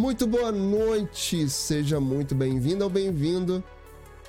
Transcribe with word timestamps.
Muito 0.00 0.26
boa 0.26 0.50
noite, 0.50 1.46
seja 1.50 2.00
muito 2.00 2.34
bem-vindo 2.34 2.82
ou 2.82 2.88
bem-vindo 2.88 3.62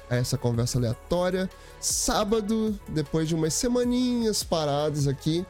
a 0.09 0.17
essa 0.17 0.37
conversa 0.37 0.77
aleatória. 0.77 1.49
Sábado, 1.79 2.77
depois 2.89 3.29
de 3.29 3.35
umas 3.35 3.53
semaninhas 3.53 4.43
paradas 4.43 5.07
aqui, 5.07 5.45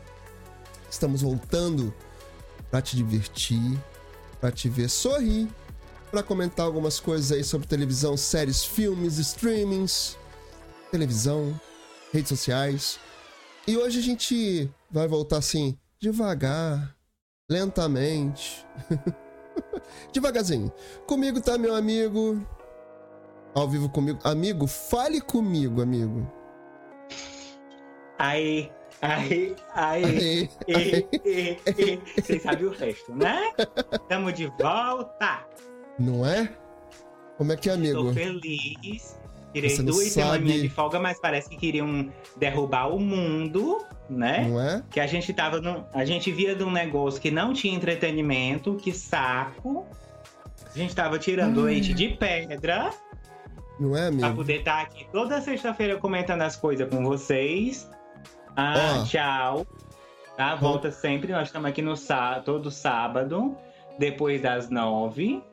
estamos 0.91 1.23
voltando 1.23 1.91
para 2.69 2.83
te 2.83 2.95
divertir, 2.95 3.79
para 4.39 4.51
te 4.51 4.69
ver 4.69 4.89
sorrir, 4.89 5.49
para 6.11 6.21
comentar 6.21 6.67
algumas 6.67 6.99
coisas 6.99 7.31
aí 7.31 7.43
sobre 7.43 7.65
televisão, 7.65 8.15
séries, 8.15 8.63
filmes, 8.63 9.17
streamings, 9.17 10.15
televisão, 10.91 11.59
redes 12.13 12.29
sociais. 12.29 12.99
E 13.67 13.75
hoje 13.75 13.97
a 13.97 14.03
gente 14.03 14.69
vai 14.91 15.07
voltar 15.07 15.37
assim, 15.37 15.75
devagar, 15.99 16.95
lentamente. 17.49 18.63
Devagarzinho. 20.13 20.71
Comigo 21.07 21.41
tá 21.41 21.57
meu 21.57 21.75
amigo. 21.75 22.45
Ao 23.53 23.67
vivo 23.67 23.89
comigo. 23.89 24.19
Amigo, 24.23 24.67
fale 24.67 25.19
comigo, 25.19 25.81
amigo. 25.81 26.25
Aí, 28.17 28.71
aí, 29.01 29.55
aí. 29.73 30.49
Vocês 32.15 32.43
sabem 32.43 32.65
o 32.65 32.71
resto, 32.71 33.15
né? 33.15 33.51
Tamo 34.07 34.31
de 34.31 34.45
volta. 34.59 35.45
Não 35.97 36.25
é? 36.25 36.53
Como 37.37 37.51
é 37.51 37.57
que 37.57 37.69
é, 37.69 37.73
amigo? 37.73 38.05
Tô 38.05 38.13
feliz. 38.13 39.19
Tirei 39.53 39.75
duas 39.79 40.07
semaninhas 40.09 40.61
de 40.61 40.69
folga, 40.69 40.99
mas 40.99 41.19
parece 41.19 41.49
que 41.49 41.57
queriam 41.57 42.09
derrubar 42.37 42.93
o 42.93 42.99
mundo, 42.99 43.85
né? 44.11 44.47
Não 44.47 44.61
é? 44.61 44.83
Que 44.89 44.99
a 44.99 45.07
gente 45.07 45.33
tava 45.33 45.61
no, 45.61 45.85
A 45.93 46.05
gente 46.05 46.31
via 46.31 46.55
de 46.55 46.63
um 46.63 46.71
negócio 46.71 47.21
que 47.21 47.31
não 47.31 47.53
tinha 47.53 47.75
entretenimento, 47.75 48.75
que 48.75 48.91
saco. 48.91 49.85
A 50.73 50.77
gente 50.77 50.95
tava 50.95 51.17
tirando 51.17 51.61
hum. 51.61 51.63
leite 51.63 51.93
de 51.93 52.09
pedra. 52.09 52.91
Não 53.79 53.95
é, 53.95 54.07
amigo? 54.07 54.21
Pra 54.21 54.33
poder 54.33 54.59
estar 54.59 54.75
tá 54.75 54.81
aqui 54.81 55.07
toda 55.11 55.41
sexta-feira 55.41 55.97
comentando 55.97 56.41
as 56.41 56.55
coisas 56.55 56.87
com 56.89 57.03
vocês. 57.03 57.89
Ah, 58.55 58.99
oh. 58.99 59.05
tchau. 59.05 59.67
Tá? 60.37 60.55
Volta 60.55 60.89
oh. 60.89 60.91
sempre. 60.91 61.31
Nós 61.31 61.47
estamos 61.47 61.69
aqui 61.69 61.81
no 61.81 61.95
sá 61.97 62.41
todo 62.43 62.69
sábado, 62.69 63.57
depois 63.97 64.41
das 64.41 64.69
nove. 64.69 65.43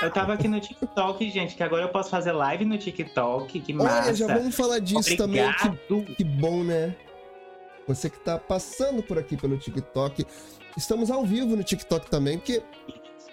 Eu 0.00 0.10
tava 0.10 0.34
aqui 0.34 0.46
no 0.46 0.60
TikTok, 0.60 1.28
gente, 1.30 1.56
que 1.56 1.62
agora 1.62 1.82
eu 1.82 1.88
posso 1.88 2.08
fazer 2.08 2.30
live 2.30 2.64
no 2.64 2.78
TikTok, 2.78 3.60
que 3.60 3.72
massa. 3.72 4.04
Olha, 4.04 4.14
já 4.14 4.26
vamos 4.28 4.54
falar 4.54 4.78
disso 4.78 5.14
Obrigado. 5.24 5.76
também. 5.88 6.04
Que, 6.04 6.14
que 6.16 6.24
bom, 6.24 6.62
né? 6.62 6.94
Você 7.86 8.08
que 8.08 8.18
tá 8.18 8.38
passando 8.38 9.02
por 9.02 9.18
aqui 9.18 9.36
pelo 9.36 9.56
TikTok. 9.56 10.24
Estamos 10.76 11.10
ao 11.10 11.24
vivo 11.24 11.56
no 11.56 11.62
TikTok 11.62 12.10
também, 12.10 12.38
porque 12.38 12.62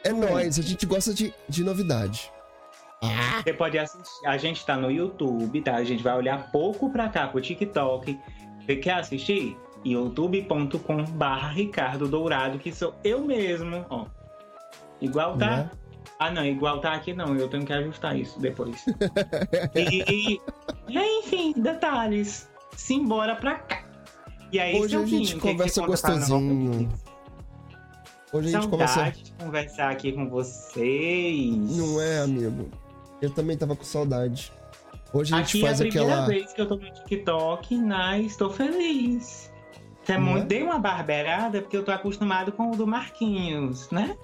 é 0.04 0.12
nóis, 0.12 0.60
a 0.60 0.62
gente 0.62 0.86
gosta 0.86 1.14
de, 1.14 1.34
de 1.48 1.64
novidade. 1.64 2.32
Ah. 3.02 3.42
Você 3.44 3.54
pode 3.54 3.78
assistir. 3.78 4.26
A 4.26 4.38
gente 4.38 4.66
tá 4.66 4.76
no 4.76 4.92
YouTube, 4.92 5.62
tá? 5.62 5.76
A 5.76 5.84
gente 5.84 6.04
vai 6.04 6.16
olhar 6.16 6.52
pouco 6.52 6.90
pra 6.90 7.08
cá 7.10 7.28
pro 7.28 7.40
TikTok. 7.40 8.20
Você 8.66 8.76
quer 8.76 8.96
assistir? 8.96 9.58
youtube.com 9.86 11.06
barra 11.06 11.50
Ricardo 11.50 12.08
Dourado, 12.08 12.60
que 12.60 12.72
sou 12.72 12.94
eu 13.04 13.22
mesmo, 13.22 13.86
ó. 13.90 14.06
Igual 15.02 15.38
tá? 15.38 15.70
É? 15.74 15.80
Ah, 16.20 16.32
não, 16.32 16.46
igual 16.46 16.82
tá 16.82 16.94
aqui 16.94 17.14
não, 17.14 17.34
eu 17.36 17.48
tenho 17.48 17.66
que 17.66 17.72
ajustar 17.72 18.18
isso 18.18 18.40
depois. 18.40 18.86
e, 19.74 20.38
e, 20.38 21.20
enfim, 21.20 21.54
detalhes. 21.56 22.50
Simbora 22.76 23.36
pra 23.36 23.56
cá. 23.56 23.79
E 24.52 24.60
aí, 24.60 24.80
Hoje 24.80 24.96
a 24.96 25.06
gente 25.06 25.36
conversa 25.36 25.86
gostosinho. 25.86 26.90
Hoje 28.34 28.56
a 28.56 28.60
gente 28.60 28.68
conversa. 28.68 29.12
de 29.12 29.32
conversar 29.34 29.92
aqui 29.92 30.12
com 30.12 30.28
vocês. 30.28 31.78
Não 31.78 32.02
é, 32.02 32.20
amigo? 32.20 32.70
Eu 33.22 33.30
também 33.30 33.56
tava 33.56 33.76
com 33.76 33.84
saudade. 33.84 34.52
Hoje 35.14 35.34
a 35.34 35.38
gente 35.38 35.58
aqui 35.58 35.62
faz 35.62 35.82
é 35.82 35.84
a 35.84 35.88
primeira 35.88 36.14
aquela... 36.14 36.28
vez 36.28 36.54
que 36.54 36.62
eu 36.62 36.68
tô 36.68 36.76
no 36.76 36.92
TikTok, 36.92 37.78
né? 37.78 38.22
Estou 38.22 38.50
feliz. 38.50 39.52
É 40.08 40.18
muito... 40.18 40.44
é? 40.44 40.46
Dei 40.46 40.64
uma 40.64 40.80
barbeirada 40.80 41.62
porque 41.62 41.78
eu 41.78 41.86
tô 41.86 41.92
acostumado 41.92 42.52
com 42.52 42.72
o 42.72 42.76
do 42.76 42.88
Marquinhos, 42.88 43.90
né? 43.92 44.18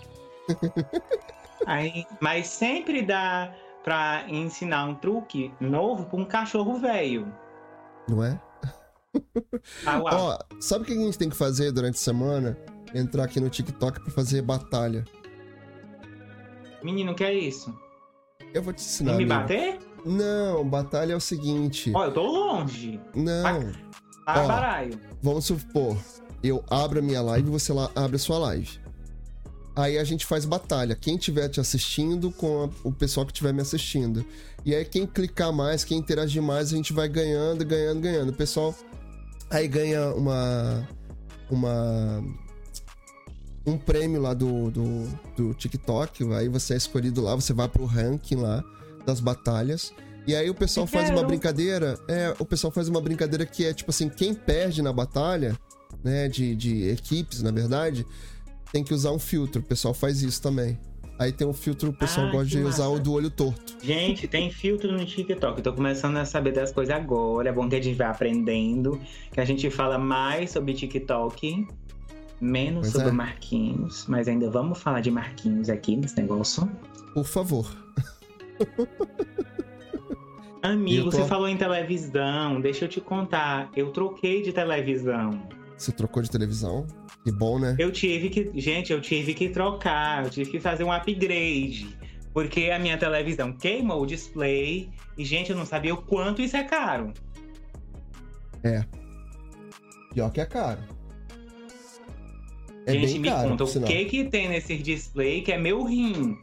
Aí, 1.65 2.05
mas 2.19 2.47
sempre 2.47 3.03
dá 3.03 3.53
pra 3.83 4.25
ensinar 4.27 4.85
um 4.85 4.95
truque 4.95 5.53
novo 5.59 6.05
pra 6.05 6.19
um 6.19 6.25
cachorro 6.25 6.75
velho. 6.77 7.31
Não 8.07 8.23
é? 8.23 8.39
Ah, 9.85 10.01
Ó, 10.03 10.39
sabe 10.59 10.83
o 10.83 10.87
que 10.87 10.93
a 10.93 10.95
gente 10.97 11.17
tem 11.17 11.29
que 11.29 11.35
fazer 11.35 11.71
durante 11.71 11.95
a 11.95 11.99
semana? 11.99 12.57
Entrar 12.93 13.25
aqui 13.25 13.39
no 13.39 13.49
TikTok 13.49 13.99
pra 14.01 14.11
fazer 14.11 14.41
batalha. 14.41 15.03
Menino, 16.83 17.11
o 17.11 17.15
que 17.15 17.23
é 17.23 17.33
isso? 17.33 17.73
Eu 18.53 18.61
vou 18.61 18.73
te 18.73 18.81
ensinar. 18.81 19.13
E 19.13 19.17
me 19.17 19.25
bater? 19.25 19.79
Não, 20.05 20.63
batalha 20.67 21.13
é 21.13 21.15
o 21.15 21.19
seguinte. 21.19 21.91
Ó, 21.95 22.05
eu 22.05 22.13
tô 22.13 22.23
longe. 22.23 22.99
Não. 23.15 23.71
Para 24.25 24.43
Ó, 24.43 24.47
baralho. 24.47 24.99
Vamos 25.21 25.45
supor, 25.45 25.97
eu 26.43 26.63
abro 26.69 26.99
a 26.99 27.01
minha 27.01 27.21
live 27.21 27.47
e 27.47 27.51
você 27.51 27.73
lá 27.73 27.89
abre 27.95 28.15
a 28.15 28.19
sua 28.19 28.37
live. 28.37 28.79
Aí 29.75 29.97
a 29.97 30.03
gente 30.03 30.25
faz 30.25 30.45
batalha. 30.45 30.95
Quem 30.95 31.15
estiver 31.17 31.49
te 31.49 31.59
assistindo 31.59 32.31
com 32.31 32.63
a, 32.63 32.87
o 32.87 32.93
pessoal 32.93 33.25
que 33.25 33.33
estiver 33.33 33.53
me 33.53 33.61
assistindo. 33.61 34.25
E 34.63 34.73
aí 34.73 34.85
quem 34.85 35.05
clicar 35.05 35.51
mais, 35.51 35.83
quem 35.83 35.97
interagir 35.97 36.41
mais, 36.41 36.71
a 36.71 36.77
gente 36.77 36.93
vai 36.93 37.09
ganhando, 37.09 37.65
ganhando, 37.65 37.99
ganhando. 37.99 38.29
O 38.29 38.33
pessoal 38.33 38.73
aí 39.49 39.67
ganha 39.67 40.09
uma. 40.13 40.87
Uma. 41.49 42.23
Um 43.67 43.77
prêmio 43.77 44.21
lá 44.21 44.33
do, 44.33 44.69
do, 44.69 45.07
do 45.35 45.53
TikTok. 45.55 46.23
Aí 46.33 46.47
você 46.47 46.75
é 46.75 46.77
escolhido 46.77 47.21
lá, 47.21 47.33
você 47.33 47.51
vai 47.51 47.67
pro 47.67 47.85
ranking 47.85 48.35
lá 48.35 48.63
das 49.05 49.19
batalhas. 49.19 49.91
E 50.27 50.35
aí 50.35 50.49
o 50.49 50.55
pessoal 50.55 50.85
faz 50.85 51.09
uma 51.09 51.23
brincadeira. 51.23 51.97
É, 52.07 52.35
o 52.37 52.45
pessoal 52.45 52.71
faz 52.71 52.87
uma 52.87 53.01
brincadeira 53.01 53.45
que 53.45 53.65
é 53.65 53.73
tipo 53.73 53.89
assim, 53.89 54.07
quem 54.07 54.33
perde 54.33 54.81
na 54.81 54.93
batalha, 54.93 55.57
né? 56.03 56.27
De, 56.27 56.55
de 56.55 56.89
equipes, 56.89 57.41
na 57.41 57.51
verdade 57.51 58.05
tem 58.75 58.83
que 58.83 58.93
usar 58.93 59.11
um 59.11 59.19
filtro. 59.19 59.61
O 59.61 59.63
pessoal 59.63 59.93
faz 59.93 60.21
isso 60.21 60.41
também. 60.41 60.77
Aí 61.17 61.31
tem 61.31 61.47
um 61.47 61.53
filtro, 61.53 61.89
o 61.89 61.93
pessoal 61.93 62.27
ah, 62.27 62.31
gosta 62.31 62.47
de 62.47 62.57
massa. 62.57 62.83
usar 62.83 62.87
o 62.87 62.99
do 62.99 63.13
olho 63.13 63.29
torto. 63.29 63.77
Gente, 63.81 64.27
tem 64.27 64.51
filtro 64.51 64.91
no 64.91 65.05
TikTok. 65.05 65.61
tô 65.61 65.71
começando 65.71 66.17
a 66.17 66.25
saber 66.25 66.51
das 66.51 66.73
coisas 66.73 66.93
agora. 66.93 67.49
É 67.49 67.51
bom 67.53 67.69
que 67.69 67.75
a 67.75 67.81
gente 67.81 67.95
vai 67.95 68.07
aprendendo. 68.07 68.99
Que 69.31 69.39
a 69.39 69.45
gente 69.45 69.69
fala 69.69 69.97
mais 69.97 70.51
sobre 70.51 70.73
TikTok, 70.73 71.65
menos 72.41 72.81
pois 72.81 72.91
sobre 72.91 73.09
é. 73.09 73.13
Marquinhos. 73.13 74.05
Mas 74.07 74.27
ainda 74.27 74.49
vamos 74.49 74.81
falar 74.81 74.99
de 74.99 75.09
Marquinhos 75.09 75.69
aqui 75.69 75.95
nesse 75.95 76.17
negócio. 76.17 76.69
Por 77.13 77.25
favor. 77.25 77.65
Amigo, 80.61 81.11
tô... 81.11 81.11
você 81.11 81.25
falou 81.25 81.47
em 81.47 81.55
televisão. 81.55 82.59
Deixa 82.59 82.85
eu 82.85 82.89
te 82.89 82.99
contar. 82.99 83.69
Eu 83.73 83.91
troquei 83.91 84.41
de 84.41 84.51
televisão. 84.51 85.47
Você 85.77 85.91
trocou 85.91 86.21
de 86.21 86.29
televisão? 86.29 86.85
Que 87.25 87.31
bom, 87.31 87.57
né? 87.57 87.75
Eu 87.79 87.91
tive 87.91 88.29
que. 88.29 88.51
Gente, 88.53 88.93
eu 88.93 89.01
tive 89.01 89.33
que 89.33 89.49
trocar, 89.49 90.25
eu 90.25 90.29
tive 90.29 90.51
que 90.51 90.59
fazer 90.59 90.83
um 90.83 90.91
upgrade. 90.91 91.97
Porque 92.31 92.69
a 92.69 92.77
minha 92.77 92.99
televisão 92.99 93.51
queimou 93.51 94.03
o 94.03 94.05
display. 94.05 94.91
E, 95.17 95.25
gente, 95.25 95.49
eu 95.49 95.57
não 95.57 95.65
sabia 95.65 95.91
o 95.91 95.97
quanto 95.97 96.43
isso 96.43 96.55
é 96.55 96.63
caro. 96.63 97.11
É. 98.63 98.85
Pior 100.13 100.31
que 100.31 100.39
é 100.39 100.45
caro. 100.45 100.79
É 102.85 102.93
gente, 102.93 103.17
me 103.17 103.27
caro, 103.27 103.49
conta, 103.49 103.63
o 103.63 103.83
que 103.83 104.05
que 104.05 104.25
tem 104.25 104.47
nesse 104.47 104.77
display 104.77 105.41
que 105.41 105.51
é 105.51 105.57
meu 105.57 105.83
rim? 105.83 106.37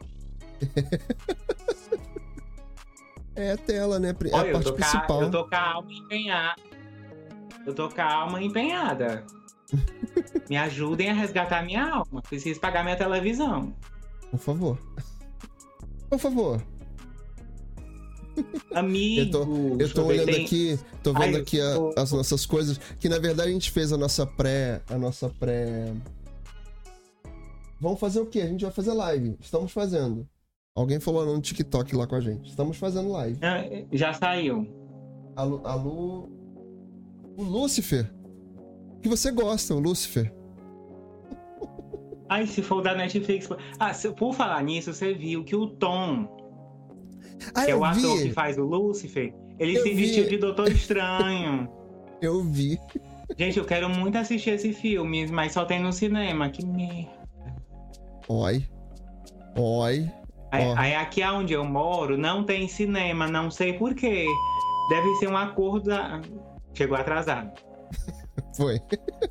é 3.37 3.53
a 3.53 3.57
tela, 3.57 3.99
né? 3.99 4.09
É 4.09 4.35
Olha, 4.35 4.49
a 4.49 4.53
parte 4.53 4.67
eu 4.67 4.73
principal. 4.73 5.21
eu 5.21 5.31
tô 5.31 5.47
com 5.47 5.55
a 5.55 5.73
alma 5.75 5.93
empenhada. 5.93 6.61
Eu 7.65 7.73
tô 7.73 7.87
com 7.87 8.01
a 8.01 8.13
alma 8.13 8.43
empenhada. 8.43 9.25
Me 10.49 10.57
ajudem 10.57 11.09
a 11.09 11.13
resgatar 11.13 11.63
minha 11.65 11.83
alma. 11.83 12.21
Preciso 12.21 12.59
pagar 12.59 12.83
minha 12.83 12.95
televisão. 12.95 13.73
Por 14.29 14.39
favor. 14.39 14.79
Por 16.09 16.19
favor. 16.19 16.61
Amigo. 18.73 19.21
Eu 19.21 19.31
tô, 19.31 19.77
eu 19.79 19.93
tô 19.93 20.05
olhando 20.05 20.31
tem... 20.31 20.45
aqui, 20.45 20.79
tô 21.03 21.13
vendo 21.13 21.35
Ai, 21.35 21.41
aqui 21.41 21.61
a, 21.61 21.75
tô... 21.75 21.93
as 21.97 22.11
nossas 22.11 22.45
coisas. 22.45 22.79
Que 22.99 23.07
na 23.07 23.19
verdade 23.19 23.49
a 23.49 23.53
gente 23.53 23.71
fez 23.71 23.91
a 23.91 23.97
nossa 23.97 24.25
pré. 24.25 24.81
A 24.89 24.97
nossa 24.97 25.29
pré. 25.29 25.93
Vamos 27.79 27.99
fazer 27.99 28.19
o 28.19 28.25
quê? 28.25 28.41
A 28.41 28.47
gente 28.47 28.63
vai 28.63 28.73
fazer 28.73 28.93
live. 28.93 29.37
Estamos 29.39 29.71
fazendo. 29.71 30.27
Alguém 30.75 30.99
falou 30.99 31.25
no 31.25 31.39
TikTok 31.39 31.95
lá 31.95 32.07
com 32.07 32.15
a 32.15 32.21
gente. 32.21 32.49
Estamos 32.49 32.77
fazendo 32.77 33.11
live. 33.11 33.39
Já 33.91 34.13
saiu. 34.13 34.67
A 35.35 35.43
Lu, 35.43 35.61
a 35.65 35.75
Lu... 35.75 36.29
O 37.35 37.43
Lúcifer 37.43 38.11
que 39.03 39.09
você 39.09 39.31
gosta, 39.31 39.75
o 39.75 39.79
Lucifer. 39.79 40.33
Ai, 42.29 42.47
se 42.47 42.61
for 42.63 42.81
da 42.81 42.95
Netflix. 42.95 43.47
Ah, 43.77 43.93
se, 43.93 44.09
por 44.11 44.33
falar 44.33 44.63
nisso, 44.63 44.93
você 44.93 45.13
viu 45.13 45.43
que 45.43 45.55
o 45.55 45.67
Tom, 45.67 46.27
ah, 47.53 47.65
que 47.65 47.71
é 47.71 47.75
o 47.75 47.83
ator 47.83 48.21
que 48.21 48.31
faz 48.31 48.57
o 48.57 48.63
Lucifer, 48.63 49.33
ele 49.59 49.77
eu 49.77 49.83
se 49.83 49.89
vi. 49.93 49.95
vestiu 49.95 50.27
de 50.27 50.37
Doutor 50.37 50.71
Estranho. 50.71 51.69
eu 52.21 52.41
vi. 52.43 52.79
Gente, 53.37 53.59
eu 53.59 53.65
quero 53.65 53.89
muito 53.89 54.17
assistir 54.17 54.51
esse 54.51 54.73
filme, 54.73 55.27
mas 55.27 55.51
só 55.51 55.65
tem 55.65 55.81
no 55.81 55.91
cinema. 55.91 56.49
Que 56.49 56.65
merda. 56.65 57.11
Oi. 58.29 58.65
Oi. 59.57 60.09
Aí, 60.51 60.65
Ó. 60.65 60.75
aí 60.77 60.95
aqui 60.95 61.23
onde 61.23 61.53
eu 61.53 61.65
moro 61.65 62.17
não 62.17 62.43
tem 62.43 62.67
cinema, 62.67 63.27
não 63.27 63.51
sei 63.51 63.73
porquê. 63.73 64.25
Deve 64.89 65.15
ser 65.15 65.27
um 65.27 65.37
acordo 65.37 65.89
da... 65.89 66.21
Chegou 66.73 66.97
atrasado. 66.97 67.51
Foi. 68.55 68.81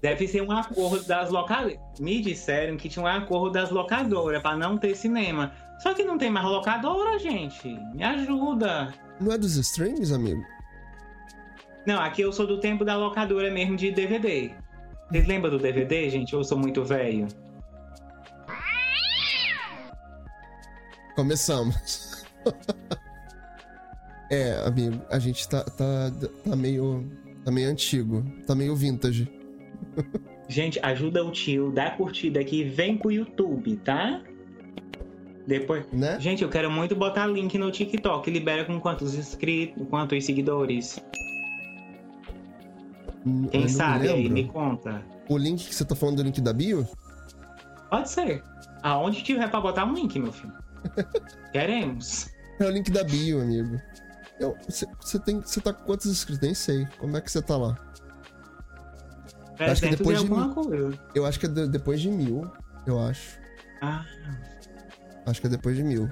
Deve 0.01 0.29
ser 0.29 0.43
um 0.43 0.53
acordo 0.53 1.05
das 1.05 1.31
locadoras. 1.31 1.79
Me 1.99 2.21
disseram 2.21 2.77
que 2.77 2.89
tinha 2.89 3.05
um 3.05 3.09
acordo 3.09 3.51
das 3.51 3.71
locadoras 3.71 4.43
para 4.43 4.57
não 4.57 4.79
ter 4.79 4.95
cinema. 4.95 5.53
Só 5.79 5.95
que 5.95 6.05
não 6.05 6.17
tem 6.17 6.31
mais 6.31 6.47
locadora, 6.47 7.19
gente. 7.19 7.69
Me 7.95 8.05
ajuda. 8.05 8.95
Não 9.21 9.33
é 9.33 9.39
dos 9.39 9.57
streams, 9.57 10.13
amigo? 10.13 10.43
Não, 11.87 12.01
aqui 12.01 12.23
eu 12.23 12.33
sou 12.33 12.47
do 12.47 12.61
tempo 12.61 12.85
da 12.85 12.97
locadora 12.97 13.51
mesmo 13.51 13.77
de 13.77 13.91
DVD. 13.91 14.53
Vocês 15.11 15.27
lembram 15.27 15.51
do 15.51 15.59
DVD, 15.59 16.09
gente? 16.09 16.35
Ou 16.35 16.41
eu 16.41 16.45
sou 16.45 16.57
muito 16.57 16.85
velho? 16.85 17.27
Começamos. 21.17 22.25
é, 24.31 24.63
amigo, 24.65 25.03
a 25.11 25.19
gente 25.19 25.49
tá, 25.49 25.65
tá, 25.65 26.11
tá 26.45 26.57
meio. 26.57 27.11
Tá 27.45 27.51
meio 27.51 27.69
antigo. 27.69 28.25
Tá 28.47 28.55
meio 28.55 28.75
vintage. 28.75 29.29
Gente, 30.49 30.79
ajuda 30.83 31.25
o 31.25 31.31
tio, 31.31 31.71
dá 31.73 31.91
curtida 31.91 32.41
aqui, 32.41 32.65
vem 32.65 32.97
pro 32.97 33.11
YouTube, 33.11 33.77
tá? 33.77 34.23
Depois. 35.47 35.85
Né? 35.93 36.19
Gente, 36.21 36.43
eu 36.43 36.49
quero 36.49 36.71
muito 36.71 36.95
botar 36.95 37.27
link 37.27 37.57
no 37.59 37.71
TikTok. 37.71 38.31
Libera 38.31 38.65
com 38.65 38.79
quantos 38.81 39.15
inscritos, 39.15 39.87
quantos 39.89 40.25
seguidores? 40.25 41.01
Hum, 43.27 43.47
Quem 43.51 43.69
sabe 43.69 44.09
aí, 44.09 44.23
lembro. 44.23 44.33
me 44.33 44.45
conta. 44.49 45.03
O 45.29 45.37
link 45.37 45.67
que 45.67 45.75
você 45.75 45.85
tá 45.85 45.95
falando 45.95 46.17
do 46.19 46.23
link 46.25 46.41
da 46.41 46.53
bio? 46.53 46.87
Pode 47.91 48.11
ser. 48.11 48.43
Aonde 48.83 49.23
tiver 49.23 49.49
pra 49.49 49.61
botar 49.61 49.85
um 49.85 49.95
link, 49.95 50.19
meu 50.19 50.33
filho. 50.33 50.53
Queremos. 51.53 52.29
É 52.59 52.67
o 52.67 52.71
link 52.71 52.91
da 52.91 53.05
bio, 53.05 53.41
amigo. 53.41 53.81
Você 54.69 55.19
tem. 55.19 55.41
Você 55.41 55.61
tá 55.61 55.73
com 55.73 55.85
quantos 55.85 56.07
inscritos? 56.07 56.41
Nem 56.43 56.55
sei. 56.55 56.87
Como 56.99 57.17
é 57.17 57.21
que 57.21 57.31
você 57.31 57.41
tá 57.43 57.57
lá? 57.57 57.77
Acho 59.59 59.83
que 59.83 59.97
300 59.97 59.99
depois 59.99 60.21
de 60.21 60.55
coisa. 60.55 60.99
Eu 61.15 61.27
acho 61.27 61.39
que 61.41 61.47
é 61.47 61.49
de- 61.49 61.69
depois 61.69 62.01
de 62.01 62.09
mil. 62.11 62.51
Eu 62.87 63.01
acho. 63.01 63.39
Ah, 63.81 64.05
Acho 65.27 65.41
que 65.41 65.47
é 65.47 65.51
depois 65.51 65.77
de 65.77 65.83
mil. 65.85 66.11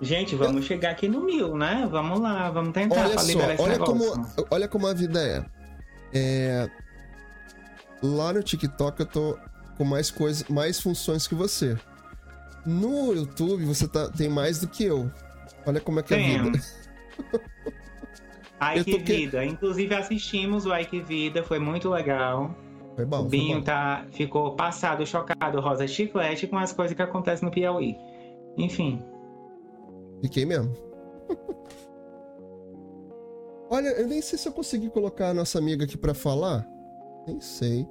gente, 0.00 0.34
vamos 0.36 0.64
chegar 0.64 0.90
aqui 0.90 1.08
no 1.08 1.24
mil, 1.24 1.56
né? 1.56 1.88
Vamos 1.90 2.20
lá, 2.20 2.50
vamos 2.50 2.72
tentar 2.72 3.00
Olha 3.06 3.18
só, 3.18 3.38
olha 3.38 3.72
negócio. 3.72 3.84
como, 3.84 4.26
olha 4.50 4.68
como 4.68 4.86
a 4.86 4.94
vida 4.94 5.20
é. 5.20 5.44
é. 6.12 6.70
Lá 8.02 8.32
no 8.32 8.42
TikTok 8.42 9.00
eu 9.00 9.06
tô 9.06 9.38
com 9.76 9.84
mais 9.84 10.10
coisas, 10.10 10.44
mais 10.48 10.80
funções 10.80 11.26
que 11.26 11.34
você. 11.34 11.76
No 12.66 13.12
YouTube 13.12 13.64
você 13.64 13.88
tá, 13.88 14.08
tem 14.08 14.28
mais 14.28 14.58
do 14.60 14.68
que 14.68 14.84
eu. 14.84 15.10
Olha 15.66 15.80
como 15.80 16.00
é 16.00 16.02
que 16.02 16.14
é 16.14 16.16
a 16.16 16.42
vida. 16.42 16.58
Ai, 18.60 18.84
que 18.84 18.98
vida. 18.98 19.44
Inclusive 19.44 19.92
assistimos 19.94 20.66
o 20.66 20.72
Ai 20.72 20.84
Que 20.84 21.00
Vida, 21.00 21.42
foi 21.42 21.58
muito 21.58 21.90
legal. 21.90 22.54
Foi 22.94 23.04
bom, 23.04 23.22
o 23.22 23.24
Binho 23.24 23.58
bom. 23.58 23.64
tá, 23.64 24.06
ficou 24.12 24.54
passado, 24.54 25.04
chocado, 25.06 25.60
rosa 25.60 25.86
chiclete 25.88 26.46
com 26.46 26.56
as 26.58 26.72
coisas 26.72 26.94
que 26.94 27.02
acontecem 27.02 27.44
no 27.44 27.50
Piauí. 27.52 27.96
Enfim. 28.56 29.02
Fiquei 30.22 30.44
mesmo. 30.44 30.72
Olha, 33.68 33.88
eu 33.88 34.06
nem 34.06 34.20
sei 34.20 34.38
se 34.38 34.46
eu 34.46 34.52
consegui 34.52 34.90
colocar 34.90 35.30
a 35.30 35.34
nossa 35.34 35.58
amiga 35.58 35.84
aqui 35.84 35.96
pra 35.96 36.14
falar. 36.14 36.64
Nem 37.26 37.40
sei. 37.40 37.86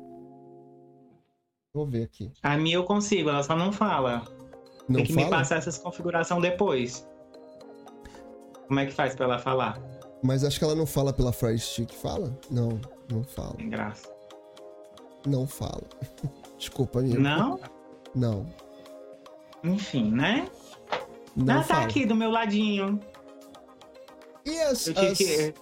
Vou 1.74 1.86
ver 1.88 2.04
aqui. 2.04 2.32
A 2.44 2.56
minha 2.58 2.76
eu 2.76 2.84
consigo, 2.84 3.30
ela 3.30 3.44
só 3.44 3.56
não 3.56 3.72
fala. 3.74 4.24
Não 4.88 4.98
Tem 4.98 5.06
que 5.06 5.14
me 5.14 5.24
fala? 5.24 5.38
passar 5.38 5.56
essas 5.58 5.78
configurações 5.78 6.42
depois. 6.42 7.10
Como 8.72 8.80
é 8.80 8.86
que 8.86 8.94
faz 8.94 9.14
pra 9.14 9.26
ela 9.26 9.38
falar? 9.38 9.78
Mas 10.24 10.46
acho 10.46 10.58
que 10.58 10.64
ela 10.64 10.76
não 10.76 10.86
fala 10.86 11.12
pela 11.12 11.34
Fry 11.34 11.60
Stick. 11.60 11.94
Fala? 11.94 12.34
Não, 12.50 12.80
não 13.12 13.22
fala. 13.22 13.56
Tem 13.56 13.70
graça. 13.70 14.10
Não 15.28 15.46
fala. 15.46 15.84
Desculpa, 16.58 17.00
amigo. 17.00 17.20
Não? 17.20 17.60
Não. 18.16 18.46
Enfim, 19.62 20.10
né? 20.10 20.48
Não 21.36 21.56
ah, 21.56 21.58
tá 21.58 21.64
fala. 21.66 21.84
aqui 21.84 22.06
do 22.06 22.16
meu 22.16 22.32
ladinho. 22.32 22.98
E 24.46 24.58
as, 24.62 24.88
as- 24.88 25.18
que. 25.18 25.54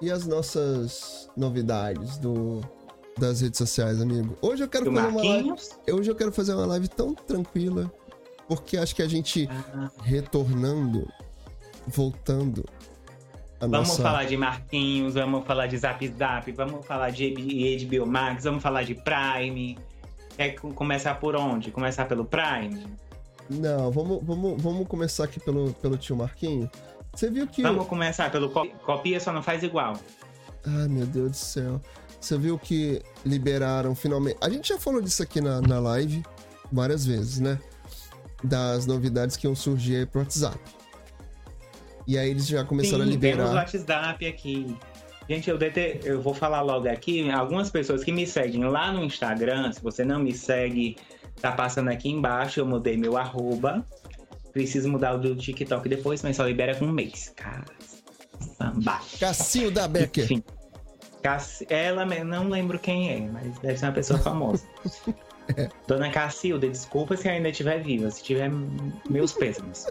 e 0.00 0.08
as 0.08 0.24
nossas 0.24 1.28
novidades 1.36 2.16
do, 2.16 2.60
das 3.18 3.40
redes 3.40 3.58
sociais, 3.58 4.00
amigo? 4.00 4.38
Hoje 4.40 4.62
eu 4.62 4.68
quero 4.68 4.84
Do 4.84 4.92
fazer 4.92 5.08
uma 5.08 5.16
live. 5.20 5.32
Marquinhos. 5.48 5.70
Hoje 5.92 6.08
eu 6.08 6.14
quero 6.14 6.30
fazer 6.30 6.54
uma 6.54 6.66
live 6.66 6.86
tão 6.86 7.12
tranquila. 7.12 7.92
Porque 8.46 8.76
acho 8.76 8.94
que 8.94 9.02
a 9.02 9.08
gente 9.08 9.48
Ah, 9.50 9.90
retornando, 10.04 11.08
voltando 11.90 12.64
a 13.60 13.66
Vamos 13.66 13.88
nossa. 13.90 14.02
falar 14.02 14.24
de 14.24 14.36
Marquinhos, 14.36 15.14
vamos 15.14 15.44
falar 15.46 15.66
de 15.66 15.76
Zap 15.76 16.06
Zap, 16.16 16.50
vamos 16.52 16.86
falar 16.86 17.10
de 17.10 17.34
HBO 17.86 18.06
Max, 18.06 18.44
vamos 18.44 18.62
falar 18.62 18.84
de 18.84 18.94
Prime. 18.94 19.76
Quer 20.36 20.50
co- 20.54 20.72
começar 20.72 21.16
por 21.16 21.36
onde? 21.36 21.70
Começar 21.70 22.06
pelo 22.06 22.24
Prime? 22.24 22.86
Não, 23.50 23.90
vamos, 23.90 24.20
vamos, 24.22 24.62
vamos 24.62 24.86
começar 24.88 25.24
aqui 25.24 25.38
pelo, 25.40 25.72
pelo 25.74 25.96
tio 25.98 26.16
Marquinho. 26.16 26.70
Você 27.14 27.28
viu 27.28 27.46
que. 27.46 27.62
Vamos 27.62 27.86
começar 27.86 28.30
pelo 28.30 28.48
co- 28.48 28.66
copia, 28.86 29.20
só 29.20 29.32
não 29.32 29.42
faz 29.42 29.62
igual. 29.62 29.94
Ai, 30.64 30.88
meu 30.88 31.04
Deus 31.04 31.30
do 31.32 31.36
céu. 31.36 31.80
Você 32.20 32.38
viu 32.38 32.58
que 32.58 33.02
liberaram 33.26 33.94
finalmente. 33.94 34.38
A 34.40 34.48
gente 34.48 34.68
já 34.68 34.78
falou 34.78 35.02
disso 35.02 35.22
aqui 35.22 35.40
na, 35.40 35.60
na 35.60 35.78
live 35.80 36.22
várias 36.72 37.04
vezes, 37.04 37.40
né? 37.40 37.58
Das 38.44 38.86
novidades 38.86 39.36
que 39.36 39.46
iam 39.46 39.54
surgir 39.54 39.96
aí 39.96 40.06
pro 40.06 40.20
WhatsApp. 40.20 40.58
E 42.10 42.18
aí 42.18 42.28
eles 42.30 42.48
já 42.48 42.64
começaram 42.64 43.04
Sim, 43.04 43.16
a 43.16 43.20
temos 43.20 43.22
liberar. 43.22 43.54
WhatsApp 43.54 44.26
aqui. 44.26 44.76
Gente, 45.28 45.48
eu, 45.48 45.56
dete- 45.56 46.00
eu 46.02 46.20
vou 46.20 46.34
falar 46.34 46.60
logo 46.60 46.88
aqui. 46.88 47.30
Algumas 47.30 47.70
pessoas 47.70 48.02
que 48.02 48.10
me 48.10 48.26
seguem 48.26 48.64
lá 48.64 48.92
no 48.92 49.04
Instagram, 49.04 49.70
se 49.70 49.80
você 49.80 50.04
não 50.04 50.18
me 50.18 50.32
segue, 50.34 50.96
tá 51.40 51.52
passando 51.52 51.88
aqui 51.88 52.10
embaixo. 52.10 52.58
Eu 52.58 52.66
mudei 52.66 52.96
meu 52.96 53.16
arroba. 53.16 53.86
Preciso 54.52 54.88
mudar 54.88 55.14
o 55.14 55.18
do 55.18 55.36
TikTok 55.36 55.88
depois, 55.88 56.20
mas 56.24 56.34
só 56.34 56.44
libera 56.44 56.74
com 56.74 56.86
um 56.86 56.90
mês. 56.92 57.32
Caramba. 57.36 59.00
Cassinho 59.20 59.70
da 59.70 59.86
Becker. 59.86 60.24
Enfim. 60.24 60.42
Ela, 61.68 62.04
não 62.24 62.48
lembro 62.48 62.76
quem 62.76 63.12
é, 63.12 63.20
mas 63.20 63.56
deve 63.60 63.78
ser 63.78 63.86
uma 63.86 63.92
pessoa 63.92 64.18
famosa. 64.20 64.64
Dona 65.86 66.10
Cacilda, 66.10 66.68
desculpa 66.68 67.16
se 67.16 67.28
ainda 67.28 67.50
estiver 67.50 67.80
viva. 67.80 68.10
Se 68.10 68.24
tiver, 68.24 68.50
meus 69.08 69.32
pêsames. 69.32 69.86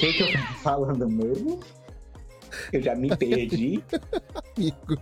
Que, 0.00 0.12
que 0.14 0.22
eu 0.22 0.32
tava 0.32 0.54
falando 0.54 1.08
mesmo? 1.08 1.60
Eu 2.72 2.82
já 2.82 2.94
me 2.94 3.14
perdi. 3.16 3.82
Amigo. 4.56 5.00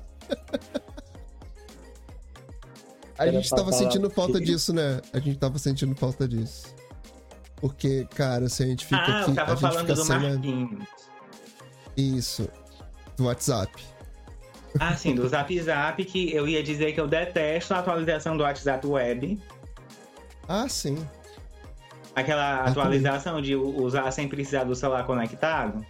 A 3.18 3.26
Era 3.26 3.32
gente 3.32 3.50
tava 3.50 3.72
sentindo 3.72 4.10
falta 4.10 4.38
quê? 4.38 4.44
disso, 4.44 4.72
né? 4.72 5.00
A 5.12 5.18
gente 5.18 5.38
tava 5.38 5.58
sentindo 5.58 5.94
falta 5.96 6.28
disso. 6.28 6.74
Porque, 7.56 8.06
cara, 8.14 8.48
se 8.48 8.62
a 8.62 8.66
gente 8.66 8.84
fica 8.84 9.00
ah, 9.00 9.20
aqui. 9.22 9.30
eu 9.30 9.34
tava 9.34 9.52
a 9.52 9.54
gente 9.54 9.60
falando 9.60 9.80
fica 9.80 9.94
do 9.94 10.04
sem 10.04 10.16
a- 10.16 10.20
Marquinhos. 10.20 10.88
Isso. 11.96 12.48
Do 13.16 13.24
WhatsApp. 13.24 13.72
Ah, 14.78 14.94
sim, 14.96 15.14
do 15.14 15.26
Zap 15.26 15.60
Zap, 15.62 16.04
que 16.04 16.32
eu 16.32 16.46
ia 16.46 16.62
dizer 16.62 16.92
que 16.92 17.00
eu 17.00 17.08
detesto 17.08 17.74
a 17.74 17.78
atualização 17.80 18.36
do 18.36 18.42
WhatsApp 18.44 18.86
Web. 18.86 19.42
Ah, 20.46 20.68
sim. 20.68 20.96
Aquela 22.18 22.64
atualização 22.64 23.40
de 23.40 23.54
usar 23.54 24.10
sem 24.10 24.28
precisar 24.28 24.64
do 24.64 24.74
celular 24.74 25.06
conectado. 25.06 25.86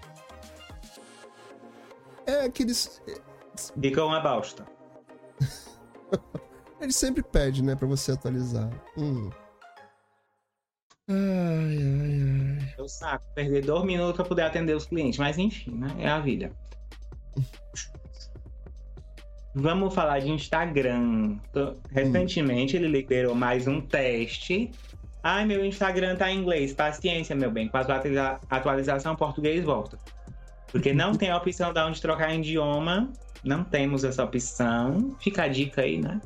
É 2.26 2.44
aqueles. 2.44 3.02
Fica 3.80 4.04
uma 4.04 4.20
bosta. 4.20 4.66
Ele 6.80 6.92
sempre 6.92 7.22
pede, 7.22 7.62
né, 7.62 7.74
pra 7.74 7.88
você 7.88 8.12
atualizar. 8.12 8.70
Hum. 8.96 9.30
Ai, 11.08 11.16
ai, 11.16 12.58
ai. 12.60 12.74
É 12.76 12.82
o 12.82 12.88
saco. 12.88 13.24
Perder 13.34 13.64
dois 13.64 13.84
minutos 13.84 14.16
pra 14.16 14.24
poder 14.26 14.42
atender 14.42 14.76
os 14.76 14.84
clientes. 14.84 15.18
Mas 15.18 15.38
enfim, 15.38 15.70
né? 15.70 15.88
É 15.98 16.08
a 16.08 16.20
vida. 16.20 16.52
Vamos 19.54 19.94
falar 19.94 20.18
de 20.20 20.30
Instagram. 20.30 21.38
Recentemente 21.90 22.76
ele 22.76 22.86
liberou 22.86 23.34
mais 23.34 23.66
um 23.66 23.80
teste. 23.80 24.70
Ai, 25.22 25.44
meu 25.44 25.64
Instagram 25.64 26.16
tá 26.16 26.30
em 26.30 26.38
inglês. 26.38 26.72
Paciência, 26.72 27.34
meu 27.34 27.50
bem. 27.50 27.68
Com 27.68 27.76
a 27.76 27.80
atualiza- 27.80 28.40
atualização, 28.48 29.16
português 29.16 29.64
volta. 29.64 29.98
Porque 30.70 30.92
não 30.92 31.12
tem 31.12 31.30
a 31.30 31.36
opção 31.36 31.72
de 31.72 31.80
onde 31.80 32.00
trocar 32.00 32.34
idioma. 32.34 33.10
Não 33.44 33.64
temos 33.64 34.04
essa 34.04 34.22
opção. 34.24 35.16
Fica 35.20 35.44
a 35.44 35.48
dica 35.48 35.82
aí, 35.82 35.98
né? 35.98 36.20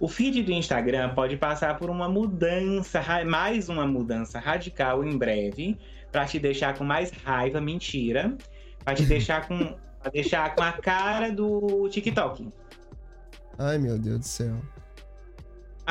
O 0.00 0.08
feed 0.08 0.42
do 0.42 0.50
Instagram 0.52 1.10
pode 1.14 1.36
passar 1.36 1.76
por 1.78 1.90
uma 1.90 2.08
mudança, 2.08 3.02
mais 3.26 3.68
uma 3.68 3.86
mudança 3.86 4.38
radical 4.38 5.04
em 5.04 5.16
breve, 5.16 5.78
para 6.10 6.24
te 6.24 6.38
deixar 6.38 6.76
com 6.76 6.84
mais 6.84 7.10
raiva, 7.10 7.60
mentira, 7.60 8.34
para 8.82 8.94
te 8.94 9.04
deixar 9.04 9.46
com, 9.46 9.76
deixar 10.10 10.54
com 10.54 10.62
a 10.62 10.72
cara 10.72 11.30
do 11.30 11.86
TikTok. 11.90 12.48
Ai, 13.58 13.76
meu 13.76 13.98
Deus 13.98 14.20
do 14.20 14.24
céu. 14.26 14.56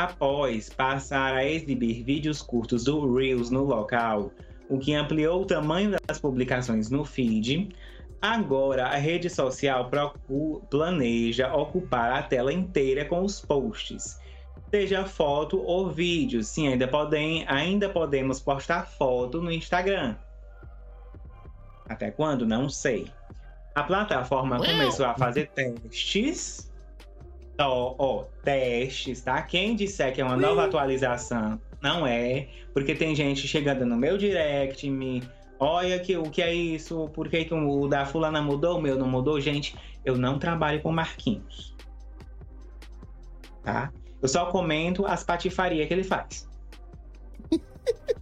Após 0.04 0.70
passar 0.70 1.36
a 1.36 1.46
exibir 1.46 2.04
vídeos 2.04 2.42
curtos 2.42 2.86
do 2.86 3.14
Reels 3.14 3.50
no 3.50 3.64
local, 3.64 4.32
o 4.70 4.78
que 4.80 4.94
ampliou 4.94 5.42
o 5.42 5.46
tamanho 5.46 5.98
das 6.08 6.20
publicações 6.20 6.90
no 6.90 7.04
feed, 7.04 7.76
agora 8.22 8.88
a 8.88 8.96
rede 8.96 9.30
social 9.30 9.90
planeja 10.70 11.54
ocupar 11.54 12.14
a 12.14 12.24
tela 12.24 12.54
inteira 12.54 13.04
com 13.04 13.24
os 13.24 13.42
posts, 13.42 14.20
seja 14.70 15.04
foto 15.06 15.62
ou 15.62 15.90
vídeo. 15.90 16.44
Sim, 16.44 16.70
ainda, 16.70 16.88
podem, 16.88 17.46
ainda 17.48 17.90
podemos 17.90 18.40
postar 18.40 18.86
foto 18.86 19.42
no 19.42 19.52
Instagram. 19.52 20.16
Até 21.90 22.10
quando? 22.12 22.46
Não 22.46 22.70
sei. 22.70 23.12
A 23.76 23.84
plataforma 23.84 24.58
começou 24.58 25.06
a 25.06 25.16
fazer 25.16 25.50
testes. 25.50 26.69
Ó, 27.60 27.96
ó, 27.98 28.24
testes, 28.44 29.22
tá? 29.22 29.42
Quem 29.42 29.76
disser 29.76 30.14
que 30.14 30.22
é 30.22 30.26
uma 30.26 30.38
nova 30.38 30.66
atualização, 30.66 31.60
não 31.82 32.08
é. 32.08 32.48
Porque 32.74 32.96
tem 32.96 33.14
gente 33.14 33.48
chegando 33.48 33.86
no 33.86 33.98
meu 33.98 34.18
direct, 34.18 34.90
me. 34.90 35.22
Olha 35.60 36.00
que, 36.00 36.16
o 36.16 36.24
que 36.24 36.42
é 36.42 36.54
isso? 36.54 37.10
Por 37.10 37.28
que, 37.28 37.44
que 37.44 37.54
o 37.54 37.88
da 37.88 38.06
fulana 38.06 38.42
mudou, 38.42 38.78
o 38.78 38.82
meu 38.82 38.98
não 38.98 39.10
mudou? 39.10 39.42
Gente, 39.42 39.76
eu 40.06 40.18
não 40.18 40.40
trabalho 40.40 40.82
com 40.82 40.90
Marquinhos. 40.92 41.76
Tá? 43.62 43.92
Eu 44.22 44.30
só 44.30 44.46
comento 44.46 45.06
as 45.06 45.24
patifarias 45.24 45.86
que 45.86 45.94
ele 45.94 46.04
faz. 46.04 46.48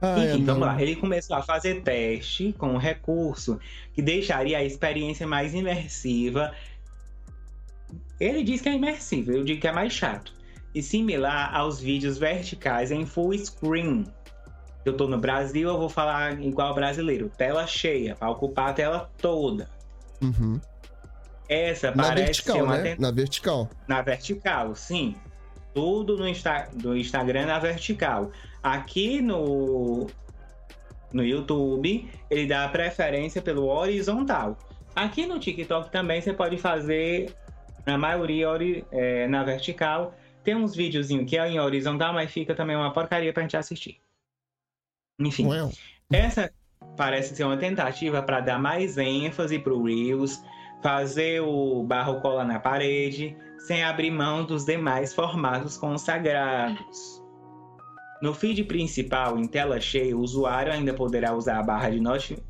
Ai, 0.00 0.32
Enfim, 0.32 0.44
vamos 0.44 0.62
lá. 0.62 0.80
Ele 0.80 0.96
começou 0.96 1.36
a 1.36 1.42
fazer 1.42 1.82
teste 1.82 2.54
com 2.56 2.68
um 2.68 2.78
recurso 2.78 3.58
que 3.92 4.00
deixaria 4.00 4.58
a 4.58 4.64
experiência 4.64 5.26
mais 5.26 5.52
imersiva. 5.52 6.52
Ele 8.18 8.42
diz 8.42 8.60
que 8.60 8.68
é 8.68 8.74
imersivo, 8.74 9.32
eu 9.32 9.44
digo 9.44 9.60
que 9.60 9.68
é 9.68 9.72
mais 9.72 9.92
chato. 9.92 10.32
E 10.74 10.82
similar 10.82 11.54
aos 11.54 11.80
vídeos 11.80 12.16
verticais 12.16 12.90
em 12.90 13.04
full 13.04 13.36
screen. 13.36 14.06
Eu 14.84 14.96
tô 14.96 15.06
no 15.06 15.18
Brasil, 15.18 15.68
eu 15.68 15.78
vou 15.78 15.88
falar 15.88 16.40
igual 16.40 16.74
brasileiro. 16.74 17.30
Tela 17.36 17.66
cheia, 17.66 18.14
para 18.14 18.30
ocupar 18.30 18.70
a 18.70 18.72
tela 18.72 19.10
toda. 19.18 19.68
Uhum. 20.22 20.60
Essa 21.48 21.90
na 21.90 22.04
parece 22.04 22.26
vertical, 22.26 22.56
ser 22.56 22.62
uma 22.62 22.78
né? 22.78 22.96
Na 22.98 23.10
vertical. 23.10 23.68
Na 23.88 24.00
vertical, 24.00 24.74
sim. 24.74 25.16
Tudo 25.74 26.16
no 26.16 26.28
Insta... 26.28 26.68
do 26.72 26.96
Instagram 26.96 27.46
na 27.46 27.58
vertical. 27.58 28.30
Aqui 28.62 29.20
no, 29.20 30.06
no 31.12 31.24
YouTube, 31.24 32.10
ele 32.30 32.46
dá 32.46 32.68
preferência 32.68 33.40
pelo 33.40 33.66
horizontal. 33.66 34.58
Aqui 34.94 35.26
no 35.26 35.38
TikTok 35.38 35.90
também 35.90 36.20
você 36.20 36.32
pode 36.32 36.58
fazer, 36.58 37.34
na 37.86 37.96
maioria, 37.96 38.48
é, 38.90 39.26
na 39.28 39.42
vertical. 39.44 40.14
Tem 40.42 40.54
uns 40.54 40.74
videozinhos 40.74 41.28
que 41.28 41.38
é 41.38 41.48
em 41.48 41.60
horizontal, 41.60 42.12
mas 42.12 42.30
fica 42.30 42.54
também 42.54 42.76
uma 42.76 42.92
porcaria 42.92 43.32
pra 43.32 43.42
gente 43.42 43.56
assistir. 43.56 44.00
Enfim, 45.18 45.46
well. 45.46 45.70
essa 46.10 46.50
parece 46.96 47.36
ser 47.36 47.44
uma 47.44 47.56
tentativa 47.56 48.22
para 48.22 48.40
dar 48.40 48.58
mais 48.58 48.96
ênfase 48.96 49.58
pro 49.58 49.82
Reels, 49.82 50.42
fazer 50.82 51.40
o 51.40 51.82
barro 51.82 52.20
cola 52.20 52.44
na 52.44 52.58
parede, 52.58 53.36
sem 53.58 53.82
abrir 53.84 54.10
mão 54.10 54.44
dos 54.44 54.64
demais 54.64 55.14
formatos 55.14 55.76
consagrados. 55.76 57.19
No 58.22 58.34
feed 58.34 58.64
principal, 58.64 59.38
em 59.38 59.46
tela 59.46 59.80
cheia, 59.80 60.14
o 60.14 60.20
usuário 60.20 60.72
ainda 60.72 60.92
poderá 60.92 61.34
usar 61.34 61.58
a 61.58 61.62
barra 61.62 61.88
de, 61.88 62.00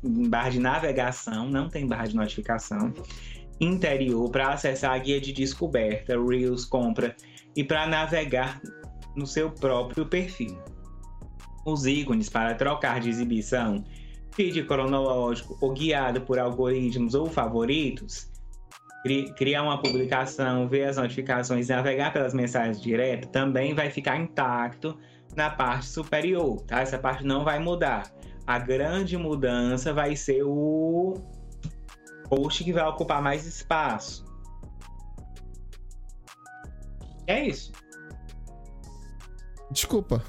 barra 0.03 0.49
de 0.49 0.59
navegação, 0.59 1.49
não 1.49 1.69
tem 1.69 1.87
barra 1.87 2.07
de 2.07 2.15
notificação, 2.15 2.93
interior 3.59 4.29
para 4.29 4.49
acessar 4.49 4.93
a 4.93 4.97
guia 4.97 5.21
de 5.21 5.31
descoberta, 5.31 6.21
Reels, 6.21 6.65
compra 6.65 7.15
e 7.55 7.63
para 7.63 7.87
navegar 7.87 8.61
no 9.15 9.25
seu 9.25 9.49
próprio 9.49 10.05
perfil. 10.05 10.59
Os 11.65 11.85
ícones 11.85 12.27
para 12.27 12.55
trocar 12.55 12.99
de 12.99 13.09
exibição, 13.09 13.83
feed 14.31 14.63
cronológico 14.63 15.57
ou 15.61 15.71
guiado 15.73 16.21
por 16.21 16.37
algoritmos 16.37 17.13
ou 17.13 17.27
favoritos, 17.27 18.29
criar 19.37 19.63
uma 19.63 19.81
publicação, 19.81 20.67
ver 20.67 20.85
as 20.85 20.97
notificações 20.97 21.69
e 21.69 21.71
navegar 21.71 22.11
pelas 22.11 22.33
mensagens 22.33 22.81
diretas 22.81 23.29
também 23.31 23.73
vai 23.73 23.89
ficar 23.89 24.17
intacto 24.17 24.97
na 25.35 25.49
parte 25.49 25.87
superior, 25.87 26.61
tá? 26.61 26.81
Essa 26.81 26.97
parte 26.97 27.23
não 27.23 27.43
vai 27.43 27.59
mudar. 27.59 28.11
A 28.45 28.59
grande 28.59 29.17
mudança 29.17 29.93
vai 29.93 30.15
ser 30.15 30.43
o 30.43 31.13
post 32.29 32.63
que 32.63 32.73
vai 32.73 32.85
ocupar 32.85 33.21
mais 33.21 33.45
espaço. 33.45 34.25
É 37.27 37.47
isso. 37.47 37.71
Desculpa. 39.71 40.23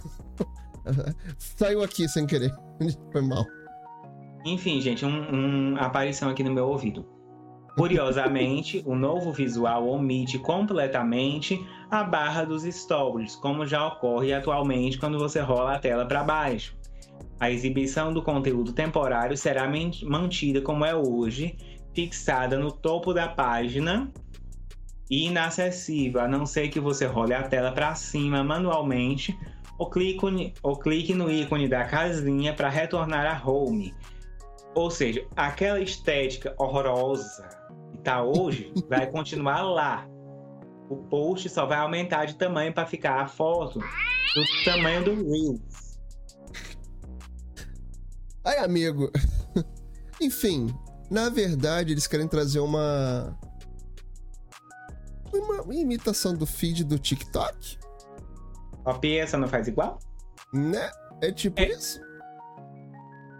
Saiu 1.38 1.82
aqui 1.82 2.08
sem 2.08 2.26
querer. 2.26 2.54
Foi 3.10 3.22
mal. 3.22 3.44
Enfim, 4.44 4.80
gente, 4.80 5.04
um, 5.04 5.72
um 5.74 5.76
aparição 5.76 6.28
aqui 6.30 6.42
no 6.42 6.52
meu 6.52 6.68
ouvido. 6.68 7.06
Curiosamente, 7.76 8.82
o 8.84 8.94
novo 8.94 9.32
visual 9.32 9.88
omite 9.88 10.38
completamente 10.38 11.66
a 11.90 12.04
barra 12.04 12.44
dos 12.44 12.64
stories, 12.64 13.34
como 13.34 13.66
já 13.66 13.86
ocorre 13.86 14.32
atualmente 14.32 14.98
quando 14.98 15.18
você 15.18 15.40
rola 15.40 15.76
a 15.76 15.78
tela 15.78 16.04
para 16.04 16.22
baixo. 16.22 16.76
A 17.40 17.50
exibição 17.50 18.12
do 18.12 18.22
conteúdo 18.22 18.72
temporário 18.72 19.36
será 19.36 19.68
mantida 20.04 20.60
como 20.60 20.84
é 20.84 20.94
hoje, 20.94 21.56
fixada 21.94 22.58
no 22.58 22.70
topo 22.70 23.14
da 23.14 23.28
página 23.28 24.12
e 25.10 25.26
inacessível, 25.26 26.20
a 26.20 26.28
não 26.28 26.44
ser 26.44 26.68
que 26.68 26.78
você 26.78 27.06
role 27.06 27.34
a 27.34 27.42
tela 27.42 27.72
para 27.72 27.94
cima 27.94 28.44
manualmente 28.44 29.36
ou 29.78 29.88
clique, 29.88 30.54
ou 30.62 30.76
clique 30.76 31.14
no 31.14 31.30
ícone 31.30 31.68
da 31.68 31.84
casinha 31.84 32.52
para 32.52 32.68
retornar 32.68 33.26
a 33.26 33.50
home. 33.50 33.94
Ou 34.74 34.90
seja, 34.90 35.26
aquela 35.36 35.80
estética 35.80 36.54
horrorosa 36.58 37.61
tá 38.02 38.22
hoje 38.22 38.72
vai 38.88 39.10
continuar 39.10 39.62
lá. 39.62 40.06
O 40.88 40.96
post 40.96 41.48
só 41.48 41.64
vai 41.66 41.78
aumentar 41.78 42.26
de 42.26 42.34
tamanho 42.34 42.72
para 42.72 42.86
ficar 42.86 43.20
a 43.20 43.26
foto 43.26 43.78
do 43.78 44.64
tamanho 44.64 45.04
do 45.04 45.14
Reels. 45.14 45.98
Ai, 48.44 48.58
amigo. 48.58 49.10
Enfim, 50.20 50.74
na 51.10 51.28
verdade, 51.28 51.92
eles 51.92 52.06
querem 52.06 52.26
trazer 52.26 52.60
uma. 52.60 53.38
Uma 55.32 55.74
imitação 55.74 56.34
do 56.34 56.44
feed 56.44 56.84
do 56.84 56.98
TikTok. 56.98 57.78
Copia, 58.84 59.22
essa 59.22 59.38
não 59.38 59.48
faz 59.48 59.68
igual? 59.68 59.98
Né? 60.52 60.90
É 61.22 61.32
tipo 61.32 61.60
é. 61.60 61.68
isso. 61.68 62.00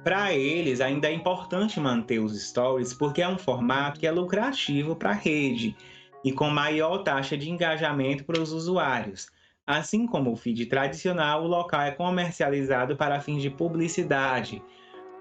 Para 0.05 0.33
eles, 0.33 0.81
ainda 0.81 1.09
é 1.09 1.13
importante 1.13 1.79
manter 1.79 2.19
os 2.19 2.41
stories 2.49 2.93
porque 2.93 3.23
é 3.23 3.29
um 3.29 3.39
formato 3.39 4.01
que 4.01 4.07
é 4.07 4.11
lucrativo 4.11 4.97
para 4.97 5.11
a 5.11 5.15
rede 5.15 5.77
e 6.25 6.33
com 6.33 6.51
maior 6.51 6.99
taxa 6.99 7.37
de 7.37 7.51
engajamento 7.51 8.25
para 8.25 8.41
os 8.41 8.53
usuários. 8.53 9.29
Assim 9.65 10.07
como 10.07 10.33
o 10.33 10.37
feed 10.37 10.67
tradicional, 10.67 11.45
o 11.45 11.47
local 11.47 11.83
é 11.83 11.93
comercializado 11.93 12.97
para 12.97 13.21
fins 13.21 13.41
de 13.43 13.51
publicidade, 13.51 14.61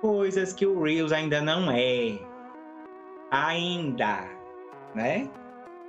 coisas 0.02 0.52
que 0.52 0.66
o 0.66 0.82
Reels 0.82 1.12
ainda 1.12 1.40
não 1.42 1.70
é. 1.72 2.20
Ainda, 3.30 4.28
né? 4.96 5.30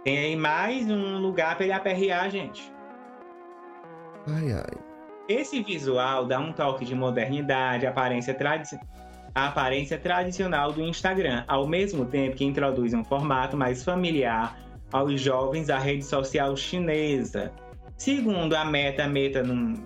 Tem 0.04 0.18
aí 0.18 0.36
mais 0.36 0.90
um 0.90 1.18
lugar 1.18 1.56
para 1.56 1.64
ele 1.64 1.72
aperrear, 1.72 2.30
gente. 2.30 2.70
Ai, 4.26 4.52
ai. 4.52 4.81
Esse 5.28 5.62
visual 5.62 6.26
dá 6.26 6.38
um 6.38 6.52
toque 6.52 6.84
de 6.84 6.94
modernidade, 6.94 7.86
aparência 7.86 8.36
aparência 9.34 9.98
tradicional 9.98 10.72
do 10.72 10.82
Instagram, 10.82 11.44
ao 11.48 11.66
mesmo 11.66 12.04
tempo 12.04 12.36
que 12.36 12.44
introduz 12.44 12.92
um 12.92 13.04
formato 13.04 13.56
mais 13.56 13.82
familiar 13.82 14.58
aos 14.92 15.20
jovens 15.20 15.68
da 15.68 15.78
rede 15.78 16.04
social 16.04 16.56
chinesa. 16.56 17.52
Segundo 17.96 18.54
a 18.54 18.64
Meta 18.64 19.06
Meta 19.06 19.42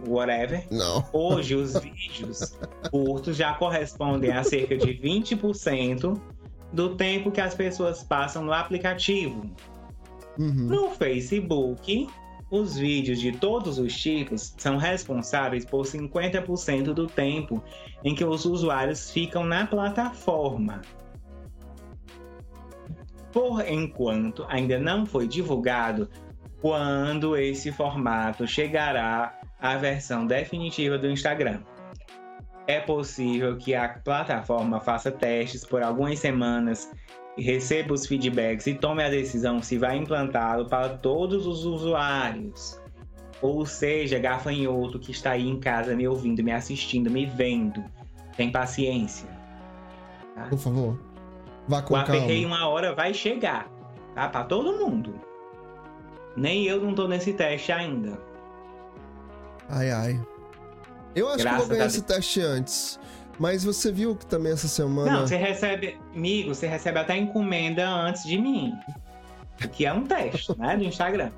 whatever, 0.09 0.67
Não. 0.71 1.05
hoje 1.13 1.55
os 1.55 1.79
vídeos 1.79 2.59
curtos 2.91 3.37
já 3.37 3.53
correspondem 3.55 4.33
a 4.33 4.43
cerca 4.43 4.77
de 4.77 4.95
20% 4.95 6.19
do 6.73 6.97
tempo 6.97 7.31
que 7.31 7.41
as 7.41 7.55
pessoas 7.55 8.03
passam 8.03 8.43
no 8.43 8.53
aplicativo. 8.53 9.51
Uhum. 10.39 10.55
No 10.55 10.91
Facebook, 10.91 12.09
os 12.51 12.77
vídeos 12.77 13.21
de 13.21 13.33
todos 13.33 13.79
os 13.79 13.97
tipos 13.97 14.55
são 14.57 14.77
responsáveis 14.77 15.65
por 15.65 15.85
50% 15.85 16.95
do 16.95 17.07
tempo 17.07 17.63
em 18.05 18.15
que 18.15 18.25
os 18.25 18.45
usuários 18.45 19.11
ficam 19.11 19.45
na 19.45 19.67
plataforma. 19.67 20.83
Por 23.33 23.67
enquanto, 23.69 24.47
ainda 24.49 24.79
não 24.79 25.05
foi 25.05 25.27
divulgado 25.27 26.09
quando 26.61 27.37
esse 27.37 27.71
formato 27.71 28.47
chegará 28.47 29.39
à 29.61 29.77
versão 29.77 30.27
definitiva 30.27 30.97
do 30.97 31.11
Instagram. 31.11 31.61
É 32.67 32.81
possível 32.81 33.57
que 33.57 33.75
a 33.75 33.89
plataforma 33.89 34.81
faça 34.81 35.11
testes 35.11 35.65
por 35.65 35.83
algumas 35.83 36.19
semanas 36.19 36.91
receba 37.43 37.93
os 37.93 38.07
feedbacks 38.07 38.67
e 38.67 38.75
tome 38.75 39.03
a 39.03 39.09
decisão 39.09 39.63
se 39.63 39.77
vai 39.77 39.97
implantá-lo 39.97 40.67
para 40.67 40.91
todos 40.91 41.47
os 41.47 41.65
usuários. 41.65 42.81
Ou 43.43 43.67
seja, 43.67 44.19
gafanhoto 44.19 44.99
que 44.99 45.11
está 45.11 45.33
aí 45.33 45.47
em 45.47 45.61
casa 45.61 45.95
me 45.95 46.09
ouvindo, 46.09 46.43
me 46.43 46.53
assistindo, 46.53 47.11
me 47.11 47.27
vendo. 47.27 47.85
Tem 48.37 48.51
paciência. 48.51 49.29
Tá? 50.35 50.47
Por 50.49 50.59
favor. 50.59 51.01
Vá 51.69 51.83
com 51.83 51.95
o 51.95 51.97
aperrei 51.97 52.47
uma 52.47 52.67
hora 52.69 52.95
vai 52.95 53.13
chegar. 53.13 53.69
Tá? 54.15 54.29
Para 54.29 54.45
todo 54.45 54.73
mundo. 54.73 55.21
Nem 56.37 56.65
eu 56.65 56.81
não 56.81 56.95
tô 56.95 57.07
nesse 57.07 57.33
teste 57.33 57.73
ainda. 57.73 58.19
Ai, 59.69 59.91
ai. 59.91 60.27
Eu 61.15 61.29
acho 61.29 61.39
Graças 61.39 61.63
que 61.63 61.69
vou 61.69 61.77
ganhar 61.77 61.87
esse 61.87 62.03
teste 62.03 62.41
antes. 62.41 63.01
Mas 63.39 63.65
você 63.65 63.93
viu 63.93 64.17
que 64.17 64.27
também 64.27 64.53
essa 64.53 64.69
semana. 64.69 65.13
Não, 65.13 65.27
você 65.27 65.37
recebe. 65.37 65.99
Amigo, 66.15 66.55
você 66.55 66.67
recebe 66.67 66.99
até 66.99 67.17
encomenda 67.17 67.89
antes 67.89 68.25
de 68.25 68.39
mim. 68.39 68.75
Que 69.73 69.87
é 69.87 69.93
um 69.93 70.05
teste, 70.05 70.59
né? 70.59 70.77
Do 70.77 70.85
Instagram. 70.85 71.31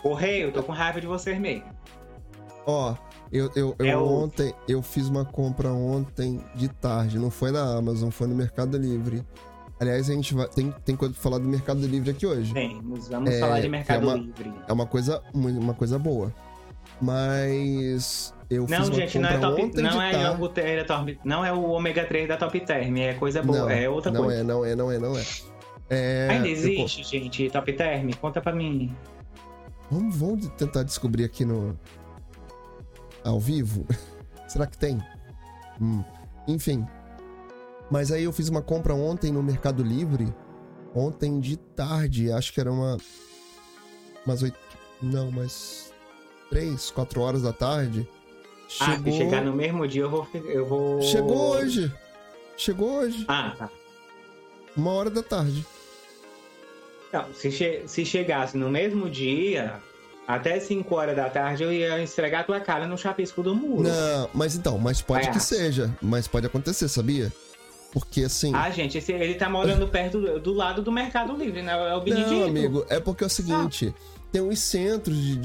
Correio, 0.00 0.48
eu 0.48 0.52
tô 0.52 0.62
com 0.62 0.72
raiva 0.72 1.00
de 1.00 1.06
vocês 1.06 1.38
mesmo. 1.38 1.64
Ó, 2.66 2.94
eu, 3.32 3.50
eu, 3.54 3.74
eu 3.78 3.86
é 3.86 3.96
ontem, 3.96 4.54
eu 4.68 4.82
fiz 4.82 5.08
uma 5.08 5.24
compra 5.24 5.70
ontem 5.72 6.40
de 6.54 6.68
tarde. 6.68 7.18
Não 7.18 7.30
foi 7.30 7.50
na 7.50 7.76
Amazon, 7.76 8.10
foi 8.10 8.26
no 8.26 8.34
Mercado 8.34 8.76
Livre. 8.78 9.24
Aliás, 9.80 10.08
a 10.08 10.14
gente 10.14 10.34
vai, 10.34 10.48
tem, 10.48 10.72
tem 10.84 10.96
coisa 10.96 11.12
pra 11.12 11.22
falar 11.22 11.38
do 11.38 11.48
Mercado 11.48 11.86
Livre 11.86 12.10
aqui 12.10 12.26
hoje. 12.26 12.54
Temos, 12.54 13.08
vamos 13.08 13.30
é, 13.30 13.40
falar 13.40 13.60
de 13.60 13.68
Mercado 13.68 14.02
é 14.02 14.06
uma, 14.06 14.14
Livre. 14.14 14.54
É 14.68 14.72
uma 14.72 14.86
coisa, 14.86 15.22
uma 15.34 15.74
coisa 15.74 15.98
boa. 15.98 16.32
Mas 17.00 18.32
eu 18.54 18.66
não, 18.68 18.84
gente, 18.92 19.18
não 19.18 19.28
é 19.28 19.38
top, 19.38 19.82
não 19.82 20.02
é, 20.02 20.12
é 20.56 20.84
top, 20.84 21.18
não 21.24 21.44
é 21.44 21.52
o 21.52 21.62
ômega 21.70 22.04
3 22.04 22.28
da 22.28 22.36
Top 22.36 22.58
Term, 22.60 22.96
é 22.98 23.14
coisa 23.14 23.42
boa, 23.42 23.60
não, 23.60 23.70
é 23.70 23.88
outra 23.88 24.12
não 24.12 24.24
coisa. 24.24 24.44
Não 24.44 24.64
é, 24.64 24.74
não 24.74 24.90
é, 24.90 24.98
não 24.98 25.08
é, 25.08 25.14
não 25.14 25.18
é. 25.18 25.24
é 25.90 26.28
Ainda 26.30 26.48
existe, 26.48 27.00
eu... 27.00 27.04
gente, 27.04 27.50
Top 27.50 27.72
Term? 27.72 28.10
Conta 28.20 28.40
pra 28.40 28.52
mim. 28.52 28.94
Vamos, 29.90 30.16
vamos 30.16 30.48
tentar 30.56 30.82
descobrir 30.82 31.24
aqui 31.24 31.44
no 31.44 31.78
ao 33.24 33.40
vivo. 33.40 33.86
Será 34.48 34.66
que 34.66 34.78
tem? 34.78 35.02
Hum. 35.80 36.02
Enfim. 36.46 36.86
Mas 37.90 38.10
aí 38.12 38.24
eu 38.24 38.32
fiz 38.32 38.48
uma 38.48 38.62
compra 38.62 38.94
ontem 38.94 39.32
no 39.32 39.42
Mercado 39.42 39.82
Livre. 39.82 40.32
Ontem 40.94 41.40
de 41.40 41.56
tarde, 41.56 42.30
acho 42.30 42.52
que 42.52 42.60
era 42.60 42.70
uma 42.70 42.96
umas 44.24 44.42
oito, 44.42 44.58
não, 45.02 45.30
mas 45.30 45.92
três, 46.48 46.90
quatro 46.90 47.20
horas 47.20 47.42
da 47.42 47.52
tarde. 47.52 48.08
Chegou... 48.74 48.94
Ah, 48.94 48.98
se 49.04 49.12
chegar 49.12 49.44
no 49.44 49.52
mesmo 49.52 49.86
dia 49.86 50.02
eu 50.02 50.10
vou, 50.10 50.26
eu 50.34 50.66
vou. 50.66 51.00
Chegou 51.00 51.50
hoje. 51.52 51.92
Chegou 52.56 52.96
hoje. 52.96 53.24
Ah, 53.28 53.54
tá. 53.56 53.70
Uma 54.76 54.90
hora 54.90 55.10
da 55.10 55.22
tarde. 55.22 55.64
Não, 57.12 57.32
se, 57.32 57.52
che 57.52 57.84
se 57.86 58.04
chegasse 58.04 58.56
no 58.56 58.68
mesmo 58.68 59.08
dia, 59.08 59.80
até 60.26 60.58
5 60.58 60.92
horas 60.92 61.14
da 61.14 61.30
tarde 61.30 61.62
eu 61.62 61.72
ia 61.72 62.02
estregar 62.02 62.40
a 62.40 62.44
tua 62.44 62.58
cara 62.58 62.84
no 62.84 62.98
chapisco 62.98 63.44
do 63.44 63.54
muro. 63.54 63.84
Não, 63.84 64.28
mas 64.34 64.56
então, 64.56 64.76
mas 64.76 65.00
pode 65.00 65.30
que 65.30 65.38
seja. 65.38 65.96
Mas 66.02 66.26
pode 66.26 66.46
acontecer, 66.46 66.88
sabia? 66.88 67.32
Porque 67.92 68.24
assim. 68.24 68.52
Ah, 68.52 68.70
gente, 68.70 68.98
esse, 68.98 69.12
ele 69.12 69.34
tá 69.34 69.48
morando 69.48 69.86
perto 69.86 70.20
do, 70.20 70.40
do, 70.40 70.52
lado 70.52 70.82
do 70.82 70.90
Mercado 70.90 71.32
Livre, 71.36 71.62
né? 71.62 71.72
É 71.72 71.94
o 71.94 72.00
Benedito. 72.00 72.30
Não, 72.32 72.44
amigo, 72.44 72.84
é 72.88 72.98
porque 72.98 73.22
é 73.22 73.28
o 73.28 73.30
seguinte: 73.30 73.94
ah. 73.96 74.18
tem 74.32 74.42
os 74.42 74.58
centros 74.58 75.16
de 75.16 75.38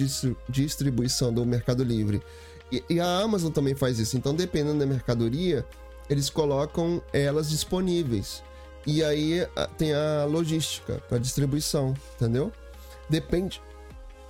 distribuição 0.49 1.31
do 1.31 1.45
Mercado 1.45 1.83
Livre. 1.83 2.23
E, 2.71 2.83
e, 2.89 2.99
a 2.99 3.19
Amazon 3.19 3.51
também 3.51 3.75
faz 3.75 3.99
isso. 3.99 4.15
Então, 4.17 4.33
dependendo 4.33 4.79
da 4.79 4.85
mercadoria, 4.85 5.65
eles 6.09 6.29
colocam 6.29 7.01
elas 7.11 7.49
disponíveis. 7.49 8.43
E 8.85 9.03
aí 9.03 9.47
tem 9.77 9.93
a 9.93 10.25
logística 10.25 11.01
para 11.07 11.17
distribuição, 11.17 11.93
entendeu? 12.15 12.51
Depende, 13.09 13.61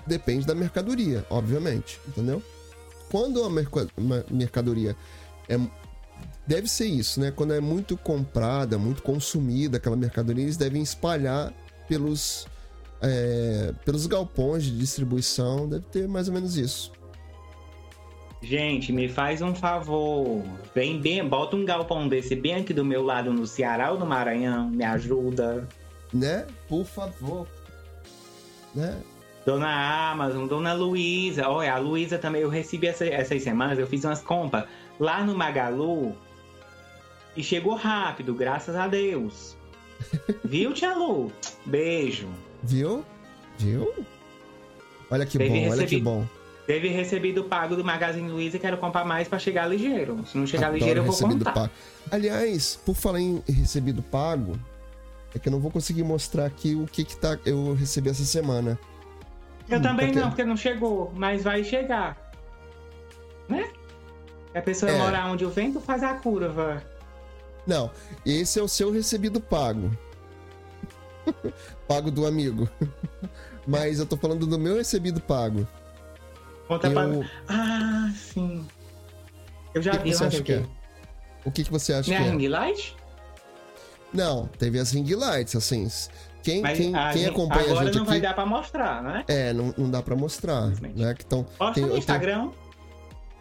depende 0.06 0.46
da 0.46 0.56
mercadoria, 0.56 1.26
obviamente, 1.30 2.00
entendeu? 2.08 2.42
Quando 3.10 3.44
a 3.44 3.50
mercadoria 4.30 4.96
é 5.48 5.58
deve 6.46 6.68
ser 6.68 6.86
isso, 6.86 7.20
né? 7.20 7.32
Quando 7.32 7.54
é 7.54 7.60
muito 7.60 7.96
comprada, 7.96 8.78
muito 8.78 9.04
consumida 9.04 9.78
aquela 9.78 9.96
mercadoria, 9.96 10.44
eles 10.44 10.58
devem 10.58 10.82
espalhar 10.82 11.54
pelos 11.88 12.48
é, 13.02 13.74
pelos 13.86 14.08
galpões 14.08 14.64
de 14.64 14.78
distribuição, 14.78 15.70
deve 15.70 15.86
ter 15.86 16.08
mais 16.08 16.28
ou 16.28 16.34
menos 16.34 16.58
isso. 16.58 16.92
Gente, 18.42 18.94
me 18.94 19.10
faz 19.10 19.42
um 19.42 19.54
favor. 19.54 20.44
Vem 20.74 21.00
bem, 21.00 21.28
bota 21.28 21.56
um 21.56 21.66
galpão 21.66 22.08
desse 22.08 22.36
bem 22.36 22.56
aqui 22.56 22.74
do 22.74 22.86
meu 22.86 23.04
lado 23.04 23.34
no 23.34 23.46
Ceará 23.46 23.92
ou 23.92 24.00
no 24.00 24.06
Maranhão, 24.06 24.70
me 24.70 24.84
ajuda. 24.84 25.68
Né? 26.14 26.48
Por 26.68 26.86
favor. 26.86 27.48
Né? 28.74 28.98
Dona 29.46 30.12
Amazon, 30.12 30.48
Dona 30.48 30.74
Luísa. 30.74 31.50
Olha, 31.50 31.74
a 31.74 31.78
Luísa 31.78 32.18
também, 32.18 32.42
eu 32.42 32.50
recebi 32.50 32.88
essa, 32.88 33.06
essas 33.06 33.44
semanas, 33.44 33.78
eu 33.78 33.88
fiz 33.88 34.06
umas 34.06 34.22
compras 34.22 34.66
lá 35.00 35.24
no 35.24 35.36
Magalu 35.36 36.16
e 37.36 37.44
chegou 37.44 37.76
rápido, 37.76 38.34
graças 38.34 38.76
a 38.76 38.88
Deus. 38.88 39.58
Viu, 40.46 40.74
Tia 40.74 40.96
Lu? 40.96 41.32
Beijo. 41.66 42.30
Viu? 42.64 43.04
Viu? 43.58 43.94
Olha 45.12 45.26
que 45.26 45.38
Teve 45.38 45.50
bom, 45.50 45.56
recebi... 45.56 45.78
olha 45.78 45.88
que 45.88 46.02
bom. 46.02 46.39
Teve 46.70 46.90
recebido 46.90 47.46
pago 47.46 47.76
do 47.76 47.84
Magazine 47.84 48.30
Luiza 48.30 48.58
e 48.58 48.60
quero 48.60 48.78
comprar 48.78 49.04
mais 49.04 49.28
para 49.28 49.40
chegar 49.40 49.66
ligeiro. 49.66 50.24
Se 50.28 50.38
não 50.38 50.46
chegar 50.46 50.68
Adoro 50.68 50.78
ligeiro, 50.78 51.00
eu 51.00 51.04
vou 51.04 51.18
contar. 51.18 51.52
Pago. 51.52 51.72
Aliás, 52.12 52.80
por 52.86 52.94
falar 52.94 53.20
em 53.20 53.42
recebido 53.48 54.04
pago, 54.04 54.56
é 55.34 55.40
que 55.40 55.50
eu 55.50 55.52
não 55.52 55.60
vou 55.60 55.72
conseguir 55.72 56.04
mostrar 56.04 56.46
aqui 56.46 56.76
o 56.76 56.86
que 56.86 57.04
que 57.04 57.18
tá, 57.18 57.40
eu 57.44 57.74
recebi 57.74 58.12
essa 58.12 58.24
semana. 58.24 58.78
Eu 59.68 59.80
hum, 59.80 59.82
também 59.82 60.10
porque... 60.10 60.20
não, 60.20 60.30
porque 60.30 60.44
não 60.44 60.56
chegou, 60.56 61.12
mas 61.16 61.44
vai 61.44 61.64
chegar. 61.64 62.32
Né? 63.48 63.68
A 64.54 64.62
pessoa 64.62 64.92
é. 64.92 64.98
mora 65.00 65.26
onde 65.26 65.44
o 65.44 65.50
vento 65.50 65.82
faz 65.82 66.04
a 66.04 66.14
curva. 66.14 66.84
Não, 67.66 67.90
esse 68.24 68.60
é 68.60 68.62
o 68.62 68.68
seu 68.68 68.92
recebido 68.92 69.42
pago. 69.42 69.90
pago 71.90 72.12
do 72.12 72.28
amigo. 72.28 72.70
Mas 73.66 73.98
eu 74.00 74.06
tô 74.06 74.16
falando 74.16 74.46
do 74.46 74.60
meu 74.60 74.78
recebido 74.78 75.20
pago. 75.20 75.68
Conta 76.70 76.88
eu... 76.88 76.94
pra... 76.94 77.30
Ah, 77.48 78.12
sim. 78.16 78.66
Eu 79.74 79.82
já 79.82 79.92
que 79.92 80.04
vi, 80.04 80.12
que 80.12 80.16
você 80.16 80.24
acha 80.24 80.44
que 80.44 80.54
é? 80.54 80.66
O 81.44 81.52
que, 81.52 81.64
que 81.64 81.72
você 81.72 81.94
acha 81.94 82.12
Não 82.12 82.18
que 82.18 82.28
é? 82.28 82.32
ring 82.32 82.48
light? 82.48 82.96
Não, 84.14 84.46
teve 84.46 84.80
as 84.80 84.92
ring 84.92 85.16
lights, 85.16 85.56
assim. 85.56 85.88
Quem, 86.44 86.62
quem, 86.62 86.94
quem 87.14 87.26
acompanha 87.26 87.62
a 87.62 87.68
gente 87.68 87.72
Agora 87.72 87.92
não 87.92 88.02
aqui... 88.02 88.10
vai 88.12 88.22
dar 88.22 88.34
pra 88.36 88.46
mostrar, 88.46 89.04
né? 89.04 89.26
É, 89.28 89.52
não, 89.52 89.74
não 89.76 89.90
dá 89.90 90.02
pra 90.04 90.16
mostrar. 90.16 90.68
Né? 90.96 91.14
Que 91.16 91.26
tão, 91.26 91.44
Posta 91.44 91.74
tem, 91.74 91.86
no 91.86 91.98
Instagram. 91.98 92.44
Eu, 92.44 92.50
tenho... 92.50 92.56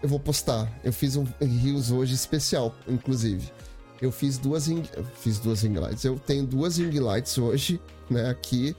eu 0.04 0.08
vou 0.08 0.18
postar. 0.18 0.66
Eu 0.82 0.92
fiz 0.92 1.14
um 1.14 1.26
Rios 1.40 1.90
hoje 1.90 2.14
especial, 2.14 2.74
inclusive. 2.88 3.52
Eu 4.00 4.10
fiz 4.10 4.38
duas 4.38 4.68
ring... 4.68 4.84
fiz 5.20 5.38
duas 5.38 5.62
ring 5.62 5.74
lights. 5.74 6.02
Eu 6.02 6.18
tenho 6.18 6.46
duas 6.46 6.78
ring 6.78 6.98
lights 6.98 7.36
hoje, 7.36 7.78
né, 8.08 8.30
aqui. 8.30 8.74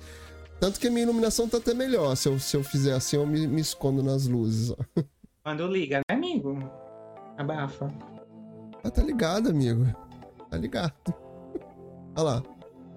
Tanto 0.59 0.79
que 0.79 0.87
a 0.87 0.91
minha 0.91 1.03
iluminação 1.03 1.47
tá 1.47 1.57
até 1.57 1.73
melhor. 1.73 2.15
Se 2.15 2.27
eu, 2.27 2.37
se 2.37 2.57
eu 2.57 2.63
fizer 2.63 2.93
assim, 2.93 3.15
eu 3.15 3.25
me, 3.25 3.47
me 3.47 3.61
escondo 3.61 4.03
nas 4.03 4.27
luzes. 4.27 4.71
Ó. 4.71 5.03
Quando 5.43 5.67
liga, 5.67 5.99
né, 5.99 6.15
amigo? 6.15 6.57
Abafa. 7.37 7.91
Ah, 8.83 8.91
tá 8.91 9.01
ligado, 9.01 9.49
amigo. 9.49 9.85
Tá 10.49 10.57
ligado. 10.57 10.93
Olha 12.15 12.23
lá. 12.23 12.43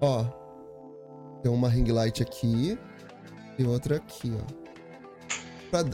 Ó. 0.01 0.25
Tem 1.41 1.51
uma 1.51 1.69
ring 1.69 1.89
light 1.91 2.21
aqui 2.21 2.77
e 3.57 3.63
outra 3.63 3.97
aqui, 3.97 4.33
ó. 4.35 4.63
Pra, 5.71 5.85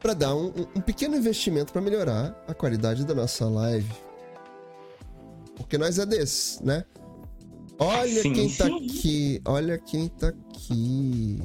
pra 0.00 0.14
dar 0.14 0.34
um, 0.34 0.52
um 0.76 0.80
pequeno 0.80 1.16
investimento 1.16 1.72
para 1.72 1.80
melhorar 1.80 2.44
a 2.48 2.54
qualidade 2.54 3.04
da 3.04 3.14
nossa 3.14 3.48
live. 3.48 3.92
Porque 5.56 5.78
nós 5.78 5.98
é 5.98 6.06
desses, 6.06 6.60
né? 6.60 6.84
Olha 7.82 8.22
sim, 8.22 8.32
quem 8.32 8.48
tá 8.48 8.66
aqui. 8.66 9.42
Olha 9.44 9.76
quem 9.76 10.08
tá 10.08 10.28
aqui. 10.28 11.42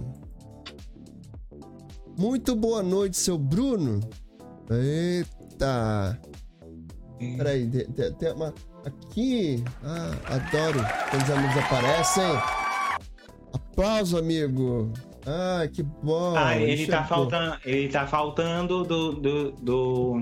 Muito 2.15 2.55
boa 2.55 2.83
noite, 2.83 3.17
seu 3.17 3.39
Bruno. 3.39 3.99
Eita. 4.69 6.21
Peraí, 7.37 7.67
tem, 7.67 8.13
tem 8.13 8.33
uma. 8.33 8.53
Aqui. 8.85 9.63
Ah, 9.83 10.15
adoro 10.35 10.79
quando 11.09 11.23
os 11.23 11.29
amigos 11.31 11.57
aparecem. 11.57 12.23
Aplauso, 13.53 14.17
amigo. 14.19 14.93
Ah, 15.25 15.67
que 15.67 15.81
bom. 15.81 16.35
Ah, 16.37 16.55
ele 16.55 16.85
tá, 16.85 17.03
faltando, 17.03 17.57
ele 17.65 17.89
tá 17.89 18.05
faltando 18.05 18.83
do, 18.83 19.13
do, 19.13 19.51
do, 19.53 20.21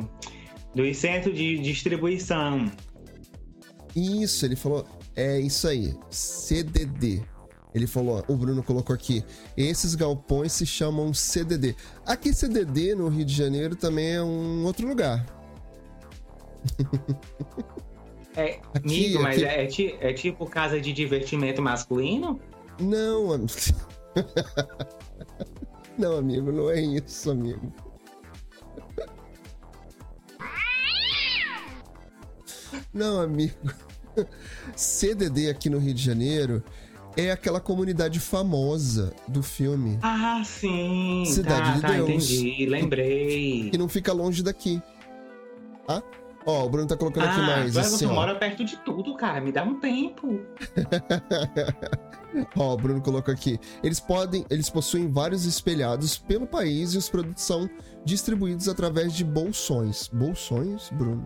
do 0.73 0.93
centro 0.93 1.33
de 1.33 1.59
distribuição. 1.59 2.71
Isso, 3.93 4.45
ele 4.45 4.55
falou. 4.55 4.94
É 5.15 5.39
isso 5.39 5.67
aí. 5.67 5.95
CDD. 6.09 7.21
Ele 7.73 7.87
falou, 7.87 8.23
o 8.27 8.35
Bruno 8.35 8.63
colocou 8.63 8.93
aqui. 8.95 9.23
Esses 9.57 9.95
galpões 9.95 10.53
se 10.53 10.65
chamam 10.65 11.13
CDD. 11.13 11.75
Aqui, 12.05 12.33
CDD 12.33 12.95
no 12.95 13.09
Rio 13.09 13.25
de 13.25 13.33
Janeiro 13.33 13.75
também 13.75 14.13
é 14.15 14.23
um 14.23 14.63
outro 14.65 14.87
lugar. 14.87 15.25
É, 18.37 18.59
Aqui, 18.73 19.05
amigo, 19.15 19.23
mas 19.23 19.35
aqui- 19.37 19.45
é, 19.45 19.65
ti- 19.65 19.95
é 20.01 20.11
tipo 20.11 20.45
casa 20.45 20.81
de 20.81 20.91
divertimento 20.91 21.61
masculino? 21.61 22.37
Não, 22.81 23.31
am- 23.31 23.45
não, 25.97 26.17
amigo, 26.17 26.51
não 26.51 26.69
é 26.69 26.81
isso, 26.81 27.31
amigo. 27.31 27.71
Não, 32.93 33.21
amigo. 33.21 33.53
CDD 34.75 35.49
aqui 35.49 35.69
no 35.69 35.77
Rio 35.77 35.93
de 35.93 36.01
Janeiro 36.03 36.63
é 37.17 37.31
aquela 37.31 37.59
comunidade 37.61 38.19
famosa 38.19 39.13
do 39.27 39.41
filme, 39.41 39.97
Ah, 40.01 40.41
sim. 40.45 41.23
Cidade 41.25 41.69
tá, 41.69 41.75
de 41.75 41.81
tá, 41.81 41.91
Deus. 42.05 42.29
entendi. 42.31 42.65
Lembrei. 42.65 43.69
que 43.69 43.77
não 43.77 43.87
fica 43.87 44.11
longe 44.11 44.43
daqui. 44.43 44.81
Tá? 45.87 46.03
Ó, 46.45 46.65
o 46.65 46.69
Bruno 46.69 46.87
tá 46.87 46.95
colocando 46.97 47.23
aqui 47.25 47.39
Ah, 47.39 47.43
mais. 47.43 47.71
agora 47.77 47.87
Assim, 47.87 47.97
você 47.97 48.05
ó. 48.05 48.13
mora 48.13 48.35
perto 48.35 48.63
de 48.65 48.75
tudo, 48.77 49.15
cara. 49.15 49.39
Me 49.41 49.51
dá 49.51 49.63
um 49.63 49.79
tempo. 49.79 50.41
Ó, 52.55 52.73
o 52.73 52.77
Bruno 52.77 53.01
colocou 53.01 53.33
aqui. 53.33 53.57
Eles 53.81 53.99
podem, 53.99 54.45
eles 54.49 54.69
possuem 54.69 55.09
vários 55.09 55.45
espelhados 55.45 56.17
pelo 56.17 56.45
país 56.45 56.93
e 56.93 56.97
os 56.97 57.09
produtos 57.09 57.43
são 57.43 57.69
distribuídos 58.03 58.67
através 58.67 59.13
de 59.13 59.23
bolsões. 59.23 60.09
Bolsões, 60.11 60.89
Bruno? 60.91 61.25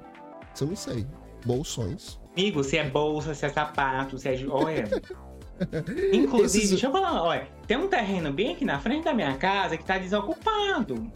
Isso 0.54 0.64
eu 0.64 0.68
não 0.68 0.76
sei. 0.76 1.08
Bolsões. 1.46 2.20
Amigo, 2.34 2.64
se 2.64 2.78
é 2.78 2.88
bolsa, 2.90 3.34
se 3.34 3.46
é 3.46 3.50
sapato, 3.50 4.18
se 4.18 4.30
é. 4.30 4.46
Olha. 4.50 4.88
Inclusive, 6.14 6.64
Esses- 6.64 6.70
deixa 6.72 6.88
eu 6.88 6.92
falar, 6.92 7.22
olha, 7.22 7.48
tem 7.68 7.76
um 7.78 7.88
terreno 7.88 8.32
bem 8.32 8.54
aqui 8.54 8.64
na 8.64 8.80
frente 8.80 9.04
da 9.04 9.14
minha 9.14 9.36
casa 9.38 9.76
que 9.78 9.84
tá 9.84 9.98
desocupado. 9.98 11.12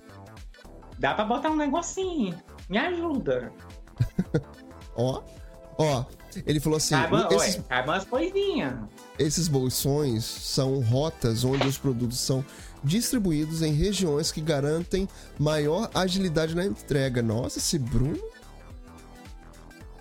Dá 0.99 1.13
pra 1.13 1.23
botar 1.25 1.49
um 1.49 1.55
negocinho. 1.55 2.35
Me 2.69 2.77
ajuda. 2.77 3.51
Ó, 4.95 5.21
ó. 5.77 6.05
Ele 6.45 6.59
falou 6.59 6.77
assim: 6.77 6.95
Cabe, 6.95 7.35
esses, 7.35 7.63
cabe 7.67 7.87
umas 7.89 8.05
coisinhas. 8.05 8.73
esses 9.19 9.47
bolsões 9.47 10.23
são 10.23 10.79
rotas 10.81 11.43
onde 11.43 11.67
os 11.67 11.77
produtos 11.77 12.19
são 12.19 12.43
distribuídos 12.83 13.61
em 13.61 13.71
regiões 13.73 14.31
que 14.31 14.39
garantem 14.41 15.07
maior 15.39 15.89
agilidade 15.93 16.55
na 16.55 16.65
entrega. 16.65 17.21
Nossa, 17.21 17.57
esse 17.59 17.77
Bruno. 17.79 18.19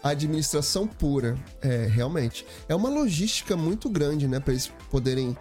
Administração 0.03 0.87
pura. 0.87 1.37
É, 1.61 1.87
realmente. 1.87 2.45
É 2.69 2.75
uma 2.75 2.89
logística 2.89 3.57
muito 3.57 3.89
grande, 3.89 4.27
né? 4.27 4.41
Para 4.41 4.53
eles 4.53 4.73
poderem 4.91 5.37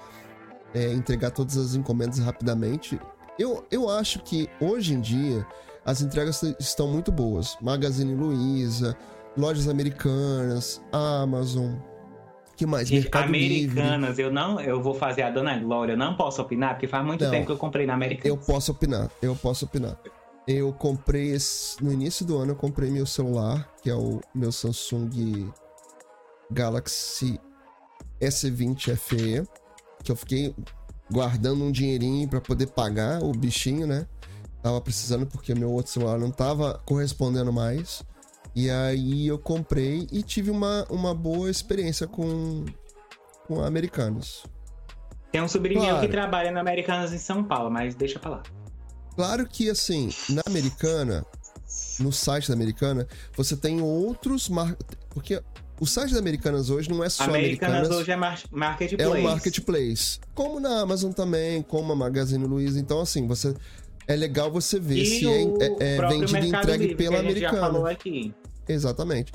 é, 0.74 0.92
entregar 0.94 1.32
todas 1.32 1.58
as 1.58 1.76
encomendas 1.76 2.20
rapidamente. 2.20 3.00
Eu, 3.40 3.66
eu 3.72 3.90
acho 3.90 4.20
que 4.20 4.50
hoje 4.60 4.94
em 4.94 5.02
dia 5.02 5.46
as 5.86 6.02
entregas 6.02 6.42
estão 6.60 6.88
muito 6.88 7.12
boas. 7.12 7.58
Magazine 7.62 8.14
Luiza, 8.14 8.96
lojas 9.38 9.68
americanas, 9.68 10.82
Amazon. 10.92 11.74
que 12.56 12.66
mais? 12.66 12.88
Gente, 12.88 13.04
Mercado 13.04 13.32
Livre. 13.32 13.80
Americanas, 13.80 14.20
eu 14.20 14.32
não, 14.32 14.60
eu 14.62 14.82
vou 14.82 14.94
fazer 14.94 15.24
a 15.24 15.32
Dona 15.32 15.58
Glória, 15.58 15.94
eu 15.94 15.98
não 15.98 16.16
posso 16.16 16.42
opinar, 16.42 16.76
porque 16.76 16.88
faz 16.88 17.04
muito 17.04 17.24
Não. 17.24 17.32
tempo 17.32 17.48
que 17.48 17.52
eu 17.52 17.58
comprei 17.58 17.86
na 17.86 17.94
Americanas. 17.96 18.26
Eu 18.26 18.38
posso 18.38 18.72
opinar, 18.72 19.10
eu 19.22 19.36
posso 19.36 19.66
opinar. 19.66 19.98
Eu 20.48 20.74
comprei 20.74 21.32
esse, 21.32 21.82
no 21.84 21.92
início 21.92 22.26
do 22.26 22.38
ano 22.38 22.52
eu 22.52 22.56
comprei 22.56 22.90
meu 22.90 23.06
celular, 23.06 23.72
que 23.82 23.90
é 23.90 23.96
o 23.96 24.20
meu 24.34 24.52
Samsung 24.52 25.52
Galaxy 26.52 27.40
S20 28.20 28.96
FE, 28.96 29.48
que 30.04 30.12
eu 30.12 30.16
fiquei 30.16 30.56
guardando 31.12 31.64
um 31.64 31.72
dinheirinho 31.72 32.28
pra 32.28 32.42
poder 32.42 32.68
pagar 32.68 33.24
o 33.24 33.32
bichinho, 33.32 33.86
né? 33.86 34.08
Tava 34.62 34.80
precisando 34.82 35.26
porque 35.26 35.54
meu 35.56 35.72
outro 35.72 35.92
celular 35.92 36.18
não 36.20 36.32
tava 36.32 36.82
correspondendo 36.86 37.52
mais. 37.52 38.04
E 38.56 38.70
aí 38.70 39.28
eu 39.28 39.40
comprei 39.40 40.08
e 40.12 40.22
tive 40.22 40.52
uma, 40.52 40.86
uma 40.90 41.16
boa 41.16 41.50
experiência 41.50 42.06
com, 42.08 42.66
com 43.48 43.62
americanos. 43.62 44.44
Tem 45.32 45.42
um 45.42 45.48
sobrinho 45.48 45.82
Claro. 45.82 46.02
que 46.02 46.08
trabalha 46.10 46.52
na 46.52 46.60
Americanas 46.60 47.14
em 47.14 47.18
São 47.18 47.44
Paulo, 47.44 47.72
mas 47.72 47.96
deixa 47.96 48.20
pra 48.20 48.30
lá. 48.32 48.44
Claro 49.16 49.46
que, 49.48 49.70
assim, 49.70 50.10
na 50.30 50.42
Americana, 50.46 51.26
no 52.00 52.12
site 52.12 52.48
da 52.48 52.54
Americana, 52.54 53.08
você 53.36 53.56
tem 53.56 53.82
outros 53.82 54.50
mar... 54.50 54.76
Porque 55.10 55.42
o 55.80 55.86
site 55.86 56.14
da 56.14 56.20
Americanas 56.20 56.70
hoje 56.70 56.90
não 56.90 57.04
é 57.04 57.10
só 57.10 57.24
Americanas, 57.24 57.76
Americanas, 57.76 58.02
hoje 58.02 58.12
é 58.12 58.16
mar 58.16 58.42
é 58.44 58.56
marketplace. 58.56 59.20
um 59.20 59.22
marketplace. 59.24 60.20
Como 60.34 60.60
na 60.60 60.80
Amazon 60.82 61.12
também, 61.12 61.62
como 61.62 61.92
a 61.92 61.96
Magazine 61.96 62.46
Luiza. 62.46 62.80
Então, 62.80 63.00
assim, 63.02 63.28
você... 63.28 63.54
É 64.08 64.16
legal 64.16 64.52
você 64.52 64.80
ver 64.80 65.04
E 65.04 65.06
se 65.06 65.28
é, 65.28 65.44
é- 65.44 65.96
é 65.96 66.08
vendido 66.08 66.38
e 66.46 66.50
entregue 66.50 66.88
Livre, 66.88 66.96
pela 66.96 67.20
Americana. 67.20 67.60
falou 67.60 67.86
aqui. 67.86 68.34
Exatamente. 68.68 69.32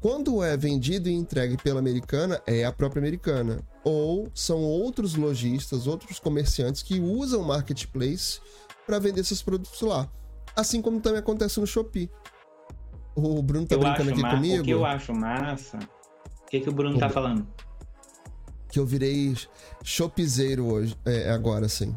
Quando 0.00 0.42
é 0.42 0.54
vendido 0.54 1.08
e 1.08 1.12
entregue 1.14 1.56
pela 1.56 1.78
americana, 1.78 2.40
é 2.46 2.64
a 2.64 2.70
própria 2.70 3.00
americana. 3.00 3.60
Ou 3.82 4.28
são 4.34 4.60
outros 4.62 5.14
lojistas, 5.14 5.86
outros 5.86 6.18
comerciantes 6.20 6.82
que 6.82 7.00
usam 7.00 7.40
o 7.40 7.44
marketplace 7.46 8.38
para 8.86 8.98
vender 8.98 9.24
seus 9.24 9.42
produtos 9.42 9.80
lá. 9.82 10.08
Assim 10.56 10.80
como 10.80 11.00
também 11.00 11.18
acontece 11.18 11.58
no 11.60 11.66
Shopee. 11.66 12.10
O 13.14 13.42
Bruno 13.42 13.66
tá 13.66 13.74
eu 13.76 13.80
brincando 13.80 14.10
aqui 14.10 14.20
comigo 14.22 14.62
O 14.62 14.64
que 14.64 14.70
eu 14.70 14.84
acho 14.84 15.14
massa. 15.14 15.78
O 16.42 16.46
que, 16.46 16.60
que 16.60 16.68
o 16.68 16.72
Bruno 16.72 16.98
tá 16.98 17.08
Como? 17.08 17.14
falando? 17.14 17.46
que 18.74 18.80
eu 18.80 18.84
virei 18.84 19.32
shopizeiro 19.84 20.66
hoje, 20.66 20.98
é, 21.04 21.30
agora 21.30 21.68
sim. 21.68 21.94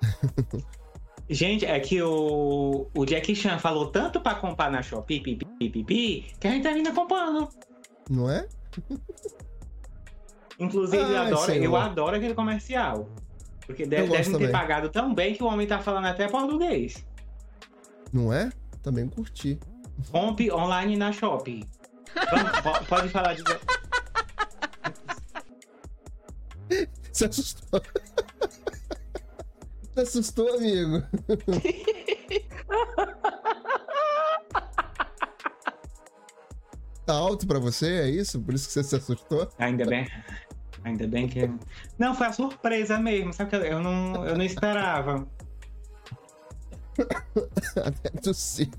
Gente, 1.28 1.66
é 1.66 1.80
que 1.80 2.00
o, 2.00 2.86
o 2.94 3.04
Jack 3.04 3.34
Chan 3.34 3.58
falou 3.58 3.88
tanto 3.88 4.20
pra 4.20 4.36
comprar 4.36 4.70
na 4.70 4.80
Shopee, 4.80 5.18
pi, 5.18 5.34
pi, 5.34 5.68
pi, 5.68 5.82
pi, 5.82 6.26
que 6.38 6.46
a 6.46 6.52
gente 6.52 6.62
tá 6.62 6.72
vindo 6.72 6.92
comprando. 6.94 7.48
Não 8.08 8.30
é? 8.30 8.46
Inclusive, 10.60 11.02
eu, 11.02 11.18
Ai, 11.18 11.26
adoro, 11.26 11.46
senhor. 11.46 11.64
eu 11.64 11.76
adoro 11.76 12.16
aquele 12.16 12.34
comercial. 12.34 13.08
Porque 13.66 13.84
deve, 13.84 14.08
ter 14.38 14.50
pagado 14.52 14.88
tão 14.88 15.12
bem 15.14 15.34
que 15.34 15.42
o 15.42 15.46
homem 15.46 15.66
tá 15.66 15.78
falando 15.80 16.06
até 16.06 16.28
português. 16.28 17.04
Não 18.12 18.32
é? 18.32 18.50
Também 18.82 19.08
curti. 19.08 19.58
Compre 20.10 20.52
online 20.52 20.96
na 20.96 21.10
Shopee. 21.10 21.64
Vamos, 22.30 22.60
po- 22.60 22.84
pode 22.86 23.08
falar 23.08 23.34
de. 23.34 23.42
Se 27.12 27.24
assustou. 27.24 27.82
Se 29.94 30.00
assustou, 30.00 30.54
amigo? 30.54 31.02
tá 37.04 37.14
alto 37.14 37.46
pra 37.46 37.58
você, 37.58 37.86
é 38.00 38.10
isso? 38.10 38.40
Por 38.40 38.54
isso 38.54 38.66
que 38.66 38.72
você 38.74 38.82
se 38.84 38.96
assustou? 38.96 39.48
Ainda 39.58 39.84
bem. 39.86 40.06
Ainda 40.86 41.04
bem 41.08 41.26
que. 41.28 41.50
Não, 41.98 42.14
foi 42.14 42.28
a 42.28 42.32
surpresa 42.32 42.96
mesmo. 42.96 43.32
Sabe 43.32 43.50
que 43.50 43.56
eu- 43.56 43.80
não, 43.80 44.24
eu 44.24 44.36
não 44.38 44.44
esperava. 44.44 45.26
Até 47.84 48.08
tossi. 48.20 48.70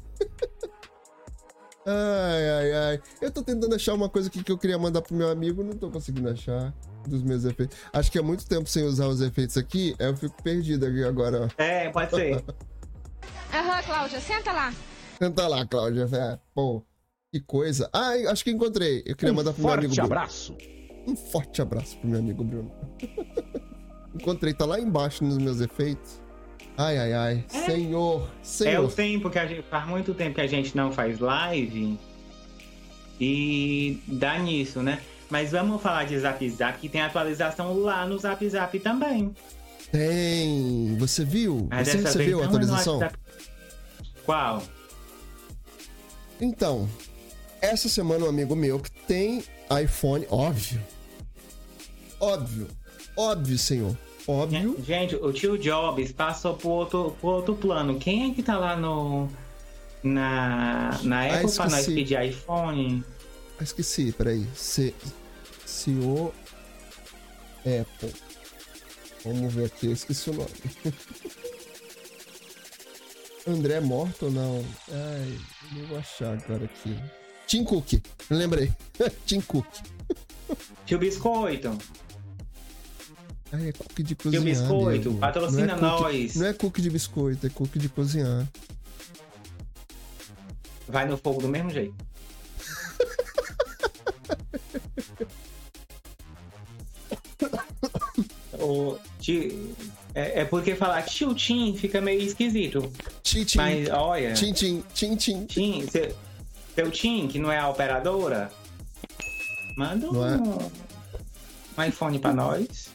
Ai, 1.85 2.49
ai, 2.49 2.73
ai. 2.73 3.01
Eu 3.21 3.29
tô 3.29 3.43
tentando 3.43 3.75
achar 3.75 3.93
uma 3.93 4.07
coisa 4.07 4.29
aqui 4.29 4.41
que 4.41 4.51
eu 4.51 4.57
queria 4.57 4.77
mandar 4.77 5.01
pro 5.01 5.13
meu 5.15 5.29
amigo, 5.29 5.63
não 5.63 5.73
tô 5.73 5.91
conseguindo 5.91 6.29
achar 6.29 6.73
dos 7.05 7.21
meus 7.23 7.43
efeitos. 7.43 7.77
Acho 7.91 8.09
que 8.09 8.17
é 8.17 8.21
muito 8.21 8.45
tempo 8.47 8.69
sem 8.69 8.83
usar 8.83 9.07
os 9.07 9.19
efeitos 9.21 9.57
aqui, 9.57 9.93
aí 9.99 10.07
eu 10.07 10.15
fico 10.15 10.41
perdido 10.41 10.85
aqui 10.85 11.03
agora, 11.03 11.43
ó. 11.45 11.61
É, 11.61 11.89
pode 11.89 12.09
ser. 12.11 12.41
Aham, 13.53 13.83
Cláudia, 13.83 14.19
senta 14.21 14.51
lá. 14.53 14.73
Tenta 15.19 15.47
lá, 15.47 15.65
Cláudia. 15.65 16.07
É, 16.11 16.39
pô, 16.53 16.83
que 17.33 17.41
coisa. 17.41 17.89
Ai, 17.93 18.25
acho 18.27 18.43
que 18.45 18.51
encontrei. 18.51 19.03
Eu 19.05 19.15
queria 19.15 19.33
mandar 19.33 19.51
pro 19.53 19.61
meu 19.61 19.71
amigo 19.73 19.93
Forte 19.93 20.01
Bruno. 20.07 20.13
abraço. 20.13 20.57
Um 21.07 21.15
forte 21.15 21.61
abraço 21.61 21.97
pro 21.97 22.09
meu 22.09 22.19
amigo 22.19 22.43
Bruno. 22.43 22.71
Encontrei, 24.13 24.53
tá 24.53 24.65
lá 24.65 24.79
embaixo 24.79 25.23
nos 25.23 25.37
meus 25.37 25.61
efeitos. 25.61 26.19
Ai, 26.77 26.97
ai, 26.97 27.13
ai. 27.13 27.45
Senhor, 27.47 28.23
É 28.23 28.27
senhor. 28.43 28.85
o 28.85 28.91
tempo 28.91 29.29
que 29.29 29.39
a 29.39 29.47
gente. 29.47 29.63
Faz 29.63 29.87
muito 29.87 30.13
tempo 30.13 30.35
que 30.35 30.41
a 30.41 30.47
gente 30.47 30.75
não 30.75 30.91
faz 30.91 31.19
live. 31.19 31.97
E 33.19 33.99
dá 34.07 34.37
nisso, 34.37 34.81
né? 34.83 35.01
Mas 35.29 35.51
vamos 35.51 35.81
falar 35.81 36.05
de 36.05 36.17
Zap 36.19 36.49
Zap, 36.49 36.79
que 36.79 36.87
tem 36.87 37.01
atualização 37.01 37.73
lá 37.79 38.05
no 38.05 38.17
Zap 38.17 38.47
Zap 38.47 38.79
também. 38.79 39.33
Tem. 39.91 40.95
Você 40.99 41.23
viu? 41.25 41.67
Mas 41.69 41.87
Você 41.87 41.97
recebeu 41.97 42.39
a 42.39 42.43
é 42.43 42.45
atualização? 42.45 42.99
Qual? 44.25 44.61
Então, 46.39 46.87
essa 47.61 47.89
semana 47.89 48.25
um 48.25 48.29
amigo 48.29 48.55
meu 48.55 48.79
que 48.79 48.91
tem 48.91 49.43
iPhone, 49.83 50.25
óbvio. 50.29 50.79
Óbvio. 52.19 52.67
Óbvio, 53.15 53.57
senhor. 53.57 53.97
Óbvio. 54.27 54.77
Gente, 54.85 55.15
o 55.15 55.31
tio 55.31 55.57
Jobs 55.57 56.11
passou 56.11 56.55
pro 56.55 56.69
outro, 56.69 57.15
outro 57.21 57.55
plano. 57.55 57.97
Quem 57.99 58.29
é 58.31 58.33
que 58.33 58.43
tá 58.43 58.57
lá 58.57 58.75
no. 58.75 59.29
Na, 60.03 60.99
na 61.03 61.21
Ah, 61.21 61.35
Apple 61.39 61.51
pra 61.51 61.69
nós 61.69 61.85
pedir 61.85 62.23
iPhone? 62.23 63.03
Ah, 63.59 63.63
esqueci, 63.63 64.11
peraí. 64.11 64.45
C... 64.53 64.93
CEO 65.65 66.33
Apple. 67.59 68.13
Vamos 69.25 69.53
ver 69.53 69.65
aqui, 69.65 69.87
eu 69.87 69.93
esqueci 69.93 70.29
o 70.29 70.33
nome. 70.33 70.49
André 73.47 73.79
Morto 73.79 74.25
ou 74.25 74.31
não? 74.31 74.63
Ai, 74.91 75.37
eu 75.77 75.87
vou 75.87 75.97
achar 75.97 76.33
agora 76.37 76.65
aqui. 76.65 76.95
Tim 77.47 77.63
Cook. 77.63 77.93
Lembrei. 78.29 78.71
Tim 79.25 79.41
Cook. 79.41 79.65
Tio 80.85 80.99
Biscoito. 80.99 81.77
Ah, 83.51 83.61
é 83.63 83.71
cookie 83.71 84.03
de 84.03 84.15
cozinhar. 84.15 84.43
Biscoito, 84.43 85.07
amigo. 85.09 85.19
patrocina 85.19 85.75
Não 85.75 85.87
é 85.87 85.99
cookie- 86.01 86.17
nós. 86.23 86.35
Não 86.35 86.45
é 86.47 86.53
cookie 86.53 86.81
de 86.81 86.89
biscoito, 86.89 87.47
é 87.47 87.49
cookie 87.49 87.79
de 87.79 87.89
cozinhar. 87.89 88.47
Vai 90.87 91.07
no 91.07 91.17
fogo 91.17 91.41
do 91.41 91.47
mesmo 91.47 91.69
jeito. 91.69 91.95
O 98.59 98.97
tio- 99.19 99.75
é, 100.15 100.41
é 100.41 100.45
porque 100.45 100.75
falar 100.75 101.03
tio 101.03 101.33
Tim 101.35 101.75
fica 101.75 102.01
meio 102.01 102.21
esquisito. 102.21 102.91
Tim. 103.23 103.45
Mas 103.55 103.89
olha, 103.89 104.33
tim, 104.33 104.51
tim. 104.53 104.83
Tim, 105.45 105.87
seu, 105.87 106.15
seu 106.73 106.91
Tim, 106.91 107.27
que 107.27 107.37
não 107.39 107.51
é 107.51 107.59
a 107.59 107.69
operadora, 107.69 108.51
manda 109.77 110.07
é? 110.07 110.09
um, 110.09 110.57
um 111.77 111.83
iPhone 111.87 112.17
pra 112.19 112.33
nós. 112.33 112.89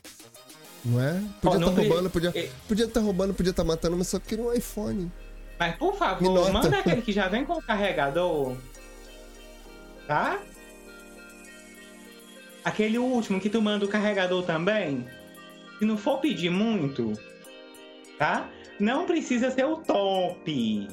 Não 0.85 1.01
é? 1.01 1.23
Podia 1.41 1.59
estar 1.59 1.73
pre- 1.73 1.89
roubando, 1.89 2.11
podia 2.11 2.33
É. 2.35 2.51
podia 2.67 2.85
estar 2.87 3.01
roubando, 3.01 3.35
podia 3.35 3.51
estar 3.51 3.65
matando, 3.65 3.97
mas 3.97 4.09
só 4.09 4.19
queria 4.19 4.45
um 4.45 4.53
iPhone. 4.53 5.11
Mas 5.59 5.77
por 5.77 5.95
favor, 5.95 6.53
manda 6.53 6.79
aquele 6.79 7.03
que 7.03 7.13
já 7.13 7.29
vem 7.29 7.45
com 7.45 7.53
o 7.55 7.63
carregador. 7.63 8.57
Tá? 10.09 10.41
Aquele 12.65 12.99
último 12.99 13.41
que 13.41 13.49
tu 13.51 13.61
manda 13.61 13.85
o 13.85 13.89
carregador 13.89 14.45
também. 14.45 15.07
Se 15.79 15.85
não 15.85 15.97
for 15.97 16.19
pedir 16.21 16.51
muito, 16.51 17.13
tá? 18.19 18.49
Não 18.79 19.07
precisa 19.07 19.51
ser 19.51 19.65
o 19.65 19.77
top. 19.77 20.89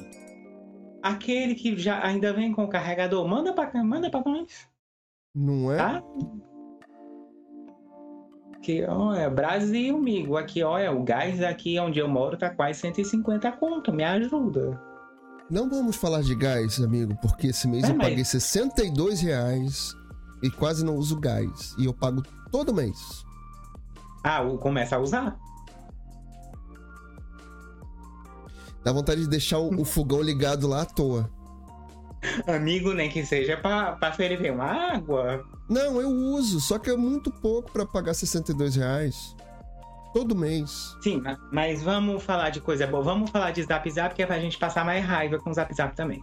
Aquele 1.02 1.54
que 1.54 1.76
já 1.78 2.04
ainda 2.04 2.32
vem 2.32 2.52
com 2.52 2.64
o 2.64 2.68
carregador, 2.68 3.26
manda 3.26 3.52
pra, 3.52 3.72
manda 3.82 4.10
pra 4.10 4.20
nós, 4.24 4.68
Não 5.34 5.72
é? 5.72 5.76
tá? 5.76 6.02
Que, 8.62 8.84
olha, 8.84 9.30
Brasil, 9.30 9.96
amigo. 9.96 10.36
Aqui, 10.36 10.62
olha, 10.62 10.92
o 10.92 11.02
gás 11.02 11.42
aqui 11.42 11.78
onde 11.78 11.98
eu 11.98 12.08
moro 12.08 12.36
tá 12.36 12.50
quase 12.50 12.80
150 12.80 13.50
conto. 13.52 13.92
Me 13.92 14.04
ajuda. 14.04 14.78
Não 15.50 15.68
vamos 15.68 15.96
falar 15.96 16.22
de 16.22 16.34
gás, 16.34 16.80
amigo, 16.80 17.16
porque 17.20 17.48
esse 17.48 17.66
mês 17.66 17.84
É, 17.84 17.90
eu 17.90 17.96
mas- 17.96 18.08
paguei 18.08 18.24
62 18.24 19.20
reais 19.20 19.94
e 20.42 20.50
quase 20.50 20.84
não 20.84 20.94
uso 20.96 21.18
gás. 21.18 21.74
E 21.78 21.86
eu 21.86 21.92
pago 21.94 22.22
todo 22.52 22.74
mês. 22.74 23.24
Ah, 24.22 24.44
começa 24.60 24.96
a 24.96 25.00
usar? 25.00 25.38
Dá 28.84 28.92
vontade 28.92 29.22
de 29.22 29.28
deixar 29.28 29.58
o, 29.58 29.80
o 29.80 29.84
fogão 29.84 30.22
ligado 30.22 30.66
lá 30.68 30.82
à 30.82 30.84
toa. 30.86 31.28
Amigo, 32.46 32.92
nem 32.92 33.08
que 33.08 33.24
seja 33.24 33.56
pra 33.56 34.12
ferver 34.12 34.52
uma 34.52 34.64
água. 34.94 35.44
Não, 35.68 36.00
eu 36.00 36.08
uso, 36.10 36.60
só 36.60 36.78
que 36.78 36.90
é 36.90 36.96
muito 36.96 37.30
pouco 37.30 37.72
pra 37.72 37.86
pagar 37.86 38.12
62 38.14 38.76
reais. 38.76 39.34
Todo 40.12 40.34
mês. 40.36 40.96
Sim, 41.00 41.20
ma- 41.20 41.38
mas 41.52 41.82
vamos 41.82 42.22
falar 42.22 42.50
de 42.50 42.60
coisa 42.60 42.86
boa. 42.86 43.02
Vamos 43.02 43.30
falar 43.30 43.52
de 43.52 43.62
Zap 43.62 43.88
Zap, 43.90 44.14
que 44.14 44.22
é 44.22 44.26
pra 44.26 44.40
gente 44.40 44.58
passar 44.58 44.84
mais 44.84 45.04
raiva 45.04 45.38
com 45.38 45.50
o 45.50 45.54
Zap 45.54 45.72
Zap 45.74 45.94
também. 45.94 46.20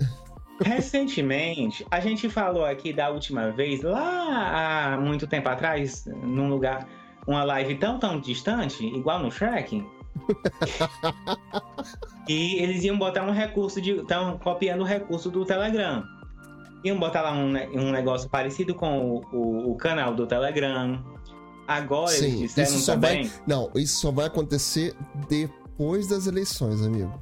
Recentemente, 0.64 1.86
a 1.90 2.00
gente 2.00 2.28
falou 2.30 2.64
aqui 2.64 2.92
da 2.92 3.10
última 3.10 3.50
vez, 3.50 3.82
lá 3.82 4.94
há 4.94 4.96
muito 5.00 5.26
tempo 5.26 5.48
atrás, 5.48 6.06
num 6.06 6.48
lugar, 6.48 6.88
uma 7.26 7.44
live 7.44 7.74
tão, 7.76 7.98
tão 7.98 8.18
distante, 8.18 8.84
igual 8.86 9.18
no 9.18 9.30
Shrek. 9.30 9.84
e 12.28 12.56
eles 12.62 12.84
iam 12.84 12.98
botar 12.98 13.22
um 13.22 13.32
recurso 13.32 13.80
de. 13.80 13.92
Estão 13.92 14.38
copiando 14.38 14.80
o 14.80 14.84
recurso 14.84 15.30
do 15.30 15.44
Telegram. 15.44 16.04
Iam 16.84 16.98
botar 16.98 17.22
lá 17.22 17.32
um, 17.32 17.50
ne- 17.50 17.68
um 17.68 17.90
negócio 17.90 18.28
parecido 18.28 18.74
com 18.74 19.00
o, 19.00 19.24
o- 19.36 19.72
o 19.72 19.76
canal 19.76 20.14
do 20.14 20.26
Telegram. 20.26 21.02
Agora 21.66 22.14
eles 22.14 22.32
Sim, 22.32 22.38
disseram 22.42 22.68
isso 22.70 22.78
só 22.80 22.92
também. 22.92 23.24
vai. 23.26 23.40
Não, 23.46 23.70
isso 23.74 24.00
só 24.00 24.10
vai 24.12 24.26
acontecer 24.26 24.94
depois 25.28 26.06
das 26.06 26.26
eleições, 26.26 26.82
amigo. 26.82 27.12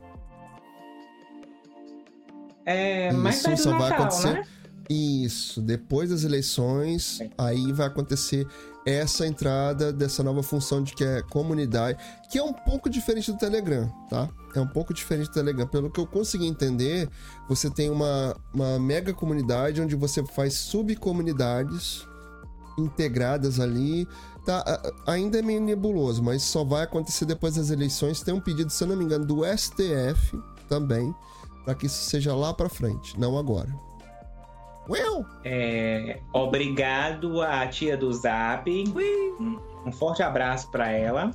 É, 2.66 3.08
Isso 3.10 3.18
mais 3.18 3.42
do 3.42 3.56
só 3.58 3.70
vai 3.70 3.90
Natal, 3.90 4.06
acontecer 4.06 4.32
né? 4.32 4.42
Isso, 4.88 5.62
depois 5.62 6.10
das 6.10 6.24
eleições, 6.24 7.20
aí 7.38 7.72
vai 7.72 7.86
acontecer 7.86 8.46
essa 8.84 9.26
entrada 9.26 9.92
dessa 9.92 10.22
nova 10.22 10.42
função 10.42 10.82
de 10.82 10.94
que 10.94 11.02
é 11.02 11.22
comunidade, 11.22 11.98
que 12.30 12.38
é 12.38 12.42
um 12.42 12.52
pouco 12.52 12.90
diferente 12.90 13.32
do 13.32 13.38
Telegram, 13.38 13.88
tá? 14.10 14.28
É 14.54 14.60
um 14.60 14.66
pouco 14.66 14.92
diferente 14.92 15.28
do 15.28 15.32
Telegram. 15.32 15.66
Pelo 15.66 15.90
que 15.90 15.98
eu 15.98 16.06
consegui 16.06 16.46
entender, 16.46 17.08
você 17.48 17.70
tem 17.70 17.90
uma, 17.90 18.36
uma 18.52 18.78
mega 18.78 19.12
comunidade 19.12 19.80
onde 19.80 19.96
você 19.96 20.24
faz 20.26 20.54
subcomunidades 20.54 22.06
integradas 22.78 23.58
ali. 23.58 24.06
Tá, 24.44 24.62
ainda 25.06 25.38
é 25.38 25.42
meio 25.42 25.60
nebuloso, 25.60 26.22
mas 26.22 26.42
só 26.42 26.62
vai 26.62 26.82
acontecer 26.82 27.24
depois 27.24 27.54
das 27.54 27.70
eleições. 27.70 28.20
Tem 28.20 28.34
um 28.34 28.40
pedido, 28.40 28.70
se 28.70 28.84
eu 28.84 28.88
não 28.88 28.96
me 28.96 29.04
engano, 29.04 29.24
do 29.24 29.42
STF 29.44 30.38
também, 30.68 31.14
para 31.64 31.74
que 31.74 31.86
isso 31.86 32.04
seja 32.04 32.34
lá 32.34 32.52
para 32.52 32.68
frente, 32.68 33.18
não 33.18 33.38
agora. 33.38 33.74
Well, 34.88 35.24
É, 35.44 36.20
obrigado 36.32 37.40
à 37.42 37.66
tia 37.66 37.96
do 37.96 38.12
Zap. 38.12 38.68
Um, 38.70 39.58
um 39.86 39.92
forte 39.92 40.22
abraço 40.22 40.70
pra 40.70 40.90
ela. 40.90 41.30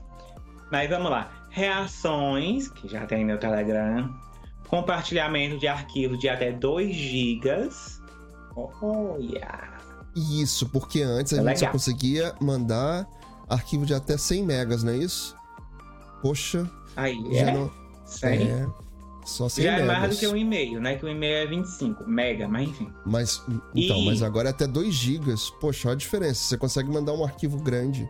Mas 0.71 0.89
vamos 0.89 1.09
lá. 1.09 1.31
Reações, 1.49 2.67
que 2.69 2.87
já 2.87 3.05
tem 3.07 3.25
no 3.25 3.37
Telegram. 3.37 4.13
Compartilhamento 4.67 5.57
de 5.57 5.67
arquivos 5.67 6.19
de 6.19 6.29
até 6.29 6.51
2 6.51 6.93
GB. 6.95 7.69
Olha. 8.55 9.79
Isso, 10.15 10.67
porque 10.69 11.01
antes 11.01 11.33
a 11.33 11.37
É 11.37 11.39
gente 11.39 11.45
só 11.59 11.65
legal. 11.65 11.71
conseguia 11.71 12.35
mandar 12.39 13.07
arquivo 13.49 13.85
de 13.85 13.93
até 13.93 14.17
100 14.17 14.43
megas, 14.45 14.83
não 14.83 14.91
é 14.91 14.97
isso? 14.97 15.35
Poxa, 16.21 16.69
Aí, 16.95 17.15
já 17.33 17.49
é? 17.49 17.53
não. 17.53 17.71
100? 18.05 18.29
É, 18.51 18.67
só 19.29 19.47
100 19.49 19.63
Já 19.63 19.71
é 19.71 19.81
megas. 19.81 19.97
mais 19.99 20.13
do 20.15 20.19
que 20.19 20.27
um 20.27 20.35
e-mail, 20.37 20.81
né? 20.81 20.95
Que 20.97 21.05
o 21.05 21.09
e-mail 21.09 21.35
é 21.35 21.45
25 21.47 22.03
mega, 22.09 22.47
mas 22.47 22.69
enfim. 22.69 22.91
Mas, 23.05 23.41
então, 23.75 23.97
E- 23.97 24.05
mas 24.05 24.21
agora 24.23 24.49
é 24.49 24.51
até 24.51 24.67
2 24.67 24.93
gigas. 24.93 25.49
Poxa, 25.61 25.87
olha 25.89 25.95
a 25.95 25.97
diferença. 25.97 26.43
Você 26.43 26.57
consegue 26.57 26.89
mandar 26.89 27.13
um 27.13 27.23
arquivo 27.23 27.57
grande 27.61 28.07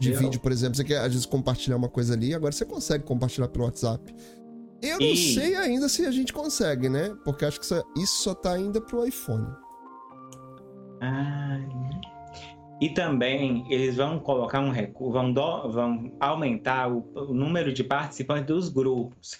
de 0.00 0.10
Eu- 0.12 0.18
vídeo, 0.18 0.40
por 0.40 0.50
exemplo. 0.50 0.74
Você 0.76 0.84
quer, 0.84 0.98
às 0.98 1.08
vezes, 1.12 1.26
compartilhar 1.26 1.76
uma 1.76 1.88
coisa 1.88 2.14
ali, 2.14 2.34
agora 2.34 2.52
você 2.52 2.64
consegue 2.64 3.04
compartilhar 3.04 3.48
pelo 3.48 3.64
WhatsApp. 3.64 4.14
Eu 4.82 4.98
não 4.98 5.06
E- 5.06 5.34
sei 5.34 5.54
ainda 5.54 5.88
se 5.88 6.04
a 6.04 6.10
gente 6.10 6.32
consegue, 6.32 6.88
né? 6.88 7.14
Porque 7.24 7.44
acho 7.44 7.60
que 7.60 7.64
isso- 7.66 7.84
isso 7.96 8.22
só 8.22 8.34
tá 8.34 8.52
ainda 8.52 8.80
pro 8.80 9.06
iPhone. 9.06 9.46
Ah, 11.00 11.58
e 12.80 12.88
também 12.90 13.64
eles 13.70 13.96
vão 13.96 14.18
colocar 14.18 14.60
um 14.60 14.70
recurso, 14.70 15.12
vão, 15.12 15.32
do- 15.32 15.70
vão 15.70 16.12
aumentar 16.20 16.88
o, 16.92 17.08
o 17.14 17.32
número 17.34 17.72
de 17.72 17.84
participantes 17.84 18.46
dos 18.46 18.68
grupos. 18.68 19.38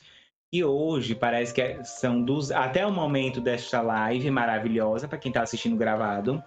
E 0.53 0.63
hoje 0.63 1.15
parece 1.15 1.55
que 1.55 1.63
é- 1.63 1.83
são 1.83 2.23
dos. 2.23 2.53
Até 2.53 2.87
o 2.87 2.93
momento 2.93 3.41
desta 3.41 3.81
live 3.81 4.31
maravilhosa, 4.31 5.09
para 5.09 5.17
quem 5.17 5.31
está 5.31 5.43
assistindo 5.43 5.77
gravado, 5.77 6.43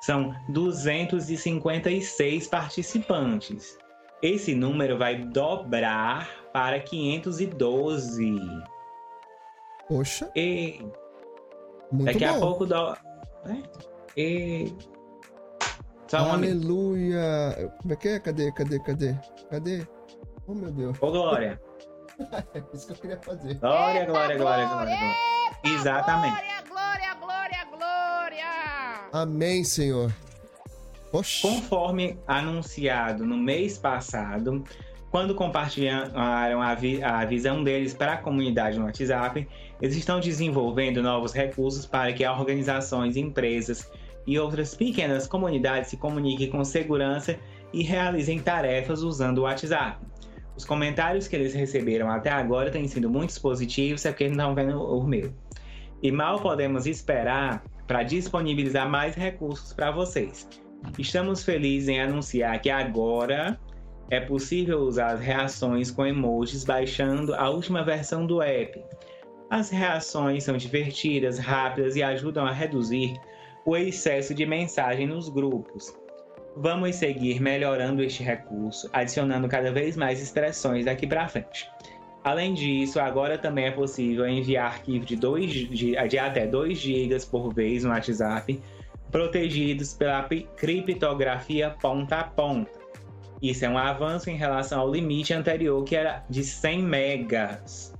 são 0.00 0.32
256 0.48 2.46
participantes. 2.46 3.76
Esse 4.22 4.54
número 4.54 4.96
vai 4.96 5.16
dobrar 5.16 6.28
para 6.52 6.78
512. 6.78 8.36
Poxa, 9.88 10.30
E 10.36 10.80
muito 11.90 12.04
daqui 12.12 12.24
a 12.24 12.34
bom. 12.34 12.40
pouco. 12.40 12.66
Do... 12.66 12.92
né? 13.44 13.62
E... 14.16 14.72
Aleluia! 16.12 17.72
Como 17.82 17.92
é 17.94 17.96
que 17.96 18.08
é? 18.08 18.20
Cadê, 18.20 18.52
cadê, 18.52 18.78
cadê? 18.80 19.14
Cadê? 19.50 19.86
Oh, 20.46 20.54
meu 20.54 20.70
Deus. 20.70 20.96
Ô, 21.00 21.10
Glória. 21.10 21.60
É 22.54 22.62
isso 22.74 22.86
que 22.86 22.92
eu 22.92 22.96
queria 22.96 23.18
fazer. 23.18 23.54
Glória, 23.54 24.00
Eita, 24.00 24.12
glória, 24.12 24.36
glória, 24.36 24.66
glória, 24.66 24.96
glória. 24.96 25.16
Exatamente. 25.64 26.34
Glória, 26.34 26.64
glória, 26.68 27.14
glória, 27.20 27.66
glória! 27.76 28.46
Amém, 29.12 29.64
Senhor. 29.64 30.12
Poxa. 31.10 31.48
Conforme 31.48 32.18
anunciado 32.26 33.24
no 33.26 33.36
mês 33.36 33.76
passado, 33.76 34.64
quando 35.10 35.34
compartilharam 35.34 36.62
a, 36.62 36.74
vi- 36.74 37.02
a 37.02 37.24
visão 37.24 37.64
deles 37.64 37.92
para 37.92 38.12
a 38.12 38.16
comunidade 38.16 38.78
no 38.78 38.84
WhatsApp, 38.84 39.48
eles 39.82 39.96
estão 39.96 40.20
desenvolvendo 40.20 41.02
novos 41.02 41.32
recursos 41.32 41.84
para 41.84 42.12
que 42.12 42.24
organizações, 42.26 43.16
empresas 43.16 43.90
e 44.26 44.38
outras 44.38 44.74
pequenas 44.76 45.26
comunidades 45.26 45.90
se 45.90 45.96
comuniquem 45.96 46.48
com 46.50 46.62
segurança 46.64 47.36
e 47.72 47.82
realizem 47.82 48.38
tarefas 48.38 49.02
usando 49.02 49.38
o 49.38 49.42
WhatsApp. 49.42 49.98
Os 50.60 50.66
comentários 50.66 51.26
que 51.26 51.34
eles 51.34 51.54
receberam 51.54 52.10
até 52.10 52.28
agora 52.28 52.70
têm 52.70 52.86
sido 52.86 53.08
muito 53.08 53.40
positivos, 53.40 54.04
é 54.04 54.10
porque 54.10 54.28
não 54.28 54.52
estão 54.52 54.54
vendo 54.54 54.78
o 54.78 55.02
meu. 55.02 55.32
E 56.02 56.12
mal 56.12 56.38
podemos 56.38 56.86
esperar 56.86 57.64
para 57.86 58.02
disponibilizar 58.02 58.86
mais 58.86 59.14
recursos 59.14 59.72
para 59.72 59.90
vocês. 59.90 60.46
Estamos 60.98 61.42
felizes 61.42 61.88
em 61.88 61.98
anunciar 61.98 62.60
que 62.60 62.68
agora 62.68 63.58
é 64.10 64.20
possível 64.20 64.80
usar 64.80 65.14
as 65.14 65.20
reações 65.20 65.90
com 65.90 66.04
emojis 66.04 66.62
baixando 66.62 67.34
a 67.34 67.48
última 67.48 67.82
versão 67.82 68.26
do 68.26 68.42
app. 68.42 68.84
As 69.48 69.70
reações 69.70 70.44
são 70.44 70.58
divertidas, 70.58 71.38
rápidas 71.38 71.96
e 71.96 72.02
ajudam 72.02 72.44
a 72.44 72.52
reduzir 72.52 73.18
o 73.64 73.74
excesso 73.78 74.34
de 74.34 74.44
mensagem 74.44 75.06
nos 75.06 75.30
grupos. 75.30 75.90
Vamos 76.56 76.96
seguir 76.96 77.40
melhorando 77.40 78.02
este 78.02 78.22
recurso, 78.22 78.90
adicionando 78.92 79.48
cada 79.48 79.70
vez 79.72 79.96
mais 79.96 80.20
expressões 80.20 80.84
daqui 80.84 81.06
para 81.06 81.28
frente. 81.28 81.68
Além 82.22 82.52
disso, 82.52 83.00
agora 83.00 83.38
também 83.38 83.66
é 83.66 83.70
possível 83.70 84.28
enviar 84.28 84.66
arquivos 84.66 85.06
de, 85.06 85.16
2, 85.16 85.50
de, 85.50 86.08
de 86.08 86.18
até 86.18 86.46
2 86.46 86.78
GB 86.78 87.16
por 87.30 87.54
vez 87.54 87.84
no 87.84 87.90
WhatsApp, 87.90 88.60
protegidos 89.10 89.94
pela 89.94 90.28
criptografia 90.56 91.70
ponta 91.80 92.16
a 92.16 92.24
ponta. 92.24 92.78
Isso 93.40 93.64
é 93.64 93.70
um 93.70 93.78
avanço 93.78 94.28
em 94.28 94.36
relação 94.36 94.80
ao 94.80 94.90
limite 94.90 95.32
anterior, 95.32 95.82
que 95.82 95.96
era 95.96 96.22
de 96.28 96.44
100 96.44 96.82
megas. 96.82 97.94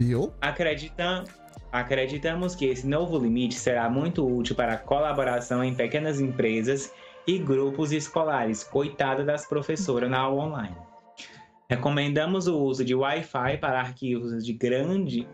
Eu? 0.00 0.32
Acreditam, 0.40 1.24
acreditamos 1.70 2.54
que 2.54 2.64
esse 2.64 2.86
novo 2.86 3.18
limite 3.18 3.54
será 3.54 3.90
muito 3.90 4.26
útil 4.26 4.56
para 4.56 4.74
a 4.74 4.78
colaboração 4.78 5.62
em 5.62 5.74
pequenas 5.74 6.20
empresas 6.20 6.90
e 7.28 7.38
grupos 7.38 7.92
escolares. 7.92 8.64
Coitada 8.64 9.22
das 9.22 9.46
professoras 9.46 10.10
na 10.10 10.18
aula 10.18 10.44
online. 10.44 10.76
Recomendamos 11.70 12.48
o 12.48 12.58
uso 12.58 12.82
de 12.82 12.94
Wi-Fi 12.94 13.58
para 13.60 13.78
arquivos 13.78 14.44
de 14.44 14.52
grande 14.54 15.28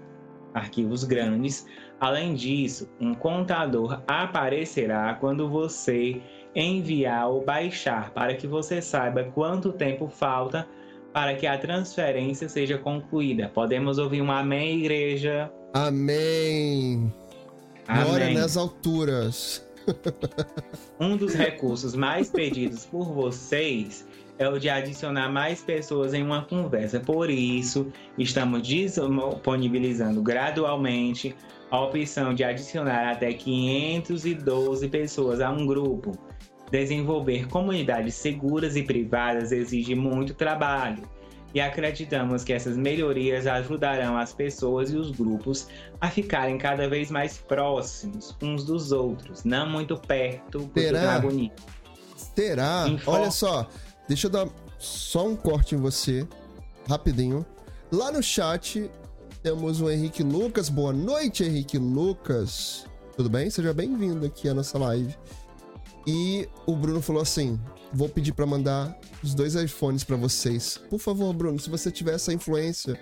arquivos 0.55 1.03
grandes. 1.05 1.67
Além 2.01 2.35
disso, 2.35 2.89
um 3.01 3.13
contador 3.13 4.01
aparecerá 4.07 5.15
quando 5.15 5.49
você 5.49 6.21
enviar 6.55 7.29
ou 7.29 7.45
baixar 7.45 8.11
para 8.11 8.35
que 8.35 8.47
você 8.47 8.81
saiba 8.81 9.25
quanto 9.25 9.73
tempo 9.73 10.09
falta 10.09 10.67
para 11.13 11.35
que 11.35 11.47
a 11.47 11.59
transferência 11.59 12.49
seja 12.49 12.79
concluída. 12.79 13.51
Podemos 13.53 13.99
ouvir 13.99 14.23
um 14.23 14.31
amém, 14.31 14.81
igreja? 14.81 15.53
Amém. 15.73 17.13
amém. 17.87 18.05
Glória 18.05 18.31
nas 18.33 18.57
alturas. 18.57 19.64
Um 21.01 21.17
dos 21.17 21.35
recursos 21.35 21.95
mais 21.95 22.31
pedidos 22.31 22.85
por 22.87 23.05
vocês 23.13 24.07
é 24.39 24.49
o 24.49 24.59
de 24.59 24.69
adicionar 24.69 25.29
mais 25.29 25.63
pessoas 25.63 26.13
em 26.13 26.23
uma 26.23 26.43
conversa. 26.45 26.99
Por 26.99 27.31
isso, 27.31 27.93
estamos 28.19 28.63
disponibilizando 28.63 30.23
gradualmente 30.23 31.35
a 31.71 31.81
opção 31.81 32.35
de 32.35 32.43
adicionar 32.43 33.13
até 33.13 33.33
512 33.33 34.89
pessoas 34.89 35.41
a 35.41 35.51
um 35.51 35.67
grupo. 35.67 36.13
Desenvolver 36.71 37.47
comunidades 37.49 38.15
seguras 38.15 38.75
e 38.75 38.83
privadas 38.83 39.53
exige 39.53 39.95
muito 39.95 40.35
trabalho, 40.35 41.03
e 41.55 41.61
acreditamos 41.61 42.43
que 42.43 42.53
essas 42.53 42.77
melhorias 42.77 43.47
ajudarão 43.47 44.19
as 44.19 44.33
pessoas 44.33 44.91
e 44.91 44.97
os 44.97 45.13
grupos 45.13 45.69
a 46.01 46.11
ficarem 46.11 46.59
cada 46.59 46.89
vez 46.89 47.11
mais 47.11 47.39
próximos 47.39 48.37
uns 48.43 48.65
dos 48.65 48.91
outros, 48.91 49.45
não 49.45 49.71
muito 49.71 49.97
perto, 49.97 50.69
não 50.75 51.13
é 51.13 51.21
bonito. 51.21 51.63
Será? 52.35 52.87
Olha 53.07 53.31
só, 53.31 53.69
deixa 54.09 54.27
eu 54.27 54.31
dar 54.31 54.49
só 54.79 55.29
um 55.29 55.37
corte 55.37 55.77
em 55.77 55.79
você, 55.79 56.27
rapidinho. 56.89 57.47
Lá 57.93 58.11
no 58.11 58.23
chat 58.23 58.91
temos 59.41 59.81
o 59.81 59.89
Henrique 59.89 60.25
Lucas. 60.25 60.69
Boa 60.69 60.93
noite, 60.93 61.45
Henrique 61.45 61.79
Lucas. 61.79 62.87
Tudo 63.17 63.31
bem? 63.31 63.49
Seja 63.49 63.73
bem-vindo 63.73 64.27
aqui 64.27 64.49
à 64.49 64.55
nossa 64.55 64.77
live. 64.77 65.17
E 66.07 66.49
o 66.67 66.77
Bruno 66.77 67.01
falou 67.01 67.23
assim: 67.23 67.59
vou 67.93 68.09
pedir 68.09 68.33
para 68.33 68.47
mandar 68.47 68.99
os 69.23 69.35
dois 69.35 69.55
iPhones 69.55 70.05
para 70.05 70.17
vocês. 70.17 70.81
Por 70.91 70.99
favor, 70.99 71.33
Bruno, 71.33 71.59
se 71.59 71.71
você 71.71 71.91
tiver 71.91 72.15
essa 72.15 72.33
influência, 72.33 72.99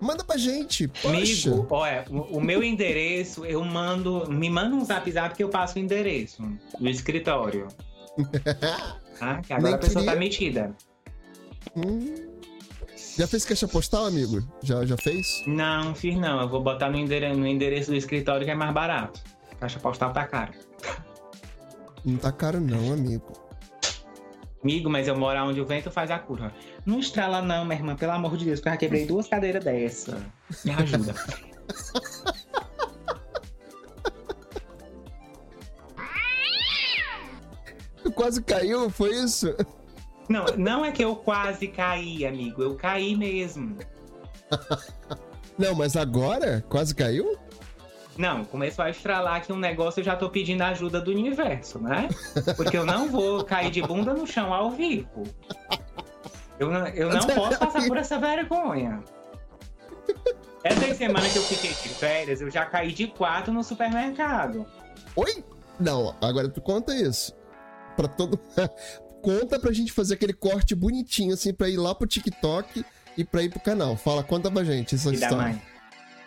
manda 0.00 0.24
pra 0.24 0.36
gente. 0.36 0.88
Poxa. 0.88 1.08
Amigo, 1.50 1.66
olha, 1.70 2.04
o, 2.10 2.38
o 2.38 2.40
meu 2.40 2.62
endereço, 2.62 3.44
eu 3.44 3.64
mando. 3.64 4.30
Me 4.30 4.48
manda 4.48 4.74
um 4.74 4.84
zap 4.84 5.10
zap 5.10 5.34
que 5.34 5.44
eu 5.44 5.48
passo 5.48 5.76
o 5.76 5.82
endereço 5.82 6.42
do 6.78 6.88
escritório. 6.88 7.68
ah, 9.20 9.40
que 9.42 9.52
agora 9.52 9.62
Nem 9.62 9.74
a 9.74 9.78
pessoa 9.78 10.04
queria... 10.04 10.12
tá 10.12 10.18
metida. 10.18 10.76
Hum. 11.76 12.14
Já 13.18 13.26
fez 13.26 13.44
caixa 13.44 13.66
postal, 13.66 14.06
amigo? 14.06 14.46
Já, 14.62 14.84
já 14.84 14.96
fez? 14.96 15.42
Não, 15.46 15.94
fiz 15.94 16.16
não. 16.16 16.40
Eu 16.40 16.48
vou 16.48 16.62
botar 16.62 16.90
no 16.90 16.98
endereço, 16.98 17.38
no 17.38 17.46
endereço 17.46 17.90
do 17.90 17.96
escritório 17.96 18.44
que 18.44 18.50
é 18.50 18.54
mais 18.54 18.72
barato. 18.72 19.20
Caixa 19.58 19.78
postal 19.78 20.12
tá 20.12 20.26
caro. 20.26 20.52
Não 22.06 22.16
tá 22.16 22.30
caro 22.30 22.60
não, 22.60 22.92
amigo. 22.92 23.32
Amigo, 24.62 24.88
mas 24.88 25.08
eu 25.08 25.16
moro 25.18 25.38
onde 25.40 25.60
o 25.60 25.66
vento 25.66 25.90
faz 25.90 26.10
a 26.10 26.18
curva. 26.18 26.52
Não 26.84 27.00
estrala 27.00 27.42
não, 27.42 27.64
minha 27.64 27.76
irmã, 27.76 27.96
pelo 27.96 28.12
amor 28.12 28.36
de 28.36 28.44
Deus, 28.44 28.60
porque 28.60 28.68
eu 28.68 28.72
já 28.72 28.78
quebrei 28.78 29.06
duas 29.06 29.26
cadeiras 29.26 29.64
dessa. 29.64 30.16
Me 30.64 30.72
ajuda. 30.72 31.14
quase 38.14 38.42
caiu, 38.42 38.88
foi 38.88 39.14
isso? 39.14 39.54
Não, 40.28 40.46
não 40.56 40.84
é 40.84 40.90
que 40.90 41.04
eu 41.04 41.14
quase 41.14 41.68
caí, 41.68 42.24
amigo. 42.24 42.62
Eu 42.62 42.74
caí 42.74 43.14
mesmo. 43.14 43.76
não, 45.58 45.74
mas 45.74 45.96
agora? 45.96 46.64
Quase 46.68 46.94
caiu? 46.94 47.36
Não, 48.18 48.44
começou 48.44 48.84
a 48.84 48.90
estralar 48.90 49.36
aqui 49.36 49.52
um 49.52 49.58
negócio, 49.58 50.00
eu 50.00 50.04
já 50.04 50.16
tô 50.16 50.30
pedindo 50.30 50.62
ajuda 50.62 51.00
do 51.00 51.10
universo, 51.10 51.78
né? 51.78 52.08
Porque 52.56 52.76
eu 52.76 52.84
não 52.84 53.08
vou 53.08 53.44
cair 53.44 53.70
de 53.70 53.82
bunda 53.82 54.14
no 54.14 54.26
chão 54.26 54.52
ao 54.52 54.70
vivo. 54.70 55.24
Eu, 56.58 56.72
eu 56.72 57.10
não 57.10 57.26
posso 57.26 57.58
passar 57.58 57.86
por 57.86 57.96
essa 57.96 58.18
vergonha. 58.18 59.02
Essa 60.64 60.94
semana 60.94 61.28
que 61.28 61.36
eu 61.36 61.42
fiquei 61.42 61.70
de 61.70 61.88
férias, 61.90 62.40
eu 62.40 62.50
já 62.50 62.64
caí 62.64 62.92
de 62.92 63.06
quatro 63.06 63.52
no 63.52 63.62
supermercado. 63.62 64.66
Oi? 65.14 65.44
Não, 65.78 66.16
agora 66.20 66.48
tu 66.48 66.60
conta 66.60 66.94
isso. 66.94 67.36
Pra 67.96 68.08
todo. 68.08 68.40
conta 69.22 69.58
pra 69.58 69.72
gente 69.72 69.92
fazer 69.92 70.14
aquele 70.14 70.32
corte 70.32 70.74
bonitinho, 70.74 71.34
assim, 71.34 71.52
pra 71.52 71.68
ir 71.68 71.76
lá 71.76 71.94
pro 71.94 72.06
TikTok 72.06 72.84
e 73.16 73.24
pra 73.24 73.42
ir 73.42 73.50
pro 73.50 73.60
canal. 73.60 73.96
Fala, 73.96 74.22
conta 74.22 74.50
pra 74.50 74.64
gente 74.64 74.94
essa 74.94 75.10
e 75.10 75.14
história. 75.14 75.36
Mãe. 75.36 75.62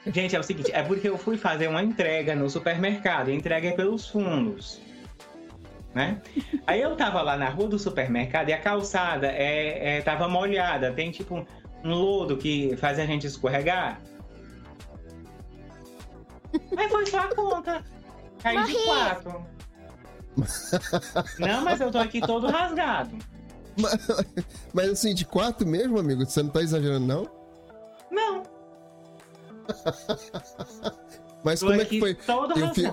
Gente, 0.07 0.35
é 0.35 0.39
o 0.39 0.43
seguinte, 0.43 0.71
é 0.71 0.81
porque 0.81 1.07
eu 1.09 1.17
fui 1.17 1.37
fazer 1.37 1.67
uma 1.67 1.83
entrega 1.83 2.35
no 2.35 2.49
supermercado, 2.49 3.29
entrega 3.29 3.67
é 3.67 3.71
pelos 3.71 4.07
fundos. 4.07 4.81
Né? 5.93 6.21
Aí 6.65 6.81
eu 6.81 6.95
tava 6.95 7.21
lá 7.21 7.35
na 7.35 7.49
rua 7.49 7.67
do 7.67 7.79
supermercado 7.79 8.49
e 8.49 8.53
a 8.53 8.59
calçada 8.59 9.27
é, 9.27 9.97
é 9.97 10.01
tava 10.01 10.27
molhada, 10.27 10.91
tem 10.91 11.11
tipo 11.11 11.45
um 11.83 11.89
lodo 11.89 12.37
que 12.37 12.75
faz 12.77 12.99
a 12.99 13.05
gente 13.05 13.27
escorregar. 13.27 13.99
Aí 16.77 16.89
foi 16.89 17.05
só 17.05 17.19
a 17.19 17.35
conta. 17.35 17.83
Caí 18.41 18.63
de 18.65 18.85
quatro. 18.85 19.45
Não, 21.37 21.63
mas 21.63 21.81
eu 21.81 21.91
tô 21.91 21.97
aqui 21.97 22.21
todo 22.21 22.47
rasgado. 22.47 23.17
Mas, 23.77 24.07
mas 24.73 24.89
assim, 24.89 25.13
de 25.13 25.25
quatro 25.25 25.67
mesmo, 25.67 25.99
amigo? 25.99 26.25
Você 26.25 26.41
não 26.41 26.49
tá 26.49 26.61
exagerando, 26.61 27.05
não? 27.05 27.27
Não. 28.11 28.43
Mas 31.43 31.61
como 31.61 31.73
é 31.73 31.85
que 31.85 31.99
foi? 31.99 32.17
Eu 32.55 32.73
fi... 32.73 32.83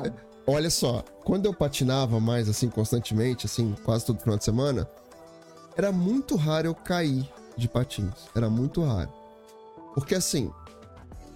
Olha 0.46 0.70
só, 0.70 1.02
quando 1.24 1.46
eu 1.46 1.52
patinava 1.52 2.20
mais 2.20 2.48
assim 2.48 2.68
constantemente, 2.68 3.46
assim, 3.46 3.74
quase 3.84 4.06
todo 4.06 4.20
final 4.20 4.38
de 4.38 4.44
semana, 4.44 4.88
era 5.76 5.90
muito 5.90 6.36
raro 6.36 6.68
eu 6.68 6.74
cair 6.74 7.28
de 7.56 7.68
patins. 7.68 8.28
Era 8.34 8.48
muito 8.48 8.82
raro. 8.84 9.12
Porque 9.94 10.14
assim, 10.14 10.52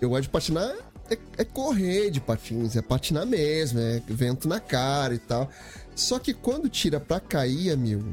eu 0.01 0.11
gosto 0.11 0.23
de 0.23 0.29
patinar 0.29 0.73
é, 1.11 1.19
é, 1.39 1.45
correr 1.45 2.11
de 2.11 2.21
patins, 2.21 2.77
é 2.77 2.83
patinar 2.83 3.27
mesmo, 3.27 3.81
é 3.81 4.01
vento 4.07 4.49
na 4.49 4.61
cara 4.61 5.15
e 5.15 5.19
tal. 5.19 5.51
Só 5.95 6.19
que 6.21 6.33
quando 6.33 6.69
tira 6.69 7.01
pra 7.01 7.19
cair, 7.19 7.73
amigo. 7.73 8.05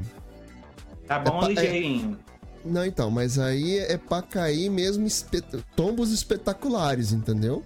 Tá 1.08 1.20
bom 1.20 1.44
é, 1.44 1.50
ligeirinho. 1.50 2.18
Não, 2.64 2.86
então, 2.86 3.10
mas 3.10 3.40
aí 3.40 3.80
é 3.80 3.98
pra 3.98 4.22
cair 4.22 4.70
mesmo 4.70 5.06
espet... 5.06 5.46
tombos 5.76 6.12
espetaculares, 6.12 7.12
entendeu? 7.12 7.64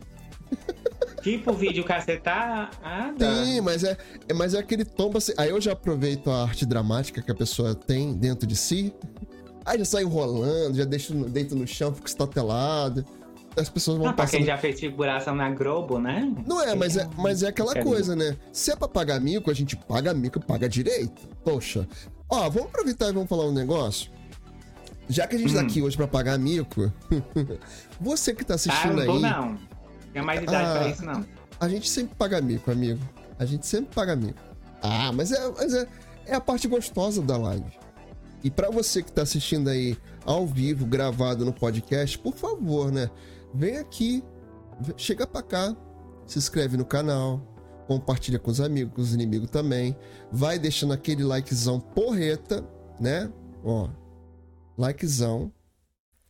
Tipo 1.22 1.54
vídeo 1.54 1.84
cacetar. 1.84 2.72
Ah, 2.84 3.14
Sim, 3.18 3.62
mas 3.62 3.84
é, 3.84 3.96
é, 4.28 4.34
mas 4.34 4.54
é 4.54 4.60
aquele 4.60 4.84
tombo 4.84 5.18
assim. 5.18 5.34
Aí 5.38 5.50
eu 5.50 5.62
já 5.62 5.74
aproveito 5.74 6.30
a 6.32 6.44
arte 6.44 6.66
dramática 6.66 7.22
que 7.22 7.32
a 7.32 7.36
pessoa 7.36 7.76
tem 7.76 8.14
dentro 8.14 8.48
de 8.48 8.56
si. 8.56 8.94
Aí 9.64 9.78
já 9.78 9.86
sai 9.86 10.04
rolando, 10.04 10.76
já 10.76 10.84
deixo 10.84 11.14
deito 11.26 11.56
no 11.56 11.68
chão, 11.68 11.94
fico 11.94 12.08
estatelado. 12.08 13.06
As 13.56 13.70
pessoas 13.70 13.98
vão 13.98 14.08
ah, 14.08 14.14
passando... 14.14 14.30
Pra 14.30 14.38
quem 14.40 14.46
já 14.48 14.58
fez 14.58 14.80
figuração 14.80 15.36
na 15.36 15.50
Globo, 15.52 16.00
né? 16.00 16.34
Não 16.48 16.62
é, 16.62 16.74
mas 16.74 16.98
é, 16.98 17.08
mas 17.18 17.44
é 17.44 17.50
aquela 17.50 17.76
coisa, 17.84 18.16
né? 18.16 18.36
Se 18.52 18.72
é 18.72 18.76
pra 18.76 18.88
pagar 18.88 19.20
mico, 19.20 19.52
a 19.52 19.54
gente 19.54 19.76
paga 19.76 20.14
mico, 20.14 20.40
paga 20.40 20.68
direito. 20.68 21.28
Poxa. 21.44 21.88
Ó, 22.30 22.50
vamos 22.50 22.70
aproveitar 22.70 23.10
e 23.10 23.14
vamos 23.14 23.30
falar 23.30 23.46
um 23.46 23.52
negócio. 23.52 24.10
Já 25.12 25.28
que 25.28 25.36
a 25.36 25.40
gente 25.40 25.52
hum. 25.52 25.56
tá 25.56 25.62
aqui 25.62 25.82
hoje 25.82 25.98
pra 25.98 26.08
pagar 26.08 26.40
mico, 26.40 26.92
você 28.00 28.34
que 28.34 28.46
tá 28.46 28.56
assistindo 28.56 29.02
ah, 29.02 29.06
não 29.06 29.14
aí. 29.16 29.22
Não, 29.22 29.60
tem 30.14 30.22
mais 30.22 30.42
idade 30.42 30.66
ah, 30.66 30.80
pra 30.80 30.88
isso, 30.88 31.06
não. 31.06 31.26
A 31.60 31.68
gente 31.68 31.90
sempre 31.90 32.16
paga 32.16 32.40
mico, 32.40 32.72
amigo. 32.72 33.02
A 33.38 33.46
gente 33.46 33.68
sempre 33.68 33.94
paga 33.94 34.16
mico. 34.16 34.40
Ah, 34.82 35.12
mas 35.12 35.34
é, 35.34 35.52
mas 35.52 35.74
é, 35.74 35.86
é 36.28 36.34
a 36.34 36.40
parte 36.40 36.66
gostosa 36.66 37.22
da 37.22 37.36
live. 37.36 37.78
E 38.42 38.50
para 38.50 38.70
você 38.72 39.04
que 39.04 39.12
tá 39.12 39.24
assistindo 39.24 39.70
aí 39.70 39.98
ao 40.26 40.48
vivo, 40.48 40.86
gravado 40.86 41.44
no 41.44 41.52
podcast, 41.52 42.18
por 42.18 42.34
favor, 42.34 42.90
né? 42.90 43.10
Vem 43.54 43.78
aqui, 43.78 44.24
chega 44.96 45.28
pra 45.28 45.44
cá, 45.44 45.76
se 46.26 46.40
inscreve 46.40 46.78
no 46.78 46.86
canal, 46.86 47.42
compartilha 47.86 48.40
com 48.40 48.50
os 48.50 48.62
amigos, 48.62 48.94
com 48.96 49.02
os 49.02 49.14
inimigos 49.14 49.50
também. 49.50 49.94
Vai 50.32 50.58
deixando 50.58 50.94
aquele 50.94 51.22
likezão 51.22 51.82
porreta, 51.82 52.66
né? 52.98 53.30
Ó, 53.62 53.90
likezão 54.82 55.52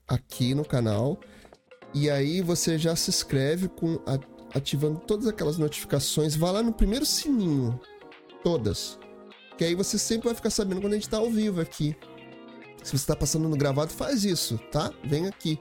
aqui 0.07 0.53
no 0.53 0.65
canal. 0.65 1.19
E 1.93 2.09
aí 2.09 2.41
você 2.41 2.77
já 2.77 2.95
se 2.95 3.09
inscreve 3.09 3.67
com 3.67 3.99
ativando 4.53 4.99
todas 4.99 5.27
aquelas 5.27 5.57
notificações. 5.57 6.35
Vai 6.35 6.51
lá 6.51 6.63
no 6.63 6.73
primeiro 6.73 7.05
sininho, 7.05 7.79
todas. 8.43 8.99
Que 9.57 9.65
aí 9.65 9.75
você 9.75 9.97
sempre 9.97 10.25
vai 10.25 10.35
ficar 10.35 10.49
sabendo 10.49 10.81
quando 10.81 10.93
a 10.93 10.95
gente 10.95 11.09
tá 11.09 11.17
ao 11.17 11.29
vivo 11.29 11.61
aqui. 11.61 11.95
Se 12.83 12.97
você 12.97 13.05
tá 13.05 13.15
passando 13.15 13.47
no 13.47 13.55
gravado, 13.55 13.91
faz 13.91 14.25
isso, 14.25 14.57
tá? 14.71 14.91
Vem 15.03 15.27
aqui. 15.27 15.59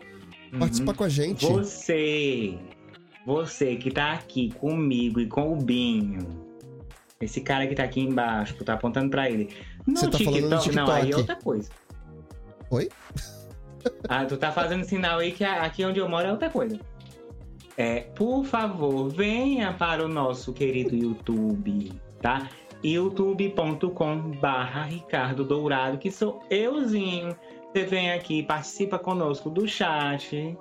Participar 0.58 0.92
uhum. 0.92 0.98
com 0.98 1.04
a 1.04 1.08
gente. 1.08 1.46
Você 1.46 2.58
você 3.26 3.76
que 3.76 3.90
tá 3.90 4.12
aqui 4.14 4.50
comigo 4.52 5.20
e 5.20 5.26
com 5.26 5.52
o 5.52 5.56
Binho. 5.56 6.26
Esse 7.20 7.42
cara 7.42 7.66
que 7.66 7.74
tá 7.74 7.84
aqui 7.84 8.00
embaixo, 8.00 8.54
que 8.54 8.64
tá 8.64 8.72
apontando 8.72 9.10
pra 9.10 9.30
ele. 9.30 9.50
No 9.86 9.94
Você 9.96 10.06
tá 10.06 10.16
TikTok, 10.16 10.24
falando 10.24 10.50
no 10.50 10.62
TikTok. 10.62 10.76
Não, 10.76 10.90
aí 10.94 11.10
é 11.10 11.16
outra 11.16 11.36
coisa. 11.36 11.70
Oi? 12.70 12.88
Ah, 14.08 14.24
tu 14.24 14.36
tá 14.36 14.52
fazendo 14.52 14.84
sinal 14.84 15.18
aí 15.18 15.32
que 15.32 15.44
aqui 15.44 15.84
onde 15.84 15.98
eu 15.98 16.08
moro 16.08 16.26
é 16.26 16.30
outra 16.30 16.50
coisa. 16.50 16.78
É, 17.76 18.00
por 18.14 18.44
favor, 18.44 19.08
venha 19.08 19.72
para 19.72 20.04
o 20.04 20.08
nosso 20.08 20.52
querido 20.52 20.94
YouTube, 20.94 21.92
tá? 22.20 22.48
youtube.com 22.82 24.32
barra 24.40 24.84
Ricardo 24.84 25.44
Dourado, 25.44 25.98
que 25.98 26.10
sou 26.10 26.42
euzinho. 26.50 27.36
Você 27.72 27.84
vem 27.84 28.12
aqui, 28.12 28.42
participa 28.42 28.98
conosco 28.98 29.48
do 29.48 29.66
chat, 29.68 30.56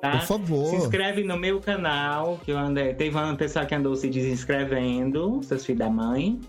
tá? 0.00 0.12
Por 0.12 0.20
favor. 0.22 0.66
Se 0.66 0.76
inscreve 0.76 1.22
no 1.24 1.36
meu 1.36 1.60
canal, 1.60 2.38
que 2.44 2.50
eu 2.50 2.58
andei. 2.58 2.94
Teve 2.94 3.16
uma 3.16 3.36
pessoa 3.36 3.66
que 3.66 3.74
andou 3.74 3.94
se 3.94 4.08
desinscrevendo, 4.08 5.42
seus 5.42 5.64
filhos 5.64 5.80
da 5.80 5.90
mãe. 5.90 6.40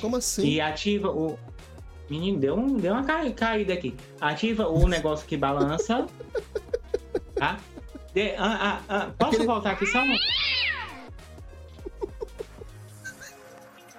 Como 0.00 0.16
assim? 0.16 0.46
E 0.46 0.60
ativa 0.60 1.10
o. 1.10 1.38
Menino, 2.10 2.38
deu, 2.38 2.56
um, 2.56 2.76
deu 2.76 2.94
uma 2.94 3.04
ca... 3.04 3.30
caída 3.30 3.74
aqui. 3.74 3.94
Ativa 4.20 4.68
o 4.68 4.88
negócio 4.88 5.26
que 5.26 5.36
balança. 5.36 6.06
tá? 7.36 7.58
De... 8.14 8.34
Ah, 8.36 8.58
ah, 8.60 8.80
ah. 8.88 9.10
Posso 9.18 9.32
Aquele... 9.32 9.46
voltar 9.46 9.70
aqui 9.72 9.86
só? 9.86 10.02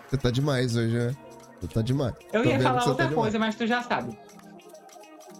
Você 0.07 0.18
tá 0.18 0.32
demais 0.32 0.76
hoje, 0.76 0.97
né? 0.97 1.16
Você 1.62 1.68
tá 1.68 1.82
demais. 1.82 2.16
Eu 2.34 2.43
Tô 2.43 2.49
ia 2.49 2.60
falar 2.60 2.88
outra 2.88 3.07
tá 3.07 3.14
coisa, 3.14 3.32
demais. 3.32 3.55
mas 3.55 3.55
tu 3.55 3.68
já 3.68 3.84
sabe. 3.84 4.18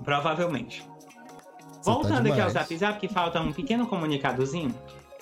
Provavelmente. 0.04 0.84
Tá 1.84 1.92
Voltando 1.92 2.28
tá 2.28 2.34
aqui 2.34 2.42
ao 2.42 2.50
Zap 2.50 2.78
Zap, 2.78 3.00
que 3.00 3.08
falta 3.08 3.42
um 3.42 3.52
pequeno 3.52 3.88
comunicadozinho. 3.88 4.76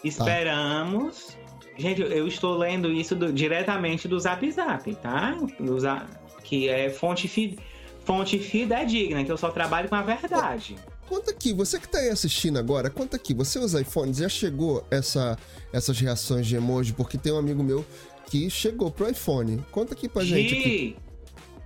Esperamos. 0.04 1.38
Gente, 1.78 2.02
eu 2.02 2.28
estou 2.28 2.58
lendo 2.58 2.92
isso 2.92 3.16
do, 3.16 3.32
diretamente 3.32 4.08
do 4.08 4.20
Zap 4.20 4.52
Zap, 4.52 4.96
tá? 4.96 5.38
Do 5.60 5.80
Zap, 5.80 6.08
que 6.48 6.70
é 6.70 6.90
fonte, 6.90 7.28
fi, 7.28 7.60
fonte 8.06 8.40
fidedigna, 8.40 9.24
que 9.26 9.32
eu 9.32 9.38
só 9.38 9.50
trabalho 9.50 9.90
com 9.90 9.96
a 9.96 10.02
verdade. 10.02 10.78
Conta 11.06 11.32
aqui, 11.32 11.54
você 11.54 11.78
que 11.78 11.88
tá 11.90 12.00
aí 12.00 12.10
assistindo 12.10 12.58
agora, 12.58 12.90
conta 12.90 13.18
aqui, 13.18 13.34
você 13.34 13.60
usa 13.60 13.82
iPhones, 13.82 14.18
já 14.18 14.30
chegou 14.30 14.86
essa, 14.90 15.38
essas 15.74 16.00
reações 16.00 16.48
de 16.48 16.56
emoji? 16.56 16.94
Porque 16.94 17.18
tem 17.18 17.34
um 17.34 17.38
amigo 17.38 17.62
meu 17.62 17.86
que 18.28 18.50
chegou 18.50 18.90
pro 18.90 19.10
iPhone. 19.10 19.64
Conta 19.72 19.94
aqui 19.94 20.08
pra 20.08 20.24
Gi, 20.24 20.30
gente. 20.30 20.54
Aqui. 20.54 20.98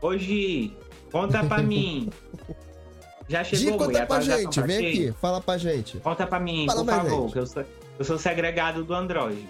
Hoje, 0.01 0.75
conta 1.11 1.43
pra 1.43 1.61
mim. 1.61 2.09
Já 3.27 3.43
chegou, 3.43 3.73
Gi, 3.73 3.77
conta 3.77 4.05
pra 4.07 4.19
gente, 4.21 4.61
vem 4.61 4.77
aqui, 4.77 5.13
fala 5.21 5.41
pra 5.41 5.57
gente. 5.59 5.97
Conta 5.99 6.25
pra 6.25 6.39
mim, 6.39 6.65
fala 6.65 6.83
por 6.83 6.91
favor, 6.91 7.21
gente. 7.21 7.33
que 7.33 7.39
eu 7.39 7.45
sou, 7.45 7.65
eu 7.99 8.05
sou 8.05 8.17
segregado 8.17 8.83
do 8.83 8.95
Android. 8.95 9.47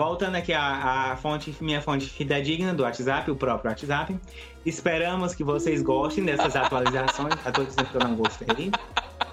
Voltando 0.00 0.36
aqui 0.36 0.54
à, 0.54 1.12
à 1.12 1.16
fonte, 1.18 1.54
minha 1.60 1.82
fonte 1.82 2.08
fidedigna 2.08 2.72
do 2.72 2.84
WhatsApp, 2.84 3.30
o 3.30 3.36
próprio 3.36 3.68
WhatsApp. 3.68 4.18
Esperamos 4.64 5.34
que 5.34 5.44
vocês 5.44 5.82
gostem 5.82 6.24
dessas 6.24 6.56
atualizações. 6.56 7.34
A 7.44 7.52
todos 7.52 7.74
que 7.74 7.94
eu 7.94 8.00
não 8.00 8.16
gostei. 8.16 8.72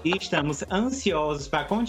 E 0.04 0.14
estamos 0.14 0.62
ansiosos 0.70 1.48
para 1.48 1.64
com, 1.64 1.82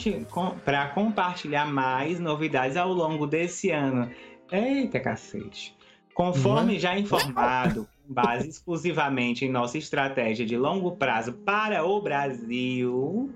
compartilhar 0.93 1.65
mais 1.65 2.21
novidades 2.21 2.77
ao 2.77 2.93
longo 2.93 3.27
desse 3.27 3.69
ano. 3.69 4.09
Eita 4.49 5.01
cacete! 5.01 5.75
Conforme 6.13 6.75
uhum. 6.75 6.79
já 6.79 6.97
informado, 6.97 7.85
base 8.07 8.47
exclusivamente 8.47 9.43
em 9.43 9.51
nossa 9.51 9.77
estratégia 9.77 10.45
de 10.45 10.55
longo 10.57 10.93
prazo 10.93 11.33
para 11.33 11.83
o 11.83 12.01
Brasil. 12.01 13.29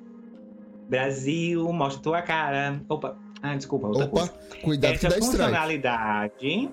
Brasil, 0.88 1.74
mostra 1.74 2.02
tua 2.02 2.22
cara. 2.22 2.82
Opa, 2.88 3.18
ah, 3.44 3.56
desculpa, 3.58 3.88
outra 3.88 4.06
Opa, 4.06 4.28
coisa. 4.30 4.34
cuidado 4.62 4.94
Essa 4.94 5.10
que 5.10 5.14
dá 5.16 5.26
funcionalidade. 5.26 6.70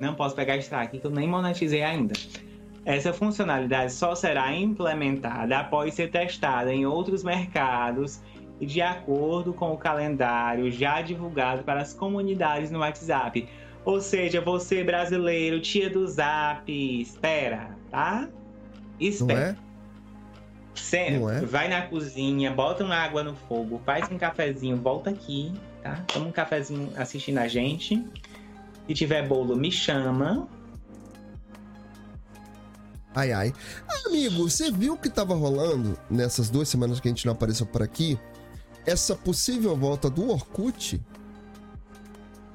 Não 0.00 0.14
posso 0.14 0.34
pegar 0.34 0.56
strike, 0.56 0.98
que 0.98 1.06
eu 1.06 1.10
nem 1.10 1.28
monetizei 1.28 1.82
ainda. 1.82 2.14
Essa 2.86 3.12
funcionalidade 3.12 3.92
só 3.92 4.14
será 4.14 4.54
implementada 4.54 5.58
após 5.58 5.92
ser 5.92 6.10
testada 6.10 6.72
em 6.72 6.86
outros 6.86 7.22
mercados 7.22 8.22
e 8.58 8.64
de 8.64 8.80
acordo 8.80 9.52
com 9.52 9.72
o 9.72 9.76
calendário 9.76 10.70
já 10.70 11.02
divulgado 11.02 11.62
para 11.62 11.82
as 11.82 11.92
comunidades 11.92 12.70
no 12.70 12.78
WhatsApp. 12.78 13.46
Ou 13.84 14.00
seja, 14.00 14.40
você 14.40 14.82
brasileiro, 14.82 15.60
tia 15.60 15.90
do 15.90 16.06
Zap, 16.06 16.70
espera, 16.72 17.76
tá? 17.90 18.28
Espera. 18.98 19.58
Não 21.18 21.30
é? 21.30 21.40
Vai 21.40 21.68
na 21.68 21.82
cozinha, 21.82 22.50
bota 22.50 22.84
uma 22.84 22.96
água 22.96 23.22
no 23.22 23.34
fogo, 23.34 23.80
faz 23.84 24.10
um 24.10 24.18
cafezinho, 24.18 24.76
volta 24.76 25.10
aqui, 25.10 25.52
tá? 25.82 26.04
Toma 26.12 26.26
um 26.26 26.32
cafezinho 26.32 26.92
assistindo 26.96 27.38
a 27.38 27.48
gente. 27.48 28.04
Se 28.86 28.94
tiver 28.94 29.26
bolo, 29.26 29.56
me 29.56 29.70
chama. 29.70 30.48
Ai, 33.14 33.32
ai. 33.32 33.52
Amigo, 34.06 34.48
você 34.48 34.70
viu 34.70 34.94
o 34.94 34.98
que 34.98 35.08
tava 35.08 35.34
rolando 35.34 35.96
nessas 36.10 36.50
duas 36.50 36.68
semanas 36.68 36.98
que 36.98 37.08
a 37.08 37.10
gente 37.10 37.24
não 37.24 37.32
apareceu 37.32 37.64
por 37.64 37.82
aqui? 37.82 38.18
Essa 38.84 39.14
possível 39.14 39.74
volta 39.76 40.10
do 40.10 40.28
Orkut 40.28 41.00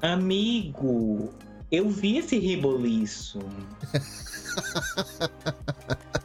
Amigo, 0.02 1.30
eu 1.70 1.90
vi 1.90 2.18
esse 2.18 2.38
riboliço. 2.38 3.40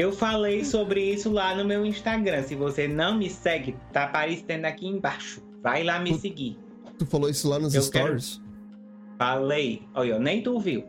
eu 0.00 0.12
falei 0.12 0.64
sobre 0.64 1.02
isso 1.12 1.30
lá 1.30 1.54
no 1.54 1.64
meu 1.64 1.84
Instagram. 1.84 2.42
Se 2.42 2.54
você 2.54 2.88
não 2.88 3.18
me 3.18 3.28
segue, 3.28 3.76
tá 3.92 4.04
aparecendo 4.04 4.64
aqui 4.64 4.86
embaixo. 4.86 5.42
Vai 5.62 5.84
lá 5.84 6.00
me 6.00 6.12
tu, 6.12 6.20
seguir. 6.20 6.58
Tu 6.98 7.06
falou 7.06 7.28
isso 7.28 7.48
lá 7.48 7.58
nos 7.58 7.74
eu 7.74 7.82
stories? 7.82 8.36
Quero... 8.36 9.18
Falei. 9.18 9.82
Olha, 9.94 10.18
nem 10.18 10.42
tu 10.42 10.58
viu. 10.58 10.84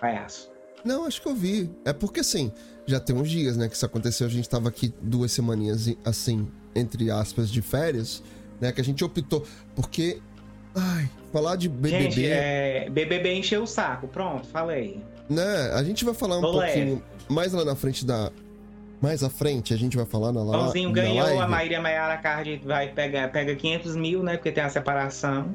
Palhaço. 0.00 0.50
Não, 0.84 1.04
acho 1.04 1.20
que 1.20 1.28
eu 1.28 1.34
vi. 1.34 1.68
É 1.84 1.92
porque 1.92 2.20
assim, 2.20 2.52
já 2.86 3.00
tem 3.00 3.16
uns 3.16 3.28
dias, 3.28 3.56
né, 3.56 3.68
que 3.68 3.74
isso 3.74 3.84
aconteceu. 3.84 4.26
A 4.26 4.30
gente 4.30 4.48
tava 4.48 4.68
aqui 4.68 4.94
duas 5.02 5.32
semaninhas 5.32 5.88
assim, 6.04 6.46
entre 6.74 7.10
aspas, 7.10 7.50
de 7.50 7.60
férias, 7.60 8.22
né? 8.60 8.70
Que 8.70 8.80
a 8.80 8.84
gente 8.84 9.02
optou. 9.02 9.44
Porque 9.74 10.20
Ai, 10.76 11.08
falar 11.32 11.56
de 11.56 11.68
BBB. 11.68 12.10
Gente, 12.10 12.26
é... 12.26 12.88
BBB 12.90 13.34
encheu 13.34 13.62
o 13.62 13.66
saco. 13.66 14.06
Pronto, 14.06 14.46
falei. 14.46 15.02
Né? 15.28 15.72
A 15.72 15.82
gente 15.82 16.04
vai 16.04 16.14
falar 16.14 16.38
um 16.38 16.42
pouquinho 16.42 17.02
mais 17.28 17.52
lá 17.52 17.64
na 17.64 17.74
frente 17.74 18.04
da. 18.04 18.30
Mais 19.00 19.22
à 19.22 19.28
frente, 19.28 19.74
a 19.74 19.76
gente 19.76 19.96
vai 19.96 20.06
falar 20.06 20.32
na 20.32 20.42
live. 20.42 20.64
Pãozinho 20.64 20.90
ganhou, 20.90 21.40
a 21.40 21.46
Maíra 21.46 21.80
Maiara 21.80 22.16
Card 22.16 22.62
vai 22.64 22.88
pegar 22.88 23.28
pega 23.30 23.54
500 23.54 23.94
mil, 23.94 24.22
né? 24.22 24.36
Porque 24.36 24.50
tem 24.50 24.64
a 24.64 24.70
separação. 24.70 25.54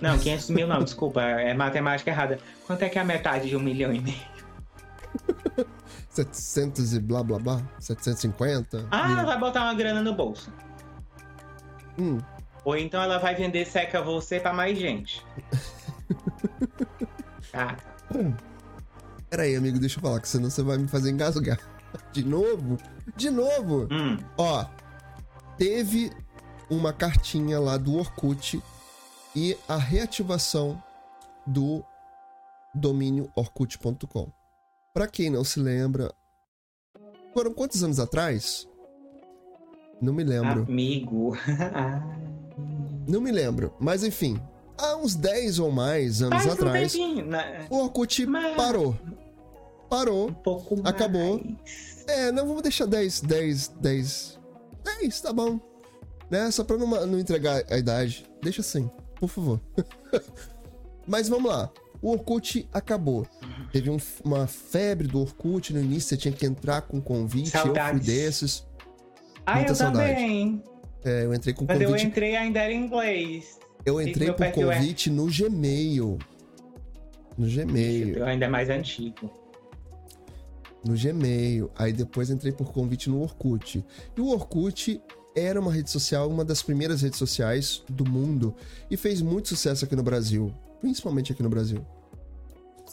Não, 0.00 0.18
500 0.18 0.50
mil 0.50 0.66
não, 0.66 0.82
desculpa, 0.82 1.22
é 1.22 1.54
matemática 1.54 2.10
errada. 2.10 2.38
Quanto 2.66 2.82
é 2.82 2.88
que 2.88 2.98
é 2.98 3.00
a 3.00 3.04
metade 3.04 3.48
de 3.48 3.56
um 3.56 3.60
milhão 3.60 3.92
e 3.92 4.00
meio? 4.00 4.16
700 6.10 6.94
e 6.94 7.00
blá 7.00 7.22
blá 7.22 7.38
blá? 7.38 7.62
750? 7.78 8.88
Ah, 8.90 9.08
mil. 9.08 9.26
vai 9.26 9.38
botar 9.38 9.62
uma 9.62 9.74
grana 9.74 10.02
no 10.02 10.14
bolso. 10.14 10.52
Hum. 11.96 12.18
Ou 12.64 12.76
então 12.76 13.00
ela 13.00 13.18
vai 13.18 13.36
vender 13.36 13.64
seca 13.66 14.02
você 14.02 14.40
para 14.40 14.52
mais 14.52 14.76
gente. 14.76 15.24
ah. 17.54 17.76
Pera 19.30 19.42
aí, 19.42 19.56
amigo, 19.56 19.78
deixa 19.78 19.98
eu 19.98 20.02
falar, 20.02 20.20
que 20.20 20.28
senão 20.28 20.48
você 20.48 20.62
vai 20.62 20.78
me 20.78 20.88
fazer 20.88 21.10
engasgar. 21.10 21.58
De 22.12 22.24
novo? 22.24 22.78
De 23.16 23.30
novo? 23.30 23.88
Hum. 23.90 24.18
Ó, 24.36 24.64
teve 25.56 26.12
uma 26.70 26.92
cartinha 26.92 27.58
lá 27.58 27.76
do 27.76 27.96
Orkut 27.96 28.62
e 29.34 29.56
a 29.68 29.76
reativação 29.76 30.82
do 31.46 31.82
domínio 32.74 33.30
orkut.com. 33.34 34.30
Para 34.92 35.06
quem 35.06 35.30
não 35.30 35.44
se 35.44 35.60
lembra, 35.60 36.12
foram 37.32 37.52
quantos 37.52 37.82
anos 37.82 37.98
atrás? 37.98 38.68
Não 40.00 40.12
me 40.12 40.24
lembro. 40.24 40.62
Amigo. 40.62 41.36
Não 43.08 43.22
me 43.22 43.32
lembro. 43.32 43.74
Mas 43.80 44.04
enfim, 44.04 44.38
há 44.78 44.96
uns 44.96 45.14
10 45.14 45.58
ou 45.58 45.70
mais 45.70 46.22
anos 46.22 46.42
Faz 46.44 46.54
atrás, 46.54 46.94
um 46.94 47.22
né? 47.26 47.66
o 47.68 47.76
Orkut 47.78 48.24
Mas... 48.26 48.56
parou. 48.56 48.96
Parou. 49.90 50.28
Um 50.28 50.34
pouco 50.34 50.80
acabou. 50.84 51.40
Mais. 51.42 52.04
É, 52.06 52.30
não, 52.32 52.46
vamos 52.46 52.62
deixar 52.62 52.86
10, 52.86 53.20
10, 53.20 53.68
10. 53.80 54.38
10, 55.00 55.20
tá 55.20 55.32
bom. 55.32 55.58
Né? 56.30 56.50
Só 56.50 56.62
pra 56.64 56.76
não, 56.76 56.86
não 57.06 57.18
entregar 57.18 57.62
a 57.70 57.78
idade. 57.78 58.24
Deixa 58.42 58.60
assim, 58.60 58.90
por 59.18 59.28
favor. 59.28 59.60
Mas 61.06 61.28
vamos 61.28 61.50
lá. 61.50 61.70
O 62.00 62.12
Orkut 62.12 62.68
acabou. 62.72 63.26
Teve 63.72 63.90
um- 63.90 63.98
uma 64.24 64.46
febre 64.46 65.08
do 65.08 65.20
Orkut 65.20 65.72
no 65.72 65.80
início, 65.80 66.10
você 66.10 66.16
tinha 66.16 66.32
que 66.32 66.46
entrar 66.46 66.82
com 66.82 67.00
convite. 67.00 67.46
Eu 67.54 67.60
fui 67.62 67.74
Saudades. 67.74 68.06
desses. 68.06 68.66
Ah, 69.44 69.56
Muita 69.56 69.72
eu 69.72 69.74
saudade. 69.74 70.14
também. 70.14 70.62
É, 71.04 71.24
eu 71.24 71.34
entrei 71.34 71.54
com 71.54 71.66
Quando 71.66 71.80
eu 71.82 71.88
convite. 71.88 72.06
entrei 72.06 72.36
ainda 72.36 72.60
era 72.60 72.72
em 72.72 72.84
inglês. 72.84 73.58
Eu 73.84 74.00
entrei 74.00 74.28
por 74.28 74.36
perfil 74.36 74.70
é- 74.70 74.76
convite 74.76 75.10
no 75.10 75.26
Gmail. 75.26 76.18
No 77.36 77.46
Gmail. 77.46 78.16
Eu 78.16 78.26
ainda 78.26 78.46
é 78.46 78.48
mais 78.48 78.68
antigo. 78.68 79.30
No 80.84 80.94
Gmail. 80.96 81.70
Aí 81.76 81.92
depois 81.92 82.30
entrei 82.30 82.52
por 82.52 82.72
convite 82.72 83.08
no 83.08 83.20
Orkut. 83.22 83.84
E 84.16 84.20
o 84.20 84.28
Orkut 84.28 85.00
era 85.34 85.60
uma 85.60 85.72
rede 85.72 85.90
social, 85.90 86.28
uma 86.28 86.44
das 86.44 86.62
primeiras 86.62 87.02
redes 87.02 87.18
sociais 87.18 87.82
do 87.88 88.04
mundo. 88.04 88.54
E 88.90 88.96
fez 88.96 89.22
muito 89.22 89.48
sucesso 89.48 89.84
aqui 89.84 89.94
no 89.94 90.02
Brasil. 90.02 90.52
Principalmente 90.80 91.32
aqui 91.32 91.42
no 91.42 91.48
Brasil. 91.48 91.84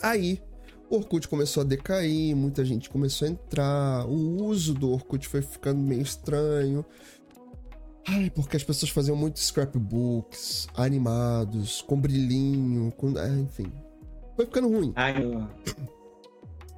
Aí, 0.01 0.41
o 0.89 0.97
Orkut 0.97 1.27
começou 1.27 1.61
a 1.61 1.63
decair, 1.63 2.35
muita 2.35 2.63
gente 2.63 2.89
começou 2.89 3.27
a 3.27 3.31
entrar. 3.31 4.05
O 4.07 4.43
uso 4.43 4.73
do 4.73 4.91
Orkut 4.91 5.27
foi 5.27 5.41
ficando 5.41 5.79
meio 5.79 6.01
estranho. 6.01 6.85
Ai, 8.07 8.29
porque 8.29 8.55
as 8.55 8.63
pessoas 8.63 8.91
faziam 8.91 9.17
muito 9.17 9.39
scrapbooks, 9.39 10.67
animados, 10.75 11.81
com 11.81 11.99
brilhinho, 11.99 12.91
com. 12.95 13.17
é, 13.17 13.29
enfim. 13.39 13.71
Foi 14.35 14.45
ficando 14.45 14.67
ruim. 14.69 14.93
Ai, 14.95 15.23
eu... 15.23 15.47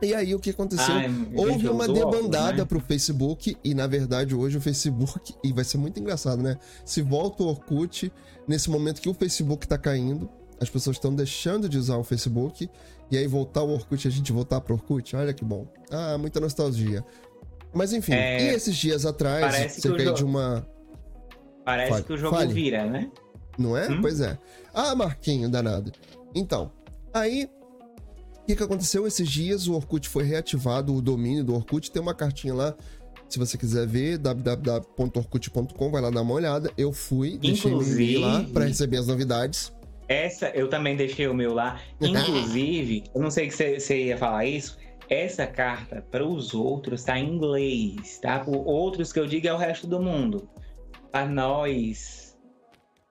E 0.01 0.13
aí 0.13 0.35
o 0.35 0.39
que 0.39 0.51
aconteceu? 0.51 0.93
Ai, 0.93 1.07
Houve 1.35 1.67
uma 1.67 1.83
uso 1.85 1.91
óculos, 1.93 2.21
debandada 2.21 2.57
né? 2.57 2.65
pro 2.65 2.79
Facebook 2.79 3.57
e 3.63 3.73
na 3.73 3.87
verdade 3.87 4.35
hoje 4.35 4.57
o 4.57 4.61
Facebook 4.61 5.33
e 5.43 5.51
vai 5.51 5.63
ser 5.63 5.79
muito 5.79 5.99
engraçado, 5.99 6.41
né? 6.41 6.57
Se 6.85 7.01
volta 7.01 7.41
o 7.41 7.47
Orkut 7.47 8.11
nesse 8.47 8.69
momento 8.69 9.01
que 9.01 9.09
o 9.09 9.13
Facebook 9.13 9.67
tá 9.67 9.75
caindo, 9.77 10.29
as 10.61 10.69
pessoas 10.69 10.97
estão 10.97 11.13
deixando 11.15 11.67
de 11.67 11.79
usar 11.79 11.97
o 11.97 12.03
Facebook 12.03 12.69
e 13.09 13.17
aí 13.17 13.25
voltar 13.25 13.63
o 13.63 13.71
Orkut 13.73 14.07
a 14.07 14.11
gente 14.11 14.31
voltar 14.31 14.61
pro 14.61 14.75
Orkut, 14.75 15.15
olha 15.15 15.33
que 15.33 15.43
bom. 15.43 15.65
Ah, 15.89 16.15
muita 16.17 16.39
nostalgia. 16.39 17.03
Mas 17.73 17.91
enfim, 17.91 18.13
É, 18.13 18.51
e 18.51 18.55
esses 18.55 18.75
dias 18.75 19.03
atrás, 19.03 19.73
cerca 19.73 20.13
de 20.13 20.23
uma, 20.23 20.63
Parece 21.67 21.89
Fale, 21.91 22.03
que 22.05 22.13
o 22.13 22.17
jogo 22.17 22.37
fale. 22.37 22.53
vira, 22.53 22.85
né? 22.85 23.11
não 23.57 23.75
é? 23.75 23.89
Hum? 23.89 23.99
Pois 23.99 24.21
é. 24.21 24.37
Ah, 24.73 24.95
Marquinho 24.95 25.49
danado. 25.49 25.91
Então, 26.33 26.71
aí 27.13 27.49
o 28.41 28.45
que, 28.45 28.55
que 28.55 28.63
aconteceu 28.63 29.05
esses 29.05 29.27
dias? 29.27 29.67
O 29.67 29.73
Orkut 29.73 30.07
foi 30.07 30.23
reativado, 30.23 30.95
o 30.95 31.01
domínio 31.01 31.43
do 31.43 31.53
Orkut 31.53 31.91
tem 31.91 32.01
uma 32.01 32.13
cartinha 32.13 32.53
lá. 32.53 32.73
Se 33.27 33.37
você 33.37 33.57
quiser 33.57 33.85
ver, 33.85 34.17
www.orkut.com, 34.17 35.91
vai 35.91 36.01
lá 36.01 36.09
dar 36.09 36.21
uma 36.21 36.33
olhada. 36.33 36.71
Eu 36.77 36.93
fui, 36.93 37.37
deixei 37.37 37.69
meu 37.69 37.81
e-mail 37.81 38.21
lá 38.21 38.27
Inclusive- 38.29 38.53
pra 38.53 38.63
receber 38.65 38.97
as 38.99 39.07
novidades. 39.07 39.73
Essa, 40.07 40.47
eu 40.51 40.69
também 40.69 40.95
deixei 40.95 41.27
o 41.27 41.33
meu 41.33 41.53
lá. 41.53 41.81
Inclusive, 41.99 43.03
eu 43.13 43.21
não 43.21 43.29
sei 43.29 43.49
que 43.49 43.53
você 43.81 44.05
ia 44.05 44.17
falar 44.17 44.45
isso. 44.45 44.77
Essa 45.09 45.45
carta 45.45 46.01
para 46.09 46.25
os 46.25 46.53
outros 46.53 47.03
tá 47.03 47.19
em 47.19 47.35
inglês, 47.35 48.17
tá? 48.21 48.39
Por 48.39 48.55
outros 48.65 49.11
que 49.11 49.19
eu 49.19 49.27
digo 49.27 49.45
é 49.47 49.53
o 49.53 49.57
resto 49.57 49.85
do 49.85 49.99
mundo. 50.01 50.47
Para 51.17 51.25
nós, 51.25 52.37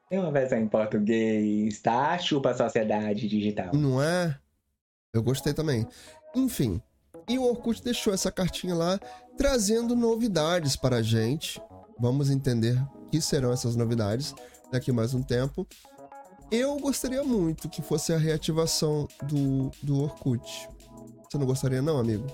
tem 0.08 0.20
uma 0.20 0.30
versão 0.30 0.58
em 0.58 0.68
português, 0.68 1.80
tá? 1.80 2.16
Chupa 2.16 2.50
a 2.50 2.54
sociedade 2.54 3.26
digital. 3.26 3.74
Não 3.74 4.00
é? 4.00 4.38
Eu 5.12 5.24
gostei 5.24 5.52
também. 5.52 5.84
Enfim, 6.32 6.80
e 7.28 7.36
o 7.36 7.42
Orkut 7.42 7.82
deixou 7.82 8.14
essa 8.14 8.30
cartinha 8.30 8.76
lá, 8.76 9.00
trazendo 9.36 9.96
novidades 9.96 10.76
para 10.76 10.98
a 10.98 11.02
gente. 11.02 11.60
Vamos 11.98 12.30
entender 12.30 12.80
o 12.94 13.06
que 13.10 13.20
serão 13.20 13.52
essas 13.52 13.74
novidades 13.74 14.32
daqui 14.70 14.92
mais 14.92 15.12
um 15.12 15.20
tempo. 15.20 15.66
Eu 16.48 16.78
gostaria 16.78 17.24
muito 17.24 17.68
que 17.68 17.82
fosse 17.82 18.12
a 18.12 18.18
reativação 18.18 19.08
do, 19.24 19.72
do 19.82 20.04
Orkut. 20.04 20.68
Você 21.28 21.36
não 21.36 21.44
gostaria, 21.44 21.82
não, 21.82 21.98
amigo? 21.98 22.24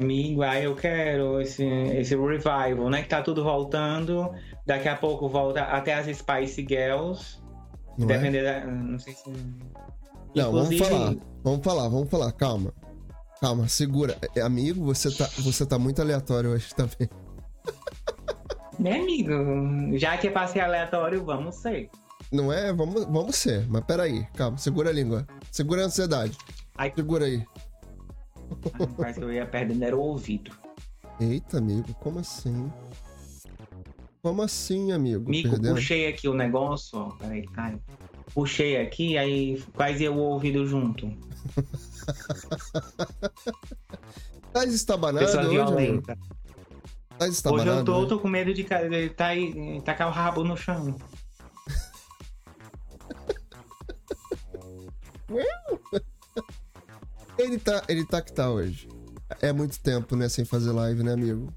Amigo, 0.00 0.42
ah, 0.42 0.58
eu 0.60 0.74
quero 0.74 1.40
esse, 1.40 1.64
esse 1.64 2.16
revival, 2.16 2.90
né? 2.90 3.02
Que 3.02 3.08
tá 3.08 3.22
tudo 3.22 3.44
voltando. 3.44 4.34
Daqui 4.66 4.88
a 4.88 4.96
pouco 4.96 5.28
volta 5.28 5.62
até 5.62 5.94
as 5.94 6.06
Spice 6.16 6.64
Girls. 6.68 7.38
Não 7.98 8.08
é? 8.08 8.16
Depender 8.18 8.42
da. 8.44 8.64
Não 8.66 8.98
sei 8.98 9.14
se. 9.14 9.28
Não, 10.34 10.52
vamos 10.52 10.70
Inclusive- 10.72 10.90
falar. 10.90 11.16
Vamos 11.44 11.64
falar, 11.64 11.88
vamos 11.88 12.08
falar. 12.10 12.32
Calma. 12.32 12.72
Calma, 13.40 13.66
segura. 13.68 14.16
É, 14.36 14.40
Amigo, 14.40 14.84
você 14.84 15.10
tá, 15.10 15.28
você 15.38 15.66
tá 15.66 15.78
muito 15.78 16.00
aleatório 16.00 16.50
hoje 16.50 16.74
também. 16.74 17.08
Né, 18.78 18.98
amigo? 19.00 19.32
Já 19.98 20.16
que 20.16 20.28
é 20.28 20.30
pra 20.30 20.46
ser 20.46 20.60
aleatório, 20.60 21.22
vamos 21.24 21.56
ser. 21.56 21.90
Não 22.32 22.50
é? 22.52 22.72
Vamos, 22.72 23.04
vamos 23.04 23.36
ser. 23.36 23.68
Mas 23.68 23.84
peraí, 23.84 24.26
calma. 24.34 24.56
Segura 24.56 24.88
a 24.88 24.92
língua. 24.92 25.26
Segura 25.52 25.82
a 25.82 25.84
ansiedade. 25.86 26.36
Ai. 26.76 26.90
Segura 26.96 27.26
aí. 27.26 27.44
Parece 28.96 29.18
que 29.20 29.24
eu 29.24 29.32
ia 29.32 29.46
perdendo 29.46 29.84
era 29.84 29.96
o 29.96 30.00
ouvido. 30.00 30.50
Eita, 31.20 31.58
amigo, 31.58 31.94
como 32.00 32.18
assim? 32.18 32.72
Como 34.22 34.40
assim, 34.40 34.92
amigo? 34.92 35.28
Mico, 35.28 35.50
Perdendo? 35.50 35.74
puxei 35.74 36.06
aqui 36.06 36.28
o 36.28 36.34
negócio, 36.34 36.96
ó. 36.96 37.10
Peraí, 37.16 37.44
ai. 37.56 37.76
Puxei 38.32 38.76
aqui, 38.80 39.18
aí 39.18 39.60
quase 39.74 40.04
eu 40.04 40.14
o 40.14 40.18
ouvido 40.20 40.64
junto. 40.66 41.10
Tá 44.52 44.66
estabanado 44.66 45.24
Pessoa 45.24 45.44
hoje, 45.46 45.58
amigo? 45.58 45.70
violenta. 45.76 46.18
Tá 47.18 47.24
Hoje 47.24 47.32
estabanado? 47.32 47.78
eu 47.80 47.84
tô, 47.86 48.02
né? 48.02 48.06
tô 48.08 48.18
com 48.20 48.28
medo 48.28 48.52
de 48.52 48.64
de 48.64 49.08
tá 49.08 49.28
aí- 49.28 49.80
tacar 49.80 50.08
o 50.08 50.10
rabo 50.10 50.44
no 50.44 50.54
chão. 50.58 50.94
Ele 57.38 57.58
tá, 57.58 57.82
ele 57.88 58.04
tá 58.04 58.20
que 58.20 58.32
tá 58.32 58.50
hoje. 58.50 58.88
É 59.40 59.52
muito 59.52 59.80
tempo, 59.80 60.14
né, 60.14 60.28
sem 60.28 60.44
fazer 60.44 60.70
live, 60.70 61.02
né, 61.02 61.14
amigo? 61.14 61.52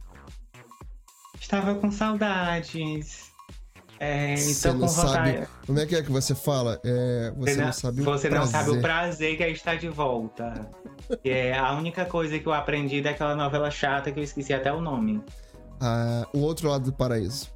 Estava 1.45 1.75
com 1.75 1.91
saudades. 1.91 3.25
É, 3.99 4.35
Você 4.35 4.67
então 4.67 4.79
não 4.79 4.87
com 4.87 4.93
vontade. 4.93 5.33
sabe. 5.37 5.47
Como 5.67 5.79
é 5.79 5.85
que 5.85 5.95
é 5.95 6.01
que 6.01 6.11
você 6.11 6.33
fala? 6.33 6.81
É, 6.83 7.31
você 7.37 7.55
não 7.55 7.71
sabe 7.71 8.01
o 8.01 8.03
você 8.03 8.29
não 8.31 8.47
sabe 8.47 8.69
o 8.71 8.81
prazer. 8.81 8.81
prazer 8.81 9.37
que 9.37 9.43
é 9.43 9.51
estar 9.51 9.75
de 9.75 9.87
volta. 9.87 10.67
É 11.23 11.55
a 11.55 11.71
única 11.73 12.03
coisa 12.03 12.39
que 12.39 12.47
eu 12.47 12.51
aprendi 12.51 12.99
daquela 12.99 13.35
novela 13.35 13.69
chata 13.69 14.11
que 14.11 14.19
eu 14.19 14.23
esqueci 14.23 14.53
até 14.53 14.73
o 14.73 14.81
nome. 14.81 15.21
Ah, 15.79 16.27
o 16.33 16.39
outro 16.39 16.67
lado 16.67 16.85
do 16.85 16.93
paraíso. 16.93 17.51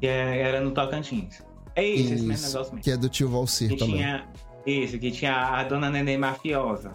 Que 0.00 0.06
é- 0.06 0.38
era 0.40 0.60
no 0.60 0.70
Tocantins. 0.70 1.42
É 1.74 1.84
isso, 1.84 2.14
esse 2.14 2.22
mesmo 2.22 2.32
Isso, 2.34 2.46
negócio 2.52 2.72
mesmo. 2.74 2.84
que 2.84 2.90
é 2.92 2.96
do 2.96 3.08
tio 3.08 3.28
Valcir 3.28 3.68
Que 3.70 3.76
também. 3.78 3.96
tinha. 3.96 4.28
Isso, 4.64 4.96
que 4.98 5.10
tinha 5.10 5.34
a 5.34 5.64
dona 5.64 5.90
Neném 5.90 6.16
mafiosa. 6.18 6.92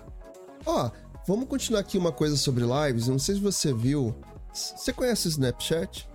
Ó, 0.65 0.89
vamos 1.27 1.47
continuar 1.49 1.81
aqui 1.81 1.97
uma 1.97 2.13
coisa 2.13 2.37
sobre 2.37 2.63
lives. 2.63 3.09
Não 3.09 3.19
sei 3.19 3.35
se 3.35 3.41
você 3.41 3.73
viu. 3.73 4.15
Você 4.75 4.91
conhece 4.93 5.27
o 5.27 5.29
Snapchat? 5.29 6.09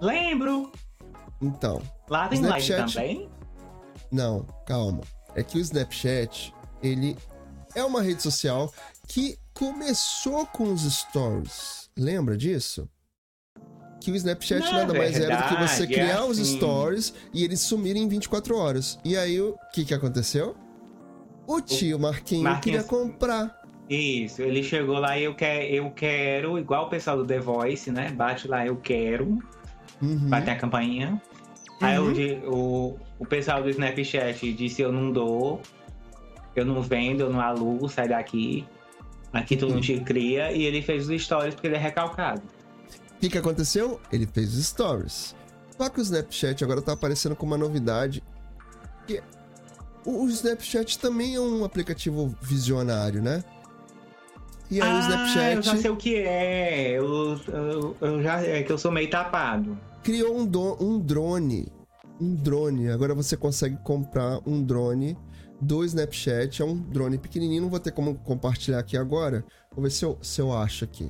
Lembro! 0.00 0.72
Então, 1.40 1.80
Lá 2.08 2.28
tem 2.28 2.38
Snapchat. 2.40 2.78
live 2.80 2.92
também? 2.94 3.30
não, 4.10 4.44
calma. 4.66 5.00
É 5.34 5.42
que 5.42 5.56
o 5.58 5.60
Snapchat, 5.60 6.52
ele 6.82 7.16
é 7.74 7.84
uma 7.84 8.02
rede 8.02 8.22
social 8.22 8.72
que 9.06 9.38
começou 9.54 10.44
com 10.46 10.72
os 10.72 10.82
stories. 10.82 11.88
Lembra 11.96 12.36
disso? 12.36 12.88
Que 14.00 14.10
o 14.10 14.16
Snapchat 14.16 14.60
Na 14.60 14.72
nada 14.72 14.94
mais 14.94 15.14
era 15.20 15.36
do 15.36 15.42
que 15.42 15.54
você 15.68 15.86
verdade, 15.86 15.94
é 15.94 16.04
criar 16.08 16.24
os 16.24 16.38
assim. 16.40 16.56
stories 16.56 17.12
e 17.32 17.44
eles 17.44 17.60
sumirem 17.60 18.02
em 18.04 18.08
24 18.08 18.56
horas. 18.56 18.98
E 19.04 19.16
aí, 19.16 19.40
o 19.40 19.56
que 19.72 19.84
que 19.84 19.92
aconteceu? 19.94 20.56
O 21.46 21.60
tio 21.60 21.98
Marquinho 21.98 22.42
Marquinhos- 22.42 22.84
queria 22.84 23.04
comprar. 23.04 23.59
Isso, 23.90 24.40
ele 24.42 24.62
chegou 24.62 25.00
lá 25.00 25.18
e 25.18 25.24
eu, 25.24 25.34
quer, 25.34 25.68
eu 25.68 25.90
quero, 25.90 26.56
igual 26.58 26.86
o 26.86 26.88
pessoal 26.88 27.16
do 27.16 27.26
The 27.26 27.40
Voice, 27.40 27.90
né? 27.90 28.10
Bate 28.12 28.46
lá, 28.46 28.64
eu 28.64 28.76
quero, 28.76 29.38
Uhum. 30.00 30.28
bate 30.28 30.48
a 30.48 30.56
campainha. 30.56 31.20
Aí 31.80 31.98
Uhum. 31.98 32.08
o, 32.08 32.12
di- 32.12 32.40
o, 32.46 32.96
o 33.18 33.26
pessoal 33.26 33.60
do 33.62 33.68
Snapchat 33.68 34.52
disse: 34.52 34.80
Eu 34.80 34.92
não 34.92 35.10
dou, 35.10 35.60
eu 36.54 36.64
não 36.64 36.80
vendo, 36.80 37.22
eu 37.22 37.30
não 37.30 37.40
alugo, 37.40 37.88
sai 37.88 38.06
daqui. 38.06 38.64
Aqui 39.32 39.56
tu 39.56 39.66
Uhum. 39.66 39.74
não 39.74 39.80
te 39.80 39.98
cria. 40.00 40.52
E 40.52 40.62
ele 40.62 40.82
fez 40.82 41.08
os 41.08 41.22
stories 41.22 41.54
porque 41.54 41.66
ele 41.66 41.76
é 41.76 41.78
recalcado. 41.80 42.42
O 43.16 43.20
que, 43.20 43.28
que 43.28 43.38
aconteceu? 43.38 44.00
Ele 44.12 44.26
fez 44.26 44.56
os 44.56 44.66
stories. 44.66 45.34
Só 45.76 45.88
que 45.88 45.98
o 45.98 46.02
Snapchat 46.02 46.62
agora 46.62 46.80
tá 46.80 46.92
aparecendo 46.92 47.34
com 47.34 47.44
uma 47.44 47.58
novidade. 47.58 48.22
Que 49.06 49.20
o 50.04 50.26
Snapchat 50.28 50.98
também 50.98 51.34
é 51.34 51.40
um 51.40 51.64
aplicativo 51.64 52.34
visionário, 52.40 53.20
né? 53.22 53.42
E 54.70 54.80
aí 54.80 54.88
o 54.88 54.96
ah, 54.96 55.00
Snapchat 55.00 55.56
eu 55.56 55.62
já 55.62 55.76
sei 55.76 55.90
o 55.90 55.96
que 55.96 56.14
é. 56.16 56.92
Eu, 56.92 57.40
eu, 57.48 57.96
eu 58.00 58.22
já, 58.22 58.40
é 58.40 58.62
que 58.62 58.70
eu 58.70 58.78
sou 58.78 58.92
meio 58.92 59.10
tapado. 59.10 59.76
criou 60.02 60.38
um, 60.38 60.46
do- 60.46 60.76
um 60.80 60.98
drone. 60.98 61.66
Um 62.20 62.34
drone. 62.34 62.88
Agora 62.90 63.14
você 63.14 63.36
consegue 63.36 63.76
comprar 63.82 64.40
um 64.46 64.62
drone 64.62 65.16
do 65.60 65.84
Snapchat. 65.84 66.62
É 66.62 66.64
um 66.64 66.76
drone 66.76 67.18
pequenininho. 67.18 67.62
Não 67.62 67.68
vou 67.70 67.80
ter 67.80 67.90
como 67.90 68.14
compartilhar 68.14 68.78
aqui 68.78 68.96
agora. 68.96 69.44
Vou 69.74 69.82
ver 69.82 69.90
se 69.90 70.04
eu, 70.04 70.18
se 70.22 70.40
eu 70.40 70.52
acho 70.52 70.84
aqui. 70.84 71.08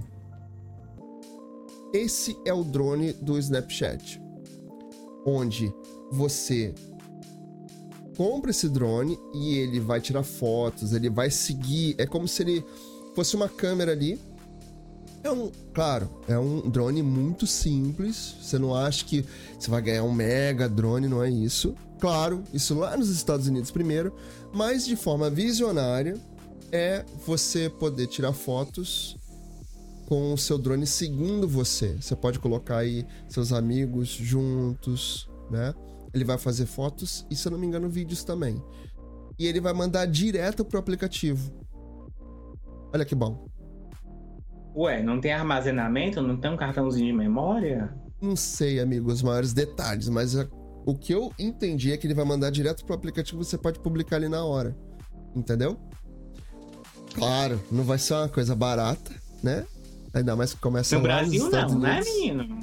Esse 1.92 2.36
é 2.46 2.54
o 2.54 2.62
drone 2.62 3.12
do 3.14 3.36
Snapchat, 3.36 4.22
onde 5.26 5.72
você 6.12 6.72
compra 8.16 8.50
esse 8.52 8.68
drone 8.68 9.18
e 9.34 9.56
ele 9.58 9.80
vai 9.80 10.00
tirar 10.00 10.22
fotos, 10.22 10.92
ele 10.92 11.10
vai 11.10 11.30
seguir, 11.30 11.96
é 11.98 12.06
como 12.06 12.28
se 12.28 12.42
ele 12.42 12.64
fosse 13.14 13.36
uma 13.36 13.48
câmera 13.48 13.92
ali. 13.92 14.18
É 15.22 15.30
um, 15.30 15.50
claro, 15.74 16.08
é 16.26 16.38
um 16.38 16.68
drone 16.70 17.02
muito 17.02 17.46
simples. 17.46 18.36
Você 18.40 18.58
não 18.58 18.74
acha 18.74 19.04
que 19.04 19.24
você 19.58 19.70
vai 19.70 19.82
ganhar 19.82 20.04
um 20.04 20.12
mega 20.12 20.68
drone, 20.68 21.08
não 21.08 21.22
é 21.22 21.30
isso. 21.30 21.74
Claro, 21.98 22.42
isso 22.54 22.74
lá 22.74 22.96
nos 22.96 23.10
Estados 23.10 23.46
Unidos 23.46 23.70
primeiro, 23.70 24.14
mas 24.54 24.86
de 24.86 24.96
forma 24.96 25.28
visionária 25.28 26.18
é 26.72 27.04
você 27.26 27.68
poder 27.68 28.06
tirar 28.06 28.32
fotos 28.32 29.16
com 30.06 30.32
o 30.32 30.38
seu 30.38 30.56
drone 30.56 30.86
seguindo 30.86 31.46
você. 31.46 31.96
Você 32.00 32.16
pode 32.16 32.38
colocar 32.38 32.78
aí 32.78 33.06
seus 33.28 33.52
amigos 33.52 34.08
juntos, 34.08 35.28
né? 35.50 35.74
Ele 36.12 36.24
vai 36.24 36.38
fazer 36.38 36.66
fotos 36.66 37.24
e, 37.30 37.36
se 37.36 37.46
eu 37.46 37.52
não 37.52 37.58
me 37.58 37.66
engano, 37.66 37.88
vídeos 37.88 38.24
também. 38.24 38.60
E 39.38 39.46
ele 39.46 39.60
vai 39.60 39.72
mandar 39.72 40.06
direto 40.06 40.64
pro 40.64 40.78
aplicativo. 40.78 41.52
Olha 42.92 43.04
que 43.04 43.14
bom. 43.14 43.46
Ué, 44.74 45.02
não 45.02 45.20
tem 45.20 45.32
armazenamento? 45.32 46.22
Não 46.22 46.36
tem 46.36 46.50
um 46.50 46.56
cartãozinho 46.56 47.06
de 47.06 47.12
memória? 47.12 47.92
Não 48.20 48.36
sei, 48.36 48.80
amigo, 48.80 49.10
os 49.10 49.22
maiores 49.22 49.52
detalhes, 49.52 50.08
mas 50.08 50.36
a, 50.36 50.46
o 50.86 50.94
que 50.94 51.12
eu 51.12 51.32
entendi 51.38 51.92
é 51.92 51.96
que 51.96 52.06
ele 52.06 52.14
vai 52.14 52.24
mandar 52.24 52.50
direto 52.50 52.84
pro 52.84 52.94
aplicativo 52.94 53.42
você 53.42 53.58
pode 53.58 53.80
publicar 53.80 54.16
ali 54.16 54.28
na 54.28 54.44
hora. 54.44 54.76
Entendeu? 55.34 55.78
Claro, 57.14 57.60
não 57.70 57.82
vai 57.82 57.98
ser 57.98 58.14
uma 58.14 58.28
coisa 58.28 58.54
barata, 58.54 59.12
né? 59.42 59.66
Ainda 60.14 60.36
mais 60.36 60.54
que 60.54 60.60
começa 60.60 60.96
No 60.96 61.02
Brasil 61.02 61.50
não, 61.50 61.78
né, 61.78 62.00
Unidos. 62.00 62.14
menino? 62.14 62.60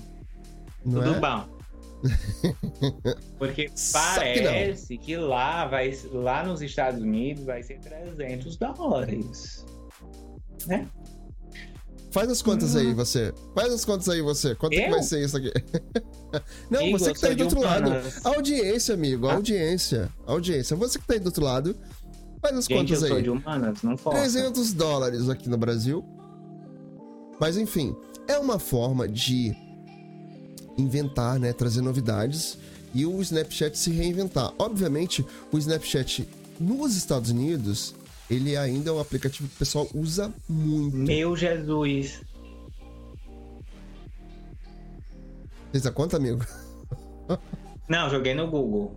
Não 0.86 1.01
Tudo 1.01 1.15
é? 1.15 1.19
bom. 1.19 1.57
Porque 3.39 3.69
Só 3.75 3.99
que 4.19 4.41
parece 4.41 4.97
que, 4.97 5.17
lá, 5.17 5.65
vai, 5.65 5.97
lá 6.11 6.45
nos 6.45 6.61
Estados 6.61 7.01
Unidos 7.01 7.43
vai 7.43 7.63
ser 7.63 7.80
300 7.80 8.55
dólares. 8.57 9.65
Né? 10.66 10.88
Faz 12.12 12.30
as 12.30 12.41
contas 12.41 12.76
aí, 12.76 12.93
você. 12.93 13.34
Faz 13.53 13.72
as 13.74 13.86
contas 13.86 14.10
aí, 14.10 14.22
você. 14.22 14.55
Quanto 14.55 14.72
que 14.74 14.80
Eu? 14.82 14.91
vai 14.91 15.03
ser 15.03 15.24
isso 15.24 15.38
aqui? 15.38 15.51
Não, 16.70 16.91
você 16.91 17.12
eu 17.12 17.14
que 17.14 17.22
tá 17.22 17.28
aí 17.28 17.38
sou 17.38 17.47
do 17.47 17.55
outro 17.55 17.62
lado. 17.62 17.88
humanas. 17.88 18.26
Audiência, 18.26 18.93
amigo. 18.95 19.28
Ah. 19.28 19.34
Audiência. 19.36 20.10
Audiência. 20.26 20.76
Você 20.78 20.97
que 20.99 21.05
tá 21.05 21.14
aí 21.14 21.20
do 21.20 21.28
outro 21.28 21.43
lado. 21.43 21.76
Faz 22.41 22.58
as 22.58 22.66
Gente, 22.66 22.72
eu 22.72 22.78
contas 22.78 22.99
sou 23.08 23.18
aí. 23.18 23.24
de 23.24 23.30
humanas, 23.30 23.84
não 23.84 23.95
posso. 23.95 24.18
300 24.18 24.74
dólares 24.74 25.30
aqui 25.30 25.49
no 25.49 25.58
Brasil. 25.58 26.03
Mas 27.39 27.58
enfim, 27.58 27.95
é 28.28 28.38
uma 28.38 28.58
forma 28.58 29.08
de 29.08 29.55
inventar, 30.78 31.39
né? 31.39 31.53
Trazer 31.53 31.82
novidades 31.82 32.58
e 32.93 33.05
o 33.05 33.22
Snapchat 33.22 33.78
se 33.78 33.91
reinventar. 33.91 34.53
Obviamente, 34.58 35.26
o 35.51 35.58
Snapchat 35.58 36.28
nos 36.60 36.95
Estados 36.95 37.30
Unidos, 37.30 37.93
ele 38.30 38.57
ainda 38.57 38.89
é 38.89 38.93
um 38.93 38.99
aplicativo 38.99 39.47
que 39.47 39.55
o 39.55 39.59
pessoal 39.59 39.88
usa 39.93 40.34
muito. 40.47 40.97
Meu 40.97 41.36
Jesus. 41.36 42.21
Fez 45.71 45.86
a 45.86 45.91
conta, 45.91 46.17
amigo? 46.17 46.43
Não, 47.88 48.09
joguei 48.09 48.34
no 48.34 48.47
Google. 48.47 48.95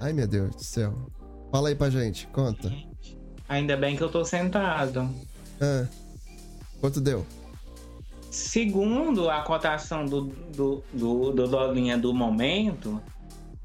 Ai, 0.00 0.12
meu 0.12 0.26
Deus 0.26 0.56
do 0.56 0.64
céu. 0.64 0.94
Fala 1.50 1.68
aí 1.68 1.74
pra 1.74 1.90
gente, 1.90 2.26
conta. 2.28 2.72
Ainda 3.48 3.76
bem 3.76 3.96
que 3.96 4.02
eu 4.02 4.08
tô 4.08 4.24
sentado. 4.24 5.10
Ah, 5.60 5.86
quanto 6.80 7.00
deu? 7.00 7.26
Segundo 8.30 9.28
a 9.28 9.42
cotação 9.42 10.06
do, 10.06 10.22
do, 10.22 10.82
do, 10.92 11.32
do 11.32 11.46
Dolinha 11.46 11.98
do 11.98 12.14
momento, 12.14 13.00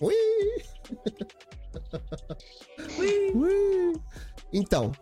Ui! 0.00 0.14
Ui! 3.34 3.92
Então, 4.52 4.92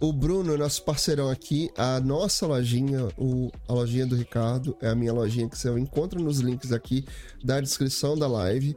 o 0.00 0.12
Bruno, 0.12 0.56
nosso 0.56 0.84
parceirão 0.84 1.30
aqui, 1.30 1.70
a 1.76 2.00
nossa 2.00 2.46
lojinha, 2.46 3.08
o, 3.16 3.50
a 3.68 3.72
lojinha 3.72 4.06
do 4.06 4.16
Ricardo, 4.16 4.76
é 4.82 4.88
a 4.88 4.94
minha 4.94 5.12
lojinha 5.12 5.48
que 5.48 5.56
você 5.58 5.70
encontra 5.78 6.20
nos 6.20 6.40
links 6.40 6.72
aqui 6.72 7.04
da 7.42 7.60
descrição 7.60 8.16
da 8.16 8.26
live. 8.26 8.76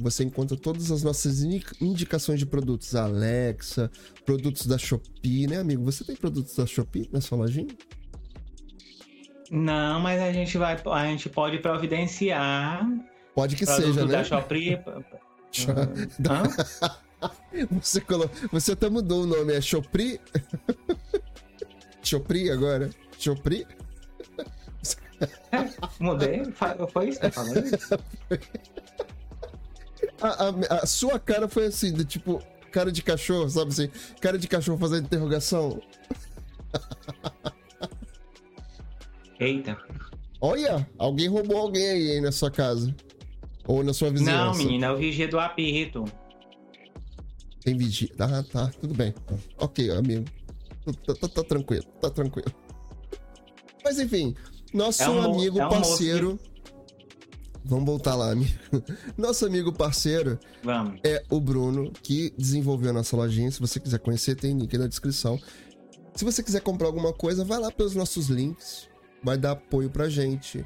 Você 0.00 0.24
encontra 0.24 0.56
todas 0.56 0.90
as 0.90 1.04
nossas 1.04 1.42
indi- 1.42 1.64
indicações 1.80 2.40
de 2.40 2.46
produtos 2.46 2.96
Alexa, 2.96 3.90
produtos 4.26 4.66
da 4.66 4.76
Shopee, 4.76 5.46
né, 5.46 5.58
amigo? 5.58 5.84
Você 5.84 6.02
tem 6.02 6.16
produtos 6.16 6.56
da 6.56 6.66
Shopee 6.66 7.08
na 7.12 7.20
sua 7.20 7.38
lojinha? 7.38 7.68
Não, 9.50 10.00
mas 10.00 10.20
a 10.20 10.32
gente 10.32 10.58
vai, 10.58 10.76
a 10.84 11.06
gente 11.06 11.28
pode 11.28 11.58
providenciar 11.58 12.84
Pode 13.34 13.56
que 13.56 13.66
seja, 13.66 14.06
da 14.06 14.18
né? 14.18 14.24
Shopee. 14.24 14.78
Hã? 16.28 17.03
Você, 17.70 18.00
colo... 18.00 18.30
Você 18.52 18.72
até 18.72 18.88
mudou 18.88 19.22
o 19.22 19.26
nome, 19.26 19.52
é 19.54 19.60
Chopri? 19.60 20.20
Chopri 22.02 22.50
agora? 22.50 22.90
Chopri? 23.18 23.66
Mudei? 26.00 26.42
Foi 26.92 27.08
isso 27.08 27.20
que 27.20 27.26
eu 27.26 27.32
falei? 27.32 27.62
A, 30.20 30.28
a- 30.28 30.82
a 30.82 30.86
sua 30.86 31.18
cara 31.18 31.48
foi 31.48 31.66
assim, 31.66 31.92
do 31.92 32.04
tipo, 32.04 32.42
cara 32.70 32.90
de 32.92 33.02
cachorro, 33.02 33.48
sabe 33.48 33.70
assim? 33.70 33.88
Cara 34.20 34.36
de 34.38 34.48
cachorro 34.48 34.78
fazendo 34.78 35.04
interrogação. 35.06 35.80
Eita. 39.38 39.76
Olha, 40.40 40.86
alguém 40.98 41.28
roubou 41.28 41.56
alguém 41.58 41.88
aí, 41.88 42.10
hein, 42.12 42.20
na 42.20 42.32
sua 42.32 42.50
casa. 42.50 42.94
Ou 43.66 43.82
na 43.82 43.94
sua 43.94 44.10
vizinhança. 44.10 44.44
Não, 44.44 44.54
menina, 44.54 44.86
é 44.88 44.90
o 44.90 44.96
vigia 44.96 45.26
do 45.26 45.38
apito. 45.40 46.04
Tem 47.64 47.76
vigia. 47.76 48.10
Ah, 48.18 48.42
tá, 48.50 48.70
tudo 48.80 48.94
bem. 48.94 49.14
Ok, 49.58 49.90
amigo. 49.90 50.24
Tá, 51.06 51.14
tá- 51.14 51.28
tá 51.28 51.42
tranquilo, 51.44 51.84
tá 52.00 52.10
tranquilo. 52.10 52.52
Mas 53.82 53.98
enfim, 53.98 54.34
nosso 54.72 55.02
É 55.02 55.08
um 55.08 55.22
amigo 55.22 55.58
é 55.58 55.66
um 55.66 55.68
moço 55.70 55.80
parceiro. 55.80 56.38
Vamos 57.66 57.86
voltar 57.86 58.14
lá, 58.14 58.30
amigo. 58.32 58.52
Nosso 59.16 59.46
amigo 59.46 59.72
parceiro 59.72 60.38
Vamos. 60.62 61.00
é 61.02 61.24
o 61.30 61.40
Bruno, 61.40 61.90
que 62.02 62.30
desenvolveu 62.36 62.90
a 62.90 62.92
nossa 62.92 63.16
lojinha. 63.16 63.50
Se 63.50 63.58
você 63.58 63.80
quiser 63.80 63.98
conhecer, 64.00 64.34
tem 64.34 64.52
link 64.52 64.76
na 64.76 64.86
descrição. 64.86 65.40
Se 66.14 66.26
você 66.26 66.42
quiser 66.42 66.60
comprar 66.60 66.88
alguma 66.88 67.10
coisa, 67.14 67.42
vai 67.42 67.58
lá 67.58 67.70
pelos 67.70 67.94
nossos 67.94 68.26
links. 68.28 68.86
Vai 69.22 69.38
dar 69.38 69.52
apoio 69.52 69.88
pra 69.88 70.10
gente. 70.10 70.62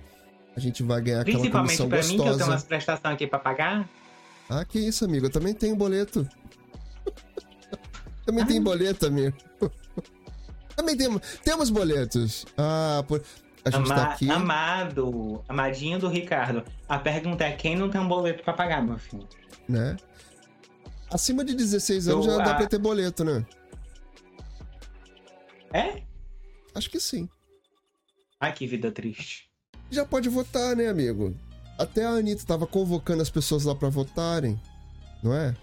A 0.57 0.59
gente 0.61 0.83
vai 0.83 1.01
ganhar 1.01 1.21
aquela 1.21 1.39
Principalmente 1.39 1.77
comissão 1.79 1.89
pra 1.89 1.99
mim, 1.99 2.05
que 2.09 2.15
eu 2.15 2.19
tenho 2.19 2.29
gostosa. 2.31 2.51
umas 2.51 2.65
prestações 2.65 3.15
aqui 3.15 3.27
pra 3.29 3.39
pagar. 3.39 3.89
Ah, 4.51 4.65
que 4.65 4.81
isso, 4.81 5.05
amigo. 5.05 5.27
Eu 5.27 5.31
também 5.31 5.55
tenho 5.55 5.77
boleto. 5.77 6.29
Também 8.29 8.45
Ah. 8.45 8.47
tem 8.47 8.63
boleto, 8.63 9.07
amigo. 9.07 9.35
também 10.77 10.95
temos, 10.95 11.23
temos 11.43 11.71
boletos. 11.71 12.45
Ah, 12.59 13.03
por... 13.09 13.23
a 13.65 13.71
gente 13.71 13.89
tá 13.89 13.95
Ama- 13.95 14.13
aqui. 14.13 14.31
Amado, 14.31 15.43
amadinho 15.49 15.99
do 15.99 16.09
Ricardo. 16.09 16.63
A 16.87 16.99
pergunta 16.99 17.45
é 17.45 17.53
quem 17.53 17.75
não 17.75 17.89
tem 17.89 17.99
um 17.99 18.07
boleto 18.07 18.43
pra 18.45 18.53
pagar, 18.53 18.83
meu 18.85 18.99
filho? 18.99 19.27
né? 19.67 19.97
Acima 21.11 21.43
de 21.43 21.55
16 21.55 22.09
anos 22.09 22.27
Eu, 22.27 22.33
já 22.33 22.45
dá 22.45 22.51
ah, 22.53 22.55
pra 22.55 22.67
ter 22.67 22.79
boleto, 22.79 23.25
né? 23.25 23.47
É? 25.73 26.03
Acho 26.75 26.91
que 26.91 27.01
sim. 27.01 27.29
Ai, 28.39 28.53
que 28.53 28.67
vida 28.67 28.93
triste. 28.93 29.49
Já 29.91 30.05
pode 30.05 30.29
votar, 30.29 30.77
né, 30.77 30.87
amigo? 30.89 31.35
Até 31.79 32.05
a 32.05 32.11
Anitta 32.11 32.45
tava 32.45 32.67
convocando 32.67 33.23
as 33.23 33.31
pessoas 33.31 33.65
lá 33.65 33.75
pra 33.75 33.89
votarem, 33.89 34.61
não 35.23 35.33
é? 35.35 35.57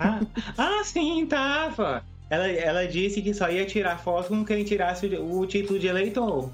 Ah, 0.00 0.20
ah, 0.56 0.82
sim, 0.84 1.26
tava. 1.26 2.02
Ela, 2.30 2.48
ela 2.48 2.86
disse 2.88 3.20
que 3.22 3.34
só 3.34 3.50
ia 3.50 3.66
tirar 3.66 3.98
foto 3.98 4.28
com 4.28 4.44
quem 4.44 4.64
tirasse 4.64 5.06
o, 5.06 5.40
o 5.40 5.46
título 5.46 5.78
de 5.78 5.86
eleitor. 5.88 6.50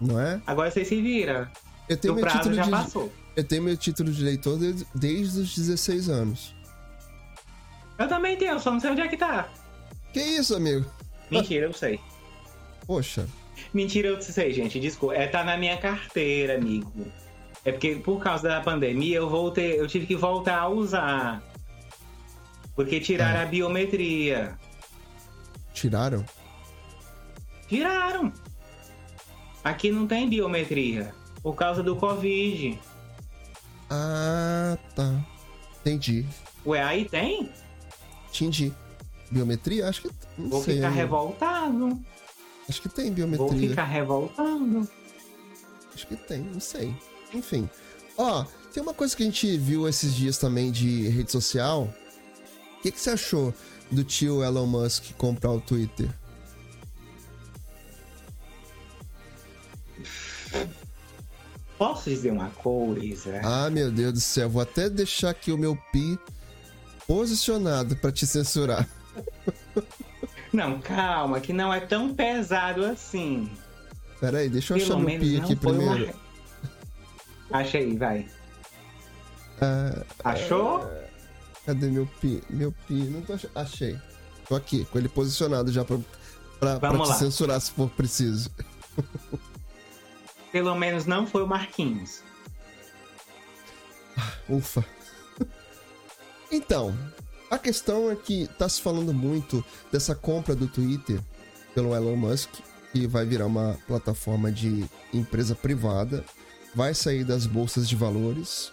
Não 0.00 0.18
é? 0.20 0.40
Agora 0.46 0.70
você 0.70 0.84
se 0.84 1.00
vira. 1.02 1.50
Eu 1.88 1.96
tenho 1.96 2.14
O 2.14 2.16
meu 2.16 2.24
prazo 2.24 2.38
título 2.38 2.54
já 2.54 2.62
de 2.64 2.70
passou. 2.70 3.12
eu 3.36 3.44
tenho 3.44 3.62
meu 3.62 3.76
título 3.76 4.10
de 4.10 4.22
eleitor 4.22 4.58
desde, 4.58 4.86
desde 4.94 5.40
os 5.40 5.54
16 5.54 6.08
anos. 6.08 6.54
Eu 7.98 8.08
também 8.08 8.36
tenho, 8.36 8.58
só 8.60 8.70
não 8.70 8.80
sei 8.80 8.90
onde 8.90 9.00
é 9.00 9.08
que 9.08 9.16
tá. 9.16 9.48
Que 10.12 10.20
isso, 10.20 10.54
amigo? 10.54 10.84
Mentira, 11.30 11.66
eu 11.66 11.72
sei. 11.72 11.98
Poxa. 12.86 13.26
Mentira, 13.74 14.08
eu 14.08 14.20
sei, 14.22 14.52
gente. 14.52 14.78
Desculpa. 14.80 15.14
É, 15.14 15.26
tá 15.26 15.42
na 15.44 15.56
minha 15.56 15.76
carteira, 15.76 16.54
amigo. 16.56 16.92
É 17.64 17.72
porque 17.72 17.96
por 17.96 18.22
causa 18.22 18.48
da 18.48 18.60
pandemia 18.60 19.16
eu 19.16 19.28
voltei, 19.28 19.80
eu 19.80 19.86
tive 19.88 20.06
que 20.06 20.14
voltar 20.14 20.58
a 20.60 20.68
usar. 20.68 21.42
Porque 22.76 23.00
tiraram 23.00 23.40
É. 23.40 23.42
a 23.42 23.46
biometria. 23.46 24.56
Tiraram? 25.72 26.24
Tiraram. 27.68 28.32
Aqui 29.64 29.90
não 29.90 30.06
tem 30.06 30.28
biometria. 30.28 31.12
Por 31.42 31.54
causa 31.54 31.82
do 31.82 31.96
Covid. 31.96 32.78
Ah, 33.90 34.76
tá. 34.94 35.24
Entendi. 35.80 36.26
Ué, 36.64 36.82
aí 36.82 37.08
tem? 37.08 37.50
Entendi. 38.32 38.72
Biometria? 39.30 39.88
Acho 39.88 40.02
que. 40.02 40.10
Não 40.36 40.50
Vou 40.50 40.62
sei. 40.62 40.76
ficar 40.76 40.90
revoltado. 40.90 41.98
Acho 42.68 42.82
que 42.82 42.88
tem 42.88 43.06
Vou 43.06 43.14
biometria. 43.14 43.70
ficar 43.70 43.84
revoltado. 43.84 44.88
Acho 45.94 46.06
que 46.06 46.16
tem, 46.16 46.40
não 46.40 46.60
sei. 46.60 46.94
Enfim. 47.32 47.68
Ó, 48.18 48.44
tem 48.72 48.82
uma 48.82 48.92
coisa 48.94 49.16
que 49.16 49.22
a 49.22 49.26
gente 49.26 49.56
viu 49.56 49.88
esses 49.88 50.14
dias 50.14 50.36
também 50.38 50.70
de 50.70 51.08
rede 51.08 51.30
social. 51.32 51.92
O 52.78 52.82
que, 52.82 52.90
que 52.92 53.00
você 53.00 53.10
achou 53.10 53.52
do 53.90 54.04
tio 54.04 54.42
Elon 54.44 54.66
Musk 54.66 55.12
comprar 55.16 55.50
o 55.52 55.60
Twitter? 55.60 56.08
Posso 61.78 62.08
dizer 62.08 62.30
uma 62.30 62.48
coisa? 62.50 63.40
Ah, 63.44 63.68
meu 63.68 63.90
Deus 63.90 64.12
do 64.14 64.20
céu. 64.20 64.48
Vou 64.48 64.62
até 64.62 64.88
deixar 64.88 65.30
aqui 65.30 65.52
o 65.52 65.58
meu 65.58 65.76
pi 65.92 66.18
posicionado 67.06 67.94
pra 67.96 68.10
te 68.10 68.26
censurar. 68.26 68.88
Não, 70.52 70.80
calma, 70.80 71.38
que 71.38 71.52
não 71.52 71.72
é 71.72 71.80
tão 71.80 72.14
pesado 72.14 72.84
assim. 72.84 73.50
Pera 74.20 74.38
aí, 74.38 74.48
deixa 74.48 74.72
eu 74.74 74.78
Pelo 74.78 74.94
achar 74.94 75.04
meu 75.04 75.20
pi 75.20 75.36
aqui 75.36 75.52
uma- 75.52 75.56
primeiro. 75.56 76.14
Achei, 77.50 77.96
vai. 77.96 78.26
Ah, 79.60 80.02
Achou? 80.24 80.90
Cadê 81.66 81.88
meu 81.88 82.06
pi? 82.20 82.42
Meu 82.48 82.72
pi, 82.86 82.94
não 82.94 83.20
tô 83.20 83.34
ach... 83.34 83.46
Achei. 83.54 83.98
Tô 84.48 84.54
aqui, 84.54 84.84
com 84.86 84.98
ele 84.98 85.08
posicionado 85.08 85.72
já 85.72 85.84
pra, 85.84 85.98
pra, 86.60 86.78
pra 86.78 86.98
te 87.02 87.18
censurar 87.18 87.60
se 87.60 87.72
for 87.72 87.90
preciso. 87.90 88.48
Pelo 90.52 90.74
menos 90.76 91.04
não 91.04 91.26
foi 91.26 91.42
o 91.42 91.46
Marquinhos. 91.46 92.22
Ufa. 94.48 94.84
Então, 96.50 96.96
a 97.50 97.58
questão 97.58 98.10
é 98.10 98.14
que 98.14 98.48
tá 98.56 98.68
se 98.68 98.80
falando 98.80 99.12
muito 99.12 99.64
dessa 99.90 100.14
compra 100.14 100.54
do 100.54 100.68
Twitter 100.68 101.20
pelo 101.74 101.94
Elon 101.94 102.16
Musk, 102.16 102.50
que 102.92 103.06
vai 103.06 103.26
virar 103.26 103.46
uma 103.46 103.76
plataforma 103.86 104.50
de 104.50 104.86
empresa 105.12 105.54
privada, 105.54 106.24
vai 106.74 106.94
sair 106.94 107.24
das 107.24 107.44
bolsas 107.46 107.88
de 107.88 107.96
valores. 107.96 108.72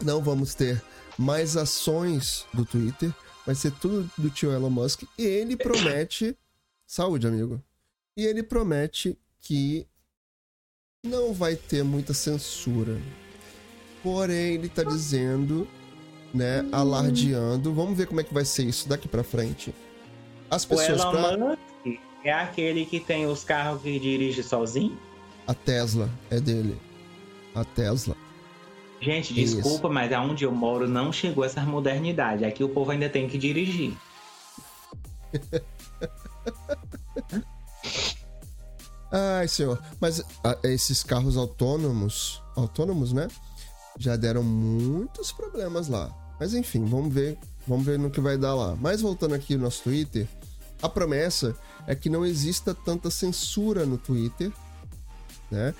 Não 0.00 0.22
vamos 0.22 0.54
ter 0.54 0.82
mais 1.18 1.56
ações 1.56 2.46
do 2.52 2.64
Twitter, 2.64 3.12
vai 3.46 3.54
ser 3.54 3.72
tudo 3.72 4.10
do 4.16 4.30
tio 4.30 4.52
Elon 4.52 4.70
Musk 4.70 5.02
e 5.18 5.22
ele 5.22 5.56
promete 5.56 6.36
saúde, 6.86 7.26
amigo. 7.26 7.62
E 8.16 8.24
ele 8.24 8.42
promete 8.42 9.18
que 9.40 9.86
não 11.04 11.32
vai 11.34 11.56
ter 11.56 11.82
muita 11.82 12.14
censura. 12.14 13.00
Porém, 14.02 14.54
ele 14.54 14.68
tá 14.68 14.82
dizendo, 14.84 15.66
né, 16.32 16.66
alardeando. 16.72 17.72
Vamos 17.72 17.96
ver 17.96 18.06
como 18.06 18.20
é 18.20 18.24
que 18.24 18.32
vai 18.32 18.44
ser 18.44 18.64
isso 18.64 18.88
daqui 18.88 19.08
pra 19.08 19.22
frente. 19.24 19.74
As 20.50 20.64
O 20.64 20.68
pessoas 20.68 21.00
Elon 21.00 21.10
pra... 21.10 21.36
Musk 21.36 22.00
é 22.24 22.32
aquele 22.32 22.86
que 22.86 23.00
tem 23.00 23.26
os 23.26 23.44
carros 23.44 23.82
que 23.82 23.98
dirige 23.98 24.42
sozinho? 24.42 24.98
A 25.46 25.52
Tesla 25.52 26.08
é 26.30 26.40
dele. 26.40 26.78
A 27.54 27.64
Tesla. 27.64 28.16
Gente, 29.04 29.38
Isso. 29.38 29.56
desculpa, 29.56 29.90
mas 29.90 30.10
aonde 30.14 30.44
eu 30.46 30.52
moro 30.52 30.88
não 30.88 31.12
chegou 31.12 31.44
essa 31.44 31.60
modernidade. 31.60 32.42
Aqui 32.42 32.64
o 32.64 32.70
povo 32.70 32.90
ainda 32.90 33.06
tem 33.06 33.28
que 33.28 33.36
dirigir. 33.36 33.94
Ai, 39.12 39.46
senhor. 39.46 39.78
Mas 40.00 40.24
ah, 40.42 40.56
esses 40.64 41.02
carros 41.02 41.36
autônomos, 41.36 42.42
autônomos, 42.56 43.12
né? 43.12 43.28
Já 43.98 44.16
deram 44.16 44.42
muitos 44.42 45.30
problemas 45.30 45.86
lá. 45.86 46.10
Mas 46.40 46.54
enfim, 46.54 46.86
vamos 46.86 47.12
ver, 47.12 47.36
vamos 47.68 47.84
ver 47.84 47.98
no 47.98 48.10
que 48.10 48.22
vai 48.22 48.38
dar 48.38 48.54
lá. 48.54 48.74
Mas 48.80 49.02
voltando 49.02 49.34
aqui 49.34 49.54
no 49.54 49.64
nosso 49.64 49.82
Twitter, 49.82 50.26
a 50.80 50.88
promessa 50.88 51.54
é 51.86 51.94
que 51.94 52.08
não 52.08 52.24
exista 52.24 52.74
tanta 52.74 53.10
censura 53.10 53.84
no 53.84 53.98
Twitter, 53.98 54.50
né? 55.50 55.74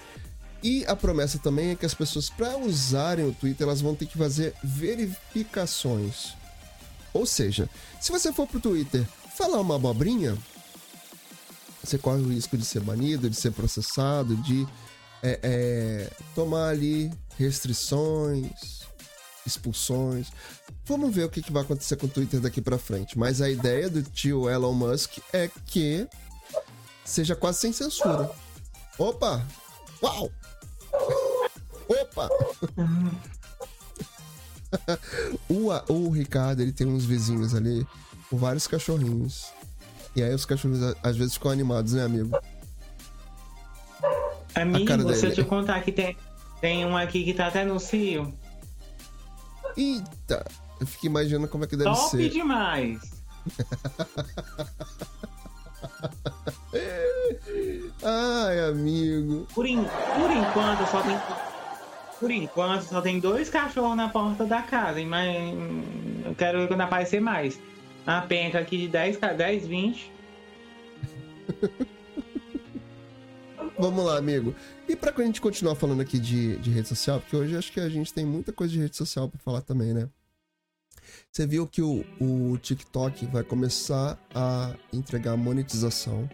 E 0.64 0.82
a 0.86 0.96
promessa 0.96 1.38
também 1.38 1.72
é 1.72 1.76
que 1.76 1.84
as 1.84 1.92
pessoas, 1.92 2.30
para 2.30 2.56
usarem 2.56 3.28
o 3.28 3.34
Twitter, 3.34 3.66
elas 3.66 3.82
vão 3.82 3.94
ter 3.94 4.06
que 4.06 4.16
fazer 4.16 4.54
verificações. 4.64 6.32
Ou 7.12 7.26
seja, 7.26 7.68
se 8.00 8.10
você 8.10 8.32
for 8.32 8.46
pro 8.46 8.58
Twitter 8.58 9.06
falar 9.36 9.60
uma 9.60 9.76
abobrinha, 9.76 10.38
você 11.82 11.98
corre 11.98 12.22
o 12.22 12.30
risco 12.30 12.56
de 12.56 12.64
ser 12.64 12.80
banido, 12.80 13.28
de 13.28 13.36
ser 13.36 13.52
processado, 13.52 14.34
de 14.38 14.66
é, 15.22 15.38
é, 15.42 16.10
tomar 16.34 16.70
ali 16.70 17.12
restrições, 17.36 18.80
expulsões. 19.44 20.28
Vamos 20.86 21.14
ver 21.14 21.24
o 21.24 21.28
que, 21.28 21.42
que 21.42 21.52
vai 21.52 21.62
acontecer 21.62 21.96
com 21.96 22.06
o 22.06 22.10
Twitter 22.10 22.40
daqui 22.40 22.62
pra 22.62 22.78
frente. 22.78 23.18
Mas 23.18 23.42
a 23.42 23.50
ideia 23.50 23.90
do 23.90 24.02
tio 24.02 24.48
Elon 24.48 24.72
Musk 24.72 25.18
é 25.30 25.50
que 25.66 26.08
seja 27.04 27.36
quase 27.36 27.60
sem 27.60 27.72
censura. 27.74 28.30
Opa! 28.98 29.46
Uau! 30.02 30.30
Opa! 31.88 32.28
O, 35.48 35.70
o 35.92 36.10
Ricardo, 36.10 36.60
ele 36.60 36.72
tem 36.72 36.86
uns 36.86 37.04
vizinhos 37.04 37.54
ali 37.54 37.86
com 38.28 38.36
vários 38.36 38.66
cachorrinhos. 38.66 39.52
E 40.16 40.22
aí 40.22 40.34
os 40.34 40.44
cachorrinhos 40.44 40.82
a- 40.82 40.96
às 41.02 41.16
vezes 41.16 41.34
ficam 41.34 41.50
animados, 41.50 41.92
né, 41.92 42.04
amigo? 42.04 42.36
Amigo, 44.54 45.14
se 45.14 45.26
eu 45.26 45.34
te 45.34 45.42
contar 45.44 45.80
que 45.82 45.90
tem, 45.92 46.16
tem 46.60 46.84
um 46.86 46.96
aqui 46.96 47.24
que 47.24 47.34
tá 47.34 47.48
até 47.48 47.64
no 47.64 47.78
cio. 47.80 48.32
Eita! 49.76 50.44
Eu 50.80 50.86
fico 50.86 51.06
imaginando 51.06 51.48
como 51.48 51.64
é 51.64 51.66
que 51.66 51.76
deve 51.76 51.90
Top 51.90 52.10
ser. 52.10 52.28
demais. 52.30 53.00
Ai, 58.02 58.60
amigo. 58.68 59.46
Por, 59.54 59.66
en- 59.66 59.84
por 59.84 60.30
enquanto 60.30 60.90
só 60.90 61.02
tem. 61.02 61.16
Por 62.24 62.30
enquanto 62.30 62.84
só 62.84 63.02
tem 63.02 63.20
dois 63.20 63.50
cachorros 63.50 63.94
na 63.94 64.08
porta 64.08 64.46
da 64.46 64.62
casa, 64.62 64.98
mas 65.04 65.28
hum, 65.52 65.82
eu 66.24 66.34
quero 66.34 66.60
ver 66.60 66.68
quando 66.68 66.80
aparecer 66.80 67.20
mais. 67.20 67.60
Uma 68.06 68.22
penca 68.22 68.58
aqui 68.60 68.78
de 68.78 68.88
10, 68.88 69.18
ca- 69.18 69.34
10 69.34 69.66
20. 69.66 70.10
Vamos 73.78 74.02
lá, 74.06 74.16
amigo. 74.16 74.54
E 74.88 74.96
pra 74.96 75.12
gente 75.22 75.38
continuar 75.38 75.74
falando 75.74 76.00
aqui 76.00 76.18
de, 76.18 76.56
de 76.56 76.70
rede 76.70 76.88
social, 76.88 77.20
porque 77.20 77.36
hoje 77.36 77.58
acho 77.58 77.70
que 77.70 77.78
a 77.78 77.90
gente 77.90 78.10
tem 78.10 78.24
muita 78.24 78.54
coisa 78.54 78.72
de 78.72 78.78
rede 78.80 78.96
social 78.96 79.28
pra 79.28 79.38
falar 79.38 79.60
também, 79.60 79.92
né? 79.92 80.08
Você 81.30 81.46
viu 81.46 81.66
que 81.66 81.82
o, 81.82 82.06
o 82.18 82.56
TikTok 82.56 83.26
vai 83.26 83.44
começar 83.44 84.18
a 84.34 84.74
entregar 84.94 85.36
monetização 85.36 86.26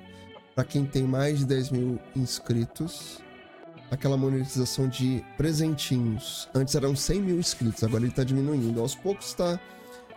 pra 0.54 0.62
quem 0.62 0.86
tem 0.86 1.02
mais 1.02 1.40
de 1.40 1.46
10 1.46 1.70
mil 1.72 1.98
inscritos. 2.14 3.18
Aquela 3.90 4.16
monetização 4.16 4.88
de 4.88 5.24
presentinhos. 5.36 6.48
Antes 6.54 6.74
eram 6.74 6.94
100 6.94 7.20
mil 7.20 7.38
inscritos, 7.38 7.82
agora 7.82 8.04
ele 8.04 8.12
tá 8.12 8.22
diminuindo. 8.22 8.80
Aos 8.80 8.94
poucos 8.94 9.32
tá 9.34 9.58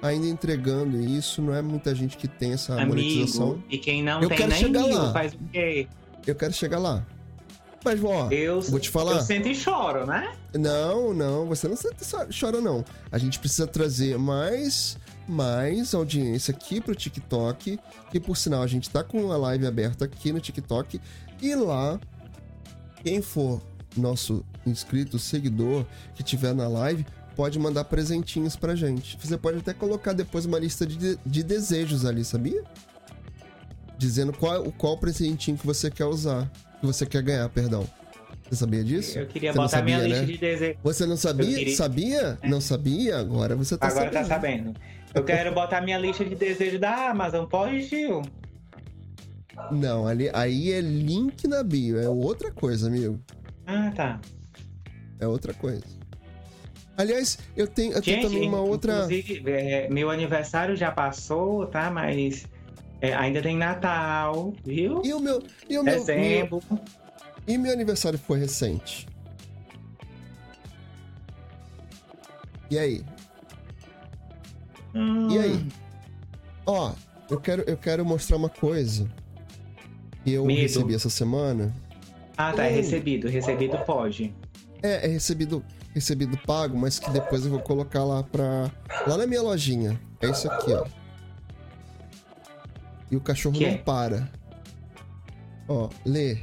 ainda 0.02 0.28
entregando 0.28 1.00
isso. 1.00 1.42
Não 1.42 1.54
é 1.56 1.62
muita 1.62 1.96
gente 1.96 2.16
que 2.18 2.28
tem 2.28 2.54
essa 2.54 2.76
monetização. 2.86 3.54
Amigo, 3.54 3.64
e 3.70 3.78
quem 3.80 4.04
não 4.04 4.22
Eu 4.22 4.30
tem 4.30 4.38
quero 4.38 4.50
nem 4.52 4.60
chegar 4.60 4.84
mil, 4.84 4.98
lá. 4.98 5.14
faz 5.14 5.34
o 5.34 5.38
quê? 5.52 5.88
Eu 6.26 6.36
quero 6.36 6.54
chegar 6.54 6.78
lá. 6.78 7.04
Mas, 7.84 8.02
ó, 8.02 8.30
Eu, 8.32 8.62
vou 8.62 8.80
te 8.80 8.90
falar. 8.90 9.14
eu 9.14 9.22
sento 9.22 9.48
e 9.48 9.56
choro, 9.56 10.06
né? 10.06 10.34
Não, 10.54 11.14
não, 11.14 11.48
você 11.48 11.68
não 11.68 11.76
senta 11.76 11.98
e 12.30 12.40
chora, 12.40 12.62
não. 12.62 12.86
A 13.12 13.18
gente 13.18 13.40
precisa 13.40 13.68
trazer 13.68 14.18
mais, 14.18 14.98
mais 15.28 15.94
audiência 15.94 16.54
aqui 16.54 16.80
pro 16.80 16.96
TikTok. 16.96 17.78
Que 18.10 18.20
por 18.22 18.38
sinal, 18.38 18.62
a 18.62 18.68
gente 18.68 18.90
tá 18.90 19.04
com 19.04 19.32
a 19.32 19.38
live 19.38 19.66
aberta 19.68 20.06
aqui 20.06 20.32
no 20.32 20.40
TikTok. 20.40 21.02
E 21.42 21.56
lá, 21.56 22.00
quem 23.04 23.22
for 23.22 23.62
nosso 23.96 24.44
inscrito, 24.66 25.20
seguidor, 25.20 25.86
que 26.16 26.24
tiver 26.24 26.54
na 26.54 26.68
live, 26.68 27.06
pode 27.36 27.60
mandar 27.60 27.84
presentinhos 27.84 28.56
pra 28.56 28.76
gente. 28.76 29.18
Você 29.22 29.38
pode 29.38 29.58
até 29.60 29.74
colocar 29.74 30.14
depois 30.14 30.46
uma 30.46 30.58
lista 30.60 30.86
de, 30.86 31.18
de 31.26 31.44
desejos 31.44 32.06
ali, 32.06 32.24
sabia? 32.24 32.64
Dizendo 33.98 34.34
qual, 34.34 34.64
qual 34.78 34.98
presentinho 34.98 35.58
que 35.58 35.66
você 35.66 35.90
quer 35.92 36.06
usar. 36.06 36.50
Que 36.80 36.86
você 36.86 37.06
quer 37.06 37.22
ganhar, 37.22 37.48
perdão. 37.50 37.88
Você 38.50 38.58
sabia 38.58 38.84
disso? 38.84 39.18
Eu 39.18 39.26
queria 39.28 39.52
Você 39.54 39.58
botar 39.58 39.82
minha 39.82 39.98
sabia, 40.00 40.10
lista 40.10 40.26
né? 40.26 40.32
de 40.34 40.38
desejos. 40.38 40.78
Você 40.84 41.06
não 41.06 41.18
sabia? 41.18 41.58
Queria- 41.58 41.76
Sabia? 41.78 42.38
Não 42.44 42.62
sabia? 42.62 43.18
Agora 43.20 43.56
você 43.56 43.78
tá 43.78 43.88
Agora 43.88 44.06
sabendo. 44.12 44.14
tá 44.22 44.26
sabendo. 44.36 44.74
Eu 45.14 45.24
quero 45.24 45.54
botar 45.54 45.82
minha 45.82 45.98
lista 45.98 46.26
de 46.26 46.36
desejos 46.36 46.80
da 46.80 47.10
Amazon. 47.12 47.46
Pode, 47.46 47.88
tio? 47.88 48.22
Não, 49.72 50.08
ali, 50.08 50.30
aí 50.34 50.72
é 50.72 50.82
link 50.82 51.48
na 51.48 51.64
bio. 51.64 52.00
É 52.00 52.10
outra 52.10 52.52
coisa, 52.52 52.88
amigo. 52.88 53.20
Ah, 53.66 53.92
tá. 53.96 54.20
É 55.20 55.28
outra 55.28 55.54
coisa. 55.54 55.84
Aliás, 56.98 57.40
eu 57.56 57.68
tenho, 57.68 57.94
eu 57.94 58.02
tenho 58.02 58.18
Gente, 58.22 58.32
também 58.32 58.48
uma 58.48 58.60
outra. 58.62 58.94
inclusive, 59.06 59.44
é, 59.52 59.90
meu 59.90 60.10
aniversário 60.12 60.76
já 60.76 60.92
passou, 60.92 61.66
tá? 61.66 61.90
Mas 61.90 62.46
é, 63.02 63.14
ainda 63.16 63.42
tem 63.42 63.58
Natal, 63.58 64.54
viu? 64.64 65.02
E 65.04 65.14
o 65.14 65.20
meu. 65.20 65.42
E 65.70 65.78
o 65.78 65.84
meu, 65.84 65.94
meu, 65.96 66.06
Dezembro. 66.06 66.62
e 67.48 67.58
meu 67.58 67.72
aniversário 67.74 68.20
foi 68.20 68.40
recente. 68.40 69.08
E 72.70 72.78
aí? 72.78 73.04
Hum, 74.96 75.30
E 75.32 75.40
aí? 75.40 75.68
Ó, 76.66 76.94
eu 77.30 77.40
quero, 77.40 77.64
eu 77.64 77.78
quero 77.78 78.06
mostrar 78.06 78.38
uma 78.38 78.50
coisa 78.50 79.10
que 80.24 80.34
eu 80.34 80.46
Medo. 80.46 80.62
recebi 80.62 80.96
essa 80.96 81.10
semana. 81.10 81.74
Ah, 82.38 82.52
tá. 82.54 82.66
É 82.66 82.72
Hum. 82.72 82.76
recebido. 82.76 83.28
Recebido 83.30 83.78
pode. 83.86 84.34
É, 84.82 85.06
é 85.06 85.08
recebido, 85.08 85.64
recebido 85.94 86.38
pago, 86.46 86.78
mas 86.78 87.00
que 87.00 87.10
depois 87.12 87.46
eu 87.46 87.52
vou 87.52 87.60
colocar 87.60 88.04
lá 88.04 88.24
pra. 88.24 88.72
Lá 89.08 89.18
na 89.18 89.26
minha 89.28 89.42
lojinha. 89.42 90.00
É 90.22 90.30
isso 90.30 90.50
aqui, 90.52 90.74
ó. 90.74 90.86
E 93.12 93.16
o 93.16 93.22
cachorro 93.22 93.56
Que 93.58 93.66
não 93.68 93.74
é? 93.74 93.78
para. 93.78 94.30
Ó, 95.68 95.90
lê. 96.06 96.40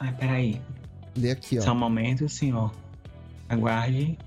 Ai, 0.00 0.12
peraí. 0.18 0.60
Lê 1.16 1.30
aqui, 1.30 1.60
Só 1.60 1.70
ó. 1.70 1.74
um 1.74 1.78
momento, 1.78 2.28
senhor. 2.28 2.72
Aguarde. 3.48 4.18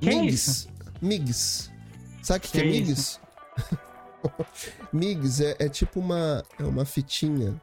Que 0.00 0.08
é 0.10 0.14
Migs. 0.22 0.68
Migs. 1.02 1.70
Sabe 2.22 2.38
o 2.38 2.42
que, 2.42 2.52
que 2.52 2.58
é 2.58 2.62
Que 2.62 2.68
Migs? 2.70 3.20
Migs 4.92 5.40
é, 5.40 5.56
é 5.58 5.68
tipo 5.68 6.00
uma, 6.00 6.44
é 6.58 6.64
uma 6.64 6.84
fitinha. 6.84 7.60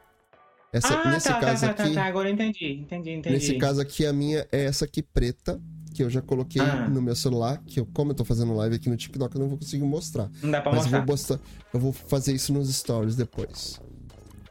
Essa, 0.72 0.94
ah, 1.00 1.10
nesse 1.10 1.28
tá, 1.28 1.40
caso 1.40 1.66
tá, 1.66 1.72
tá, 1.74 1.82
aqui. 1.84 1.94
tá, 1.94 2.02
tá. 2.02 2.06
Agora 2.06 2.28
eu 2.28 2.34
entendi. 2.34 2.72
Entendi, 2.74 3.10
entendi. 3.12 3.34
Nesse 3.34 3.54
caso 3.56 3.80
aqui, 3.80 4.04
a 4.04 4.12
minha 4.12 4.46
é 4.52 4.64
essa 4.64 4.84
aqui 4.84 5.02
preta, 5.02 5.58
que 5.94 6.02
eu 6.02 6.10
já 6.10 6.20
coloquei 6.20 6.60
Ah. 6.60 6.86
no 6.88 7.00
meu 7.00 7.16
celular, 7.16 7.62
que 7.66 7.80
eu, 7.80 7.86
como 7.86 8.10
eu 8.10 8.14
tô 8.14 8.24
fazendo 8.24 8.54
live 8.54 8.76
aqui 8.76 8.88
no 8.90 8.96
TikTok, 8.96 9.34
eu 9.34 9.40
não 9.40 9.48
vou 9.48 9.56
conseguir 9.58 9.84
mostrar. 9.84 10.30
Não 10.42 10.50
dá 10.50 10.60
pra 10.60 10.72
Mas 10.72 10.84
eu 10.84 10.90
mostrar. 10.92 10.98
vou, 10.98 11.06
mostrar, 11.06 11.40
eu 11.72 11.80
vou 11.80 11.92
fazer 11.92 12.32
isso 12.34 12.52
nos 12.52 12.68
stories 12.74 13.16
depois. 13.16 13.80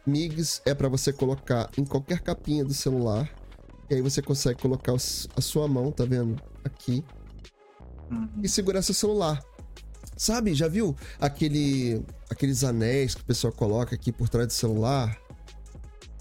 Migs 0.05 0.61
é 0.65 0.73
pra 0.73 0.89
você 0.89 1.13
colocar 1.13 1.69
em 1.77 1.85
qualquer 1.85 2.21
capinha 2.21 2.65
do 2.65 2.73
celular. 2.73 3.29
E 3.89 3.95
aí 3.95 4.01
você 4.01 4.21
consegue 4.21 4.59
colocar 4.61 4.93
os- 4.93 5.27
a 5.35 5.41
sua 5.41 5.67
mão, 5.67 5.91
tá 5.91 6.03
vendo? 6.03 6.35
Aqui. 6.65 7.03
Uhum. 8.11 8.27
E 8.41 8.49
segurar 8.49 8.81
seu 8.81 8.93
celular. 8.95 9.39
Sabe, 10.17 10.53
já 10.55 10.67
viu 10.67 10.95
aquele, 11.19 12.03
aqueles 12.29 12.63
anéis 12.63 13.13
que 13.15 13.21
o 13.21 13.25
pessoal 13.25 13.53
coloca 13.53 13.93
aqui 13.95 14.11
por 14.11 14.27
trás 14.27 14.47
do 14.47 14.53
celular? 14.53 15.15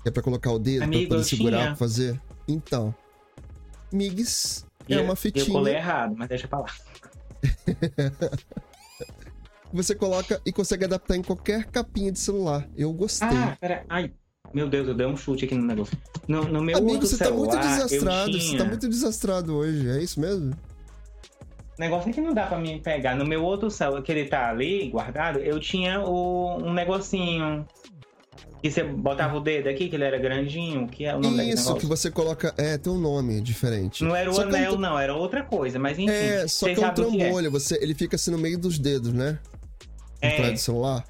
Que 0.03 0.09
é 0.09 0.13
pra 0.13 0.23
colocar 0.23 0.53
o 0.53 0.59
dedo 0.59 0.83
Amigo, 0.85 1.09
pra 1.09 1.17
eu 1.17 1.21
poder 1.23 1.25
segurar 1.29 1.57
tinha. 1.59 1.67
pra 1.69 1.77
fazer? 1.77 2.21
Então. 2.47 2.95
Migs 3.93 4.67
é 4.89 4.95
eu- 4.97 5.03
uma 5.05 5.13
Eu 5.13 5.17
fitinha. 5.17 5.47
colei 5.47 5.75
errado, 5.77 6.15
mas 6.17 6.29
deixa 6.29 6.47
pra 6.47 6.59
lá. 6.61 6.67
Você 9.73 9.95
coloca 9.95 10.41
e 10.47 10.53
consegue 10.53 10.85
adaptar 10.85 11.17
em 11.17 11.23
qualquer 11.23 11.65
capinha 11.67 12.13
de 12.13 12.19
celular. 12.19 12.69
Eu 12.77 12.93
gostei. 12.93 13.27
Ah, 13.29 13.57
pera. 13.61 13.85
Ai, 13.89 14.13
meu 14.55 14.69
Deus, 14.69 14.87
eu 14.89 14.95
dei 14.95 15.07
um 15.07 15.17
chute 15.17 15.45
aqui 15.45 15.55
no 15.55 15.65
negócio. 15.67 15.97
No, 16.29 16.45
no 16.45 16.63
meu 16.63 16.79
Amigo, 16.79 17.01
você 17.05 17.17
tá 17.19 17.31
muito 17.31 17.51
celular, 17.53 17.65
eu 17.65 17.69
desastrado. 17.87 18.33
Você 18.33 18.39
tinha- 18.39 18.59
tá 18.59 18.65
muito 18.65 18.89
desastrado 18.89 19.55
hoje, 19.55 19.89
é 19.89 20.03
isso 20.03 20.21
mesmo? 20.21 20.55
O 21.79 21.81
negócio 21.81 22.09
é 22.09 22.13
que 22.13 22.21
não 22.21 22.33
dá 22.33 22.47
pra 22.47 22.59
mim 22.59 22.81
pegar. 22.81 23.15
No 23.15 23.27
meu 23.27 23.45
outro 23.45 23.71
celular, 23.71 24.03
que 24.03 24.11
ele 24.11 24.25
tá 24.25 24.49
ali 24.49 24.89
guardado, 24.89 25.39
eu 25.41 25.61
tinha 25.61 26.01
o, 26.01 26.57
um 26.57 26.73
negocinho. 26.73 27.67
Que 28.63 28.71
você 28.71 28.83
botava 28.83 29.37
o 29.37 29.41
dedo 29.41 29.69
aqui, 29.69 29.89
que 29.89 29.95
ele 29.97 30.05
era 30.05 30.19
grandinho. 30.19 30.89
Que 30.89 31.05
é 31.05 31.15
o 31.15 31.21
nome 31.21 31.51
Isso, 31.51 31.75
que 31.77 31.85
você 31.85 32.11
coloca. 32.11 32.55
É, 32.57 32.79
tem 32.79 32.91
um 32.91 32.99
nome 32.99 33.41
diferente. 33.43 34.03
Não 34.03 34.17
era 34.17 34.31
o 34.31 34.33
Só 34.35 34.43
é 34.43 34.47
um 34.47 34.49
anel, 34.49 34.71
tra- 34.73 34.81
não, 34.81 34.99
era 34.99 35.15
outra 35.15 35.43
coisa. 35.45 35.79
Mas 35.79 35.99
enfim, 35.99 36.11
É, 36.11 36.49
só 36.49 36.67
que 36.67 36.83
é 36.83 36.87
um 36.87 36.87
é. 36.87 36.91
trambolho. 36.93 37.51
Você, 37.51 37.79
ele 37.83 37.95
fica 37.95 38.17
assim 38.17 38.31
no 38.31 38.39
meio 38.39 38.59
dos 38.59 38.79
dedos, 38.79 39.13
né? 39.13 39.39
Por 40.19 40.27
É. 40.27 40.51
do 40.53 40.59
celular. 40.59 41.05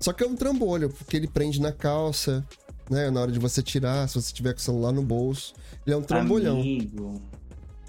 Só 0.00 0.12
que 0.12 0.24
é 0.24 0.26
um 0.26 0.34
trambolho, 0.34 0.90
porque 0.90 1.16
ele 1.16 1.28
prende 1.28 1.60
na 1.60 1.72
calça, 1.72 2.44
né? 2.90 3.08
Na 3.10 3.20
hora 3.20 3.30
de 3.32 3.38
você 3.38 3.62
tirar, 3.62 4.08
se 4.08 4.20
você 4.20 4.32
tiver 4.34 4.52
com 4.52 4.58
o 4.58 4.62
celular 4.62 4.92
no 4.92 5.02
bolso. 5.02 5.54
Ele 5.86 5.94
é 5.94 5.96
um 5.96 6.02
trambolhão. 6.02 6.60
Amigo, 6.60 7.22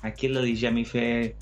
aquilo 0.02 0.38
ali 0.38 0.56
já 0.56 0.70
me 0.72 0.86
fez. 0.86 1.34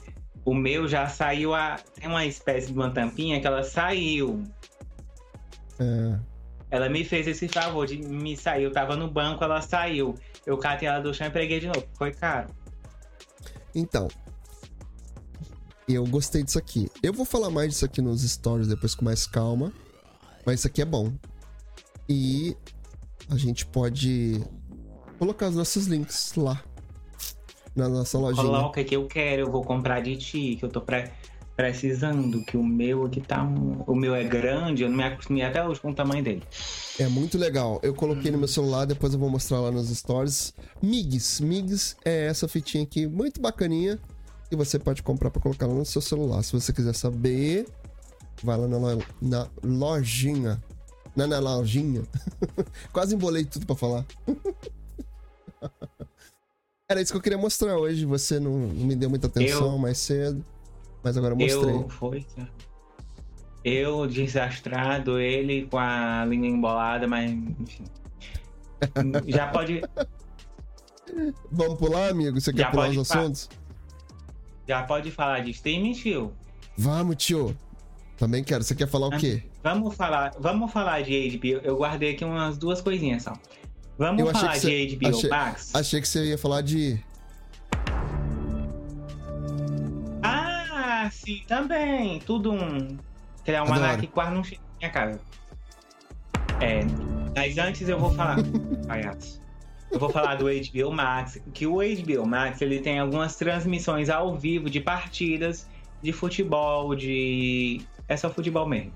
O 0.47 0.53
meu 0.53 0.87
já 0.87 1.09
saiu 1.09 1.53
a. 1.53 1.75
Tem 1.93 2.07
uma 2.07 2.25
espécie 2.25 2.67
de 2.67 2.73
uma 2.73 2.89
tampinha 2.89 3.41
que 3.41 3.45
ela 3.45 3.63
saiu. 3.63 4.41
É. 5.77 6.17
Ela 6.71 6.87
me 6.87 7.03
fez 7.03 7.27
esse 7.27 7.49
favor 7.49 7.85
de 7.85 7.97
me 7.97 8.37
sair. 8.37 8.63
Eu 8.63 8.71
tava 8.71 8.95
no 8.95 9.11
banco, 9.11 9.43
ela 9.43 9.59
saiu. 9.61 10.15
Eu 10.45 10.57
catei 10.57 10.87
ela 10.87 11.01
do 11.01 11.13
chão 11.13 11.27
e 11.27 11.31
preguei 11.31 11.59
de 11.59 11.67
novo. 11.67 11.85
Foi 11.97 12.13
caro. 12.13 12.47
Então. 13.75 14.07
Eu 15.85 16.07
gostei 16.07 16.43
disso 16.43 16.57
aqui. 16.57 16.89
Eu 17.03 17.11
vou 17.11 17.25
falar 17.25 17.49
mais 17.49 17.71
disso 17.71 17.83
aqui 17.83 18.01
nos 18.01 18.21
stories 18.21 18.69
depois 18.69 18.95
com 18.95 19.03
mais 19.03 19.27
calma. 19.27 19.73
Mas 20.45 20.59
isso 20.59 20.67
aqui 20.67 20.81
é 20.81 20.85
bom. 20.85 21.13
E 22.07 22.55
a 23.29 23.35
gente 23.35 23.65
pode 23.65 24.41
colocar 25.19 25.49
os 25.49 25.57
nossos 25.57 25.87
links 25.87 26.31
lá. 26.37 26.63
Na 27.77 27.87
nossa 27.87 28.17
lojinha. 28.17 28.43
Coloca 28.43 28.83
que 28.83 28.95
eu 28.95 29.05
quero, 29.05 29.43
eu 29.43 29.51
vou 29.51 29.63
comprar 29.63 30.01
de 30.01 30.17
ti, 30.17 30.55
que 30.59 30.65
eu 30.65 30.69
tô 30.69 30.81
pre- 30.81 31.11
precisando. 31.55 32.43
Que 32.43 32.57
o 32.57 32.63
meu 32.63 33.05
aqui 33.05 33.21
tá. 33.21 33.43
um- 33.43 33.83
O 33.85 33.95
meu 33.95 34.15
é 34.15 34.23
grande, 34.23 34.81
eu 34.83 34.89
não 34.89 34.97
me 34.97 35.03
acostumei 35.03 35.43
até 35.43 35.63
hoje 35.65 35.79
com 35.79 35.91
o 35.91 35.93
tamanho 35.93 36.23
dele. 36.23 36.41
É 36.99 37.07
muito 37.07 37.37
legal. 37.37 37.79
Eu 37.83 37.93
coloquei 37.93 38.31
no 38.31 38.37
meu 38.39 38.47
celular, 38.47 38.85
depois 38.85 39.13
eu 39.13 39.19
vou 39.19 39.29
mostrar 39.29 39.59
lá 39.59 39.69
nos 39.71 39.89
stories. 39.95 40.53
Migs. 40.81 41.39
Migs 41.39 41.95
é 42.03 42.25
essa 42.25 42.47
fitinha 42.47 42.83
aqui, 42.83 43.05
muito 43.07 43.39
bacaninha. 43.39 43.99
E 44.51 44.55
você 44.55 44.79
pode 44.79 45.03
comprar 45.03 45.29
pra 45.29 45.41
colocar 45.41 45.67
lá 45.67 45.73
no 45.75 45.85
seu 45.85 46.01
celular. 46.01 46.41
Se 46.43 46.53
você 46.53 46.73
quiser 46.73 46.95
saber, 46.95 47.67
vai 48.41 48.57
lá 48.57 48.67
na, 48.67 48.77
lo- 48.77 49.03
na 49.21 49.47
lojinha. 49.63 50.59
Na, 51.15 51.27
na 51.27 51.37
lojinha. 51.39 52.03
Quase 52.93 53.13
embolei 53.13 53.45
tudo 53.45 53.65
pra 53.67 53.75
falar. 53.75 54.05
Era 56.89 57.01
isso 57.01 57.11
que 57.11 57.17
eu 57.17 57.21
queria 57.21 57.37
mostrar 57.37 57.77
hoje. 57.77 58.05
Você 58.05 58.39
não, 58.39 58.51
não 58.59 58.85
me 58.85 58.95
deu 58.95 59.09
muita 59.09 59.27
atenção 59.27 59.73
Eu- 59.73 59.77
mais 59.77 59.97
cedo. 59.97 60.43
Mas 61.03 61.17
agora 61.17 61.33
eu 61.33 61.37
mostrei. 61.37 61.75
Eu, 61.75 61.89
foi. 61.89 62.25
Eu 63.63 64.07
desastrado, 64.07 65.19
ele 65.19 65.67
com 65.67 65.77
a 65.77 66.23
língua 66.25 66.47
embolada, 66.47 67.05
mas 67.05 67.29
enfim. 67.29 67.83
Já 69.27 69.47
pode, 69.47 69.81
Vamos 71.51 71.77
pular, 71.77 72.09
amigo? 72.09 72.39
Você 72.39 72.53
quer 72.53 72.59
Já 72.63 72.71
pular 72.71 72.89
os 72.89 72.97
assuntos? 73.11 73.49
já 74.67 74.83
pode 74.83 75.09
falar 75.11 75.39
de 75.39 75.51
streaming, 75.51 75.93
tio? 75.93 76.31
Vamos, 76.77 77.15
tio. 77.17 77.55
Também 78.17 78.43
quero. 78.43 78.63
Você 78.63 78.75
quer 78.75 78.87
falar 78.87 79.07
o 79.07 79.17
quê? 79.17 79.43
Vamos 79.63 79.95
falar, 79.95 80.33
vamos 80.39 80.71
falar 80.71 81.01
de 81.03 81.37
HBO. 81.37 81.61
Eu 81.63 81.75
guardei 81.77 82.13
aqui 82.13 82.23
umas 82.23 82.57
duas 82.57 82.79
coisinhas 82.81 83.23
só. 83.23 83.33
Vamos 83.97 84.21
Eu 84.21 84.31
falar 84.31 84.57
de 84.57 84.95
HBO 84.95 85.07
achei- 85.09 85.29
Max? 85.29 85.75
Achei 85.75 86.01
que 86.01 86.07
você 86.07 86.25
ia 86.25 86.37
falar 86.37 86.61
de. 86.61 86.99
Ah, 90.23 91.09
sim, 91.11 91.41
também. 91.47 92.19
Tudo 92.19 92.51
um. 92.51 92.97
Criar 93.43 93.63
um 93.63 93.67
almanac 93.67 94.01
que 94.01 94.07
quase 94.07 94.33
não 94.33 94.43
chega 94.43 94.61
na 94.61 94.77
minha 94.79 94.91
casa. 94.91 95.19
É, 96.61 96.81
mas 97.35 97.57
antes 97.57 97.87
eu 97.87 97.99
vou 97.99 98.11
falar. 98.13 98.37
Palhaço. 98.87 99.41
Eu 99.89 99.99
vou 99.99 100.09
falar 100.09 100.35
do 100.35 100.45
HBO 100.45 100.91
Max, 100.91 101.39
que 101.53 101.65
o 101.65 101.77
HBO 101.77 102.25
Max 102.27 102.61
ele 102.61 102.79
tem 102.79 102.99
algumas 102.99 103.37
transmissões 103.37 104.09
ao 104.09 104.35
vivo 104.35 104.69
de 104.69 104.81
partidas 104.81 105.67
de 106.01 106.11
futebol, 106.11 106.93
de. 106.93 107.81
É 108.07 108.17
só 108.17 108.29
futebol 108.29 108.67
mesmo. 108.67 108.91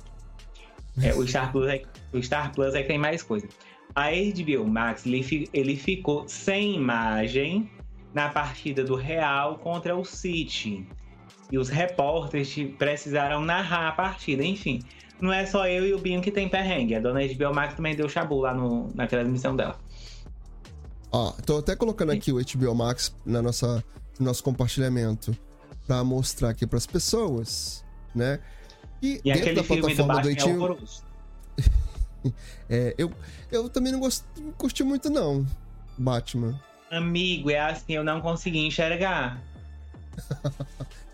É, 1.02 1.14
o, 1.14 1.26
Star 1.26 1.52
Plus 1.52 1.70
é, 1.70 1.82
o 2.12 2.22
Star 2.22 2.54
Plus 2.54 2.76
é 2.76 2.82
que 2.82 2.88
tem 2.90 2.98
mais 2.98 3.24
coisa. 3.24 3.48
A 3.96 4.10
HBO 4.10 4.68
Max 4.68 5.06
ele, 5.06 5.50
ele 5.54 5.76
ficou 5.76 6.28
sem 6.28 6.76
imagem 6.76 7.70
na 8.14 8.30
partida 8.30 8.84
do 8.84 8.96
Real 8.96 9.58
contra 9.60 9.96
o 9.96 10.04
City. 10.06 10.88
E 11.52 11.58
os 11.58 11.68
repórteres 11.70 12.50
te- 12.50 12.66
precisaram 12.66 13.42
narrar 13.42 13.90
a 13.90 13.92
partida. 13.92 14.44
Enfim, 14.44 14.82
não 15.20 15.34
é 15.34 15.46
só 15.46 15.68
eu 15.68 15.86
e 15.86 15.94
o 15.94 15.98
Binho 16.00 16.22
que 16.22 16.32
tem 16.32 16.48
perrengue. 16.48 16.96
A 16.96 17.00
dona 17.00 17.20
HBO 17.28 17.54
Max 17.54 17.74
também 17.74 17.96
deu 17.96 18.08
chabu 18.08 18.40
lá 18.40 18.54
no, 18.54 18.90
na 18.96 19.06
transmissão 19.08 19.56
dela. 19.56 19.78
Ó, 21.12 21.32
tô 21.46 21.58
até 21.58 21.76
colocando 21.76 22.12
aqui 22.12 22.32
o 22.32 22.38
HBO 22.42 22.74
Max 22.74 23.14
na 23.26 23.42
nossa, 23.42 23.84
no 24.18 24.26
nosso 24.28 24.42
compartilhamento 24.42 25.36
pra 25.86 26.04
mostrar 26.06 26.50
aqui 26.52 26.66
pras 26.66 26.86
pessoas, 26.88 27.84
né? 28.16 28.40
E, 29.02 29.20
E 29.26 29.34
dentro 29.34 29.42
aquele 29.42 29.56
da 29.56 29.62
do 29.62 29.68
plataforma 29.68 30.22
do, 30.22 30.30
é 30.30 30.34
HBO, 30.36 30.50
horroroso. 30.64 31.04
é, 32.70 32.94
eu, 32.98 33.12
eu 33.52 33.70
também 33.70 33.92
não, 33.92 34.00
gost, 34.00 34.24
não 34.38 34.52
curti 34.52 34.84
muito, 34.84 35.10
não. 35.10 35.46
Batman. 35.98 36.60
Amigo, 36.90 37.50
é 37.50 37.60
assim, 37.60 37.94
eu 37.94 38.04
não 38.04 38.20
consegui 38.22 38.60
enxergar. 38.66 39.42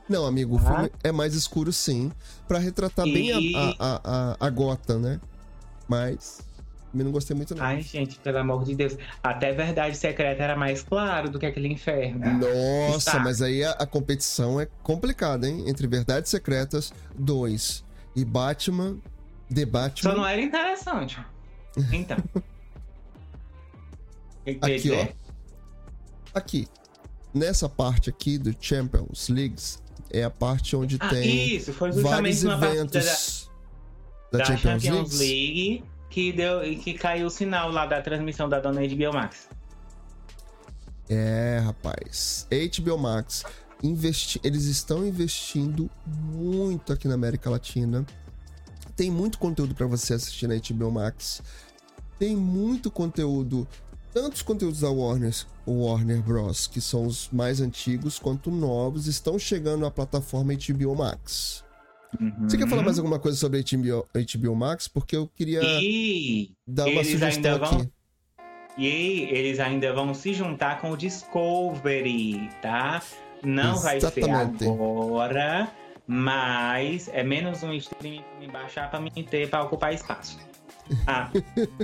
Não, 0.10 0.26
amigo, 0.26 0.55
o 0.55 0.58
Ah. 0.60 0.62
filme 0.74 0.91
é 1.03 1.12
mais 1.12 1.34
escuro, 1.36 1.74
sim. 1.74 2.12
Pra 2.47 2.60
retratar 2.60 3.05
bem 3.05 3.30
E- 3.51 3.55
a, 3.55 3.76
a, 3.78 4.01
a, 4.39 4.47
a 4.47 4.49
Gotham, 4.49 4.99
né? 4.99 5.20
Mas. 5.88 6.39
Também 6.91 7.03
não 7.05 7.12
gostei 7.12 7.36
muito, 7.36 7.53
não. 7.53 7.64
Ai, 7.64 7.82
gente, 7.82 8.18
pelo 8.20 8.38
amor 8.38 8.64
de 8.64 8.74
Deus. 8.74 8.97
Até 9.22 9.51
Verdade 9.51 9.97
Secreta 9.97 10.41
era 10.41 10.55
mais 10.55 10.82
claro 10.82 11.30
do 11.30 11.38
que 11.38 11.45
aquele 11.45 11.68
inferno. 11.68 12.22
Nossa, 12.39 13.10
Está. 13.10 13.20
mas 13.20 13.41
aí 13.41 13.64
a, 13.66 13.72
a 13.72 13.86
competição 13.86 14.60
é 14.62 14.68
complicada, 14.82 15.47
hein? 15.47 15.66
Entre 15.68 15.86
Verdades 15.86 16.32
Secretas 16.32 16.93
2 17.20 17.84
e 18.16 18.24
Batman. 18.24 18.97
The 19.53 19.65
Batman. 19.65 20.11
Só 20.11 20.17
não 20.17 20.25
era 20.25 20.41
interessante. 20.41 21.19
Então. 21.91 22.17
Aqui, 24.47 24.59
ó. 24.61 24.67
dizer? 24.67 25.15
Aqui. 26.33 26.67
Nessa 27.33 27.67
parte 27.67 28.09
aqui 28.09 28.37
do 28.37 28.55
Champions 28.59 29.27
Leagues 29.27 29.83
é 30.09 30.23
a 30.23 30.29
parte 30.29 30.75
onde 30.75 30.97
Ah, 30.99 31.09
tem 31.09 31.55
isso, 31.55 31.73
foi 31.73 31.91
vários 31.91 32.39
justamente 32.39 32.45
uma 32.45 32.57
partida 32.57 32.85
da, 32.85 32.99
eventos 32.99 33.51
da, 34.31 34.39
da 34.39 34.45
Champions, 34.45 34.83
Champions, 34.83 35.19
League. 35.19 35.69
League 35.69 35.83
que, 36.09 36.31
deu, 36.31 36.61
que 36.79 36.93
caiu 36.93 37.27
o 37.27 37.29
sinal 37.29 37.69
lá 37.69 37.85
da 37.85 38.01
transmissão 38.01 38.47
da 38.47 38.59
dona 38.59 38.81
HBO 38.81 39.13
Max. 39.13 39.49
É, 41.09 41.61
rapaz. 41.63 42.47
HBO 42.49 42.97
Max. 42.97 43.43
Investi... 43.83 44.39
Eles 44.43 44.65
estão 44.65 45.05
investindo 45.05 45.89
muito 46.05 46.91
aqui 46.91 47.07
na 47.07 47.13
América 47.13 47.49
Latina. 47.49 48.05
Tem 48.97 49.09
muito 49.11 49.37
conteúdo 49.37 49.73
pra 49.75 49.85
você 49.87 50.15
assistir 50.15 50.47
na 50.47 50.55
HBO 50.55 50.91
Max. 50.91 51.41
Tem 52.19 52.35
muito 52.35 52.89
conteúdo, 52.91 53.67
tantos 54.11 54.41
conteúdos 54.41 54.79
da 54.81 54.89
Warner, 54.89 55.33
Warner 55.67 56.21
Bros, 56.21 56.65
que 56.67 56.81
são 56.81 57.05
os 57.05 57.29
mais 57.31 57.61
antigos, 57.61 58.17
quanto 58.17 58.49
novos, 58.49 59.05
estão 59.07 59.37
chegando 59.37 59.85
à 59.85 59.91
plataforma 59.91 60.51
HBO 60.53 60.95
Max. 60.95 61.63
Você 62.47 62.57
quer 62.57 62.67
falar 62.67 62.81
mais 62.83 62.97
alguma 62.97 63.19
coisa 63.19 63.37
sobre 63.37 63.61
HBO, 63.63 64.07
HBO 64.13 64.55
Max? 64.55 64.87
Porque 64.87 65.15
eu 65.15 65.27
queria 65.27 65.61
E 65.63 66.51
dar 66.65 66.83
uma 66.85 66.93
eles 67.01 67.11
sugestão 67.11 67.53
ainda 67.53 67.65
vão- 67.65 67.79
aqui. 67.81 67.89
E 68.79 68.87
eles 69.29 69.59
ainda 69.59 69.93
vão 69.93 70.13
se 70.13 70.33
juntar 70.33 70.79
com 70.81 70.91
o 70.91 70.97
Discovery, 70.97 72.49
tá? 72.61 73.01
Não 73.43 73.75
vai 73.77 73.99
ser 73.99 74.07
Exatamente. 74.19 74.63
agora, 74.65 75.69
mas 76.08 77.10
é 77.10 77.22
menos 77.24 77.62
um 77.64 77.74
streaming 77.74 78.22
pra 78.24 78.39
me 78.39 78.47
baixar 78.47 78.89
pra 78.89 78.99
me 78.99 79.12
ter 79.12 79.49
pra 79.49 79.64
ocupar 79.64 79.93
espaço. 79.93 80.39
Ah, 81.05 81.30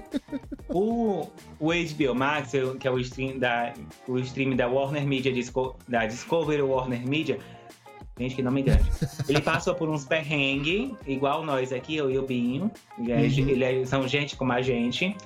o, 0.69 1.27
o 1.59 1.69
HBO 1.73 2.15
Max, 2.15 2.51
que 2.79 2.87
é 2.87 2.91
o 2.91 2.97
stream 2.99 3.37
da, 3.37 3.73
o 4.07 4.17
stream 4.19 4.55
da 4.55 4.67
Warner 4.67 5.05
Media, 5.05 5.31
Disco, 5.31 5.77
da 5.87 6.05
Discovery 6.05 6.61
Warner 6.61 7.05
Media, 7.05 7.37
gente, 8.17 8.35
que 8.35 8.41
nome 8.41 8.61
grande. 8.61 8.89
Ele 9.27 9.41
passou 9.43 9.75
por 9.75 9.89
uns 9.89 10.05
perrengues, 10.05 10.91
igual 11.05 11.43
nós 11.43 11.73
aqui, 11.73 11.97
eu 11.97 12.09
e 12.09 12.17
o 12.17 12.25
Binho. 12.25 12.71
Ele 12.97 13.11
é- 13.11 13.15
Uhum. 13.17 13.49
ele 13.49 13.63
é- 13.65 13.85
são 13.85 14.07
gente 14.07 14.37
como 14.37 14.53
a 14.53 14.61
gente 14.61 15.17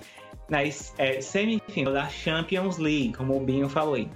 nas 0.49 0.93
é, 0.97 1.21
semifinal 1.21 1.93
da 1.93 2.07
Champions 2.09 2.77
League, 2.79 3.13
como 3.13 3.37
o 3.37 3.39
Binho 3.45 3.69
falou 3.69 3.93
aí. 3.93 4.09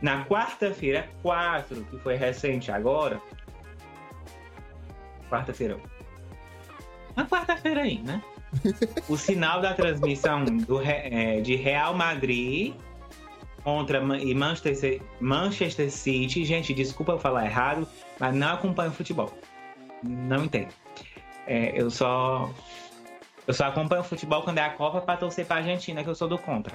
Na 0.00 0.24
quarta-feira, 0.26 1.08
4, 1.22 1.82
que 1.90 1.98
foi 1.98 2.14
recente 2.14 2.70
agora. 2.70 3.20
Quarta-feira. 5.28 5.78
Na 7.16 7.26
quarta-feira 7.26 7.82
aí, 7.82 7.98
né? 7.98 8.22
o 9.08 9.16
sinal 9.16 9.60
da 9.60 9.74
transmissão 9.74 10.44
do, 10.44 10.80
é, 10.82 11.40
de 11.40 11.54
Real 11.56 11.94
Madrid 11.94 12.74
contra 13.62 13.98
e 14.18 14.34
Manchester, 14.34 15.02
Manchester 15.20 15.90
City. 15.90 16.44
Gente, 16.44 16.72
desculpa 16.72 17.12
eu 17.12 17.18
falar 17.18 17.44
errado, 17.44 17.86
mas 18.18 18.34
não 18.34 18.54
acompanho 18.54 18.90
futebol. 18.90 19.32
Não 20.02 20.44
entendo. 20.44 20.72
É, 21.46 21.72
eu 21.80 21.90
só 21.90 22.50
eu 23.46 23.54
só 23.54 23.64
acompanho 23.64 24.02
futebol 24.02 24.42
quando 24.42 24.58
é 24.58 24.62
a 24.62 24.70
Copa 24.70 25.00
pra 25.00 25.16
torcer 25.16 25.46
pra 25.46 25.56
Argentina, 25.56 26.04
que 26.04 26.10
eu 26.10 26.14
sou 26.14 26.28
do 26.28 26.38
contra. 26.38 26.74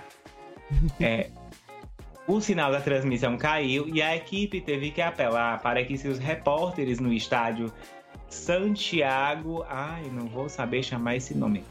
É, 0.99 1.29
o 2.27 2.39
sinal 2.39 2.71
da 2.71 2.81
transmissão 2.81 3.37
caiu 3.37 3.87
e 3.87 4.01
a 4.01 4.15
equipe 4.15 4.61
teve 4.61 4.91
que 4.91 5.01
apelar 5.01 5.61
para 5.61 5.83
que 5.83 5.97
seus 5.97 6.17
repórteres 6.17 6.99
no 6.99 7.13
estádio 7.13 7.71
Santiago. 8.33 9.65
Ai, 9.69 10.03
não 10.11 10.27
vou 10.27 10.49
saber 10.49 10.83
chamar 10.83 11.15
esse 11.15 11.35
nome. 11.35 11.63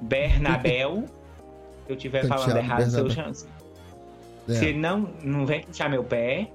Bernabéu. 0.00 1.04
Se 1.86 1.92
eu 1.92 1.96
estiver 1.96 2.26
falando 2.26 2.56
errado, 2.56 2.88
se 2.88 2.98
eu 2.98 3.08
Bernabéu. 3.08 3.34
chamo. 3.34 3.50
É. 4.48 4.52
Se 4.52 4.72
não, 4.72 5.12
não 5.24 5.44
vem 5.44 5.62
puxar 5.62 5.88
meu 5.90 6.04
pé. 6.04 6.48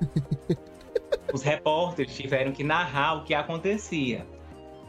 Os 1.32 1.42
repórteres 1.42 2.14
tiveram 2.14 2.52
que 2.52 2.62
narrar 2.62 3.14
o 3.14 3.24
que 3.24 3.32
acontecia. 3.32 4.26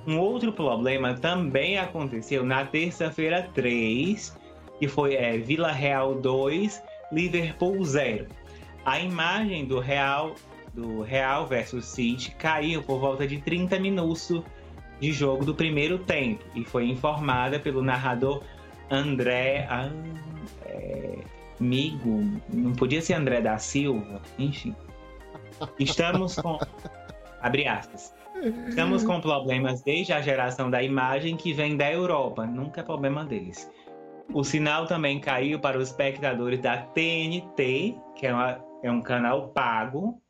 Um 0.06 0.20
outro 0.20 0.52
problema 0.52 1.14
também 1.14 1.78
aconteceu 1.78 2.44
na 2.44 2.66
terça-feira 2.66 3.48
3, 3.54 4.38
que 4.78 4.88
foi 4.90 5.16
é, 5.16 5.38
Vila 5.38 5.72
Real 5.72 6.16
2, 6.16 6.82
Liverpool 7.14 7.84
0. 7.86 8.28
A 8.86 9.00
imagem 9.00 9.66
do 9.66 9.80
Real 9.80 10.36
do 10.74 11.02
Real 11.02 11.46
versus 11.46 11.86
City 11.86 12.32
caiu 12.36 12.82
por 12.84 13.00
volta 13.00 13.28
de 13.28 13.40
30 13.40 13.80
minutos 13.80 14.42
de 15.00 15.12
jogo 15.12 15.46
do 15.46 15.54
primeiro 15.54 16.00
tempo 16.00 16.44
e 16.56 16.64
foi 16.64 16.88
informada 16.90 17.60
pelo 17.60 17.82
narrador 17.84 18.44
André 18.90 19.68
ah, 19.70 19.90
é, 20.66 21.20
Migo, 21.60 22.24
não 22.52 22.74
podia 22.74 23.02
ser 23.02 23.14
André 23.14 23.42
da 23.42 23.58
Silva, 23.58 24.22
enfim. 24.38 24.76
Estamos 25.80 26.36
com 26.36 26.58
abre 27.42 27.68
aspas. 27.68 28.14
Estamos 28.68 29.04
com 29.04 29.22
problemas 29.22 29.82
desde 29.84 30.12
a 30.12 30.22
geração 30.22 30.70
da 30.70 30.82
imagem 30.84 31.38
que 31.38 31.54
vem 31.54 31.78
da 31.78 31.90
Europa, 31.92 32.46
nunca 32.46 32.82
é 32.82 32.84
problema 32.84 33.24
deles. 33.24 33.70
O 34.34 34.44
sinal 34.44 34.86
também 34.86 35.20
caiu 35.20 35.60
para 35.60 35.78
os 35.78 35.90
espectadores 35.90 36.60
da 36.60 36.78
TNT, 36.78 37.96
que 38.16 38.26
é, 38.28 38.34
uma- 38.34 38.60
é 38.82 38.92
um 38.92 39.02
canal 39.02 39.50
pago. 39.50 40.22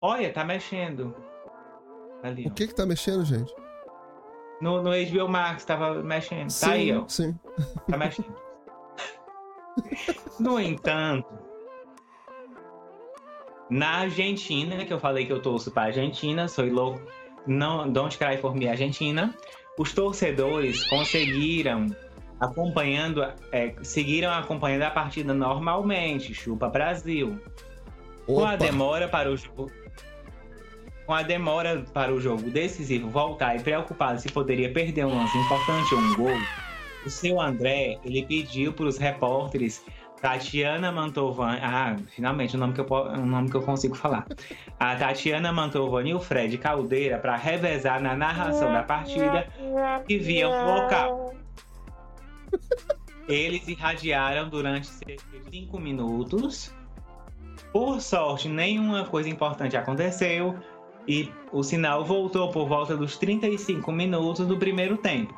Olha, 0.00 0.32
tá 0.32 0.44
mexendo. 0.44 1.14
Ali, 2.22 2.46
O 2.46 2.50
ó. 2.50 2.54
que 2.54 2.68
que 2.68 2.74
tá 2.74 2.86
mexendo, 2.86 3.24
gente? 3.24 3.52
No, 4.60 4.82
no 4.82 4.90
HBO 4.90 5.28
Max 5.28 5.64
tava 5.64 6.02
mexendo. 6.02 6.48
Tá 6.60 6.72
aí, 6.72 6.92
ó. 6.96 7.06
sim. 7.08 7.38
Tá 7.88 7.96
mexendo. 7.96 8.34
No 10.40 10.58
entanto, 10.58 11.28
na 13.70 13.98
Argentina, 14.00 14.84
que 14.84 14.92
eu 14.92 14.98
falei 14.98 15.26
que 15.26 15.32
eu 15.32 15.40
torço 15.40 15.70
pra 15.70 15.84
Argentina, 15.84 16.48
sou 16.48 16.64
louco, 16.66 17.00
não, 17.46 17.88
don't 17.90 18.16
cry 18.18 18.36
for 18.38 18.54
me, 18.54 18.68
Argentina, 18.68 19.32
os 19.78 19.92
torcedores 19.92 20.84
conseguiram 20.88 21.86
acompanhando, 22.40 23.22
é, 23.52 23.74
seguiram 23.82 24.32
acompanhando 24.32 24.82
a 24.82 24.90
partida 24.90 25.32
normalmente, 25.32 26.34
chupa 26.34 26.68
Brasil. 26.68 27.38
Com 28.26 28.40
a 28.44 28.54
Opa, 28.54 28.56
demora 28.56 29.08
para 29.08 29.30
o 29.30 29.36
jogo. 29.36 29.70
Com 31.08 31.14
a 31.14 31.22
demora 31.22 31.82
para 31.94 32.12
o 32.12 32.20
jogo 32.20 32.50
decisivo 32.50 33.08
voltar 33.08 33.56
e 33.56 33.62
preocupado 33.62 34.20
se 34.20 34.28
poderia 34.28 34.70
perder 34.70 35.06
um 35.06 35.16
lance 35.16 35.38
importante 35.38 35.94
ou 35.94 36.00
um 36.02 36.14
gol, 36.14 36.38
o 37.06 37.08
seu 37.08 37.40
André 37.40 37.98
ele 38.04 38.26
pediu 38.26 38.74
para 38.74 38.84
os 38.84 38.98
repórteres 38.98 39.82
Tatiana 40.20 40.92
Mantovani. 40.92 41.60
Ah, 41.62 41.96
finalmente 42.14 42.56
o 42.56 42.58
nome 42.58 42.74
que 42.74 42.82
o 42.82 43.24
nome 43.24 43.50
que 43.50 43.56
eu 43.56 43.62
consigo 43.62 43.94
falar. 43.94 44.26
A 44.78 44.96
Tatiana 44.96 45.50
Mantovani 45.50 46.10
e 46.10 46.14
o 46.14 46.20
Fred 46.20 46.58
Caldeira 46.58 47.18
para 47.18 47.36
revezar 47.36 48.02
na 48.02 48.14
narração 48.14 48.70
da 48.70 48.82
partida 48.82 49.48
que 50.06 50.18
viam 50.18 50.50
no 50.50 50.74
local. 50.74 51.34
Eles 53.26 53.66
irradiaram 53.66 54.50
durante 54.50 54.88
cerca 54.88 55.24
de 55.38 55.50
5 55.50 55.80
minutos. 55.80 56.70
Por 57.72 57.98
sorte, 58.02 58.46
nenhuma 58.46 59.06
coisa 59.06 59.30
importante 59.30 59.74
aconteceu 59.74 60.54
e 61.06 61.30
o 61.52 61.62
sinal 61.62 62.04
voltou 62.04 62.50
por 62.50 62.66
volta 62.66 62.96
dos 62.96 63.16
35 63.16 63.90
minutos 63.92 64.46
do 64.46 64.56
primeiro 64.56 64.96
tempo. 64.96 65.34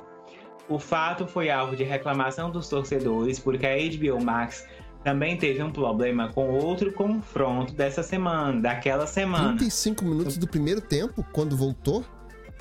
O 0.69 0.79
fato 0.79 1.27
foi 1.27 1.51
alvo 1.51 1.75
de 1.75 1.83
reclamação 1.83 2.51
dos 2.51 2.69
torcedores 2.69 3.39
porque 3.39 3.67
a 3.67 3.77
HBO 3.77 4.23
Max 4.23 4.67
também 5.03 5.37
teve 5.37 5.63
um 5.63 5.71
problema 5.71 6.33
com 6.33 6.51
outro 6.51 6.93
confronto 6.93 7.73
dessa 7.73 8.03
semana, 8.03 8.61
daquela 8.61 9.07
semana. 9.07 9.57
35 9.57 10.05
minutos 10.05 10.37
do 10.37 10.47
primeiro 10.47 10.81
tempo, 10.81 11.25
quando 11.33 11.57
voltou? 11.57 12.05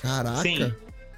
Caraca. 0.02 0.42
Sim. 0.42 0.74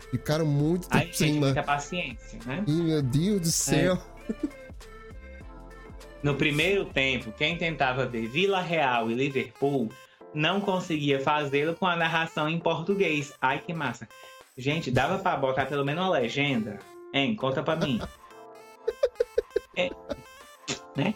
Ficaram 0.10 0.46
muito 0.46 0.88
Aí, 0.92 1.02
tempo 1.02 1.14
gente, 1.14 1.18
sem... 1.18 1.40
muita 1.40 1.64
paciência, 1.64 2.40
né? 2.46 2.64
Ih, 2.68 2.82
meu 2.82 3.02
Deus 3.02 3.42
do 3.42 3.52
céu. 3.52 3.98
No 6.22 6.36
primeiro 6.36 6.86
tempo, 6.86 7.32
quem 7.32 7.58
tentava 7.58 8.06
ver 8.06 8.28
Vila 8.28 8.62
Real 8.62 9.10
e 9.10 9.14
Liverpool 9.16 9.90
não 10.34 10.62
conseguia 10.62 11.20
fazê-lo 11.20 11.76
com 11.76 11.86
a 11.86 11.96
narração 11.96 12.48
em 12.48 12.60
português. 12.60 13.34
Ai, 13.42 13.60
que 13.60 13.74
massa. 13.74 14.08
Gente, 14.58 14.92
dava 14.92 15.20
pra 15.20 15.36
botar 15.38 15.66
pelo 15.66 15.86
menos 15.86 16.04
uma 16.04 16.12
legenda? 16.12 16.80
Hein, 17.14 17.36
conta 17.36 17.64
pra 17.64 17.76
mim. 17.76 18.00
É, 19.78 19.90
né? 20.98 21.14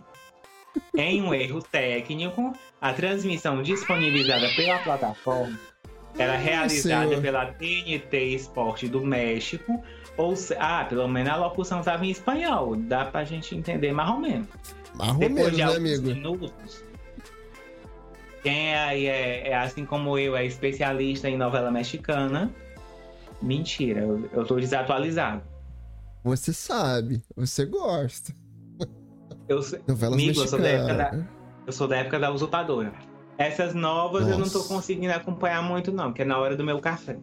Em 0.95 1.22
um 1.22 1.34
erro 1.34 1.61
técnico, 1.61 2.53
a 2.80 2.93
transmissão 2.93 3.61
disponibilizada 3.61 4.47
pela 4.55 4.80
plataforma 4.80 5.59
era 6.18 6.38
realizada 6.38 7.07
Senhor. 7.07 7.22
pela 7.22 7.45
TNT 7.47 8.18
Esporte 8.34 8.88
do 8.88 9.03
México. 9.03 9.84
Ou 10.18 10.36
se... 10.36 10.55
Ah, 10.57 10.86
pelo 10.88 11.07
menos 11.07 11.34
a 11.34 11.36
locução 11.36 11.80
estava 11.82 12.05
em 12.05 12.11
espanhol. 12.11 12.76
Dá 12.76 13.05
pra 13.05 13.26
gente 13.26 13.55
entender 13.55 13.91
mais 13.91 14.09
ou 14.09 14.20
menos. 14.20 14.47
Mais 14.93 15.11
ou 15.11 15.18
menos, 15.18 15.57
né, 15.57 15.63
amigo? 15.63 16.07
minutos, 16.07 16.84
quem 18.45 18.73
é, 18.73 18.77
aí 18.77 19.07
é, 19.07 19.47
é 19.49 19.55
assim 19.57 19.83
como 19.83 20.19
eu, 20.19 20.37
é 20.37 20.45
especialista 20.45 21.27
em 21.27 21.35
novela 21.35 21.71
mexicana. 21.71 22.53
Mentira, 23.41 24.01
eu, 24.01 24.29
eu 24.31 24.45
tô 24.45 24.57
desatualizado. 24.57 25.41
Você 26.23 26.53
sabe, 26.53 27.23
você 27.35 27.65
gosta. 27.65 28.35
Eu, 29.49 29.63
sou- 29.63 29.79
Novelas 29.87 30.13
Amigo, 30.13 30.39
eu 30.41 30.47
sou 30.47 30.59
da 30.59 30.67
época 30.67 30.93
mexicanas. 30.93 31.25
eu 31.65 31.73
sou 31.73 31.87
da 31.87 31.97
época 31.97 32.19
da 32.19 32.31
usurpadora. 32.31 32.93
Essas 33.35 33.73
novas 33.73 34.27
eu 34.27 34.37
não 34.37 34.47
tô 34.47 34.59
Nossa. 34.59 34.67
conseguindo 34.75 35.11
acompanhar 35.11 35.63
muito, 35.63 35.91
não, 35.91 36.05
porque 36.09 36.21
é 36.21 36.25
na 36.25 36.37
hora 36.37 36.55
do 36.55 36.63
meu 36.63 36.79
café. 36.79 37.17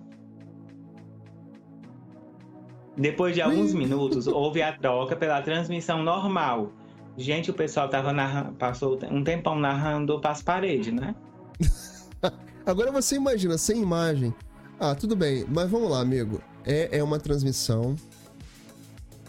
Depois 2.97 3.33
de 3.35 3.41
alguns 3.41 3.73
minutos, 3.73 4.27
houve 4.27 4.61
a 4.61 4.77
troca 4.77 5.15
pela 5.15 5.41
transmissão 5.41 6.03
normal. 6.03 6.73
Gente, 7.17 7.51
o 7.51 7.55
pessoal 7.55 7.89
tava 7.89 8.13
narrando, 8.13 8.53
passou 8.53 8.99
um 9.11 9.23
tempão 9.23 9.59
narrando 9.59 10.19
para 10.21 10.31
as 10.31 10.43
paredes, 10.43 10.93
né? 10.93 11.15
Agora 12.65 12.91
você 12.91 13.17
imagina, 13.17 13.59
sem 13.59 13.83
imagem. 13.83 14.35
Ah, 14.81 14.95
tudo 14.95 15.15
bem, 15.15 15.45
mas 15.49 15.71
vamos 15.71 15.91
lá, 15.91 16.01
amigo. 16.01 16.41
É, 16.65 16.99
é 16.99 17.03
uma 17.03 17.19
transmissão 17.19 17.97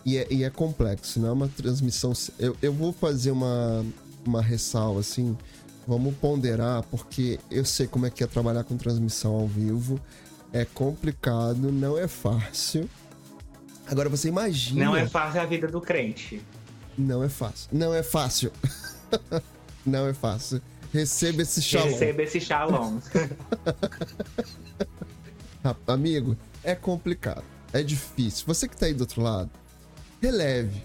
e 0.05 0.17
é, 0.17 0.27
e 0.29 0.43
é 0.43 0.49
complexo, 0.49 1.19
não 1.19 1.29
é 1.29 1.31
uma 1.31 1.47
transmissão. 1.47 2.13
Eu, 2.39 2.55
eu 2.61 2.71
vou 2.71 2.93
fazer 2.93 3.31
uma, 3.31 3.85
uma 4.25 4.41
ressalva 4.41 4.99
assim. 4.99 5.37
Vamos 5.85 6.15
ponderar, 6.15 6.83
porque 6.83 7.39
eu 7.51 7.65
sei 7.65 7.87
como 7.87 8.05
é 8.05 8.09
que 8.09 8.23
é 8.23 8.27
trabalhar 8.27 8.63
com 8.63 8.77
transmissão 8.77 9.33
ao 9.33 9.47
vivo. 9.47 9.99
É 10.53 10.63
complicado, 10.63 11.71
não 11.71 11.97
é 11.97 12.07
fácil. 12.07 12.89
Agora 13.85 14.07
você 14.07 14.29
imagina. 14.29 14.85
Não 14.85 14.95
é 14.95 15.05
fácil 15.07 15.41
a 15.41 15.45
vida 15.45 15.67
do 15.67 15.81
crente. 15.81 16.41
Não 16.97 17.23
é 17.23 17.29
fácil. 17.29 17.69
Não 17.71 17.93
é 17.93 18.03
fácil. 18.03 18.51
não 19.85 20.07
é 20.07 20.13
fácil. 20.13 20.61
Receba 20.93 21.41
esse 21.41 21.61
shalom. 21.61 21.89
Receba 21.89 22.21
esse 22.21 22.39
shalom. 22.39 22.99
Amigo, 25.87 26.37
é 26.63 26.75
complicado. 26.75 27.43
É 27.71 27.81
difícil. 27.81 28.45
Você 28.45 28.67
que 28.67 28.77
tá 28.77 28.85
aí 28.85 28.93
do 28.93 29.01
outro 29.01 29.21
lado, 29.21 29.49
releve. 30.21 30.83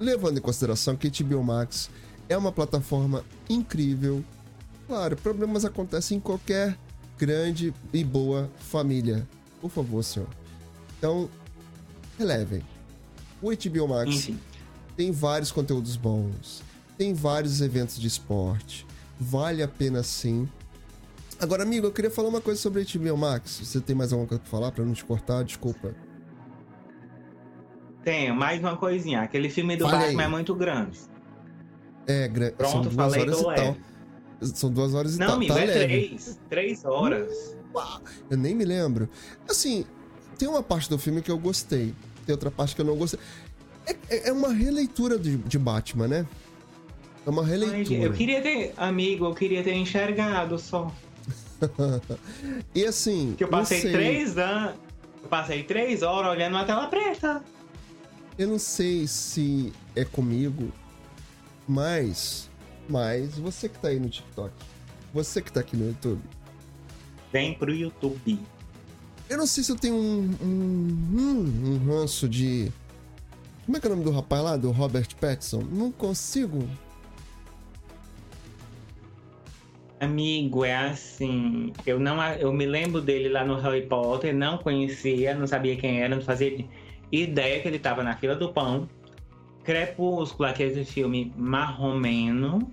Levando 0.00 0.38
em 0.38 0.40
consideração 0.40 0.96
que 0.96 1.10
HBO 1.22 1.42
Max 1.42 1.90
é 2.28 2.36
uma 2.36 2.52
plataforma 2.52 3.24
incrível. 3.48 4.24
Claro, 4.86 5.16
problemas 5.16 5.64
acontecem 5.64 6.16
em 6.16 6.20
qualquer 6.20 6.78
grande 7.18 7.74
e 7.92 8.02
boa 8.02 8.48
família. 8.58 9.28
Por 9.60 9.70
favor, 9.70 10.02
senhor. 10.02 10.28
Então, 10.96 11.28
relevem. 12.18 12.62
O 13.42 13.50
HBO 13.50 13.88
Max 13.88 14.10
Enfim. 14.10 14.38
Tem 14.98 15.12
vários 15.12 15.52
conteúdos 15.52 15.94
bons, 15.94 16.60
tem 16.98 17.14
vários 17.14 17.60
eventos 17.60 18.00
de 18.00 18.08
esporte, 18.08 18.84
vale 19.18 19.62
a 19.62 19.68
pena 19.68 20.02
sim. 20.02 20.48
Agora, 21.38 21.62
amigo, 21.62 21.86
eu 21.86 21.92
queria 21.92 22.10
falar 22.10 22.28
uma 22.30 22.40
coisa 22.40 22.60
sobre 22.60 22.82
a 22.82 22.84
HBO 22.84 23.16
Max. 23.16 23.60
Você 23.62 23.80
tem 23.80 23.94
mais 23.94 24.12
alguma 24.12 24.26
coisa 24.26 24.42
pra 24.42 24.50
falar 24.50 24.72
pra 24.72 24.84
não 24.84 24.92
te 24.92 25.04
cortar? 25.04 25.44
Desculpa. 25.44 25.94
Tenho 28.02 28.34
mais 28.34 28.58
uma 28.58 28.76
coisinha. 28.76 29.20
Aquele 29.22 29.48
filme 29.48 29.76
do 29.76 29.84
Fale 29.88 30.06
Batman 30.06 30.22
aí. 30.22 30.26
é 30.26 30.28
muito 30.28 30.52
grande. 30.52 30.98
É, 32.08 32.26
gra... 32.26 32.48
são 32.48 32.56
Pronto, 32.82 32.88
duas 32.88 32.96
falei 33.14 33.20
horas 33.20 33.38
e 33.38 33.42
tal. 33.44 33.50
leve. 33.50 33.80
São 34.40 34.70
duas 34.72 34.94
horas 34.94 35.14
e 35.14 35.18
Não, 35.20 35.26
tal. 35.28 35.36
amigo, 35.36 35.54
tá 35.54 35.60
é 35.60 35.64
leve. 35.66 35.78
três. 35.86 36.40
Três 36.48 36.84
horas. 36.84 37.56
Eu 38.28 38.36
nem 38.36 38.52
me 38.52 38.64
lembro. 38.64 39.08
Assim, 39.48 39.86
tem 40.36 40.48
uma 40.48 40.62
parte 40.62 40.90
do 40.90 40.98
filme 40.98 41.22
que 41.22 41.30
eu 41.30 41.38
gostei. 41.38 41.94
Tem 42.26 42.32
outra 42.32 42.50
parte 42.50 42.74
que 42.74 42.80
eu 42.80 42.84
não 42.84 42.96
gostei. 42.96 43.20
É, 44.08 44.28
é- 44.28 44.32
uma 44.32 44.52
releitura 44.52 45.18
de, 45.18 45.36
de 45.36 45.58
Batman, 45.58 46.08
né? 46.08 46.26
É 47.26 47.30
uma 47.30 47.42
Ai, 47.42 47.48
releitura. 47.50 48.02
eu 48.04 48.12
queria 48.12 48.40
ter, 48.40 48.72
amigo, 48.76 49.26
eu 49.26 49.34
queria 49.34 49.62
ter 49.62 49.74
enxergado 49.74 50.58
só. 50.58 50.92
E 52.74 52.84
assim. 52.84 53.34
Que 53.36 53.44
eu 53.44 53.48
passei 53.48 53.80
sei. 53.80 53.92
três 53.92 54.38
anos. 54.38 54.74
Eu 55.22 55.28
passei 55.28 55.62
três 55.64 56.02
horas 56.02 56.30
olhando 56.30 56.54
uma 56.54 56.64
tela 56.64 56.86
preta. 56.86 57.42
Eu 58.38 58.46
não 58.48 58.58
sei 58.58 59.06
se 59.06 59.72
é 59.96 60.04
comigo, 60.04 60.72
mas. 61.66 62.48
Mas 62.88 63.36
você 63.38 63.68
que 63.68 63.78
tá 63.78 63.88
aí 63.88 63.98
no 63.98 64.08
TikTok, 64.08 64.52
você 65.12 65.42
que 65.42 65.52
tá 65.52 65.60
aqui 65.60 65.76
no 65.76 65.88
YouTube, 65.88 66.22
Vem 67.32 67.52
pro 67.54 67.70
YouTube. 67.74 68.38
eu 69.28 69.36
não 69.36 69.46
sei 69.46 69.62
se 69.64 69.70
eu 69.72 69.76
tenho 69.76 69.94
um. 69.96 70.30
um, 70.40 71.18
um, 71.18 71.72
um 71.74 71.86
ranço 71.86 72.28
de. 72.28 72.72
Como 73.68 73.76
é 73.76 73.80
que 73.80 73.86
é 73.86 73.90
o 73.90 73.92
nome 73.92 74.04
do 74.04 74.10
rapaz 74.12 74.42
lá, 74.42 74.56
do 74.56 74.70
Robert 74.70 75.14
Pattinson? 75.20 75.62
Não 75.70 75.92
consigo. 75.92 76.66
Amigo, 80.00 80.64
é 80.64 80.74
assim. 80.74 81.74
Eu 81.84 82.00
não, 82.00 82.18
eu 82.36 82.50
me 82.50 82.64
lembro 82.64 83.02
dele 83.02 83.28
lá 83.28 83.44
no 83.44 83.56
Harry 83.56 83.82
Potter, 83.82 84.34
não 84.34 84.56
conhecia, 84.56 85.34
não 85.34 85.46
sabia 85.46 85.76
quem 85.76 86.00
era, 86.00 86.14
não 86.14 86.22
fazia 86.22 86.64
ideia 87.12 87.60
que 87.60 87.68
ele 87.68 87.78
tava 87.78 88.02
na 88.02 88.16
fila 88.16 88.34
do 88.34 88.50
pão. 88.54 88.88
Crepúsculo, 89.64 90.48
aquele 90.48 90.82
filme 90.86 91.30
marromeno, 91.36 92.72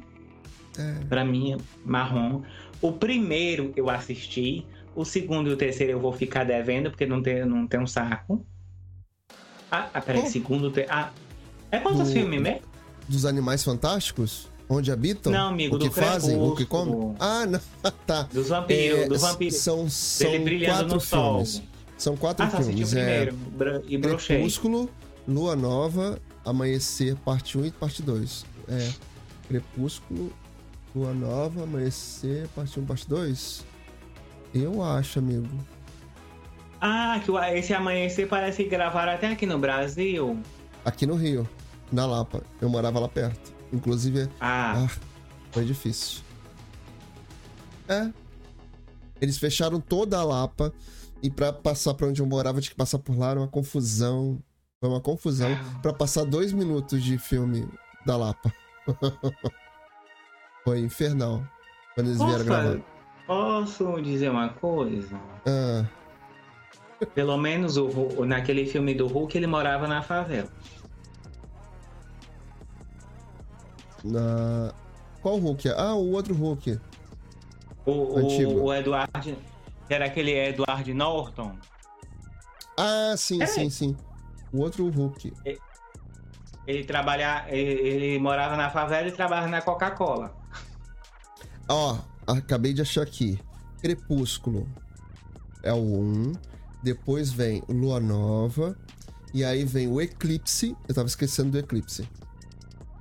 É, 0.79 1.03
pra 1.09 1.25
mim 1.25 1.57
marrom. 1.83 2.41
O 2.81 2.93
primeiro 2.93 3.73
eu 3.75 3.89
assisti, 3.89 4.65
o 4.95 5.03
segundo 5.03 5.49
e 5.49 5.53
o 5.53 5.57
terceiro 5.57 5.91
eu 5.91 5.99
vou 5.99 6.13
ficar 6.13 6.45
devendo 6.45 6.89
porque 6.89 7.05
não 7.05 7.21
tem, 7.21 7.43
não 7.43 7.67
tem 7.67 7.81
um 7.81 7.87
saco. 7.87 8.45
Ah, 9.71 9.89
ah 9.93 10.01
peraí, 10.01 10.23
Oh. 10.23 10.29
segundo, 10.29 10.71
te... 10.71 10.85
ah, 10.89 11.11
É 11.71 11.79
quantos 11.79 12.07
Do- 12.07 12.13
filmes 12.13 12.41
mesmo? 12.41 12.61
Dos 13.07 13.25
animais 13.25 13.63
fantásticos? 13.63 14.47
Onde 14.67 14.91
habitam? 14.91 15.31
Não, 15.31 15.49
amigo, 15.49 15.75
o 15.75 15.79
que 15.79 15.89
do 15.89 15.93
fazem? 15.93 16.41
O 16.41 16.55
que 16.55 16.65
comem? 16.65 17.15
Ah, 17.19 17.45
não. 17.45 17.59
Tá. 18.07 18.23
Dos 18.23 18.47
vampiros, 18.49 18.99
É, 18.99 19.07
do 19.07 19.19
vampiro. 19.19 19.53
São, 19.55 19.87
são 19.89 20.31
quatro 20.65 20.87
no 20.87 20.99
sol. 20.99 21.33
filmes. 21.45 21.61
São 21.97 22.17
quatro 22.17 22.45
Ah, 22.45 22.47
o 22.47 22.63
filmes. 22.63 22.93
É 22.93 23.25
primeiro. 23.25 23.83
E 23.87 23.97
brochei. 23.97 24.37
Crepúsculo, 24.37 24.89
Lua 25.27 25.55
Nova, 25.55 26.19
Amanhecer, 26.43 27.15
parte 27.17 27.57
1 27.57 27.65
e 27.65 27.71
parte 27.71 28.01
2. 28.01 28.45
É. 28.67 28.91
Crepúsculo, 29.47 30.31
Lua 30.95 31.13
Nova, 31.13 31.63
Amanhecer, 31.63 32.47
parte 32.55 32.79
1 32.79 32.85
parte 32.85 33.07
2? 33.07 33.63
Eu 34.53 34.81
acho, 34.83 35.19
amigo. 35.19 35.47
Ah, 36.81 37.19
que 37.23 37.31
esse 37.57 37.73
amanhecer 37.73 38.27
parece 38.27 38.63
que 38.63 38.69
gravaram 38.69 39.13
até 39.13 39.27
aqui 39.27 39.45
no 39.45 39.57
Brasil. 39.57 40.39
Aqui 40.83 41.05
no 41.05 41.15
Rio, 41.15 41.47
na 41.91 42.05
Lapa. 42.05 42.43
Eu 42.61 42.69
morava 42.69 42.99
lá 42.99 43.07
perto. 43.07 43.53
Inclusive, 43.73 44.29
Ah, 44.39 44.85
ah, 44.85 44.89
foi 45.51 45.65
difícil. 45.65 46.21
É. 47.87 48.09
Eles 49.21 49.37
fecharam 49.37 49.79
toda 49.79 50.17
a 50.19 50.23
Lapa 50.23 50.73
e 51.23 51.29
pra 51.29 51.51
passar 51.53 51.93
pra 51.93 52.07
onde 52.07 52.21
eu 52.21 52.25
morava 52.25 52.59
tinha 52.61 52.71
que 52.71 52.75
passar 52.77 52.99
por 52.99 53.17
lá, 53.17 53.31
era 53.31 53.39
uma 53.39 53.47
confusão. 53.47 54.39
Foi 54.79 54.89
uma 54.89 55.01
confusão 55.01 55.49
pra 55.81 55.93
passar 55.93 56.25
dois 56.25 56.51
minutos 56.51 57.01
de 57.01 57.17
filme 57.17 57.67
da 58.05 58.17
Lapa. 58.17 58.53
Foi 60.63 60.79
infernal 60.79 61.43
quando 61.93 62.07
eles 62.07 62.17
vieram 62.21 62.45
gravar. 62.45 62.79
posso, 63.25 63.85
posso 63.85 64.01
dizer 64.01 64.29
uma 64.29 64.49
coisa? 64.49 65.15
Ah, 65.45 65.85
Pelo 67.13 67.37
menos 67.37 67.77
o, 67.77 68.25
naquele 68.25 68.65
filme 68.65 68.93
do 68.93 69.07
Hulk 69.07 69.37
ele 69.37 69.47
morava 69.47 69.87
na 69.87 70.01
favela. 70.01 70.49
na... 74.03 74.73
Qual 75.21 75.37
Hulk? 75.39 75.69
Ah, 75.69 75.95
o 75.95 76.11
outro 76.11 76.33
Hulk. 76.35 76.79
O, 77.85 78.17
Antigo. 78.17 78.51
o, 78.51 78.63
o 78.65 78.73
Edward. 78.73 79.37
Era 79.89 80.05
aquele 80.05 80.31
Edward 80.31 80.93
Norton. 80.93 81.55
Ah, 82.77 83.15
sim, 83.17 83.41
É. 83.41 83.45
sim, 83.47 83.69
sim. 83.69 83.97
O 84.53 84.59
outro 84.61 84.87
Hulk. 84.89 85.33
Ele 86.67 86.83
trabalha, 86.83 87.45
ele, 87.47 87.71
ele 87.87 88.19
morava 88.19 88.55
na 88.55 88.69
favela 88.69 89.07
e 89.07 89.11
trabalhava 89.11 89.47
na 89.47 89.61
Coca-Cola. 89.61 90.35
Ó, 91.67 91.97
acabei 92.27 92.73
de 92.73 92.81
achar 92.81 93.01
aqui. 93.01 93.39
Crepúsculo 93.81 94.67
é 95.63 95.73
o 95.73 95.77
1. 95.77 96.33
Depois 96.85 97.31
vem 97.31 97.63
Lua 97.67 97.99
Nova. 97.99 98.77
E 99.33 99.43
aí 99.43 99.65
vem 99.65 99.87
o 99.87 99.99
Eclipse. 99.99 100.77
Eu 100.87 100.93
tava 100.93 101.07
esquecendo 101.07 101.49
do 101.49 101.57
Eclipse. 101.57 102.07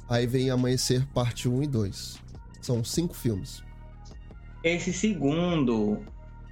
Aí 0.09 0.27
vem 0.27 0.49
Amanhecer, 0.49 1.07
parte 1.13 1.51
1 1.51 1.65
e 1.65 1.67
2. 1.67 2.19
São 2.63 2.83
cinco 2.83 3.13
filmes. 3.15 3.63
Esse 4.63 4.91
segundo, 4.91 5.99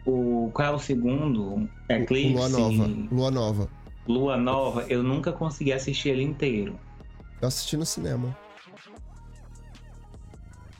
o 0.05 0.51
qual 0.53 0.69
é 0.69 0.71
o 0.73 0.79
segundo? 0.79 1.67
Eclipse. 1.89 2.35
Lua 2.35 2.49
Nova. 2.51 2.87
Lua 3.11 3.31
Nova. 3.31 3.69
Lua 4.07 4.37
Nova, 4.37 4.85
eu 4.91 5.03
nunca 5.03 5.33
consegui 5.33 5.73
assistir 5.73 6.11
ele 6.11 6.25
inteiro. 6.25 6.79
Eu 7.41 7.49
assisti 7.49 7.79
no 7.79 7.87
cinema. 7.87 8.37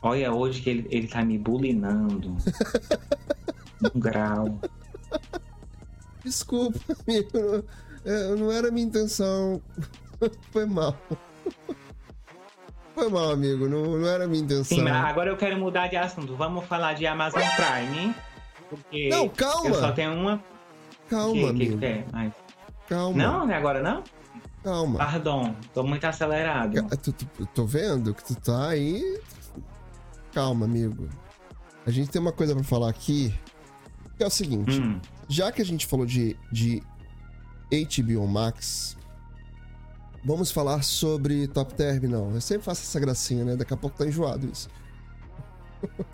Olha 0.03 0.31
hoje 0.31 0.61
que 0.61 0.69
ele, 0.69 0.87
ele 0.91 1.07
tá 1.07 1.25
me 1.25 1.39
bulinando. 1.39 2.37
um 3.95 3.99
grau. 3.99 4.59
Desculpa, 6.23 6.79
amigo. 7.07 7.29
Não, 8.05 8.13
é, 8.13 8.35
não 8.35 8.51
era 8.51 8.71
minha 8.71 8.85
intenção. 8.85 9.61
Foi 10.51 10.65
mal. 10.65 10.95
Foi 12.95 13.09
mal, 13.09 13.31
amigo. 13.31 13.67
Não, 13.67 13.97
não 13.97 14.07
era 14.07 14.27
minha 14.27 14.43
intenção. 14.43 14.77
Sim, 14.77 14.83
mas 14.83 14.93
agora 15.05 15.29
eu 15.29 15.37
quero 15.37 15.57
mudar 15.57 15.87
de 15.87 15.95
assunto. 15.97 16.35
Vamos 16.35 16.65
falar 16.65 16.93
de 16.93 17.05
Amazon 17.07 17.41
Prime. 17.55 18.15
Porque 18.69 19.09
Não, 19.09 19.25
eu 19.25 19.29
só 19.29 19.81
calma. 19.81 19.91
tenho 19.93 20.13
uma. 20.13 20.43
Calma, 21.09 21.33
que, 21.33 21.39
que 21.41 21.49
amigo. 21.49 21.77
que 21.79 21.85
é? 21.85 22.05
Mas- 22.11 22.33
Calma. 22.87 23.17
Não, 23.17 23.45
não 23.45 23.53
é 23.53 23.57
agora 23.57 23.81
não? 23.81 24.03
Calma. 24.63 24.97
Pardon, 24.99 25.55
tô 25.73 25.83
muito 25.83 26.05
acelerado. 26.05 26.73
Tu, 26.97 27.13
tô 27.53 27.65
vendo 27.65 28.13
que 28.13 28.23
tu 28.23 28.35
tá 28.35 28.69
aí. 28.69 29.19
Calma, 30.33 30.65
amigo. 30.65 31.09
A 31.85 31.91
gente 31.91 32.09
tem 32.09 32.21
uma 32.21 32.31
coisa 32.31 32.53
pra 32.55 32.63
falar 32.63 32.89
aqui. 32.89 33.33
Que 34.17 34.23
é 34.23 34.27
o 34.27 34.29
seguinte: 34.29 34.79
Hum, 34.79 34.99
já 35.33 35.51
que 35.51 35.61
a 35.61 35.65
gente 35.65 35.87
falou 35.87 36.05
de, 36.05 36.37
de 36.51 36.83
HBO 37.71 38.27
Max, 38.27 38.95
vamos 40.23 40.51
falar 40.51 40.83
sobre 40.83 41.47
Top 41.47 41.73
Terminal. 41.73 42.29
Eu 42.31 42.39
sempre 42.41 42.63
faço 42.63 42.83
essa 42.83 42.99
gracinha, 42.99 43.43
né? 43.43 43.55
Daqui 43.55 43.73
a 43.73 43.77
pouco 43.77 43.97
tá 43.97 44.05
enjoado 44.05 44.47
isso. 44.47 44.69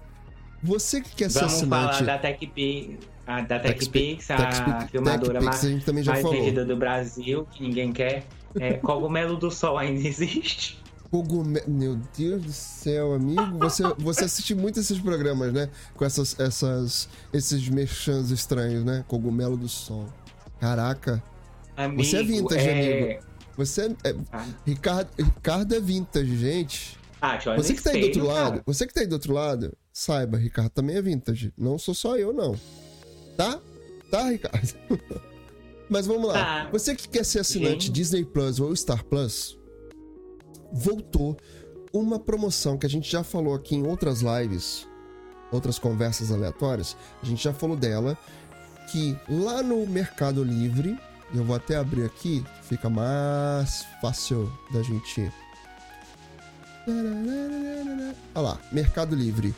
Você 0.63 1.01
que 1.01 1.15
quer 1.15 1.29
ser 1.29 1.39
vamos 1.39 1.61
falar 1.61 2.01
da 2.01 2.17
TechPix, 2.17 3.07
a, 3.25 3.41
da 3.41 3.59
TechPix, 3.59 4.31
a 4.31 4.35
TechPix, 4.35 4.91
filmadora 4.91 5.41
mais, 5.41 5.63
a 5.63 5.69
gente 5.69 5.85
também 5.85 6.03
já 6.03 6.11
mais 6.13 6.21
falou. 6.21 6.37
vendida 6.37 6.65
do 6.65 6.75
Brasil, 6.75 7.45
que 7.51 7.63
ninguém 7.63 7.93
quer. 7.93 8.25
É, 8.59 8.73
Cogumelo 8.73 9.37
do 9.37 9.51
Sol 9.51 9.77
ainda 9.77 9.99
existe. 10.05 10.78
Cogumelo. 11.11 11.69
Meu 11.69 11.99
Deus 12.17 12.43
do 12.43 12.51
céu, 12.51 13.13
amigo. 13.13 13.57
Você, 13.59 13.83
você 13.97 14.25
assiste 14.25 14.53
muito 14.53 14.79
esses 14.79 14.99
programas, 14.99 15.51
né? 15.51 15.69
Com 15.95 16.05
essas, 16.05 16.39
essas, 16.39 17.09
esses 17.33 17.67
merchans 17.69 18.31
estranhos, 18.31 18.83
né? 18.83 19.03
Cogumelo 19.07 19.57
do 19.57 19.67
Sol. 19.67 20.07
Caraca. 20.59 21.23
Amigo, 21.75 22.03
Você 22.03 22.17
é 22.17 22.23
vintage, 22.23 22.69
é... 22.69 23.19
Você 23.55 23.95
é. 24.03 24.15
Ah, 24.31 24.45
Ricardo, 24.65 25.09
Ricardo 25.17 25.75
é 25.75 25.79
vintage, 25.79 26.37
gente. 26.37 26.99
Ah, 27.21 27.37
Você 27.57 27.73
que 27.73 27.81
tá 27.83 27.91
aí 27.91 27.99
do 28.01 28.05
outro 28.07 28.25
lado, 28.27 28.49
cara. 28.51 28.63
você 28.65 28.87
que 28.87 28.93
tá 28.93 29.01
aí 29.01 29.07
do 29.07 29.13
outro 29.13 29.33
lado, 29.33 29.77
saiba, 29.91 30.37
Ricardo 30.37 30.69
também 30.69 30.95
é 30.95 31.01
vintage. 31.01 31.53
Não 31.57 31.77
sou 31.77 31.93
só 31.93 32.17
eu, 32.17 32.31
não. 32.31 32.55
Tá? 33.35 33.59
Tá, 34.09 34.29
Ricardo? 34.29 34.75
Mas 35.89 36.05
vamos 36.05 36.27
lá. 36.29 36.33
Tá. 36.33 36.69
Você 36.71 36.95
que 36.95 37.09
quer 37.09 37.25
ser 37.25 37.39
assinante 37.39 37.87
Gente. 37.87 37.91
Disney 37.91 38.23
Plus 38.23 38.59
ou 38.59 38.73
Star 38.75 39.03
Plus, 39.03 39.57
voltou 40.71 41.37
uma 41.91 42.19
promoção 42.19 42.77
que 42.77 42.85
a 42.85 42.89
gente 42.89 43.09
já 43.11 43.23
falou 43.23 43.53
aqui 43.53 43.75
em 43.75 43.85
outras 43.85 44.21
lives, 44.21 44.87
outras 45.51 45.79
conversas 45.79 46.31
aleatórias. 46.31 46.95
A 47.21 47.25
gente 47.25 47.43
já 47.43 47.53
falou 47.53 47.75
dela, 47.75 48.17
que 48.91 49.17
lá 49.27 49.61
no 49.63 49.85
Mercado 49.87 50.43
Livre, 50.43 50.97
eu 51.33 51.43
vou 51.43 51.55
até 51.55 51.75
abrir 51.75 52.05
aqui, 52.05 52.43
fica 52.63 52.89
mais 52.89 53.85
fácil 54.01 54.51
da 54.71 54.81
gente. 54.81 55.31
Olha 58.35 58.41
lá, 58.49 58.59
Mercado 58.71 59.15
Livre. 59.15 59.53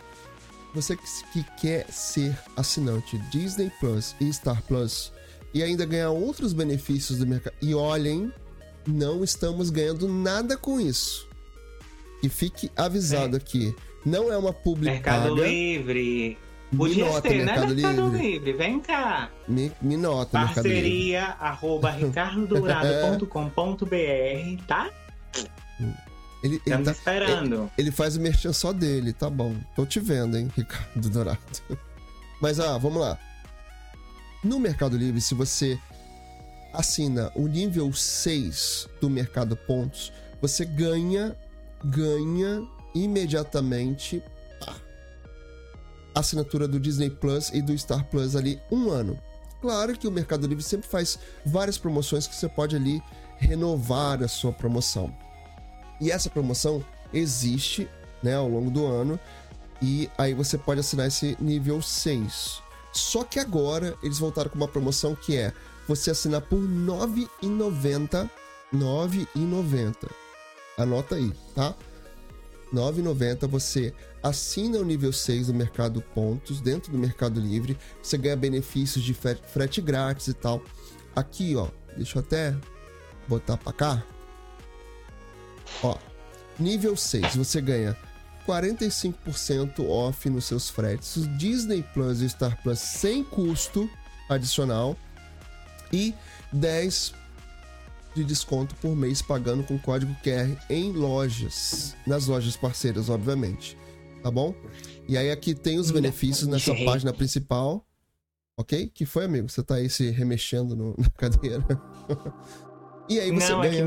Você 0.73 0.95
que, 0.95 1.03
que 1.33 1.43
quer 1.57 1.91
ser 1.91 2.37
assinante 2.55 3.17
Disney 3.29 3.69
Plus 3.79 4.15
e 4.21 4.31
Star 4.31 4.61
Plus 4.63 5.11
e 5.53 5.61
ainda 5.61 5.85
ganhar 5.85 6.11
outros 6.11 6.53
benefícios 6.53 7.19
do 7.19 7.27
mercado. 7.27 7.53
E 7.61 7.75
olhem, 7.75 8.31
não 8.87 9.23
estamos 9.23 9.69
ganhando 9.69 10.07
nada 10.07 10.57
com 10.57 10.79
isso. 10.79 11.27
E 12.23 12.29
fique 12.29 12.71
avisado 12.75 13.35
aqui. 13.37 13.75
Não 14.05 14.31
é 14.31 14.37
uma 14.37 14.53
publi 14.53 14.89
Mercado. 14.89 15.35
Livre. 15.35 16.37
Me 16.71 16.77
Podia 16.77 17.05
nota, 17.05 17.27
ser, 17.27 17.35
né? 17.39 17.45
Mercado 17.45 17.75
Mercado 17.75 18.07
Livre. 18.09 18.27
Livre. 18.31 18.53
Vem 18.53 18.79
cá. 18.79 19.29
Me, 19.47 19.71
me 19.81 19.97
nota, 19.97 20.39
Mercado 20.39 20.65
Livre. 20.67 20.81
Parceria 20.81 21.25
arroba 21.39 21.91
ricardodourado.com.br, 23.29 24.63
tá? 24.67 24.89
Ele, 26.43 26.55
ele, 26.55 26.55
Estamos 26.57 26.85
tá- 26.85 26.91
esperando. 26.93 27.71
ele 27.77 27.91
faz 27.91 28.15
o 28.15 28.21
merchan 28.21 28.53
só 28.53 28.71
dele, 28.73 29.13
tá 29.13 29.29
bom. 29.29 29.55
Tô 29.75 29.85
te 29.85 29.99
vendo, 29.99 30.37
hein, 30.37 30.49
Ricardo 30.55 31.09
Dourado. 31.09 31.39
Mas, 32.41 32.59
ah, 32.59 32.77
vamos 32.77 33.01
lá. 33.01 33.17
No 34.43 34.59
Mercado 34.59 34.97
Livre, 34.97 35.21
se 35.21 35.35
você 35.35 35.77
assina 36.73 37.31
o 37.35 37.47
nível 37.47 37.91
6 37.91 38.87
do 38.99 39.09
Mercado 39.09 39.55
Pontos, 39.55 40.11
você 40.41 40.65
ganha, 40.65 41.35
ganha 41.83 42.67
imediatamente 42.93 44.23
a 46.13 46.19
assinatura 46.19 46.67
do 46.67 46.79
Disney 46.79 47.09
Plus 47.09 47.49
e 47.49 47.61
do 47.61 47.77
Star 47.77 48.05
Plus 48.05 48.35
ali 48.35 48.59
um 48.71 48.89
ano. 48.89 49.19
Claro 49.61 49.97
que 49.97 50.07
o 50.07 50.11
Mercado 50.11 50.47
Livre 50.47 50.63
sempre 50.63 50.87
faz 50.87 51.19
várias 51.45 51.77
promoções 51.77 52.27
que 52.27 52.35
você 52.35 52.49
pode 52.49 52.75
ali 52.75 53.01
renovar 53.37 54.23
a 54.23 54.27
sua 54.27 54.51
promoção. 54.51 55.15
E 55.99 56.11
essa 56.11 56.29
promoção 56.29 56.83
existe 57.13 57.87
né, 58.23 58.35
ao 58.35 58.49
longo 58.49 58.71
do 58.71 58.85
ano. 58.85 59.19
E 59.81 60.09
aí 60.17 60.33
você 60.33 60.57
pode 60.57 60.79
assinar 60.79 61.07
esse 61.07 61.37
nível 61.39 61.81
6. 61.81 62.61
Só 62.91 63.23
que 63.23 63.39
agora 63.39 63.95
eles 64.03 64.19
voltaram 64.19 64.49
com 64.49 64.57
uma 64.57 64.67
promoção 64.67 65.15
que 65.15 65.37
é 65.37 65.53
você 65.87 66.11
assinar 66.11 66.41
por 66.41 66.59
R$ 66.59 66.65
9,90. 66.67 68.29
R$ 68.71 68.77
9,90. 68.79 69.95
Anota 70.77 71.15
aí, 71.15 71.31
tá? 71.53 71.75
R$ 72.71 72.77
9,90 72.79 73.47
você 73.47 73.93
assina 74.23 74.77
o 74.77 74.85
nível 74.85 75.11
6 75.11 75.47
do 75.47 75.53
Mercado 75.53 76.01
Pontos, 76.15 76.61
dentro 76.61 76.91
do 76.91 76.97
Mercado 76.97 77.39
Livre. 77.39 77.77
Você 78.01 78.17
ganha 78.17 78.35
benefícios 78.35 79.03
de 79.03 79.13
fre- 79.13 79.39
frete 79.47 79.81
grátis 79.81 80.27
e 80.27 80.33
tal. 80.33 80.61
Aqui, 81.15 81.55
ó, 81.55 81.67
deixa 81.97 82.17
eu 82.19 82.21
até 82.21 82.55
botar 83.27 83.57
pra 83.57 83.73
cá. 83.73 84.03
Ó, 85.83 85.97
nível 86.59 86.95
6, 86.95 87.35
você 87.35 87.59
ganha 87.61 87.97
45% 88.47 89.85
off 89.87 90.29
nos 90.29 90.45
seus 90.45 90.69
fretes, 90.69 91.27
Disney 91.37 91.83
Plus 91.93 92.21
e 92.21 92.29
Star 92.29 92.61
Plus 92.61 92.79
sem 92.79 93.23
custo 93.23 93.89
adicional 94.29 94.95
e 95.93 96.13
10 96.53 97.13
de 98.15 98.23
desconto 98.23 98.75
por 98.75 98.95
mês 98.95 99.21
pagando 99.21 99.63
com 99.63 99.77
código 99.79 100.13
QR 100.23 100.55
em 100.69 100.91
lojas, 100.91 101.95
nas 102.05 102.27
lojas 102.27 102.57
parceiras, 102.57 103.09
obviamente. 103.09 103.77
Tá 104.21 104.29
bom? 104.29 104.53
E 105.07 105.17
aí 105.17 105.31
aqui 105.31 105.55
tem 105.55 105.79
os 105.79 105.89
benefícios 105.91 106.47
nessa 106.47 106.75
página 106.85 107.11
principal. 107.13 107.85
Ok? 108.57 108.91
Que 108.93 109.05
foi, 109.05 109.25
amigo? 109.25 109.49
Você 109.49 109.63
tá 109.63 109.75
aí 109.75 109.89
se 109.89 110.11
remexendo 110.11 110.75
no- 110.75 110.93
na 110.97 111.09
cadeira. 111.17 111.63
e 113.09 113.19
aí 113.19 113.31
você 113.31 113.51
não, 113.51 113.63
é 113.63 113.69
que 113.69 113.81
ganha. 113.81 113.85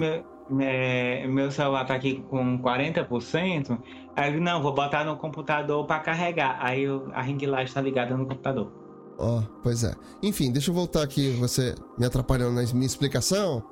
meu, 0.49 0.61
é, 0.61 1.27
meu 1.29 1.51
celular 1.53 1.85
tá 1.85 1.95
aqui 1.95 2.21
com 2.29 2.59
40%. 2.61 3.79
Aí 4.17 4.35
eu, 4.35 4.41
não, 4.41 4.61
vou 4.63 4.75
botar 4.75 5.05
no 5.05 5.17
computador 5.17 5.87
pra 5.87 6.01
carregar. 6.01 6.59
Aí 6.61 6.83
eu- 6.83 7.09
a 7.13 7.23
ring 7.23 7.39
light 7.47 7.73
tá 7.73 7.81
ligada 7.81 8.17
no 8.17 8.27
computador. 8.27 8.73
Ó, 9.19 9.43
pois 9.62 9.85
é. 9.85 9.95
Enfim, 10.23 10.51
deixa 10.51 10.70
eu 10.70 10.74
voltar 10.74 11.03
aqui, 11.03 11.31
você 11.32 11.74
me 11.99 12.05
atrapalhando 12.05 12.53
na 12.61 12.62
minha 12.73 12.86
explicação. 12.86 13.62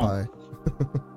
Papai. 0.00 0.30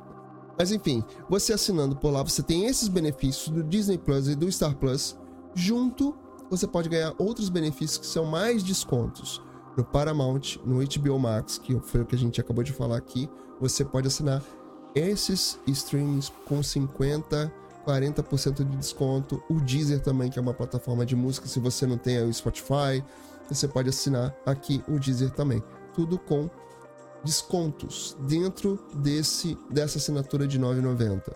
Mas 0.57 0.71
enfim, 0.71 1.03
você 1.29 1.53
assinando 1.53 1.95
por 1.95 2.11
lá, 2.11 2.23
você 2.23 2.43
tem 2.43 2.65
esses 2.65 2.87
benefícios 2.87 3.49
do 3.49 3.63
Disney 3.63 3.97
Plus 3.97 4.27
e 4.27 4.35
do 4.35 4.51
Star 4.51 4.75
Plus. 4.75 5.17
Junto, 5.55 6.15
você 6.49 6.67
pode 6.67 6.89
ganhar 6.89 7.13
outros 7.17 7.49
benefícios 7.49 7.97
que 7.97 8.05
são 8.05 8.25
mais 8.25 8.63
descontos. 8.63 9.41
No 9.75 9.83
Paramount, 9.83 10.57
no 10.63 10.77
HBO 10.85 11.17
Max, 11.19 11.57
que 11.57 11.79
foi 11.79 12.01
o 12.01 12.05
que 12.05 12.15
a 12.15 12.17
gente 12.17 12.39
acabou 12.39 12.63
de 12.63 12.71
falar 12.71 12.97
aqui, 12.97 13.27
você 13.59 13.83
pode 13.83 14.07
assinar 14.07 14.43
esses 14.93 15.59
streams 15.65 16.31
com 16.45 16.61
50, 16.61 17.51
40% 17.85 18.63
de 18.63 18.77
desconto. 18.77 19.43
O 19.49 19.59
Deezer 19.59 19.99
também, 20.01 20.29
que 20.29 20.37
é 20.37 20.41
uma 20.41 20.53
plataforma 20.53 21.05
de 21.05 21.15
música, 21.15 21.47
se 21.47 21.59
você 21.59 21.87
não 21.87 21.97
tem 21.97 22.17
aí 22.17 22.29
o 22.29 22.33
Spotify, 22.33 23.03
você 23.49 23.67
pode 23.67 23.89
assinar 23.89 24.35
aqui 24.45 24.83
o 24.87 24.99
Deezer 24.99 25.31
também. 25.31 25.63
Tudo 25.93 26.17
com 26.17 26.49
descontos 27.23 28.17
dentro 28.21 28.79
desse 28.95 29.57
dessa 29.69 29.97
assinatura 29.97 30.47
de 30.47 30.57
R$ 30.57 30.63
9,90. 30.63 31.33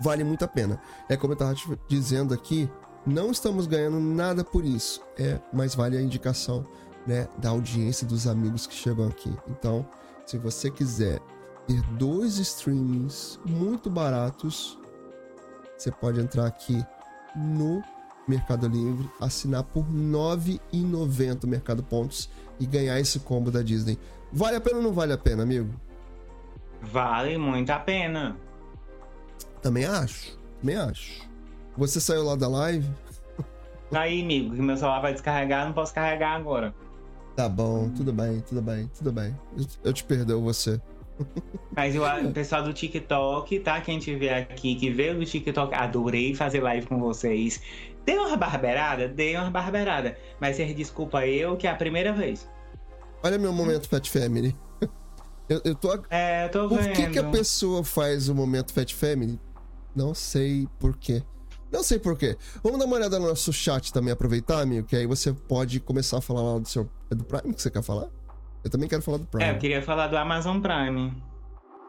Vale 0.00 0.24
muito 0.24 0.44
a 0.44 0.48
pena. 0.48 0.80
É 1.08 1.16
como 1.16 1.32
eu 1.32 1.34
estava 1.34 1.54
dizendo 1.86 2.32
aqui, 2.32 2.70
não 3.06 3.30
estamos 3.30 3.66
ganhando 3.66 4.00
nada 4.00 4.42
por 4.42 4.64
isso. 4.64 5.02
É, 5.18 5.38
mas 5.52 5.74
vale 5.74 5.96
a 5.96 6.02
indicação, 6.02 6.66
né, 7.06 7.28
da 7.38 7.50
audiência 7.50 8.06
dos 8.06 8.26
amigos 8.26 8.66
que 8.66 8.74
chegam 8.74 9.06
aqui. 9.06 9.34
Então, 9.48 9.86
se 10.24 10.38
você 10.38 10.70
quiser 10.70 11.20
ter 11.66 11.82
dois 11.92 12.38
streamings 12.38 13.38
muito 13.44 13.90
baratos, 13.90 14.78
você 15.76 15.90
pode 15.90 16.20
entrar 16.20 16.46
aqui 16.46 16.82
no 17.36 17.82
Mercado 18.30 18.68
Livre, 18.68 19.08
assinar 19.20 19.62
por 19.64 19.82
R$ 19.84 19.92
9,90 19.92 21.46
Mercado 21.46 21.82
Pontos 21.82 22.30
e 22.58 22.66
ganhar 22.66 22.98
esse 23.00 23.18
combo 23.20 23.50
da 23.50 23.60
Disney. 23.62 23.98
Vale 24.32 24.56
a 24.56 24.60
pena 24.60 24.76
ou 24.76 24.82
não 24.82 24.92
vale 24.92 25.12
a 25.12 25.18
pena, 25.18 25.42
amigo? 25.42 25.68
Vale 26.80 27.36
muito 27.36 27.70
a 27.70 27.78
pena. 27.78 28.36
Também 29.60 29.84
acho. 29.84 30.38
Também 30.60 30.76
acho. 30.76 31.28
Você 31.76 32.00
saiu 32.00 32.24
lá 32.24 32.36
da 32.36 32.48
live? 32.48 32.88
Tá 33.90 34.02
aí, 34.02 34.22
amigo, 34.22 34.54
que 34.54 34.62
meu 34.62 34.76
celular 34.76 35.00
vai 35.00 35.12
descarregar, 35.12 35.66
não 35.66 35.72
posso 35.72 35.92
carregar 35.92 36.36
agora. 36.36 36.72
Tá 37.34 37.48
bom, 37.48 37.88
tudo 37.90 38.12
bem, 38.12 38.40
tudo 38.40 38.62
bem, 38.62 38.90
tudo 38.96 39.12
bem. 39.12 39.36
Eu- 39.56 39.66
Eu 39.84 39.92
te 39.92 40.04
perdoo 40.04 40.40
você. 40.42 40.80
Mas 41.74 41.94
eu- 41.94 42.04
o 42.28 42.32
pessoal 42.32 42.62
do 42.62 42.72
TikTok, 42.72 43.58
tá? 43.60 43.80
Quem 43.80 43.98
tiver 43.98 44.42
aqui 44.42 44.74
que 44.76 44.90
veio 44.90 45.18
do 45.18 45.24
TikTok, 45.26 45.74
adorei 45.74 46.34
fazer 46.34 46.60
live 46.62 46.86
com 46.86 46.98
vocês. 47.00 47.60
Dei 48.04 48.18
uma 48.18 48.36
barbeirada? 48.36 49.08
Dei 49.08 49.36
uma 49.36 49.50
barbeirada. 49.50 50.16
Mas 50.40 50.56
vocês 50.56 50.74
desculpa 50.74 51.26
eu 51.26 51.56
que 51.56 51.66
é 51.66 51.70
a 51.70 51.74
primeira 51.74 52.12
vez. 52.12 52.48
Olha 53.22 53.38
meu 53.38 53.52
momento 53.52 53.88
Fat 53.88 54.08
Family. 54.08 54.56
Eu, 55.48 55.60
eu 55.64 55.74
tô. 55.74 56.00
É, 56.08 56.44
eu 56.44 56.48
tô 56.50 56.68
Por 56.68 56.80
vendo. 56.80 56.94
que, 56.94 57.10
que 57.10 57.18
a 57.18 57.28
pessoa 57.28 57.82
faz 57.82 58.28
o 58.28 58.34
momento 58.34 58.72
Fat 58.72 58.94
Family? 58.94 59.38
Não 59.94 60.14
sei 60.14 60.68
por 60.78 60.96
quê. 60.96 61.22
Não 61.72 61.82
sei 61.82 61.98
por 61.98 62.16
quê. 62.16 62.36
Vamos 62.62 62.78
dar 62.78 62.84
uma 62.84 62.96
olhada 62.96 63.18
no 63.18 63.28
nosso 63.28 63.52
chat 63.52 63.92
também, 63.92 64.12
aproveitar, 64.12 64.60
amigo, 64.60 64.86
que 64.86 64.96
aí 64.96 65.06
você 65.06 65.32
pode 65.32 65.80
começar 65.80 66.18
a 66.18 66.20
falar 66.20 66.42
lá 66.42 66.58
do 66.58 66.68
seu. 66.68 66.88
É 67.10 67.14
do 67.14 67.24
Prime 67.24 67.52
que 67.52 67.60
você 67.62 67.70
quer 67.70 67.82
falar? 67.82 68.08
Eu 68.62 68.70
também 68.70 68.88
quero 68.88 69.02
falar 69.02 69.18
do 69.18 69.26
Prime. 69.26 69.44
É, 69.44 69.50
eu 69.50 69.58
queria 69.58 69.82
falar 69.82 70.06
do 70.06 70.16
Amazon 70.16 70.60
Prime. 70.60 71.20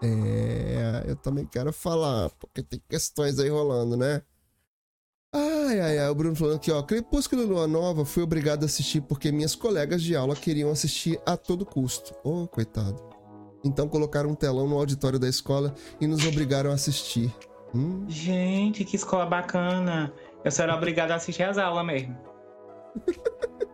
É, 0.03 1.03
eu 1.07 1.15
também 1.15 1.45
quero 1.45 1.71
falar, 1.71 2.31
porque 2.39 2.63
tem 2.63 2.81
questões 2.89 3.37
aí 3.37 3.49
rolando, 3.49 3.95
né? 3.95 4.21
Ai, 5.71 5.79
ai, 5.79 5.99
ai, 5.99 6.09
o 6.09 6.13
Bruno 6.13 6.35
falando 6.35 6.57
aqui, 6.57 6.69
ó. 6.69 6.83
Crepúsculo 6.83 7.45
Lua 7.45 7.65
Nova 7.65 8.03
fui 8.03 8.21
obrigado 8.21 8.63
a 8.63 8.65
assistir 8.65 8.99
porque 8.99 9.31
minhas 9.31 9.55
colegas 9.55 10.03
de 10.03 10.13
aula 10.13 10.35
queriam 10.35 10.69
assistir 10.69 11.17
a 11.25 11.37
todo 11.37 11.65
custo. 11.65 12.13
Oh, 12.25 12.45
coitado. 12.45 13.01
Então 13.63 13.87
colocaram 13.87 14.31
um 14.31 14.35
telão 14.35 14.67
no 14.67 14.77
auditório 14.77 15.17
da 15.17 15.29
escola 15.29 15.73
e 16.01 16.07
nos 16.07 16.27
obrigaram 16.27 16.71
a 16.71 16.73
assistir. 16.73 17.33
Hum, 17.73 18.03
Gente, 18.09 18.83
que 18.83 18.97
escola 18.97 19.25
bacana. 19.25 20.11
Eu 20.43 20.51
só 20.51 20.63
era 20.63 20.75
obrigado 20.75 21.11
a 21.11 21.15
assistir 21.15 21.43
as 21.43 21.57
aulas 21.57 21.85
mesmo. 21.85 22.17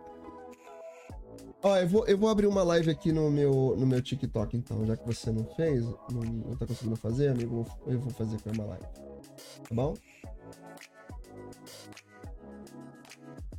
Ó, 1.60 1.76
eu 1.78 1.88
vou, 1.88 2.06
eu 2.06 2.16
vou 2.16 2.28
abrir 2.28 2.46
uma 2.46 2.62
live 2.62 2.92
aqui 2.92 3.10
no 3.10 3.28
meu, 3.28 3.74
no 3.76 3.84
meu 3.84 4.00
TikTok, 4.00 4.56
então, 4.56 4.86
já 4.86 4.96
que 4.96 5.04
você 5.04 5.32
não 5.32 5.44
fez, 5.56 5.82
não, 5.82 6.20
não 6.22 6.54
tá 6.54 6.64
conseguindo 6.64 6.94
fazer, 6.94 7.26
amigo, 7.26 7.66
eu 7.88 7.98
vou 7.98 8.12
fazer 8.12 8.40
com 8.40 8.52
uma 8.52 8.66
live. 8.66 8.84
Tá 8.84 9.74
bom? 9.74 9.94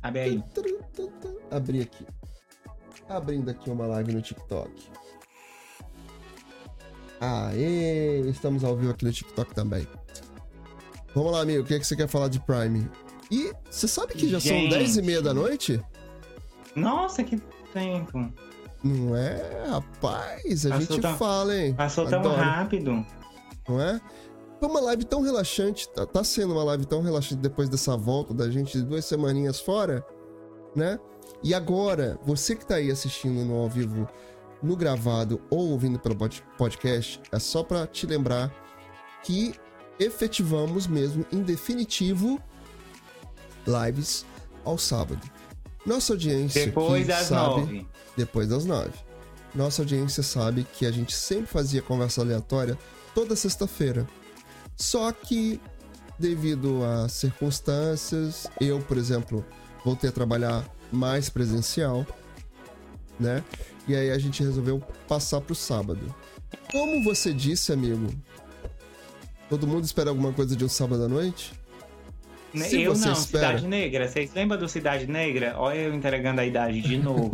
Abre 0.02 0.20
aí. 0.20 0.44
Abrir 1.50 1.82
aqui. 1.82 2.06
Abrindo 3.08 3.50
aqui 3.50 3.70
uma 3.70 3.86
live 3.86 4.12
no 4.12 4.22
TikTok. 4.22 4.70
Aê! 7.20 8.20
Estamos 8.28 8.64
ao 8.64 8.76
vivo 8.76 8.92
aqui 8.92 9.04
no 9.04 9.12
TikTok 9.12 9.54
também. 9.54 9.86
Vamos 11.14 11.32
lá, 11.32 11.40
amigo. 11.42 11.62
O 11.62 11.66
que, 11.66 11.74
é 11.74 11.78
que 11.78 11.86
você 11.86 11.96
quer 11.96 12.08
falar 12.08 12.28
de 12.28 12.40
Prime? 12.40 12.88
E 13.30 13.52
você 13.70 13.86
sabe 13.86 14.14
que 14.14 14.28
já 14.28 14.40
são 14.40 14.48
Gente. 14.56 14.70
10 14.70 14.96
e 14.96 15.02
meia 15.02 15.20
da 15.22 15.34
noite? 15.34 15.80
Nossa, 16.74 17.22
que 17.22 17.36
tempo. 17.74 18.32
Não 18.82 19.14
é, 19.14 19.66
rapaz? 19.68 20.64
A 20.66 20.70
Passou 20.70 20.86
gente 20.86 21.00
tão- 21.02 21.16
fala, 21.18 21.56
hein? 21.56 21.74
Passou 21.74 22.06
tão 22.08 22.20
Adoro. 22.20 22.36
rápido. 22.40 23.06
não 23.68 23.80
é? 23.80 24.00
Foi 24.60 24.68
uma 24.68 24.80
live 24.80 25.04
tão 25.04 25.22
relaxante, 25.22 25.88
tá, 25.88 26.04
tá 26.04 26.22
sendo 26.22 26.52
uma 26.52 26.62
live 26.62 26.84
tão 26.84 27.00
relaxante 27.00 27.36
depois 27.40 27.68
dessa 27.68 27.96
volta 27.96 28.34
da 28.34 28.50
gente 28.50 28.76
de 28.78 28.84
duas 28.84 29.06
semaninhas 29.06 29.58
fora, 29.58 30.04
né? 30.76 30.98
E 31.42 31.54
agora, 31.54 32.18
você 32.24 32.54
que 32.54 32.66
tá 32.66 32.74
aí 32.74 32.90
assistindo 32.90 33.42
no 33.44 33.54
ao 33.56 33.68
vivo, 33.70 34.06
no 34.62 34.76
gravado 34.76 35.40
ou 35.48 35.70
ouvindo 35.70 35.98
pelo 35.98 36.14
pod- 36.14 36.44
podcast, 36.58 37.20
é 37.32 37.38
só 37.38 37.62
pra 37.62 37.86
te 37.86 38.06
lembrar 38.06 38.54
que 39.22 39.54
efetivamos 39.98 40.86
mesmo, 40.86 41.24
em 41.32 41.42
definitivo, 41.42 42.38
lives 43.66 44.26
ao 44.64 44.76
sábado. 44.76 45.20
Nossa 45.86 46.12
audiência 46.12 46.66
Depois 46.66 47.06
das 47.06 47.26
sabe, 47.26 47.60
nove. 47.60 47.86
depois 48.16 48.48
das 48.48 48.66
nove. 48.66 48.92
Nossa 49.54 49.80
audiência 49.80 50.22
sabe 50.22 50.64
que 50.74 50.84
a 50.84 50.90
gente 50.90 51.14
sempre 51.14 51.46
fazia 51.46 51.80
conversa 51.80 52.20
aleatória 52.20 52.76
toda 53.14 53.34
sexta-feira. 53.34 54.06
Só 54.80 55.12
que, 55.12 55.60
devido 56.18 56.82
a 56.82 57.06
circunstâncias, 57.06 58.46
eu, 58.58 58.80
por 58.80 58.96
exemplo, 58.96 59.44
voltei 59.84 60.08
a 60.08 60.12
trabalhar 60.12 60.64
mais 60.90 61.28
presencial, 61.28 62.06
né? 63.18 63.44
E 63.86 63.94
aí 63.94 64.10
a 64.10 64.18
gente 64.18 64.42
resolveu 64.42 64.80
passar 65.06 65.42
pro 65.42 65.54
sábado. 65.54 66.14
Como 66.72 67.04
você 67.04 67.30
disse, 67.34 67.72
amigo, 67.74 68.08
todo 69.50 69.66
mundo 69.66 69.84
espera 69.84 70.08
alguma 70.08 70.32
coisa 70.32 70.56
de 70.56 70.64
um 70.64 70.68
sábado 70.68 71.04
à 71.04 71.08
noite? 71.08 71.52
Se 72.54 72.80
eu 72.82 72.96
não, 72.96 73.12
espera- 73.12 73.48
Cidade 73.48 73.66
Negra. 73.68 74.08
Vocês 74.08 74.32
lembram 74.34 74.58
do 74.58 74.68
Cidade 74.68 75.06
Negra? 75.06 75.54
Olha 75.58 75.76
eu 75.78 75.94
entregando 75.94 76.40
a 76.40 76.46
idade 76.46 76.80
de 76.80 76.96
novo. 76.98 77.30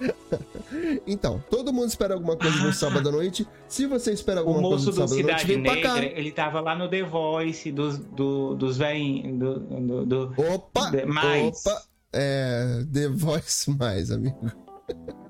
Então, 1.06 1.42
todo 1.50 1.72
mundo 1.72 1.88
espera 1.88 2.14
alguma 2.14 2.36
coisa 2.36 2.56
um 2.66 2.72
sábado 2.72 3.08
à 3.08 3.12
noite. 3.12 3.46
Se 3.68 3.86
você 3.86 4.12
espera 4.12 4.40
alguma 4.40 4.60
coisa 4.62 4.86
do 4.86 4.92
sábado 4.92 5.18
à 5.18 5.22
noite, 5.22 5.46
vem 5.46 5.62
pra 5.62 5.80
cá. 5.82 5.94
Negra, 5.94 6.18
ele 6.18 6.30
tava 6.32 6.60
lá 6.60 6.76
no 6.76 6.88
The 6.88 7.02
Voice 7.02 7.70
dos, 7.72 7.98
do, 7.98 8.54
dos 8.54 8.76
velhinhos. 8.78 9.38
Do, 9.38 9.60
do, 9.60 10.06
do- 10.06 10.34
Opa! 10.54 10.90
De- 10.90 11.04
mais. 11.04 11.66
Opa! 11.66 11.82
É. 12.12 12.84
The 12.92 13.08
Voice 13.08 13.70
mais, 13.76 14.10
amigo. 14.10 14.50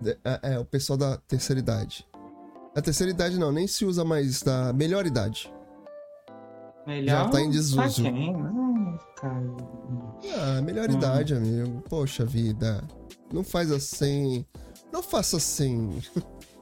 De- 0.00 0.18
É, 0.24 0.54
é, 0.54 0.58
o 0.58 0.64
pessoal 0.64 0.98
da 0.98 1.16
terceira 1.16 1.58
idade. 1.60 2.06
A 2.76 2.82
terceira 2.82 3.10
idade 3.10 3.38
não, 3.38 3.50
nem 3.52 3.66
se 3.66 3.84
usa 3.84 4.04
mais 4.04 4.42
da 4.42 4.72
melhor 4.72 5.06
idade. 5.06 5.52
Melhor 6.86 7.24
Já 7.24 7.28
tá 7.28 7.40
em 7.40 7.48
desuso. 7.50 7.76
pra 7.76 7.88
quem? 8.12 8.34
Ai. 9.22 9.44
Ah, 10.38 10.60
melhor 10.62 10.90
Hum. 10.90 10.94
idade, 10.94 11.34
amigo. 11.34 11.82
Poxa 11.88 12.26
vida. 12.26 12.82
Não 13.32 13.44
faz 13.44 13.70
assim. 13.70 14.44
Não 14.92 15.02
faça 15.02 15.36
assim. 15.36 16.00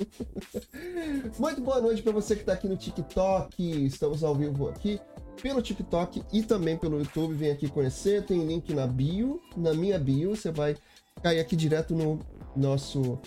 Muito 1.38 1.60
boa 1.60 1.80
noite 1.80 2.02
para 2.02 2.12
você 2.12 2.34
que 2.34 2.44
tá 2.44 2.54
aqui 2.54 2.68
no 2.68 2.76
TikTok. 2.76 3.86
Estamos 3.86 4.24
ao 4.24 4.34
vivo 4.34 4.68
aqui 4.68 5.00
pelo 5.42 5.60
TikTok 5.60 6.22
e 6.32 6.42
também 6.42 6.76
pelo 6.76 6.98
YouTube. 6.98 7.34
Vem 7.34 7.50
aqui 7.50 7.68
conhecer. 7.68 8.24
Tem 8.24 8.44
link 8.44 8.72
na 8.72 8.86
bio, 8.86 9.40
na 9.56 9.74
minha 9.74 9.98
bio. 9.98 10.34
Você 10.34 10.50
vai 10.50 10.76
cair 11.22 11.40
aqui 11.40 11.54
direto 11.54 11.94
no 11.94 12.18
nosso 12.56 13.18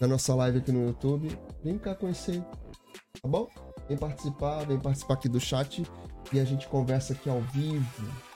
na 0.00 0.06
nossa 0.06 0.34
live 0.34 0.58
aqui 0.58 0.72
no 0.72 0.86
YouTube. 0.86 1.38
Vem 1.62 1.78
cá 1.78 1.94
conhecer, 1.94 2.42
tá 3.20 3.28
bom? 3.28 3.48
Vem 3.86 3.98
participar, 3.98 4.64
vem 4.64 4.78
participar 4.78 5.14
aqui 5.14 5.28
do 5.28 5.38
chat 5.38 5.82
e 6.32 6.40
a 6.40 6.44
gente 6.44 6.66
conversa 6.68 7.12
aqui 7.12 7.28
ao 7.28 7.40
vivo. 7.40 8.29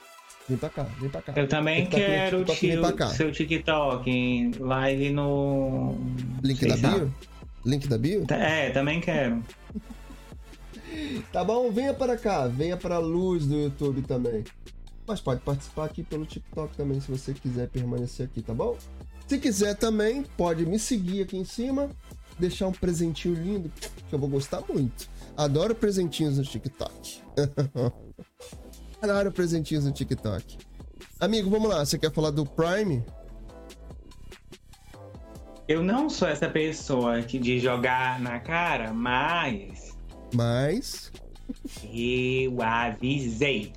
Vem 0.47 0.57
pra 0.57 0.69
cá, 0.69 0.83
vem 0.83 1.09
pra 1.09 1.21
cá. 1.21 1.33
Eu 1.35 1.47
também 1.47 1.85
tá 1.85 1.97
quero 1.97 2.41
o 2.41 2.45
TikTok, 2.45 2.67
vem 2.67 2.79
pra 2.81 2.93
cá. 2.93 3.07
seu 3.09 3.31
TikTok, 3.31 4.51
live 4.59 5.09
no. 5.09 5.95
Link 6.43 6.59
Sei 6.59 6.69
da 6.69 6.89
bio? 6.89 7.15
Link 7.65 7.87
da 7.87 7.97
bio? 7.97 8.25
É, 8.29 8.69
também 8.69 9.01
quero. 9.01 9.43
Tá 11.31 11.43
bom? 11.43 11.69
Venha 11.71 11.93
para 11.93 12.15
cá, 12.15 12.47
venha 12.47 12.77
para 12.77 12.95
a 12.95 12.99
luz 12.99 13.45
do 13.45 13.55
YouTube 13.55 14.01
também. 14.03 14.45
Mas 15.05 15.19
pode 15.19 15.41
participar 15.41 15.85
aqui 15.85 16.03
pelo 16.03 16.25
TikTok 16.25 16.75
também, 16.77 17.01
se 17.01 17.11
você 17.11 17.33
quiser 17.33 17.67
permanecer 17.67 18.27
aqui, 18.27 18.41
tá 18.41 18.53
bom? 18.53 18.77
Se 19.27 19.37
quiser 19.37 19.75
também, 19.75 20.23
pode 20.37 20.65
me 20.65 20.79
seguir 20.79 21.23
aqui 21.23 21.37
em 21.37 21.43
cima, 21.43 21.89
deixar 22.39 22.67
um 22.67 22.71
presentinho 22.71 23.35
lindo, 23.35 23.69
que 24.07 24.15
eu 24.15 24.19
vou 24.19 24.29
gostar 24.29 24.63
muito. 24.69 25.09
Adoro 25.35 25.75
presentinhos 25.75 26.37
no 26.37 26.43
TikTok. 26.43 27.19
Adoro 29.05 29.31
presentinhos 29.31 29.85
no 29.85 29.91
TikTok. 29.91 30.57
Amigo, 31.19 31.47
vamos 31.47 31.69
lá, 31.69 31.85
você 31.85 31.95
quer 31.95 32.11
falar 32.11 32.31
do 32.31 32.43
Prime? 32.43 33.03
Eu 35.67 35.83
não 35.83 36.09
sou 36.09 36.27
essa 36.27 36.49
pessoa 36.49 37.21
que 37.21 37.37
de 37.37 37.59
jogar 37.59 38.19
na 38.19 38.39
cara, 38.39 38.91
mas 38.93 39.95
Mas 40.33 41.11
eu 41.93 42.59
avisei. 42.63 43.73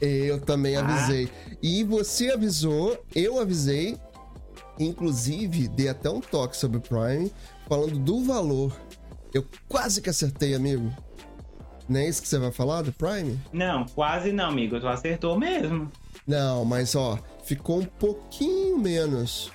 eu 0.00 0.40
também 0.40 0.76
Ah. 0.76 0.80
avisei. 0.80 1.28
E 1.62 1.84
você 1.84 2.30
avisou, 2.30 2.98
eu 3.14 3.38
avisei. 3.38 3.98
Inclusive, 4.78 5.68
dei 5.68 5.88
até 5.90 6.08
um 6.08 6.20
toque 6.22 6.56
sobre 6.56 6.78
o 6.78 6.80
Prime, 6.80 7.30
falando 7.68 7.98
do 7.98 8.24
valor. 8.24 8.74
Eu 9.34 9.44
quase 9.68 10.00
que 10.00 10.08
acertei, 10.08 10.54
amigo. 10.54 10.90
Não 11.90 11.98
é 12.00 12.08
isso 12.08 12.22
que 12.22 12.28
você 12.28 12.38
vai 12.38 12.52
falar 12.52 12.82
do 12.82 12.92
Prime? 12.92 13.38
Não, 13.52 13.84
quase 13.84 14.30
não, 14.32 14.48
amigo. 14.48 14.78
Tu 14.78 14.86
acertou 14.86 15.36
mesmo. 15.38 15.90
Não, 16.26 16.64
mas 16.64 16.94
ó, 16.94 17.18
ficou 17.44 17.80
um 17.80 17.84
pouquinho 17.84 18.78
menos. 18.78 19.50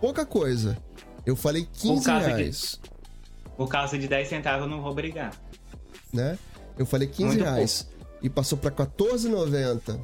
Pouca 0.00 0.24
coisa. 0.24 0.78
Eu 1.26 1.36
falei 1.36 1.68
15 1.72 2.04
causa 2.06 2.26
de- 2.28 2.32
reais, 2.34 2.80
Por 3.58 3.68
causa 3.68 3.98
de 3.98 4.08
10 4.08 4.26
centavos 4.28 4.62
eu 4.64 4.70
não 4.70 4.80
vou 4.80 4.94
brigar. 4.94 5.32
né? 6.12 6.38
Eu 6.78 6.86
falei 6.86 7.06
15 7.08 7.36
Muito 7.36 7.42
reais. 7.44 7.86
E 8.22 8.30
passou 8.30 8.56
pra 8.56 8.70
14,90. 8.70 10.00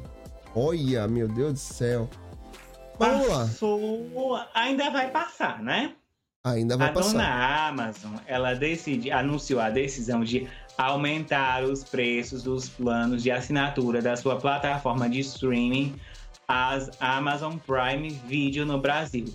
Olha, 0.55 1.07
meu 1.07 1.27
Deus 1.27 1.53
do 1.53 1.59
céu. 1.59 2.07
Passou, 2.99 4.39
ainda 4.53 4.89
vai 4.91 5.09
passar, 5.09 5.61
né? 5.63 5.93
Ainda 6.43 6.75
vai 6.77 6.89
a 6.89 6.93
passar. 6.93 7.11
dona 7.13 7.67
Amazon, 7.69 8.15
ela 8.27 8.53
decide, 8.53 9.09
anunciou 9.11 9.59
a 9.61 9.69
decisão 9.69 10.23
de 10.23 10.47
aumentar 10.77 11.63
os 11.63 11.83
preços 11.83 12.43
dos 12.43 12.69
planos 12.69 13.21
de 13.23 13.31
assinatura 13.31 14.01
da 14.01 14.15
sua 14.15 14.35
plataforma 14.37 15.09
de 15.09 15.19
streaming, 15.19 15.95
as 16.47 16.89
Amazon 16.99 17.57
Prime 17.57 18.09
Video 18.27 18.65
no 18.65 18.79
Brasil. 18.79 19.25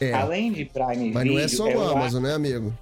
É. 0.00 0.12
Além 0.12 0.52
de 0.52 0.64
Prime 0.64 1.10
Mas 1.12 1.22
Video, 1.24 1.34
não 1.34 1.40
é 1.40 1.48
só 1.48 1.68
o 1.68 1.80
a- 1.88 1.92
Amazon, 1.92 2.22
né, 2.22 2.34
amigo? 2.34 2.72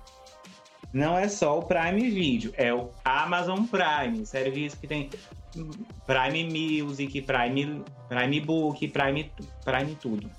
não 0.93 1.17
é 1.19 1.29
só 1.29 1.59
o 1.59 1.63
Prime 1.63 2.11
Video, 2.11 2.53
é 2.57 2.73
o 2.75 2.91
Amazon 3.05 3.65
Prime, 3.65 4.25
serviço 4.27 4.77
que 4.79 4.87
tem 4.87 5.09
Prime 6.07 6.83
Music, 6.83 7.23
Prime, 7.23 7.83
Prime 8.09 8.41
Book, 8.41 8.89
Prime, 8.89 9.33
Prime 9.65 9.95
tudo. 10.01 10.31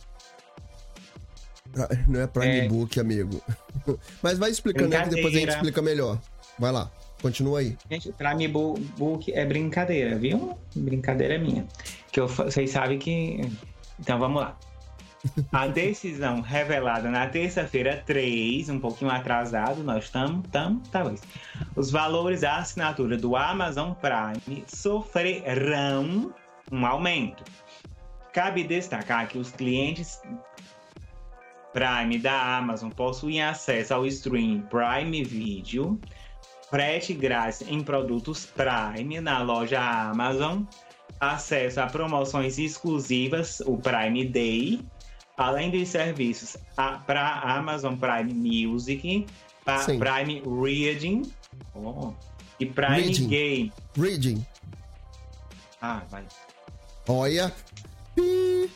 Pra- 1.72 1.89
Não 2.07 2.22
é 2.22 2.27
Prime 2.27 2.60
É. 2.60 2.68
Book, 2.68 2.99
amigo. 2.99 3.41
Mas 4.22 4.38
vai 4.38 4.49
explicando 4.52 4.95
aí 4.95 5.03
que 5.03 5.10
depois 5.10 5.35
a 5.35 5.39
gente 5.39 5.49
explica 5.49 5.81
melhor. 5.81 6.19
Vai 6.57 6.72
lá, 6.72 6.89
continua 7.26 7.60
aí. 7.60 7.76
Gente, 7.89 8.11
Prime 8.11 8.47
Bu- 8.47 8.80
Book 8.97 9.34
é 9.34 9.43
brincadeira, 9.43 10.15
viu? 10.15 10.56
Brincadeira 10.76 11.39
minha. 11.39 11.65
Que 12.11 12.19
eu, 12.19 12.27
vocês 12.27 12.69
sabem 12.69 12.99
que. 12.99 13.41
Então 13.99 14.19
vamos 14.19 14.43
lá. 14.43 14.56
A 15.52 15.65
decisão 15.68 16.41
revelada 16.41 17.10
na 17.10 17.26
terça-feira 17.27 18.03
3, 18.06 18.69
um 18.69 18.80
pouquinho 18.80 19.10
atrasado, 19.10 19.84
nós 19.84 20.03
estamos, 20.03 20.45
estamos, 20.45 20.88
talvez. 20.89 21.23
Os 21.76 21.89
valores 21.89 22.41
da 22.41 22.57
assinatura 22.57 23.18
do 23.18 23.35
Amazon 23.35 23.93
Prime 23.93 24.64
sofrerão 24.68 26.31
um 26.72 26.85
aumento. 26.85 27.43
Cabe 28.31 28.64
destacar 28.64 29.27
que 29.27 29.39
os 29.39 29.49
clientes 29.49 30.22
Prime 31.73 32.19
da 32.19 32.57
Amazon 32.57 32.91
possuem 32.91 33.41
acesso 33.41 33.95
ao 33.95 34.06
stream 34.06 34.61
Prime 34.69 35.23
Video, 35.23 35.99
frete 36.70 37.14
grátis 37.14 37.62
em 37.68 37.82
produtos 37.84 38.46
Prime 38.46 39.20
na 39.22 39.42
loja 39.42 39.80
Amazon, 39.82 40.64
acesso 41.20 41.80
a 41.80 41.88
promoções 41.88 42.58
exclusivas, 42.58 43.62
o 43.62 43.78
Prime 43.78 44.26
Day, 44.26 44.82
além 45.38 45.72
de 45.72 45.86
serviços 45.86 46.58
para 46.76 47.40
Amazon 47.42 47.96
Prime 47.96 48.34
Music. 48.34 49.26
Prime 49.66 50.44
Reading 50.46 51.24
oh, 51.74 52.14
e 52.60 52.68
Prime 52.68 53.02
Reading. 53.02 53.28
Game. 53.28 53.74
Reading. 53.98 54.46
Ah, 55.82 56.04
vai. 56.10 56.24
Olha. 57.08 57.52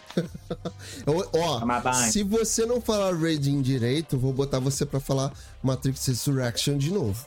Ó, 1.06 1.60
banho. 1.66 2.12
se 2.12 2.24
você 2.24 2.66
não 2.66 2.82
falar 2.82 3.16
Reading 3.16 3.62
direito, 3.62 4.18
vou 4.18 4.34
botar 4.34 4.60
você 4.60 4.86
pra 4.86 5.00
falar 5.00 5.32
Matrix 5.62 6.08
Resurrection 6.08 6.78
de 6.78 6.92
novo. 6.92 7.26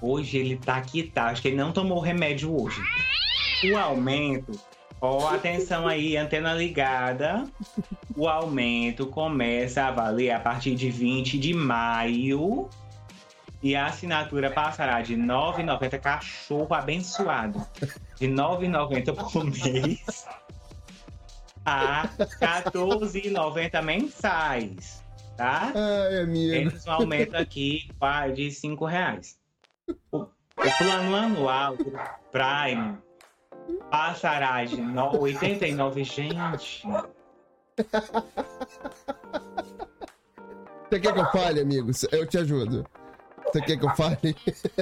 Hoje 0.00 0.38
ele 0.38 0.56
tá 0.56 0.76
aqui, 0.76 1.02
tá? 1.02 1.26
Acho 1.26 1.42
que 1.42 1.48
ele 1.48 1.56
não 1.56 1.72
tomou 1.72 2.00
remédio 2.00 2.54
hoje. 2.54 2.80
O 3.70 3.76
aumento, 3.76 4.58
ó, 5.00 5.28
atenção 5.34 5.88
aí, 5.88 6.16
antena 6.16 6.54
ligada. 6.54 7.44
O 8.16 8.28
aumento 8.28 9.06
começa 9.06 9.84
a 9.84 9.90
valer 9.90 10.30
a 10.30 10.40
partir 10.40 10.74
de 10.74 10.90
20 10.90 11.38
de 11.38 11.52
maio. 11.52 12.68
E 13.60 13.74
a 13.74 13.86
assinatura 13.86 14.50
passará 14.52 15.00
de 15.02 15.16
R$ 15.16 15.22
9,90 15.22 15.98
cachorro 15.98 16.72
abençoado. 16.72 17.60
De 18.18 18.26
R$ 18.26 18.32
9,90 18.32 19.32
por 19.32 19.44
mês 19.44 20.26
a 21.64 22.02
R$ 22.02 22.08
14,90 22.40 23.82
mensais. 23.82 25.02
Tá? 25.38 25.72
Ai, 25.72 26.18
amigo. 26.22 26.52
Temos 26.52 26.84
um 26.86 26.90
aumento 26.90 27.36
aqui 27.36 27.88
de 28.34 28.50
5 28.50 28.84
reais. 28.84 29.38
O, 30.10 30.22
o 30.22 30.28
plano 30.78 31.14
anual 31.14 31.76
do 31.76 31.92
Prime 32.32 32.98
passará 33.88 34.64
de 34.64 34.80
no, 34.80 35.16
89, 35.16 36.02
gente. 36.02 36.82
Você 40.90 40.98
quer 41.00 41.12
que 41.12 41.20
eu 41.20 41.30
fale, 41.30 41.60
amigo? 41.60 41.90
Eu 42.10 42.26
te 42.26 42.38
ajudo. 42.38 42.84
Você 43.46 43.60
quer 43.62 43.76
que 43.78 43.84
eu 43.86 43.94
fale? 43.94 44.36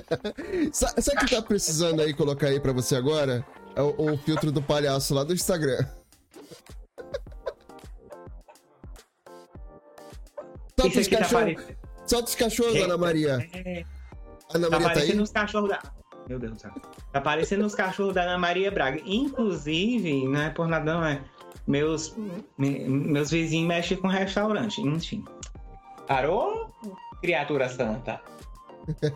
Sa- 0.72 0.94
Sabe 1.00 1.18
o 1.22 1.26
que 1.26 1.36
tá 1.36 1.42
precisando 1.42 2.00
aí 2.00 2.14
colocar 2.14 2.46
aí 2.46 2.58
pra 2.58 2.72
você 2.72 2.96
agora? 2.96 3.44
É 3.74 3.82
o, 3.82 4.14
o 4.14 4.16
filtro 4.18 4.50
do 4.50 4.62
palhaço 4.62 5.12
lá 5.14 5.22
do 5.22 5.34
Instagram. 5.34 5.84
Solta 10.78 11.00
os 11.00 11.08
tá, 11.08 11.18
cachorros, 11.18 11.62
solta 12.06 12.28
os 12.28 12.34
cachorros, 12.34 12.76
Ana 12.82 12.98
Maria. 12.98 13.48
é, 13.54 13.82
Ana 14.52 14.68
tá 14.68 14.78
Maria 14.78 14.88
tá 14.88 14.94
parecendo 14.94 15.22
os 15.22 15.30
cachorros 15.30 15.68
da. 15.70 15.80
Meu 16.28 16.38
Deus 16.38 16.52
do 16.54 16.60
céu. 16.60 16.70
Tá 17.12 17.20
parecendo 17.20 17.64
os 17.64 17.74
cachorros 17.74 18.14
da 18.14 18.22
Ana 18.22 18.36
Maria 18.38 18.70
Braga. 18.70 19.00
Inclusive, 19.06 20.28
não 20.28 20.42
é 20.42 20.50
por 20.50 20.68
nada, 20.68 20.92
não 20.94 21.04
é. 21.06 21.22
Meus, 21.66 22.14
me- 22.58 22.80
meus 22.88 23.30
vizinhos 23.30 23.66
mexem 23.68 23.96
com 23.96 24.08
restaurante. 24.08 24.80
Enfim. 24.82 25.24
Parou, 26.06 26.70
criatura 27.22 27.68
santa? 27.68 28.20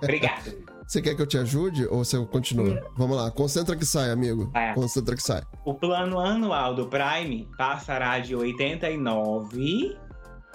Obrigado. 0.02 0.52
Você 0.88 1.00
quer 1.00 1.14
que 1.14 1.22
eu 1.22 1.26
te 1.26 1.38
ajude 1.38 1.86
ou 1.86 2.04
você 2.04 2.18
continua? 2.26 2.84
Vamos 2.96 3.16
lá, 3.16 3.30
concentra 3.30 3.76
que 3.76 3.86
sai, 3.86 4.10
amigo. 4.10 4.50
É. 4.56 4.72
Concentra 4.74 5.14
que 5.14 5.22
sai. 5.22 5.40
O 5.64 5.72
plano 5.72 6.18
anual 6.18 6.74
do 6.74 6.88
Prime 6.88 7.48
passará 7.56 8.18
de 8.18 8.34
89 8.34 9.96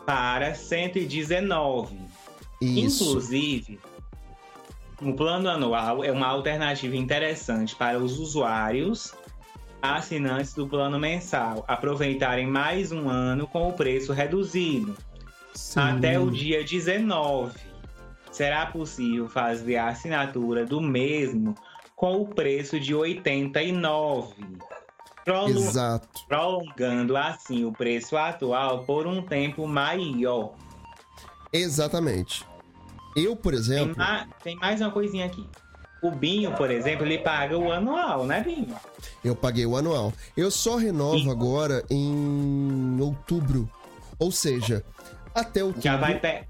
para 0.05 0.53
119. 0.53 1.97
Isso. 2.61 3.03
Inclusive, 3.03 3.79
o 5.01 5.13
plano 5.13 5.49
anual 5.49 6.03
é 6.03 6.11
uma 6.11 6.27
alternativa 6.27 6.95
interessante 6.95 7.75
para 7.75 7.99
os 7.99 8.19
usuários 8.19 9.13
assinantes 9.81 10.53
do 10.53 10.67
plano 10.67 10.97
mensal 10.97 11.63
aproveitarem 11.67 12.47
mais 12.47 12.91
um 12.91 13.09
ano 13.09 13.45
com 13.45 13.67
o 13.69 13.73
preço 13.73 14.13
reduzido. 14.13 14.95
Sim. 15.53 15.79
Até 15.79 16.19
o 16.19 16.31
dia 16.31 16.63
19. 16.63 17.57
Será 18.31 18.65
possível 18.65 19.29
fazer 19.29 19.77
a 19.77 19.89
assinatura 19.89 20.65
do 20.65 20.81
mesmo 20.81 21.55
com 21.95 22.21
o 22.21 22.27
preço 22.27 22.79
de 22.79 22.93
89. 22.93 24.35
Prolongando 26.27 27.17
assim 27.17 27.65
o 27.65 27.71
preço 27.71 28.15
atual 28.15 28.83
por 28.85 29.07
um 29.07 29.21
tempo 29.21 29.67
maior. 29.67 30.53
Exatamente. 31.51 32.45
Eu, 33.15 33.35
por 33.35 33.51
Tem, 33.53 33.59
exemplo, 33.61 33.95
ma- 33.97 34.27
tem 34.43 34.55
mais 34.57 34.81
uma 34.81 34.91
coisinha 34.91 35.25
aqui. 35.25 35.47
O 36.01 36.11
Binho, 36.11 36.51
por 36.55 36.69
exemplo, 36.69 37.05
ele 37.05 37.17
paga 37.17 37.57
o 37.57 37.71
anual, 37.71 38.25
né, 38.25 38.43
Binho? 38.43 38.75
eu 39.23 39.35
paguei 39.35 39.65
o 39.65 39.75
anual. 39.75 40.13
Eu 40.37 40.51
só 40.51 40.75
renovo 40.75 41.31
agora 41.31 41.83
em 41.89 42.97
outubro. 43.01 43.67
Ou 44.19 44.31
seja, 44.31 44.83
até 45.33 45.63
outubro, 45.63 45.81
Já 45.81 45.97
vai 45.97 46.19
pe- 46.19 46.43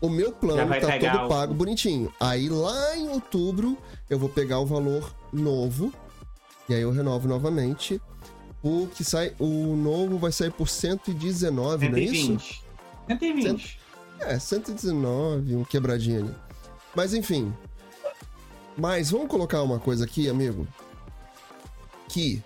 o 0.00 0.08
meu 0.10 0.32
plano 0.32 0.68
tá 0.80 0.98
todo 0.98 1.24
o- 1.24 1.28
pago 1.28 1.54
bonitinho. 1.54 2.12
Aí 2.20 2.48
lá 2.48 2.96
em 2.96 3.08
outubro 3.08 3.78
eu 4.10 4.18
vou 4.18 4.28
pegar 4.28 4.58
o 4.58 4.66
valor 4.66 5.10
novo. 5.32 5.92
E 6.68 6.74
aí 6.74 6.82
eu 6.82 6.90
renovo 6.90 7.26
novamente. 7.26 8.00
O 8.62 8.86
que 8.86 9.02
sai, 9.02 9.34
o 9.38 9.74
novo 9.74 10.18
vai 10.18 10.32
sair 10.32 10.50
por 10.50 10.68
119, 10.68 11.88
não 11.88 11.96
é 11.96 12.00
isso? 12.02 12.26
120. 12.26 12.62
120. 13.08 13.80
É, 14.20 14.38
119, 14.38 15.56
um 15.56 15.64
quebradinho 15.64 16.24
ali. 16.24 16.34
Mas 16.94 17.14
enfim. 17.14 17.52
Mas 18.76 19.10
vamos 19.10 19.28
colocar 19.28 19.62
uma 19.62 19.78
coisa 19.78 20.04
aqui, 20.04 20.28
amigo. 20.28 20.66
Que 22.08 22.42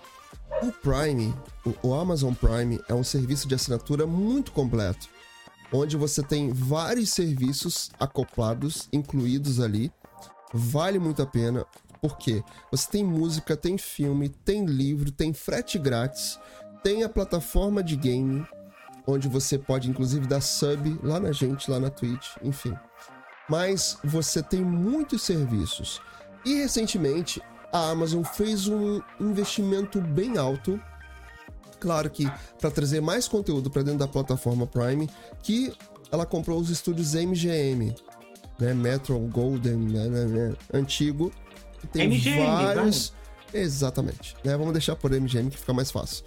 o 0.62 0.70
Prime, 0.70 1.34
o, 1.64 1.88
o 1.88 1.94
Amazon 1.94 2.32
Prime, 2.32 2.80
é 2.88 2.94
um 2.94 3.04
serviço 3.04 3.48
de 3.48 3.54
assinatura 3.54 4.06
muito 4.06 4.52
completo. 4.52 5.08
Onde 5.72 5.96
você 5.96 6.22
tem 6.22 6.52
vários 6.52 7.10
serviços 7.10 7.90
acoplados, 7.98 8.88
incluídos 8.92 9.58
ali. 9.58 9.90
Vale 10.52 11.00
muito 11.00 11.20
a 11.20 11.26
pena. 11.26 11.66
Porque 12.04 12.44
você 12.70 12.90
tem 12.90 13.02
música, 13.02 13.56
tem 13.56 13.78
filme, 13.78 14.28
tem 14.28 14.66
livro, 14.66 15.10
tem 15.10 15.32
frete 15.32 15.78
grátis, 15.78 16.38
tem 16.82 17.02
a 17.02 17.08
plataforma 17.08 17.82
de 17.82 17.96
game, 17.96 18.46
onde 19.06 19.26
você 19.26 19.58
pode 19.58 19.88
inclusive 19.88 20.26
dar 20.26 20.42
sub 20.42 21.00
lá 21.02 21.18
na 21.18 21.32
gente, 21.32 21.70
lá 21.70 21.80
na 21.80 21.88
Twitch, 21.88 22.36
enfim. 22.42 22.76
Mas 23.48 23.96
você 24.04 24.42
tem 24.42 24.62
muitos 24.62 25.22
serviços. 25.22 25.98
E 26.44 26.56
recentemente 26.56 27.40
a 27.72 27.88
Amazon 27.88 28.22
fez 28.22 28.68
um 28.68 29.00
investimento 29.18 29.98
bem 29.98 30.36
alto, 30.36 30.78
claro 31.80 32.10
que 32.10 32.30
para 32.60 32.70
trazer 32.70 33.00
mais 33.00 33.26
conteúdo 33.26 33.70
para 33.70 33.82
dentro 33.82 34.00
da 34.00 34.08
plataforma 34.08 34.66
Prime, 34.66 35.08
que 35.42 35.72
ela 36.12 36.26
comprou 36.26 36.60
os 36.60 36.68
estúdios 36.68 37.14
MGM, 37.14 37.96
né, 38.58 38.74
Metro 38.74 39.18
Golden, 39.20 39.78
né, 39.78 40.06
né, 40.06 40.24
né, 40.26 40.56
antigo, 40.70 41.32
que 41.86 41.92
tem 41.92 42.08
MGM, 42.08 42.46
vários, 42.46 43.12
exatamente, 43.52 44.36
né? 44.44 44.56
Vamos 44.56 44.72
deixar 44.72 44.96
por 44.96 45.10
MGM 45.10 45.50
que 45.50 45.58
fica 45.58 45.72
mais 45.72 45.90
fácil 45.90 46.24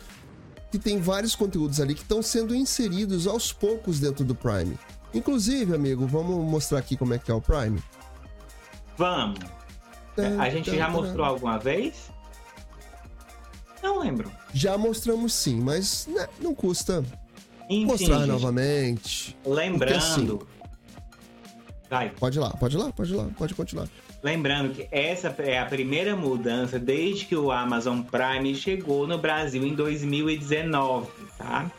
que 0.72 0.78
tem 0.78 1.00
vários 1.00 1.36
conteúdos 1.36 1.80
ali 1.80 1.96
que 1.96 2.02
estão 2.02 2.22
sendo 2.22 2.54
inseridos 2.54 3.26
aos 3.26 3.54
poucos 3.54 4.00
dentro 4.00 4.26
do 4.26 4.36
Prime. 4.36 4.78
Inclusive, 5.14 5.74
amigo, 5.74 6.06
vamos 6.06 6.36
mostrar 6.50 6.80
aqui 6.80 6.98
como 6.98 7.14
é 7.14 7.18
que 7.18 7.32
é 7.32 7.34
o 7.34 7.42
Prime. 7.42 7.82
Vamos. 8.98 9.40
A 10.40 10.50
gente 10.50 10.76
já 10.76 10.90
mostrou 10.90 11.26
alguma 11.26 11.58
vez? 11.58 12.10
Não 13.82 14.00
lembro. 14.00 14.32
Já 14.54 14.78
mostramos 14.78 15.34
sim, 15.34 15.62
mas 15.62 16.08
né, 16.08 16.28
não 16.40 16.54
custa 16.54 17.04
Enfim, 17.70 17.86
mostrar 17.86 18.20
gente, 18.20 18.28
novamente. 18.28 19.38
lembrando. 19.46 20.40
Porque 20.40 20.58
Vai. 21.90 22.10
Pode 22.10 22.38
ir 22.38 22.42
lá, 22.42 22.50
pode 22.52 22.76
ir 22.76 22.80
lá, 22.80 22.92
pode 22.92 23.14
ir 23.14 23.16
lá, 23.16 23.30
pode 23.38 23.56
continuar. 23.56 23.88
Lembrando 24.22 24.74
que 24.74 24.88
essa 24.92 25.34
é 25.40 25.60
a 25.60 25.66
primeira 25.66 26.16
mudança 26.16 26.80
desde 26.80 27.26
que 27.26 27.36
o 27.36 27.52
Amazon 27.52 28.02
Prime 28.02 28.56
chegou 28.56 29.06
no 29.06 29.18
Brasil 29.18 29.66
em 29.66 29.76
2019, 29.76 31.08
tá? 31.38 31.70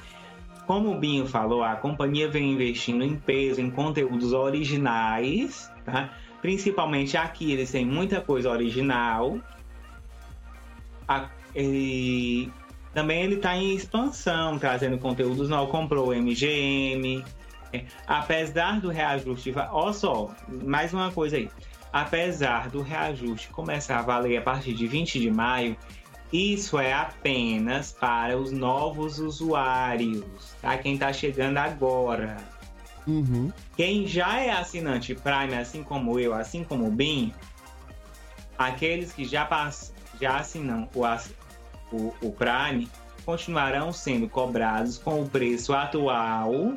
Como 0.67 0.93
o 0.93 0.99
Binho 0.99 1.27
falou, 1.27 1.65
a 1.65 1.75
companhia 1.75 2.29
vem 2.29 2.53
investindo 2.53 3.03
em 3.03 3.17
peso 3.17 3.61
em 3.61 3.71
conteúdos 3.71 4.33
originais, 4.33 5.71
tá? 5.85 6.11
Principalmente 6.41 7.17
aqui 7.17 7.53
eles 7.53 7.71
têm 7.73 7.85
muita 7.85 8.21
coisa 8.21 8.51
original. 8.51 9.39
A- 11.09 11.29
e 11.57 12.51
também 12.95 13.23
ele 13.23 13.37
está 13.37 13.57
em 13.57 13.75
expansão, 13.75 14.59
trazendo 14.59 14.99
conteúdos 14.99 15.49
novos. 15.49 15.71
Comprou 15.73 16.09
o 16.09 16.15
MGM. 16.15 17.25
É, 17.73 17.85
apesar 18.07 18.81
do 18.81 18.89
reajuste, 18.89 19.53
ó 19.71 19.93
só, 19.93 20.31
mais 20.49 20.93
uma 20.93 21.11
coisa 21.11 21.37
aí. 21.37 21.51
Apesar 21.93 22.69
do 22.69 22.83
reajuste 22.83 23.49
começar 23.49 23.99
a 23.99 24.03
valer 24.03 24.37
a 24.39 24.43
partir 24.43 24.75
de 24.75 24.87
20 24.87 25.19
de 25.21 25.31
maio, 25.31 25.77
isso 26.33 26.79
é 26.79 26.93
apenas 26.93 27.93
para 27.93 28.37
os 28.37 28.53
novos 28.53 29.19
usuários, 29.19 30.55
tá? 30.61 30.77
Quem 30.77 30.95
está 30.95 31.13
chegando 31.13 31.57
agora. 31.59 32.37
Uhum. 33.07 33.51
Quem 33.75 34.07
já 34.07 34.39
é 34.39 34.51
assinante 34.51 35.15
Prime, 35.15 35.55
assim 35.57 35.83
como 35.83 36.21
eu, 36.21 36.35
assim 36.35 36.63
como 36.63 36.87
o 36.87 36.91
Bin, 36.91 37.33
aqueles 38.59 39.13
que 39.13 39.25
já, 39.25 39.45
pass... 39.47 39.95
já 40.21 40.37
assinam 40.39 40.89
o, 40.95 41.05
ass- 41.05 41.33
o, 41.91 42.13
o 42.21 42.33
Prime 42.33 42.89
continuarão 43.25 43.93
sendo 43.93 44.29
cobrados 44.29 44.99
com 44.99 45.23
o 45.23 45.29
preço 45.29 45.73
atual 45.73 46.75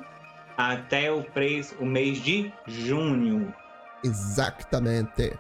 até 0.58 1.12
o 1.12 1.24
preço 1.24 1.76
o 1.80 1.86
mês 1.86 2.22
de 2.22 2.52
junho, 2.68 3.54
Exatamente. 4.04 5.34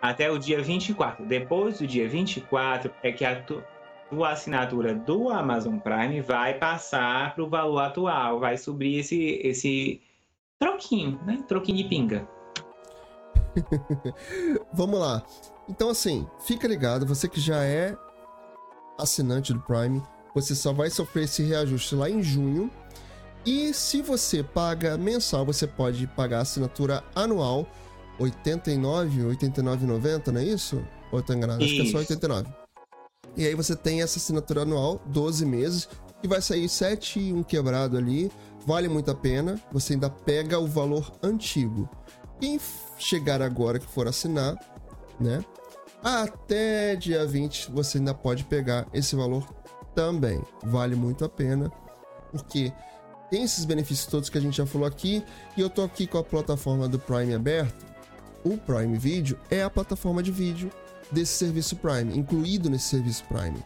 até 0.00 0.30
o 0.30 0.38
dia 0.38 0.60
24. 0.62 1.24
Depois 1.26 1.78
do 1.78 1.86
dia 1.86 2.08
24 2.08 2.90
é 3.02 3.12
que 3.12 3.24
a 3.24 3.40
tu- 3.42 3.62
tua 4.10 4.30
assinatura 4.32 4.94
do 4.94 5.28
Amazon 5.30 5.78
Prime 5.78 6.20
vai 6.20 6.54
passar 6.58 7.34
para 7.34 7.44
o 7.44 7.48
valor 7.48 7.78
atual, 7.80 8.40
vai 8.40 8.56
subir 8.58 8.98
esse 8.98 9.40
esse 9.42 10.00
troquinho, 10.58 11.20
né? 11.24 11.42
Troquinho 11.48 11.78
de 11.78 11.84
pinga. 11.84 12.28
Vamos 14.72 14.98
lá. 14.98 15.22
Então, 15.68 15.90
assim, 15.90 16.26
fica 16.40 16.66
ligado, 16.66 17.06
você 17.06 17.28
que 17.28 17.40
já 17.40 17.62
é 17.64 17.96
assinante 18.98 19.52
do 19.52 19.60
Prime, 19.60 20.02
você 20.34 20.54
só 20.54 20.72
vai 20.72 20.90
sofrer 20.90 21.24
esse 21.24 21.42
reajuste 21.42 21.94
lá 21.94 22.08
em 22.10 22.22
junho. 22.22 22.70
E 23.44 23.72
se 23.74 24.00
você 24.02 24.42
paga 24.42 24.96
mensal, 24.96 25.44
você 25.44 25.66
pode 25.66 26.06
pagar 26.06 26.38
a 26.38 26.42
assinatura 26.42 27.02
anual 27.14 27.66
89, 28.18 29.22
89,90, 29.22 30.28
não 30.28 30.40
é 30.40 30.44
isso? 30.44 30.82
Ou 31.10 31.18
eu 31.18 31.22
tô 31.22 31.32
enganado? 31.32 31.62
Acho 31.62 31.74
que 31.74 31.80
é 31.80 31.84
só 31.84 32.00
Isso. 32.00 32.12
89. 32.12 32.48
E 33.36 33.46
aí 33.46 33.54
você 33.54 33.74
tem 33.74 34.02
essa 34.02 34.18
assinatura 34.18 34.62
anual, 34.62 35.00
12 35.06 35.46
meses, 35.46 35.88
e 36.22 36.28
vai 36.28 36.40
sair 36.40 36.68
7 36.68 37.18
e 37.18 37.32
um 37.32 37.42
quebrado 37.42 37.96
ali. 37.96 38.30
Vale 38.66 38.88
muito 38.88 39.10
a 39.10 39.14
pena. 39.14 39.60
Você 39.72 39.94
ainda 39.94 40.08
pega 40.08 40.58
o 40.58 40.66
valor 40.66 41.12
antigo. 41.22 41.88
Quem 42.40 42.60
chegar 42.98 43.40
agora 43.42 43.78
que 43.78 43.86
for 43.86 44.06
assinar, 44.06 44.56
né? 45.18 45.44
Até 46.02 46.96
dia 46.96 47.24
20 47.24 47.70
você 47.70 47.98
ainda 47.98 48.12
pode 48.12 48.44
pegar 48.44 48.86
esse 48.92 49.14
valor 49.14 49.46
também. 49.94 50.42
Vale 50.64 50.96
muito 50.96 51.24
a 51.24 51.28
pena, 51.28 51.70
porque 52.30 52.72
tem 53.30 53.44
esses 53.44 53.64
benefícios 53.64 54.06
todos 54.06 54.28
que 54.28 54.36
a 54.36 54.40
gente 54.40 54.56
já 54.56 54.66
falou 54.66 54.86
aqui, 54.86 55.24
e 55.56 55.60
eu 55.60 55.70
tô 55.70 55.82
aqui 55.82 56.06
com 56.06 56.18
a 56.18 56.24
plataforma 56.24 56.88
do 56.88 56.98
Prime 56.98 57.34
aberto. 57.34 57.91
O 58.44 58.56
Prime 58.56 58.98
Video 58.98 59.38
é 59.50 59.62
a 59.62 59.70
plataforma 59.70 60.22
de 60.22 60.30
vídeo 60.32 60.70
desse 61.10 61.32
serviço 61.34 61.76
Prime, 61.76 62.16
incluído 62.16 62.68
nesse 62.70 62.88
serviço 62.88 63.24
Prime. 63.24 63.58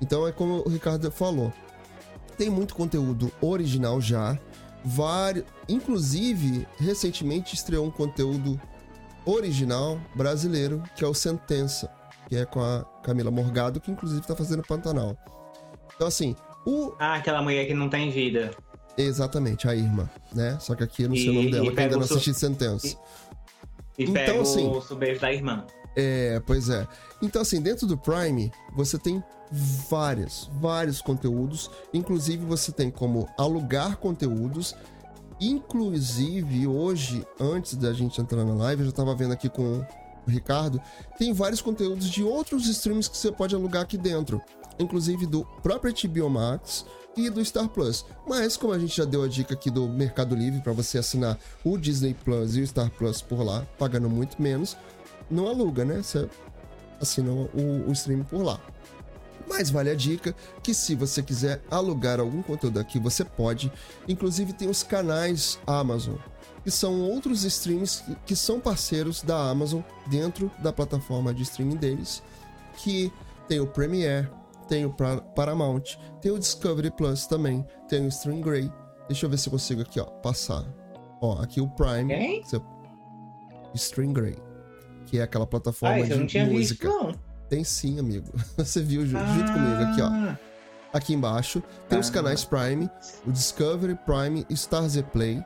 Então 0.00 0.26
é 0.26 0.32
como 0.32 0.62
o 0.66 0.68
Ricardo 0.68 1.10
falou, 1.10 1.52
tem 2.36 2.50
muito 2.50 2.74
conteúdo 2.74 3.30
original 3.40 4.00
já, 4.00 4.38
vários, 4.84 5.44
inclusive 5.68 6.66
recentemente 6.78 7.54
estreou 7.54 7.86
um 7.86 7.90
conteúdo 7.90 8.60
original 9.24 10.00
brasileiro, 10.14 10.82
que 10.96 11.04
é 11.04 11.06
o 11.06 11.14
Sentença, 11.14 11.90
que 12.28 12.36
é 12.36 12.44
com 12.44 12.60
a 12.60 12.84
Camila 13.02 13.30
Morgado, 13.30 13.80
que 13.80 13.90
inclusive 13.90 14.26
tá 14.26 14.34
fazendo 14.34 14.62
Pantanal. 14.62 15.16
Então 15.94 16.08
assim, 16.08 16.34
o 16.66 16.92
Ah, 16.98 17.14
aquela 17.14 17.40
mulher 17.40 17.66
que 17.66 17.74
não 17.74 17.88
tem 17.88 18.10
vida. 18.10 18.50
exatamente 18.98 19.68
a 19.68 19.74
Irma, 19.74 20.10
né? 20.34 20.58
Só 20.60 20.74
que 20.74 20.82
aqui 20.82 21.04
eu 21.04 21.08
não 21.08 21.16
sei 21.16 21.28
o 21.28 21.32
E- 21.32 21.34
nome 21.36 21.50
dela, 21.50 21.72
que 21.72 21.80
ainda 21.80 21.94
não 21.96 22.02
o 22.02 22.04
assisti 22.04 22.34
Sentença. 22.34 22.88
E 22.88 22.96
Então, 23.98 24.14
pega 24.14 24.40
assim- 24.40 24.68
o 24.68 24.80
sobrevivo 24.80 25.20
da 25.20 25.32
irmã. 25.32 25.66
É, 25.96 26.40
pois 26.44 26.68
é. 26.68 26.86
Então, 27.22 27.40
assim, 27.42 27.60
dentro 27.60 27.86
do 27.86 27.96
Prime, 27.96 28.50
você 28.74 28.98
tem 28.98 29.22
várias, 29.88 30.50
vários 30.60 31.00
conteúdos. 31.00 31.70
Inclusive, 31.92 32.44
você 32.44 32.72
tem 32.72 32.90
como 32.90 33.28
alugar 33.38 33.96
conteúdos. 33.98 34.74
Inclusive, 35.40 36.66
hoje, 36.66 37.24
antes 37.38 37.76
da 37.76 37.92
gente 37.92 38.20
entrar 38.20 38.44
na 38.44 38.54
live, 38.54 38.82
eu 38.82 38.86
já 38.86 38.92
tava 38.92 39.14
vendo 39.14 39.32
aqui 39.32 39.48
com 39.48 39.62
o 39.62 40.30
Ricardo, 40.30 40.80
tem 41.18 41.32
vários 41.32 41.60
conteúdos 41.60 42.08
de 42.10 42.24
outros 42.24 42.66
streams 42.66 43.08
que 43.08 43.16
você 43.16 43.30
pode 43.30 43.54
alugar 43.54 43.82
aqui 43.82 43.96
dentro. 43.98 44.40
inclusive 44.76 45.24
do 45.26 45.44
próprio 45.62 45.94
HBO 45.94 46.28
Max 46.28 46.84
e 47.16 47.30
do 47.30 47.44
Star 47.44 47.68
Plus. 47.68 48.04
Mas 48.26 48.56
como 48.56 48.72
a 48.72 48.78
gente 48.78 48.96
já 48.96 49.04
deu 49.04 49.22
a 49.22 49.28
dica 49.28 49.54
aqui 49.54 49.70
do 49.70 49.88
Mercado 49.88 50.34
Livre 50.34 50.60
para 50.60 50.72
você 50.72 50.98
assinar 50.98 51.38
o 51.64 51.78
Disney 51.78 52.14
Plus 52.14 52.56
e 52.56 52.62
o 52.62 52.66
Star 52.66 52.90
Plus 52.90 53.22
por 53.22 53.42
lá, 53.42 53.66
pagando 53.78 54.08
muito 54.08 54.40
menos, 54.40 54.76
não 55.30 55.48
aluga, 55.48 55.84
né? 55.84 56.02
Você 56.02 56.28
assina 57.00 57.30
o, 57.30 57.88
o 57.88 57.92
stream 57.92 58.24
por 58.24 58.42
lá. 58.42 58.60
Mas 59.48 59.70
vale 59.70 59.90
a 59.90 59.94
dica 59.94 60.34
que 60.62 60.72
se 60.72 60.94
você 60.94 61.22
quiser 61.22 61.62
alugar 61.70 62.18
algum 62.18 62.42
conteúdo 62.42 62.80
aqui, 62.80 62.98
você 62.98 63.24
pode. 63.24 63.70
Inclusive 64.08 64.52
tem 64.52 64.68
os 64.68 64.82
canais 64.82 65.58
Amazon, 65.66 66.16
que 66.62 66.70
são 66.70 67.00
outros 67.02 67.44
streams 67.44 68.02
que, 68.24 68.34
são 68.34 68.58
parceiros 68.58 69.22
da 69.22 69.50
Amazon 69.50 69.82
dentro 70.06 70.50
da 70.60 70.72
plataforma 70.72 71.34
de 71.34 71.42
streaming 71.42 71.76
deles, 71.76 72.22
que 72.78 73.12
tem 73.46 73.60
o 73.60 73.66
Premiere, 73.66 74.28
tem 74.68 74.84
o 74.86 74.94
Paramount, 75.34 75.96
tem 76.20 76.30
o 76.32 76.38
Discovery 76.38 76.90
Plus 76.90 77.26
também, 77.26 77.66
tem 77.88 78.04
o 78.04 78.08
Stream 78.08 78.40
Grey. 78.40 78.70
Deixa 79.08 79.26
eu 79.26 79.30
ver 79.30 79.38
se 79.38 79.48
eu 79.48 79.52
consigo 79.52 79.82
aqui, 79.82 80.00
ó, 80.00 80.04
passar. 80.04 80.64
Ó, 81.20 81.40
aqui 81.40 81.60
o 81.60 81.68
Prime, 81.68 82.06
Quem? 82.14 82.42
você... 82.42 82.60
Stream 83.74 84.12
Grey, 84.12 84.36
que 85.06 85.18
é 85.18 85.22
aquela 85.22 85.46
plataforma 85.46 85.96
Ah, 85.96 86.00
eu 86.00 86.16
não 86.18 86.26
de 86.26 86.30
tinha 86.32 86.46
música. 86.46 86.88
visto, 86.88 87.02
não. 87.04 87.14
Tem 87.48 87.62
sim, 87.64 87.98
amigo. 87.98 88.26
Você 88.56 88.80
viu 88.82 89.04
ju- 89.06 89.18
junto 89.18 89.52
comigo 89.52 89.82
aqui, 89.82 90.00
ó. 90.00 90.06
Ah, 90.06 90.38
Aqui 90.92 91.12
embaixo 91.12 91.62
tem 91.88 91.98
os 91.98 92.08
Ah. 92.08 92.12
canais 92.12 92.44
Prime, 92.44 92.88
o 93.26 93.32
Discovery, 93.32 93.98
Prime, 94.06 94.46
Star 94.56 94.88
Z 94.88 95.02
Play, 95.04 95.42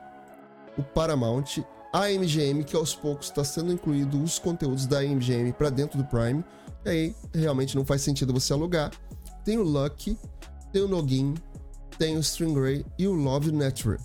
o 0.77 0.83
Paramount, 0.83 1.63
a 1.93 2.11
MGM, 2.11 2.63
que 2.65 2.77
aos 2.77 2.95
poucos 2.95 3.27
está 3.29 3.43
sendo 3.43 3.73
incluído 3.73 4.23
os 4.23 4.39
conteúdos 4.39 4.87
da 4.87 5.03
MGM 5.03 5.53
para 5.55 5.71
dentro 5.71 5.97
do 5.99 6.05
Prime. 6.05 6.45
E 6.85 6.89
aí 6.89 7.17
realmente 7.35 7.75
não 7.77 7.85
faz 7.85 8.03
sentido 8.03 8.33
você 8.33 8.53
alugar. 8.53 8.91
Tem 9.45 9.59
o 9.59 9.63
Lucky, 9.63 10.19
tem 10.73 10.83
o 10.83 10.87
Login, 10.87 11.35
tem 11.99 12.17
o 12.17 12.21
Stringray 12.21 12.85
e 12.99 13.07
o 13.07 13.13
Love 13.13 13.53
Network. 13.53 14.03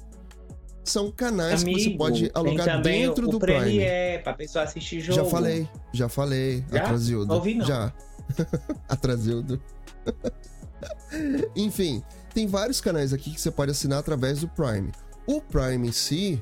São 0.84 1.11
canais 1.11 1.64
que 1.64 1.72
você 1.72 1.85
Amigo, 1.85 1.97
pode 1.97 2.31
alugar 2.34 2.81
dentro 2.81 3.27
o 3.27 3.31
do 3.31 3.39
Prime. 3.39 3.60
Premiere, 3.60 4.23
pra 4.23 4.34
pessoa 4.34 4.65
assistir 4.65 4.99
jogo. 4.99 5.18
Já 5.18 5.26
falei, 5.26 5.69
já 5.93 6.10
falei, 6.10 6.64
Já? 6.72 6.84
Atrasildo. 6.84 7.34
Ouvi 7.34 7.55
não. 7.55 7.65
Já. 7.65 7.93
Atrasildo. 8.89 9.61
Enfim, 11.55 12.03
tem 12.34 12.47
vários 12.47 12.81
canais 12.81 13.14
aqui 13.14 13.31
que 13.31 13.39
você 13.39 13.51
pode 13.51 13.72
assinar 13.72 13.99
através 13.99 14.41
do 14.41 14.47
Prime. 14.49 14.91
O 15.26 15.39
Prime 15.39 15.88
em 15.88 15.91
si 15.91 16.41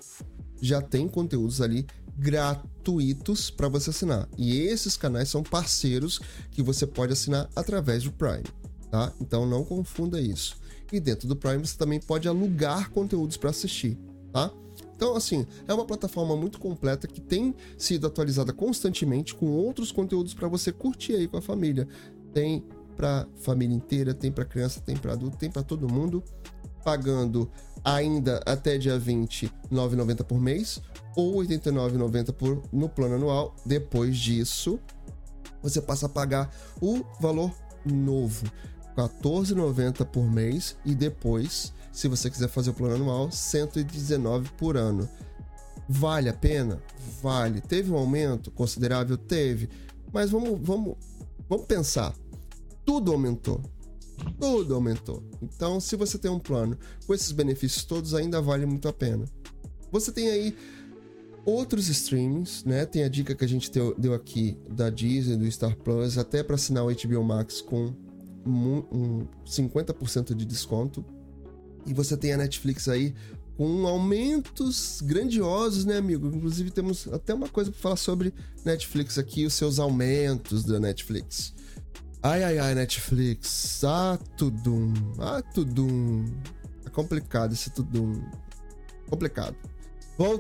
já 0.60 0.82
tem 0.82 1.08
conteúdos 1.08 1.62
ali 1.62 1.86
gratuitos 2.18 3.50
para 3.52 3.68
você 3.68 3.92
assinar. 3.92 4.28
E 4.38 4.60
esses 4.62 4.98
canais 4.98 5.30
são 5.30 5.44
parceiros 5.44 6.20
que 6.50 6.64
você 6.64 6.88
pode 6.88 7.14
assinar 7.14 7.50
através 7.56 8.04
do 8.04 8.12
Prime, 8.12 8.44
tá? 8.92 9.12
Então 9.20 9.46
não 9.46 9.64
confunda 9.64 10.20
isso. 10.22 10.58
E 10.92 11.00
dentro 11.00 11.28
do 11.28 11.36
Prime 11.36 11.66
você 11.66 11.78
também 11.78 12.00
pode 12.00 12.28
alugar 12.28 12.92
conteúdos 12.92 13.38
para 13.38 13.50
assistir, 13.50 13.98
tá? 14.32 14.52
Então, 14.96 15.16
assim, 15.16 15.48
é 15.68 15.74
uma 15.74 15.84
plataforma 15.84 16.36
muito 16.36 16.60
completa 16.60 17.08
que 17.08 17.20
tem 17.20 17.56
sido 17.76 18.06
atualizada 18.06 18.54
constantemente 18.54 19.34
com 19.34 19.48
outros 19.48 19.92
conteúdos 19.92 20.36
para 20.36 20.48
você 20.48 20.72
curtir 20.72 21.14
aí 21.14 21.28
com 21.28 21.38
a 21.38 21.42
família. 21.42 21.88
Tem 22.32 22.64
para 22.96 23.28
família 23.38 23.76
inteira, 23.76 24.14
tem 24.14 24.32
para 24.32 24.46
criança, 24.46 24.80
tem 24.80 24.96
para 24.96 25.14
adulto, 25.14 25.38
tem 25.38 25.50
para 25.50 25.64
todo 25.64 25.92
mundo, 25.92 26.24
pagando 26.84 27.50
ainda 27.84 28.44
até 28.46 28.78
dia 28.78 29.00
20, 29.00 29.46
R$ 29.46 29.52
9,90 29.72 30.24
por 30.24 30.40
mês 30.40 30.80
ou 31.16 31.42
R$ 31.42 31.48
89,90 31.48 32.32
por 32.34 32.62
no 32.72 32.88
plano 32.88 33.16
anual. 33.16 33.56
Depois 33.66 34.16
disso, 34.16 34.80
você 35.64 35.82
passa 35.82 36.06
a 36.06 36.10
pagar 36.10 36.54
o 36.80 37.04
valor 37.20 37.52
novo, 37.84 38.46
14,90 38.96 40.06
por 40.06 40.30
mês 40.30 40.76
e 40.86 40.94
depois, 40.94 41.74
se 41.92 42.08
você 42.08 42.30
quiser 42.30 42.48
fazer 42.48 42.72
o 42.72 42.74
plano 42.74 42.96
anual, 42.96 43.26
R$ 43.26 43.32
119 43.32 44.50
por 44.58 44.78
ano. 44.78 45.10
Vale 45.88 46.30
a 46.30 46.34
pena? 46.34 46.82
Vale. 47.22 47.62
Teve 47.62 47.92
um 47.92 47.98
aumento 47.98 48.50
considerável? 48.52 49.18
Teve. 49.18 49.70
Mas 50.14 50.30
vamos, 50.30 50.60
vamos, 50.62 50.96
vamos 51.50 51.66
pensar. 51.66 52.16
Tudo 52.86 53.12
aumentou. 53.12 53.62
Tudo 54.40 54.76
aumentou. 54.76 55.24
Então, 55.42 55.80
se 55.80 55.96
você 55.96 56.18
tem 56.18 56.32
um 56.32 56.40
plano 56.40 56.78
com 57.06 57.14
esses 57.14 57.32
benefícios 57.32 57.84
todos, 57.84 58.14
ainda 58.14 58.42
vale 58.42 58.66
muito 58.66 58.88
a 58.88 58.94
pena. 58.94 59.26
Você 59.92 60.12
tem 60.12 60.30
aí 60.30 60.56
outros 61.46 61.90
streamings, 61.90 62.64
né? 62.64 62.86
Tem 62.86 63.04
a 63.04 63.10
dica 63.10 63.36
que 63.36 63.44
a 63.44 63.48
gente 63.48 63.72
deu, 63.72 64.14
aqui 64.14 64.58
da 64.70 64.90
Disney, 64.90 65.38
do 65.38 65.52
Star 65.52 65.76
Plus, 65.76 66.18
até 66.18 66.44
para 66.44 66.56
assinar 66.56 66.86
o 66.86 66.94
HBO 66.94 67.24
Max 67.24 67.62
com 67.62 67.94
um 68.46 69.28
50% 69.46 70.34
de 70.34 70.46
desconto. 70.46 71.06
E 71.86 71.94
você 71.94 72.16
tem 72.16 72.34
a 72.34 72.38
Netflix 72.38 72.88
aí 72.88 73.14
com 73.58 73.86
aumentos 73.88 75.02
grandiosos, 75.02 75.86
né, 75.86 75.98
amigo? 75.98 76.28
Inclusive 76.28 76.72
temos 76.72 77.08
até 77.12 77.34
uma 77.34 77.48
coisa 77.48 77.72
para 77.72 77.80
falar 77.80 77.96
sobre 77.96 78.34
Netflix 78.66 79.18
aqui, 79.18 79.46
os 79.46 79.54
seus 79.54 79.80
aumentos 79.80 80.64
da 80.64 80.80
Netflix. 80.80 81.54
Ai, 82.24 82.44
ai, 82.44 82.60
ai, 82.60 82.76
Netflix. 82.76 83.84
Ah, 83.84 84.18
tudum. 84.38 84.94
Ah, 85.20 85.42
tudum. 85.42 86.26
É 86.86 86.90
complicado 86.90 87.54
esse 87.54 87.72
tudum. 87.72 88.22
Complicado. 89.10 89.56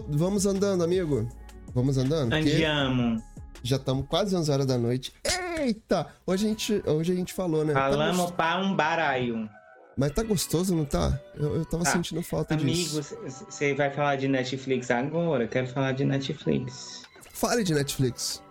Vamos 0.10 0.46
andando, 0.46 0.84
amigo. 0.84 1.28
Vamos 1.74 1.98
andando? 1.98 2.30
porque 2.30 2.50
Andiamo. 2.52 3.22
Já 3.64 3.76
estamos 3.76 4.06
quase 4.08 4.36
11 4.36 4.52
horas 4.52 4.66
da 4.66 4.78
noite. 4.78 5.14
Eita! 5.60 6.08
Hoje 6.26 6.46
a 6.46 6.50
gente, 6.50 6.84
hoje 6.86 7.12
a 7.12 7.16
gente 7.16 7.34
falou, 7.34 7.64
né? 7.64 7.74
Tá 7.74 7.90
Falamos 7.90 8.18
gos- 8.18 8.32
para 8.32 8.60
um 8.62 8.76
baraio. 8.76 9.50
Mas 9.96 10.12
tá 10.14 10.24
gostoso, 10.24 10.76
não 10.76 10.86
tá? 10.86 11.20
Eu, 11.36 11.58
eu 11.58 11.66
tava 11.66 11.84
Tá. 11.84 11.92
sentindo 11.92 12.24
falta 12.24 12.56
Amigo, 12.56 12.70
disso. 12.72 13.18
você 13.28 13.74
vai 13.76 13.92
falar 13.92 14.16
de 14.16 14.28
Netflix 14.28 14.90
agora? 14.90 15.48
Quero 15.48 15.68
falar 15.68 15.92
de 15.92 16.04
Netflix. 16.06 17.04
Fale 17.32 17.64
de 17.64 17.74
Netflix. 17.74 18.42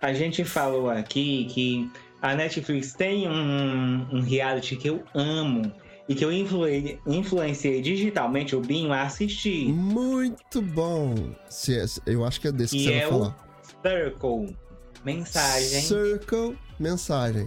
A 0.00 0.12
gente 0.12 0.44
falou 0.44 0.88
aqui 0.88 1.46
que 1.46 1.90
a 2.22 2.34
Netflix 2.34 2.92
tem 2.94 3.28
um, 3.28 4.06
um 4.12 4.20
reality 4.22 4.76
que 4.76 4.88
eu 4.88 5.02
amo 5.14 5.70
e 6.08 6.14
que 6.14 6.24
eu 6.24 6.30
influe- 6.32 6.98
influenciei 7.06 7.80
digitalmente 7.82 8.54
o 8.54 8.60
Binho 8.60 8.92
a 8.92 9.02
assistir. 9.02 9.68
Muito 9.72 10.60
bom. 10.62 11.14
Se 11.48 11.76
é- 11.78 11.84
eu 12.06 12.24
acho 12.24 12.40
que 12.40 12.48
é 12.48 12.52
desse 12.52 12.76
que 12.76 12.84
Que 12.84 12.90
você 12.90 12.94
é 12.94 13.00
vai 13.00 13.10
falar. 13.10 13.43
Circle. 13.84 14.56
Mensagem. 15.04 15.82
Circle 15.82 16.58
mensagem. 16.80 17.46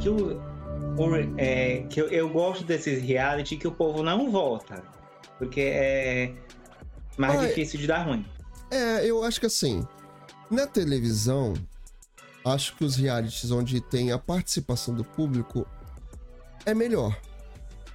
que, 0.00 0.08
o, 0.08 0.40
o- 0.96 1.16
é, 1.36 1.82
que 1.90 2.00
eu, 2.00 2.08
eu 2.08 2.28
gosto 2.30 2.64
desses 2.64 3.02
reality 3.02 3.56
que 3.56 3.68
o 3.68 3.72
povo 3.72 4.02
não 4.02 4.30
vota. 4.30 4.82
Porque 5.38 5.60
é 5.60 6.32
mais 7.18 7.38
Ah, 7.40 7.46
difícil 7.46 7.78
de 7.78 7.86
dar 7.86 8.04
ruim. 8.04 8.24
É, 8.70 9.04
eu 9.04 9.22
acho 9.22 9.38
que 9.40 9.46
assim, 9.46 9.86
na 10.50 10.66
televisão, 10.66 11.54
acho 12.44 12.74
que 12.76 12.84
os 12.84 12.96
realities 12.96 13.50
onde 13.50 13.80
tem 13.80 14.10
a 14.10 14.18
participação 14.18 14.94
do 14.94 15.04
público 15.04 15.66
é 16.64 16.74
melhor. 16.74 17.16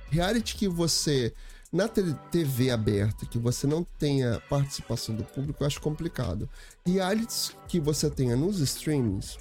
Reality 0.09 0.55
que 0.55 0.67
você, 0.67 1.33
na 1.73 1.87
TV 1.87 2.69
aberta, 2.69 3.25
que 3.25 3.39
você 3.39 3.65
não 3.65 3.83
tenha 3.97 4.39
participação 4.47 5.15
do 5.15 5.23
público, 5.23 5.63
eu 5.63 5.67
acho 5.67 5.81
complicado. 5.81 6.47
Realities 6.85 7.55
que 7.67 7.79
você 7.79 8.11
tenha 8.11 8.35
nos 8.35 8.59
streamings, 8.59 9.39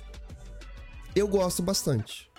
eu 1.14 1.28
gosto 1.28 1.62
bastante. 1.62 2.30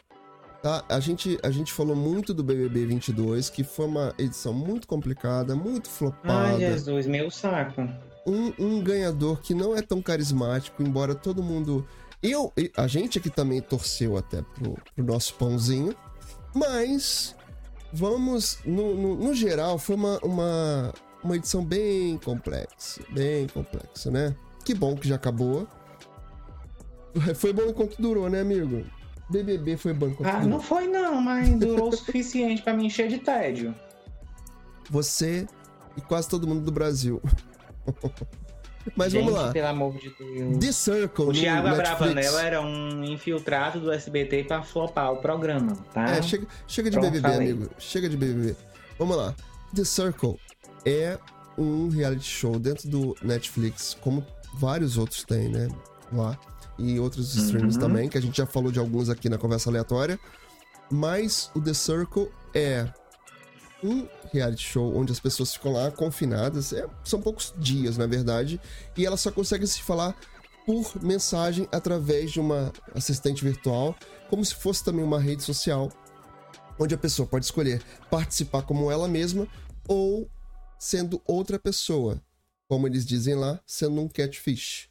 Tá? 0.64 0.84
A, 0.90 1.00
gente, 1.00 1.38
a 1.44 1.52
gente 1.52 1.72
falou 1.72 1.96
muito 1.96 2.34
do 2.34 2.44
BBB 2.44 2.86
22, 2.88 3.50
que 3.50 3.64
foi 3.64 3.86
uma 3.86 4.16
edição 4.18 4.54
muito 4.54 4.88
complicada, 4.88 5.56
muito 5.56 5.90
flopada 5.90 6.54
Ai, 6.54 6.60
Jesus, 6.60 7.06
meu 7.06 7.30
saco. 7.30 7.82
um, 8.26 8.54
um 8.58 8.82
ganhador 8.82 9.42
que 9.42 9.54
não 9.54 9.76
é 9.76 9.82
tão 9.82 10.02
carismático, 10.02 10.82
embora 10.82 11.14
todo 11.14 11.44
mundo. 11.44 11.86
Eu, 12.22 12.52
e- 12.58 12.72
a 12.78 12.88
gente 12.88 13.20
aqui 13.20 13.30
também 13.30 13.62
torceu 13.62 14.18
até 14.18 14.42
pro, 14.42 14.76
pro 14.96 15.06
nosso 15.06 15.34
pãozinho, 15.36 15.94
mas 16.56 17.36
vamos. 17.94 18.60
No, 18.66 18.96
no, 18.96 19.16
no 19.16 19.34
geral, 19.34 19.78
foi 19.78 19.96
uma, 19.96 20.18
uma, 20.20 20.94
uma 21.24 21.36
edição 21.36 21.64
bem 21.64 22.18
complexa. 22.18 23.02
Bem 23.12 23.48
complexa, 23.48 24.10
né? 24.12 24.36
Que 24.66 24.74
bom 24.74 24.96
que 24.96 25.08
já 25.08 25.16
acabou. 25.16 25.68
Foi 27.36 27.54
bom 27.54 27.64
enquanto 27.66 28.02
durou, 28.02 28.28
né, 28.28 28.42
amigo? 28.42 28.84
BBB 29.30 29.78
foi 29.78 29.94
bom 29.94 30.08
enquanto 30.08 30.28
Ah, 30.28 30.40
durou. 30.40 30.50
não 30.50 30.60
foi 30.60 30.88
não, 30.88 31.22
mas 31.22 31.48
durou 31.60 31.90
o 31.90 31.96
suficiente 31.96 32.62
pra 32.64 32.74
me 32.74 32.86
encher 32.88 33.08
de 33.08 33.20
tédio. 33.20 33.74
Você 34.90 35.48
e 35.96 36.02
quase 36.02 36.28
todo 36.28 36.48
mundo 36.48 36.62
do 36.62 36.72
Brasil. 36.72 37.22
mas 38.96 39.12
Gente, 39.12 39.24
vamos 39.26 39.40
lá. 39.40 39.52
pelo 39.52 39.68
amor 39.68 39.94
de 39.98 40.10
Deus. 40.18 40.58
The 40.60 40.72
Circle. 40.72 41.26
O 41.26 41.32
Thiago. 41.34 41.68
Abravanel 41.68 42.38
era 42.40 42.62
um 42.62 43.04
infiltrado 43.04 43.80
do 43.80 43.92
SBT 43.92 44.44
pra 44.46 44.62
flopar 44.64 45.12
o 45.14 45.18
programa, 45.18 45.76
tá? 45.94 46.04
É, 46.10 46.22
chega, 46.22 46.48
chega 46.68 46.90
de 46.90 46.98
Pronto, 46.98 47.12
BBB, 47.12 47.34
falei. 47.34 47.52
amigo. 47.52 47.70
Chega 47.78 48.10
de 48.10 48.18
BBB. 48.18 48.56
Vamos 49.00 49.16
lá. 49.18 49.34
The 49.76 49.84
Circle 49.84 50.38
é 50.86 51.18
um 51.58 51.90
reality 51.90 52.26
show 52.26 52.58
dentro 52.60 52.88
do 52.90 53.16
Netflix, 53.22 53.96
como 54.02 54.26
vários 54.56 54.98
outros 54.98 55.24
têm, 55.24 55.50
né? 55.50 55.68
Lá. 56.12 56.38
e 56.80 57.00
outros 57.00 57.36
streams 57.36 57.76
Uhum. 57.76 57.82
também, 57.82 58.10
que 58.10 58.18
a 58.18 58.22
gente 58.22 58.36
já 58.36 58.48
falou 58.48 58.72
de 58.72 58.80
alguns 58.80 59.08
aqui 59.08 59.30
na 59.30 59.38
conversa 59.38 59.70
aleatória. 59.70 60.20
Mas 60.92 61.50
o 61.56 61.62
The 61.62 61.74
Circle 61.74 62.30
é 62.54 62.88
um 63.84 64.08
reality 64.32 64.64
show 64.64 64.96
onde 64.96 65.12
as 65.12 65.20
pessoas 65.20 65.54
ficam 65.54 65.74
lá 65.74 65.92
confinadas. 65.92 66.72
É, 66.74 66.88
são 67.04 67.22
poucos 67.22 67.54
dias, 67.58 67.98
na 67.98 68.08
verdade, 68.08 68.60
e 68.98 69.06
elas 69.06 69.20
só 69.20 69.32
conseguem 69.32 69.68
se 69.68 69.82
falar 69.82 70.16
por 70.66 71.04
mensagem 71.04 71.68
através 71.72 72.32
de 72.32 72.40
uma 72.40 72.72
assistente 72.96 73.44
virtual, 73.44 73.96
como 74.30 74.44
se 74.44 74.56
fosse 74.56 74.84
também 74.84 75.04
uma 75.04 75.20
rede 75.20 75.44
social, 75.44 75.92
onde 76.80 76.96
a 76.96 76.98
pessoa 76.98 77.28
pode 77.28 77.46
escolher 77.46 77.84
participar 78.10 78.64
como 78.64 78.90
ela 78.90 79.08
mesma 79.08 79.48
ou 79.88 80.30
sendo 80.80 81.22
outra 81.26 81.60
pessoa, 81.60 82.22
como 82.68 82.88
eles 82.88 83.06
dizem 83.06 83.36
lá, 83.36 83.60
sendo 83.66 84.02
um 84.02 84.08
catfish. 84.08 84.90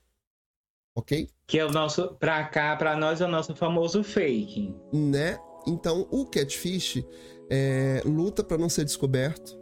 Ok? 0.94 1.30
Que 1.46 1.58
é 1.58 1.64
o 1.64 1.70
nosso, 1.70 2.14
pra 2.16 2.44
cá, 2.44 2.76
pra 2.76 2.94
nós, 2.96 3.20
é 3.22 3.24
o 3.24 3.28
nosso 3.28 3.56
famoso 3.56 4.04
fake. 4.04 4.74
Né? 4.92 5.38
Então, 5.66 6.06
o 6.10 6.26
catfish 6.26 7.02
é, 7.50 8.02
luta 8.04 8.42
para 8.42 8.58
não 8.58 8.68
ser 8.68 8.84
descoberto. 8.84 9.58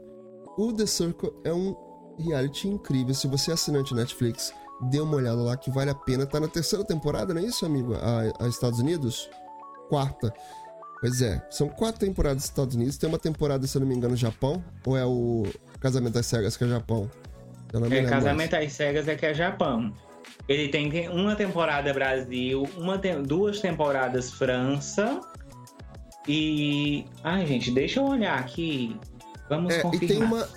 O 0.57 0.73
The 0.73 0.87
Circle 0.87 1.33
é 1.45 1.53
um 1.53 1.75
reality 2.19 2.69
incrível. 2.69 3.15
Se 3.15 3.27
você 3.27 3.51
é 3.51 3.55
assinante 3.55 3.95
Netflix, 3.95 4.53
dê 4.91 5.01
uma 5.01 5.17
olhada 5.17 5.41
lá 5.41 5.57
que 5.57 5.71
vale 5.71 5.91
a 5.91 5.95
pena. 5.95 6.27
Tá 6.27 6.39
na 6.41 6.49
terceira 6.49 6.85
temporada, 6.85 7.33
não 7.33 7.41
é 7.41 7.45
isso, 7.45 7.65
amigo? 7.65 7.95
A, 7.95 8.45
a 8.45 8.49
Estados 8.49 8.79
Unidos? 8.79 9.31
Quarta. 9.89 10.33
Pois 11.01 11.23
é, 11.23 11.43
são 11.51 11.67
quatro 11.69 11.99
temporadas 11.99 12.43
dos 12.43 12.45
Estados 12.51 12.75
Unidos. 12.75 12.99
Tem 12.99 13.09
uma 13.09 13.19
temporada, 13.19 13.67
se 13.67 13.77
eu 13.77 13.81
não 13.81 13.89
me 13.89 13.95
engano, 13.95 14.13
no 14.13 14.17
Japão. 14.19 14.63
Ou 14.85 14.97
é 14.97 15.05
o 15.05 15.45
Casamento 15.81 16.13
das 16.13 16.27
Cegas 16.27 16.57
que 16.57 16.65
é 16.65 16.69
Japão? 16.69 17.11
É, 17.91 18.03
Casamento 18.05 18.55
às 18.55 18.73
Cegas 18.73 19.09
é 19.09 19.15
que 19.15 19.25
é 19.25 19.33
Japão. 19.33 19.95
Ele 20.47 20.69
tem 20.69 21.09
uma 21.09 21.35
temporada 21.37 21.93
Brasil, 21.95 22.69
uma 22.77 22.99
te- 22.99 23.15
duas 23.23 23.61
temporadas 23.61 24.31
França. 24.33 25.21
E. 26.29 27.05
Ai, 27.25 27.47
gente, 27.47 27.71
deixa 27.71 28.01
eu 28.01 28.05
olhar 28.07 28.39
aqui. 28.39 28.97
Vamos 29.49 29.75
É, 29.75 29.79
e 29.79 29.83
confirmar. 29.83 30.09
tem 30.09 30.23
uma. 30.23 30.49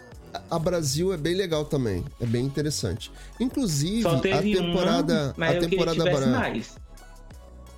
A 0.49 0.57
Brasil 0.57 1.13
é 1.13 1.17
bem 1.17 1.35
legal 1.35 1.63
também. 1.65 2.03
É 2.19 2.25
bem 2.25 2.43
interessante. 2.45 3.11
Inclusive, 3.39 4.07
a 4.07 4.19
temporada. 4.19 5.13
uma, 5.25 5.33
mas 5.37 5.51
a 5.51 5.53
eu 5.55 5.69
temporada 5.69 5.97
tivesse 6.03 6.21
Bra- 6.21 6.39
mais. 6.39 6.75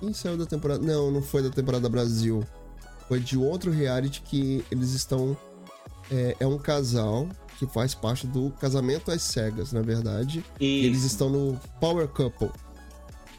Quem 0.00 0.12
saiu 0.12 0.36
da 0.36 0.46
temporada. 0.46 0.82
Não, 0.84 1.10
não 1.10 1.22
foi 1.22 1.42
da 1.42 1.50
temporada 1.50 1.88
Brasil. 1.88 2.44
Foi 3.08 3.20
de 3.20 3.36
outro 3.38 3.70
reality 3.70 4.20
que 4.22 4.64
eles 4.70 4.92
estão. 4.92 5.36
É, 6.10 6.36
é 6.40 6.46
um 6.46 6.58
casal 6.58 7.28
que 7.58 7.66
faz 7.66 7.94
parte 7.94 8.26
do 8.26 8.50
casamento 8.60 9.10
às 9.10 9.22
cegas, 9.22 9.72
na 9.72 9.80
verdade. 9.82 10.44
E 10.60 10.84
eles 10.86 10.98
Isso. 10.98 11.06
estão 11.08 11.28
no 11.28 11.58
Power 11.80 12.06
Couple. 12.08 12.50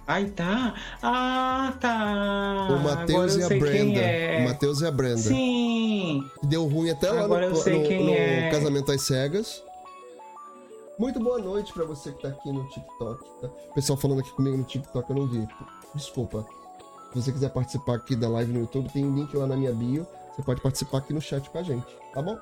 Ai, 0.07 0.25
tá. 0.27 0.73
Ah, 1.03 1.73
tá. 1.81 2.67
o 2.73 2.79
Matheus 2.81 3.35
e 3.35 3.43
a 3.43 3.49
Brenda. 3.49 3.99
É. 3.99 4.39
O 4.41 4.45
Matheus 4.47 4.79
e 4.81 4.85
a 4.85 4.91
Brenda. 4.91 5.17
Sim. 5.17 6.23
Deu 6.43 6.65
ruim 6.65 6.89
até 6.91 7.11
lá 7.11 7.25
Agora 7.25 7.49
no, 7.49 7.55
eu 7.57 7.61
sei 7.61 7.77
no- 7.81 7.88
quem 7.88 8.05
no 8.05 8.13
é. 8.13 8.49
Casamento 8.49 8.91
às 8.91 9.01
Cegas. 9.01 9.61
Muito 10.97 11.19
boa 11.19 11.38
noite 11.39 11.73
pra 11.73 11.84
você 11.84 12.11
que 12.11 12.21
tá 12.21 12.29
aqui 12.29 12.51
no 12.51 12.63
TikTok. 12.69 13.23
Tá? 13.41 13.47
O 13.47 13.73
pessoal 13.75 13.97
falando 13.97 14.19
aqui 14.21 14.31
comigo 14.31 14.57
no 14.57 14.63
TikTok, 14.63 15.09
eu 15.09 15.15
não 15.15 15.27
vi. 15.27 15.45
Desculpa. 15.93 16.45
Se 17.13 17.21
você 17.21 17.31
quiser 17.31 17.49
participar 17.49 17.95
aqui 17.95 18.15
da 18.15 18.29
live 18.29 18.51
no 18.51 18.61
YouTube, 18.61 18.89
tem 18.91 19.05
um 19.05 19.13
link 19.13 19.35
lá 19.35 19.45
na 19.45 19.55
minha 19.57 19.71
bio. 19.73 20.07
Você 20.35 20.41
pode 20.41 20.61
participar 20.61 20.99
aqui 20.99 21.13
no 21.13 21.21
chat 21.21 21.49
com 21.49 21.57
a 21.57 21.63
gente, 21.63 21.85
tá 22.13 22.21
bom? 22.21 22.38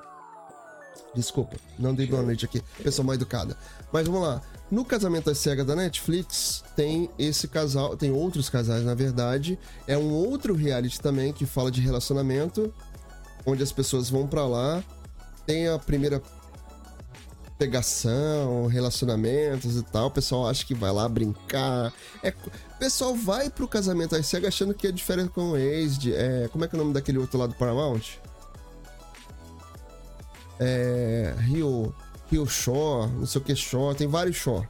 Desculpa, 1.14 1.56
não 1.78 1.94
dei 1.94 2.06
boa 2.06 2.22
noite 2.22 2.44
aqui. 2.44 2.62
Pessoa 2.82 3.04
mal 3.04 3.14
educada. 3.14 3.56
Mas 3.92 4.06
vamos 4.06 4.22
lá. 4.22 4.40
No 4.70 4.84
Casamento 4.84 5.30
às 5.30 5.38
Cegas 5.38 5.64
da 5.64 5.76
Netflix, 5.76 6.64
tem 6.74 7.08
esse 7.18 7.46
casal, 7.46 7.96
tem 7.96 8.10
outros 8.10 8.48
casais, 8.48 8.84
na 8.84 8.94
verdade. 8.94 9.58
É 9.86 9.96
um 9.96 10.12
outro 10.12 10.54
reality 10.54 11.00
também 11.00 11.32
que 11.32 11.46
fala 11.46 11.70
de 11.70 11.80
relacionamento, 11.80 12.74
onde 13.44 13.62
as 13.62 13.70
pessoas 13.70 14.10
vão 14.10 14.26
pra 14.26 14.44
lá, 14.44 14.82
tem 15.46 15.68
a 15.68 15.78
primeira 15.78 16.20
pegação, 17.58 18.66
relacionamentos 18.66 19.76
e 19.76 19.82
tal. 19.82 20.08
O 20.08 20.10
pessoal 20.10 20.48
acha 20.48 20.64
que 20.64 20.74
vai 20.74 20.92
lá 20.92 21.08
brincar. 21.08 21.92
É, 22.22 22.30
o 22.30 22.78
pessoal 22.78 23.14
vai 23.14 23.48
pro 23.48 23.68
casamento 23.68 24.14
às 24.14 24.26
cegas 24.26 24.48
achando 24.48 24.74
que 24.74 24.86
é 24.86 24.92
diferente 24.92 25.30
com 25.30 25.50
o 25.52 25.56
ex. 25.56 25.96
De, 25.96 26.12
é, 26.12 26.48
como 26.50 26.64
é 26.64 26.68
que 26.68 26.74
é 26.74 26.78
o 26.78 26.82
nome 26.82 26.92
daquele 26.92 27.18
outro 27.18 27.38
lado 27.38 27.50
do 27.50 27.56
Paramount? 27.56 28.18
É. 30.58 31.34
Rio. 31.38 31.65
Rio 32.30 32.46
Shore, 32.46 33.10
não 33.12 33.26
sei 33.26 33.40
o 33.40 33.44
que 33.44 33.54
Shore, 33.54 33.96
tem 33.96 34.06
vários 34.08 34.36
Shore. 34.36 34.66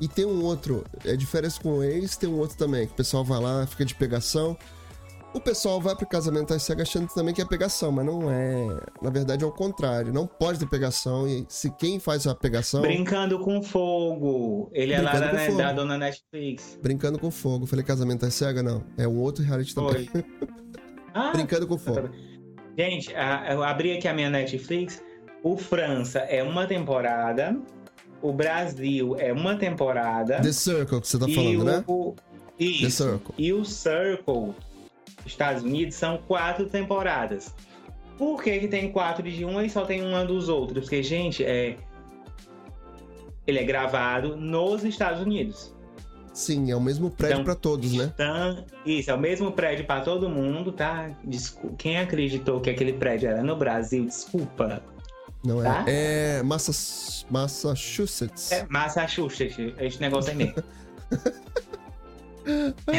E 0.00 0.08
tem 0.08 0.24
um 0.24 0.42
outro, 0.42 0.84
é 1.04 1.14
diferença 1.16 1.60
com 1.60 1.78
o 1.78 1.82
ex, 1.82 2.16
tem 2.16 2.28
um 2.28 2.38
outro 2.38 2.56
também, 2.56 2.86
que 2.86 2.92
o 2.92 2.96
pessoal 2.96 3.24
vai 3.24 3.40
lá, 3.40 3.66
fica 3.66 3.84
de 3.84 3.94
pegação. 3.94 4.56
O 5.34 5.40
pessoal 5.40 5.80
vai 5.80 5.96
pro 5.96 6.06
casamento 6.06 6.52
às 6.52 6.62
cegas 6.62 6.86
achando 6.88 7.08
também 7.08 7.32
que 7.32 7.40
é 7.40 7.44
pegação, 7.46 7.90
mas 7.90 8.04
não 8.04 8.30
é. 8.30 8.66
Na 9.00 9.08
verdade 9.08 9.42
é 9.42 9.46
o 9.46 9.50
contrário, 9.50 10.12
não 10.12 10.26
pode 10.26 10.58
ter 10.58 10.66
pegação. 10.68 11.26
E 11.26 11.46
se 11.48 11.70
quem 11.76 11.98
faz 11.98 12.26
a 12.26 12.34
pegação. 12.34 12.82
Brincando 12.82 13.38
com 13.38 13.62
fogo. 13.62 14.68
Ele 14.74 14.92
é 14.92 15.00
lá 15.00 15.12
Brincando 15.12 15.32
da, 15.32 15.38
com 15.38 15.46
fogo. 15.46 15.58
da 15.58 15.72
dona 15.72 15.96
Netflix. 15.98 16.78
Brincando 16.82 17.18
com 17.18 17.30
fogo. 17.30 17.64
Falei 17.64 17.82
casamento 17.82 18.26
às 18.26 18.34
cegas? 18.34 18.62
Não. 18.62 18.84
É 18.98 19.08
um 19.08 19.18
outro 19.20 19.42
reality 19.42 19.74
também. 19.74 20.08
Ah, 21.14 21.30
Brincando 21.32 21.66
com 21.66 21.76
fogo. 21.76 22.08
Gente, 22.78 23.14
a- 23.14 23.52
eu 23.52 23.62
abri 23.62 23.92
aqui 23.96 24.08
a 24.08 24.14
minha 24.14 24.30
Netflix. 24.30 25.02
O 25.42 25.56
França 25.56 26.20
é 26.20 26.42
uma 26.42 26.66
temporada. 26.66 27.56
O 28.20 28.32
Brasil 28.32 29.16
é 29.18 29.32
uma 29.32 29.56
temporada. 29.56 30.40
The 30.40 30.52
Circle 30.52 31.00
que 31.00 31.08
você 31.08 31.18
tá 31.18 31.26
falando, 31.28 31.60
o, 31.60 31.64
né? 31.64 31.84
o- 31.86 32.14
The 32.58 32.64
isso. 32.64 33.02
Circle. 33.04 33.34
E 33.36 33.52
o 33.52 33.64
Circle, 33.64 34.52
Estados 35.26 35.62
Unidos, 35.64 35.96
são 35.96 36.18
quatro 36.18 36.66
temporadas. 36.66 37.52
Por 38.16 38.40
que, 38.42 38.60
que 38.60 38.68
tem 38.68 38.92
quatro 38.92 39.28
de 39.28 39.44
uma 39.44 39.64
e 39.64 39.70
só 39.70 39.84
tem 39.84 40.04
uma 40.06 40.24
dos 40.24 40.48
outros? 40.48 40.84
Porque, 40.84 41.02
gente, 41.02 41.44
é. 41.44 41.76
Ele 43.44 43.58
é 43.58 43.64
gravado 43.64 44.36
nos 44.36 44.84
Estados 44.84 45.20
Unidos. 45.20 45.74
Sim, 46.32 46.70
é 46.70 46.76
o 46.76 46.80
mesmo 46.80 47.10
prédio 47.10 47.34
Então, 47.34 47.44
pra 47.44 47.54
todos, 47.56 47.92
né? 47.92 48.12
Então, 48.14 48.64
isso, 48.86 49.10
é 49.10 49.14
o 49.14 49.18
mesmo 49.18 49.50
prédio 49.52 49.84
para 49.84 50.00
todo 50.02 50.28
mundo, 50.28 50.70
tá? 50.70 51.10
Desculpa. 51.24 51.76
Quem 51.76 51.98
acreditou 51.98 52.60
que 52.60 52.70
aquele 52.70 52.92
prédio 52.92 53.28
era 53.28 53.42
no 53.42 53.56
Brasil, 53.56 54.04
desculpa. 54.06 54.82
Não 55.44 55.60
é. 55.60 55.64
Tá? 55.64 55.84
É 55.88 56.42
Massas- 56.42 57.26
Massachusetts. 57.30 58.52
É 58.52 58.66
Massachusetts, 58.68 59.56
esse 59.78 60.00
negócio 60.00 60.30
é 60.30 60.34
mesmo. 60.34 60.54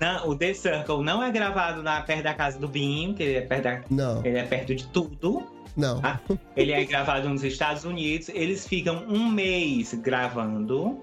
Não, 0.00 0.28
o 0.30 0.34
The 0.36 0.54
Circle 0.54 1.02
não 1.04 1.22
é 1.22 1.30
gravado 1.30 1.82
na, 1.82 2.00
perto 2.00 2.22
da 2.22 2.32
casa 2.34 2.58
do 2.58 2.66
Binho, 2.66 3.14
que 3.14 3.22
ele 3.22 3.36
é 3.38 3.40
perto, 3.42 3.62
da- 3.64 3.82
Não, 3.90 4.24
ele 4.24 4.38
é 4.38 4.44
perto 4.44 4.74
de 4.74 4.86
tudo. 4.88 5.46
não. 5.76 6.00
Ah, 6.02 6.18
Ele 6.56 6.72
é 6.72 6.82
gravado 6.84 7.28
nos 7.28 7.44
Estados 7.44 7.84
Unidos. 7.84 8.28
Eles 8.30 8.66
ficam 8.66 9.04
um 9.08 9.28
mês 9.30 9.92
gravando, 9.94 11.02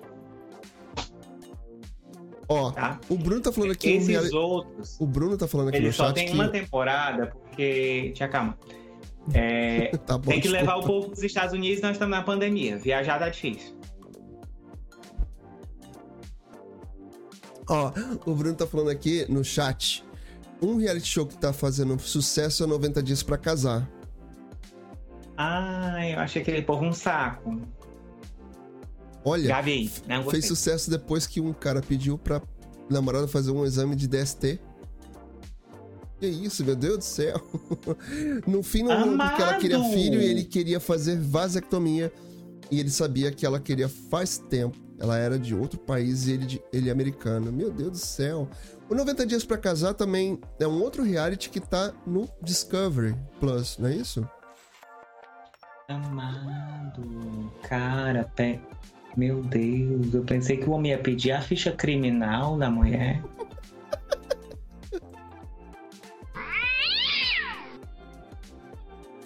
Ó, 2.49 2.71
tá? 2.71 2.99
o 3.09 3.15
Bruno 3.17 3.41
tá 3.41 3.51
falando 3.51 3.71
aqui. 3.71 3.89
Esses 3.91 4.33
outros, 4.33 4.97
O 4.99 5.05
Bruno 5.05 5.37
tá 5.37 5.47
falando 5.47 5.67
aqui 5.69 5.77
eles 5.77 5.89
no 5.89 5.93
só 5.93 6.05
chat 6.07 6.15
têm 6.15 6.27
que. 6.27 6.33
uma 6.33 6.47
temporada, 6.49 7.27
porque. 7.27 8.11
Tinha 8.15 8.27
calma. 8.29 8.57
É, 9.33 9.95
Tá 10.05 10.17
bom, 10.17 10.31
tem 10.31 10.41
que 10.41 10.47
levar 10.47 10.77
o 10.77 10.83
povo 10.83 11.09
dos 11.09 11.23
Estados 11.23 11.53
Unidos, 11.53 11.81
nós 11.81 11.93
estamos 11.93 12.15
na 12.15 12.23
pandemia. 12.23 12.77
Viajar 12.77 13.19
tá 13.19 13.29
difícil. 13.29 13.75
Ó, 17.69 17.91
o 18.25 18.33
Bruno 18.33 18.55
tá 18.55 18.65
falando 18.65 18.89
aqui 18.89 19.25
no 19.29 19.43
chat. 19.43 20.03
Um 20.61 20.77
reality 20.77 21.07
show 21.07 21.25
que 21.25 21.37
tá 21.37 21.51
fazendo 21.51 21.99
sucesso 21.99 22.63
é 22.63 22.67
90 22.67 23.03
Dias 23.03 23.21
pra 23.21 23.37
Casar. 23.37 23.87
Ai, 25.35 26.15
eu 26.15 26.19
achei 26.19 26.41
aquele 26.41 26.61
povo 26.61 26.85
um 26.85 26.93
saco. 26.93 27.61
Olha, 29.23 29.53
gostei. 29.61 30.31
fez 30.31 30.47
sucesso 30.47 30.89
depois 30.89 31.27
que 31.27 31.41
um 31.41 31.51
cara 31.53 31.81
pediu 31.81 32.17
pra 32.17 32.41
namorada 32.89 33.27
fazer 33.27 33.51
um 33.51 33.65
exame 33.65 33.95
de 33.95 34.07
DST. 34.07 34.59
Que 36.19 36.27
isso, 36.27 36.63
meu 36.65 36.75
Deus 36.75 36.97
do 36.97 37.03
céu. 37.03 37.41
No 38.47 38.63
fim, 38.63 38.83
não 38.83 38.99
rolou 38.99 39.17
porque 39.17 39.41
ela 39.41 39.57
queria 39.57 39.83
filho 39.83 40.21
e 40.21 40.25
ele 40.25 40.43
queria 40.43 40.79
fazer 40.79 41.17
vasectomia. 41.19 42.11
E 42.71 42.79
ele 42.79 42.89
sabia 42.89 43.31
que 43.31 43.45
ela 43.45 43.59
queria 43.59 43.87
faz 43.87 44.37
tempo. 44.37 44.77
Ela 44.99 45.17
era 45.17 45.37
de 45.37 45.53
outro 45.53 45.79
país 45.79 46.27
e 46.27 46.33
ele, 46.33 46.61
ele 46.73 46.89
é 46.89 46.91
americano. 46.91 47.51
Meu 47.51 47.71
Deus 47.71 47.91
do 47.91 47.97
céu. 47.97 48.49
O 48.89 48.95
90 48.95 49.25
Dias 49.25 49.43
pra 49.43 49.57
Casar 49.57 49.93
também 49.93 50.39
é 50.59 50.67
um 50.67 50.81
outro 50.81 51.03
reality 51.03 51.49
que 51.49 51.59
tá 51.59 51.93
no 52.05 52.27
Discovery 52.41 53.15
Plus, 53.39 53.77
não 53.77 53.89
é 53.89 53.95
isso? 53.95 54.27
Amado, 55.89 57.51
cara, 57.63 58.29
pe... 58.35 58.59
meu 59.15 59.41
Deus, 59.43 60.13
eu 60.13 60.23
pensei 60.23 60.57
que 60.57 60.69
o 60.69 60.71
homem 60.71 60.91
ia 60.91 60.97
pedir 60.97 61.31
a 61.31 61.41
ficha 61.41 61.71
criminal 61.71 62.57
da 62.57 62.69
mulher. 62.69 63.21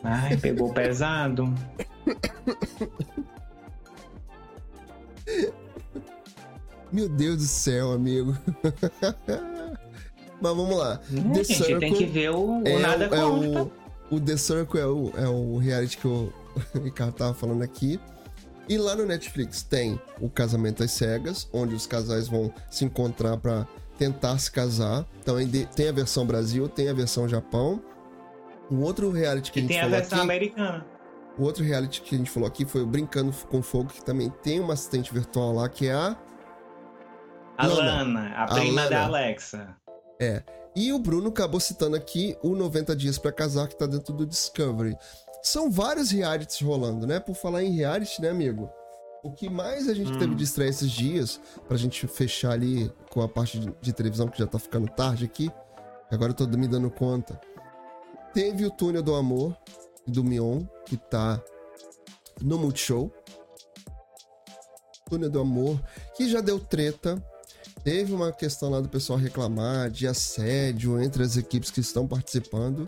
Ai, 0.03 0.37
pegou 0.37 0.73
pesado. 0.73 1.53
Meu 6.91 7.07
Deus 7.07 7.37
do 7.37 7.43
céu, 7.43 7.91
amigo. 7.93 8.35
Mas 10.41 10.55
vamos 10.55 10.75
lá. 10.75 10.99
Né, 11.09 11.33
The 11.35 11.43
gente, 11.43 11.79
tem 11.79 11.93
que 11.93 11.99
Circle 11.99 12.05
ver 12.07 12.31
o, 12.31 12.61
o 12.61 12.67
é, 12.67 12.79
nada 12.79 13.05
é 13.05 13.23
o, 13.23 13.71
o 14.09 14.19
The 14.19 14.35
Circle 14.35 14.79
é 14.79 14.85
o, 14.85 15.11
é 15.15 15.27
o 15.27 15.57
reality 15.57 15.97
que 15.97 16.07
o 16.09 16.33
Ricardo 16.83 17.13
tava 17.13 17.33
falando 17.33 17.61
aqui. 17.61 17.99
E 18.67 18.77
lá 18.77 18.95
no 18.95 19.05
Netflix 19.05 19.63
tem 19.63 19.99
o 20.19 20.29
Casamento 20.29 20.83
às 20.83 20.91
Cegas, 20.91 21.47
onde 21.53 21.75
os 21.75 21.85
casais 21.85 22.27
vão 22.27 22.53
se 22.69 22.85
encontrar 22.85 23.37
pra 23.37 23.67
tentar 23.97 24.37
se 24.37 24.51
casar. 24.51 25.05
Então 25.21 25.35
tem 25.75 25.89
a 25.89 25.91
versão 25.91 26.25
Brasil, 26.25 26.67
tem 26.67 26.89
a 26.89 26.93
versão 26.93 27.27
Japão. 27.27 27.81
O 28.71 28.79
outro 28.81 29.11
reality 29.11 29.51
que 29.51 29.59
a 29.59 29.61
E 29.61 29.63
gente 29.63 29.71
tem 29.73 29.79
a 29.79 29.83
falou 29.83 29.97
versão 29.97 30.17
aqui, 30.19 30.25
americana. 30.25 30.85
o 31.37 31.43
outro 31.43 31.63
reality 31.63 32.01
que 32.01 32.15
a 32.15 32.17
gente 32.17 32.29
falou 32.31 32.47
aqui 32.47 32.65
foi 32.65 32.81
o 32.81 32.87
Brincando 32.87 33.31
com 33.49 33.61
Fogo, 33.61 33.89
que 33.89 34.03
também 34.03 34.29
tem 34.41 34.59
uma 34.59 34.73
assistente 34.73 35.13
virtual 35.13 35.53
lá 35.53 35.67
que 35.67 35.87
é 35.87 35.93
a 35.93 36.15
A 37.57 37.67
Lana. 37.67 37.81
Lana, 38.03 38.29
a 38.35 38.43
A 38.45 38.47
prima 38.55 38.83
da 38.89 39.01
Lana. 39.01 39.05
Alexa. 39.05 39.75
E 40.75 40.93
o 40.93 40.99
Bruno 40.99 41.29
acabou 41.29 41.59
citando 41.59 41.95
aqui 41.97 42.37
o 42.41 42.55
90 42.55 42.95
Dias 42.95 43.17
pra 43.17 43.31
Casar, 43.31 43.67
que 43.67 43.75
tá 43.77 43.85
dentro 43.85 44.13
do 44.13 44.25
Discovery. 44.25 44.95
São 45.43 45.69
vários 45.69 46.11
realities 46.11 46.61
rolando, 46.61 47.05
né? 47.05 47.19
Por 47.19 47.35
falar 47.35 47.63
em 47.63 47.71
reality, 47.75 48.21
né, 48.21 48.29
amigo? 48.29 48.69
O 49.23 49.31
que 49.31 49.49
mais 49.49 49.89
a 49.89 49.93
gente 49.93 50.13
Hum. 50.13 50.17
teve 50.17 50.33
de 50.33 50.43
estreia 50.43 50.69
esses 50.69 50.89
dias, 50.89 51.41
pra 51.67 51.75
gente 51.77 52.07
fechar 52.07 52.51
ali 52.51 52.91
com 53.11 53.21
a 53.21 53.27
parte 53.27 53.59
de, 53.59 53.71
de 53.81 53.91
televisão, 53.93 54.27
que 54.27 54.39
já 54.39 54.47
tá 54.47 54.57
ficando 54.57 54.87
tarde 54.87 55.25
aqui, 55.25 55.51
agora 56.09 56.31
eu 56.31 56.35
tô 56.35 56.47
me 56.47 56.67
dando 56.67 56.89
conta. 56.89 57.39
Teve 58.33 58.65
o 58.65 58.71
Túnel 58.71 59.03
do 59.03 59.13
Amor, 59.13 59.57
do 60.07 60.23
Mion, 60.23 60.63
que 60.85 60.95
tá 60.95 61.41
no 62.41 62.57
Multishow. 62.57 63.11
Túnel 65.09 65.29
do 65.29 65.39
Amor, 65.41 65.81
que 66.15 66.29
já 66.29 66.39
deu 66.39 66.59
treta. 66.59 67.21
Teve 67.83 68.13
uma 68.13 68.31
questão 68.31 68.69
lá 68.69 68.79
do 68.79 68.87
pessoal 68.87 69.19
reclamar 69.19 69.89
de 69.89 70.07
assédio 70.07 71.01
entre 71.01 71.23
as 71.23 71.35
equipes 71.35 71.71
que 71.71 71.81
estão 71.81 72.07
participando. 72.07 72.85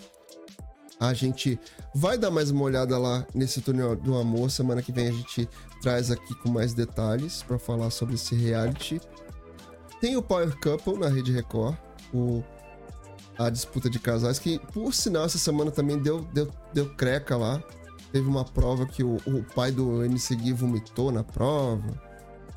A 0.99 1.13
gente 1.13 1.59
vai 1.93 2.17
dar 2.17 2.31
mais 2.31 2.49
uma 2.49 2.63
olhada 2.63 2.97
lá 2.97 3.27
nesse 3.33 3.59
túnel 3.59 3.95
do 3.95 4.15
amor. 4.15 4.49
Semana 4.49 4.81
que 4.81 4.91
vem 4.91 5.09
a 5.09 5.11
gente 5.11 5.49
traz 5.81 6.09
aqui 6.09 6.33
com 6.35 6.49
mais 6.49 6.73
detalhes 6.73 7.43
para 7.43 7.59
falar 7.59 7.89
sobre 7.89 8.15
esse 8.15 8.33
reality. 8.35 9.01
Tem 9.99 10.15
o 10.15 10.21
Power 10.21 10.57
Couple 10.61 10.97
na 10.97 11.09
Rede 11.09 11.31
Record, 11.31 11.75
o, 12.13 12.43
a 13.37 13.49
disputa 13.49 13.89
de 13.89 13.99
casais, 13.99 14.39
que 14.39 14.59
por 14.71 14.93
sinal 14.93 15.25
essa 15.25 15.37
semana 15.37 15.71
também 15.71 15.97
deu, 15.99 16.21
deu, 16.33 16.49
deu 16.73 16.89
creca 16.95 17.35
lá. 17.35 17.61
Teve 18.11 18.27
uma 18.27 18.45
prova 18.45 18.85
que 18.85 19.03
o, 19.03 19.15
o 19.25 19.43
pai 19.55 19.71
do 19.71 20.03
MC 20.03 20.35
Gui 20.35 20.53
vomitou 20.53 21.11
na 21.11 21.23
prova, 21.23 21.83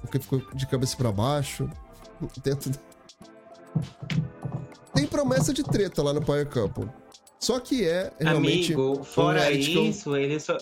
porque 0.02 0.18
ficou 0.18 0.42
de 0.54 0.66
cabeça 0.66 0.96
para 0.96 1.10
baixo. 1.10 1.68
Dentro. 2.44 2.70
Tem 4.94 5.06
promessa 5.06 5.52
de 5.52 5.62
treta 5.62 6.02
lá 6.02 6.12
no 6.12 6.22
Power 6.22 6.46
Couple. 6.46 6.88
Só 7.38 7.60
que 7.60 7.84
é 7.84 8.12
realmente. 8.18 8.74
Amigo, 8.74 9.04
fora 9.04 9.50
eu- 9.50 9.58
isso, 9.58 10.16
ele 10.16 10.38
só. 10.40 10.56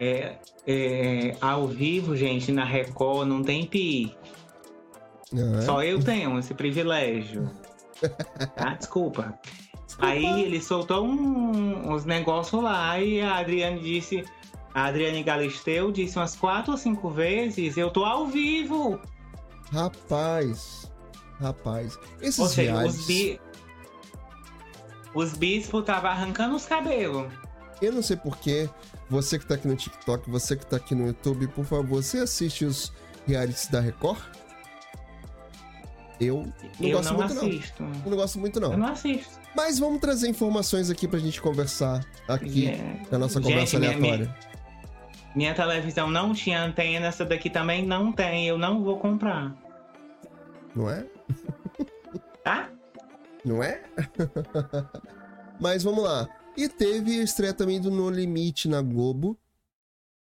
É, 0.00 0.36
é, 0.66 1.36
ao 1.40 1.66
vivo, 1.66 2.16
gente, 2.16 2.52
na 2.52 2.64
Record 2.64 3.28
não 3.28 3.42
tem 3.42 3.66
pi. 3.66 4.16
É? 5.34 5.62
Só 5.62 5.82
eu 5.82 6.02
tenho 6.02 6.38
esse 6.38 6.54
privilégio. 6.54 7.50
Tá? 8.54 8.74
Desculpa. 8.74 9.38
Aí 9.98 10.42
ele 10.42 10.60
soltou 10.60 11.04
um- 11.06 11.92
uns 11.92 12.04
negócios 12.04 12.62
lá 12.62 13.00
e 13.00 13.20
a 13.20 13.36
Adriane 13.38 13.80
disse. 13.80 14.24
A 14.74 14.84
Adriane 14.84 15.22
Galisteu 15.22 15.90
disse 15.90 16.16
umas 16.18 16.36
quatro 16.36 16.72
ou 16.72 16.78
cinco 16.78 17.10
vezes: 17.10 17.76
Eu 17.76 17.90
tô 17.90 18.04
ao 18.04 18.26
vivo. 18.26 19.00
Rapaz. 19.72 20.90
Rapaz. 21.40 21.98
Esses 22.20 22.38
Ou 22.38 22.46
seja, 22.48 22.72
realities. 22.72 23.00
os, 23.00 23.06
bi... 23.06 23.40
os 25.14 25.32
bispos 25.34 25.80
estavam 25.80 26.10
arrancando 26.10 26.54
os 26.54 26.66
cabelos. 26.66 27.32
Eu 27.80 27.92
não 27.92 28.02
sei 28.02 28.16
porquê. 28.16 28.68
Você 29.10 29.38
que 29.38 29.46
tá 29.46 29.54
aqui 29.54 29.66
no 29.66 29.74
TikTok, 29.76 30.28
você 30.30 30.54
que 30.56 30.66
tá 30.66 30.76
aqui 30.76 30.94
no 30.94 31.06
YouTube, 31.06 31.48
por 31.48 31.64
favor, 31.64 31.86
você 32.02 32.18
assiste 32.18 32.64
os 32.64 32.92
realities 33.26 33.68
da 33.68 33.80
Record? 33.80 34.20
Eu 36.20 36.42
não 36.80 36.88
eu 36.88 36.96
gosto 36.96 37.10
não 37.12 37.18
muito, 37.18 37.34
não. 37.34 37.48
assisto. 37.48 37.82
Eu 37.82 38.10
não 38.10 38.16
gosto 38.16 38.38
muito, 38.38 38.60
não. 38.60 38.72
Eu 38.72 38.78
não 38.78 38.88
assisto. 38.88 39.38
Mas 39.54 39.78
vamos 39.78 40.00
trazer 40.00 40.28
informações 40.28 40.90
aqui 40.90 41.06
pra 41.06 41.18
gente 41.18 41.40
conversar 41.40 42.04
aqui 42.26 42.68
É. 42.68 43.02
na 43.10 43.18
nossa 43.18 43.40
Gente, 43.40 43.52
conversa 43.52 43.78
minha- 43.78 43.92
aleatória. 43.94 44.36
Minha 45.36 45.54
televisão 45.54 46.10
não 46.10 46.32
tinha 46.34 46.62
antena, 46.62 47.06
essa 47.06 47.24
daqui 47.24 47.48
também 47.48 47.84
não 47.86 48.12
tem. 48.12 48.46
Eu 48.46 48.58
não 48.58 48.82
vou 48.82 48.98
comprar. 48.98 49.54
Não 50.74 50.90
é? 50.90 51.06
Tá? 52.42 52.68
Não 53.44 53.62
é? 53.62 53.82
Mas 55.60 55.82
vamos 55.82 56.02
lá. 56.02 56.28
E 56.56 56.68
teve 56.68 57.20
a 57.20 57.22
estreia 57.22 57.52
também 57.54 57.80
do 57.80 57.90
No 57.90 58.10
Limite 58.10 58.68
na 58.68 58.82
Globo. 58.82 59.38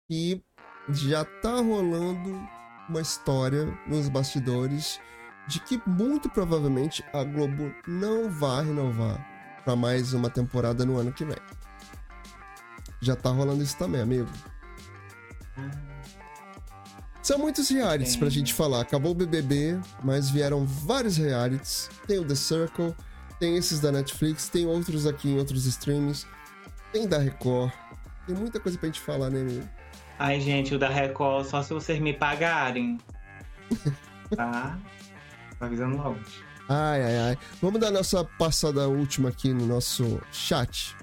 E 0.10 0.41
já 0.89 1.23
tá 1.23 1.56
rolando 1.61 2.41
uma 2.89 2.99
história 3.01 3.65
nos 3.88 4.10
bastidores 4.10 4.99
de 5.49 5.59
que 5.59 5.81
muito 5.85 6.30
provavelmente 6.30 7.03
a 7.11 7.23
Globo 7.23 7.73
não 7.88 8.30
vai 8.30 8.63
renovar 8.63 9.19
para 9.65 9.76
mais 9.76 10.13
uma 10.13 10.30
temporada 10.30 10.85
no 10.85 10.97
ano 10.97 11.11
que 11.11 11.26
vem. 11.26 11.35
Já 13.01 13.15
tá 13.15 13.31
rolando 13.31 13.63
isso 13.63 13.76
também, 13.76 13.99
amigo. 13.99 14.30
São 17.23 17.39
muitos 17.39 17.67
realities 17.69 18.15
pra 18.15 18.30
gente 18.30 18.53
falar. 18.53 18.81
Acabou 18.81 19.11
o 19.11 19.15
BBB, 19.15 19.80
mas 20.03 20.30
vieram 20.30 20.65
vários 20.65 21.17
realities. 21.17 21.89
Tem 22.07 22.19
o 22.19 22.26
The 22.26 22.35
Circle, 22.35 22.95
tem 23.39 23.57
esses 23.57 23.80
da 23.80 23.91
Netflix, 23.91 24.49
tem 24.49 24.67
outros 24.67 25.07
aqui 25.07 25.30
em 25.30 25.38
outros 25.39 25.65
streams, 25.65 26.27
tem 26.93 27.07
da 27.07 27.17
Record. 27.17 27.71
Tem 28.27 28.35
muita 28.35 28.59
coisa 28.59 28.77
pra 28.77 28.88
gente 28.88 28.99
falar, 28.99 29.31
né, 29.31 29.41
amigo? 29.41 29.67
Ai, 30.19 30.39
gente, 30.39 30.76
o 30.76 30.80
da 30.80 30.89
Record, 30.89 31.47
só 31.47 31.63
se 31.63 31.73
vocês 31.73 31.99
me 31.99 32.13
pagarem. 32.13 32.99
Tá? 34.35 34.77
Tô 35.60 35.65
avisando 35.65 35.98
logo. 35.98 36.18
Ai, 36.68 37.03
ai, 37.03 37.18
ai. 37.18 37.38
Vamos 37.61 37.80
dar 37.81 37.91
nossa 37.91 38.23
passada 38.23 38.88
última 38.88 39.30
aqui 39.30 39.53
no 39.53 39.65
nosso 39.65 40.22
chat. 40.31 40.95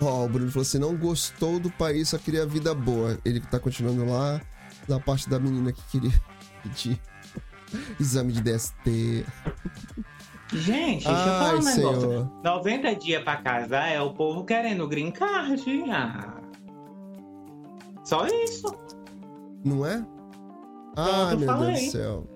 Ó, 0.00 0.24
o 0.24 0.28
Bruno 0.28 0.50
falou 0.50 0.62
assim: 0.62 0.78
não 0.78 0.96
gostou 0.96 1.60
do 1.60 1.70
país, 1.72 2.08
só 2.08 2.18
queria 2.18 2.46
vida 2.46 2.74
boa. 2.74 3.18
Ele 3.24 3.40
tá 3.40 3.58
continuando 3.58 4.04
lá 4.04 4.40
na 4.88 4.98
parte 4.98 5.28
da 5.28 5.38
menina 5.38 5.72
que 5.72 5.82
queria 5.90 6.20
pedir 6.62 7.00
exame 8.00 8.32
de 8.32 8.40
DST. 8.42 9.26
Gente, 10.52 11.04
deixa 11.04 11.10
eu 11.10 11.14
falar 11.14 11.54
um 11.56 11.62
negócio. 11.62 12.00
senhor. 12.00 12.30
90 12.44 12.94
dias 12.96 13.22
pra 13.24 13.36
casar 13.36 13.88
é 13.88 14.00
o 14.00 14.12
povo 14.12 14.44
querendo 14.44 14.86
green 14.86 15.10
card. 15.10 15.62
Ah. 15.90 16.34
Só 18.04 18.26
isso. 18.26 18.66
Não 19.64 19.86
é? 19.86 20.04
Ah, 20.96 21.30
eu 21.32 21.38
meu 21.38 21.48
Deus 21.48 21.58
falei. 21.58 21.86
do 21.86 21.90
céu. 21.90 22.31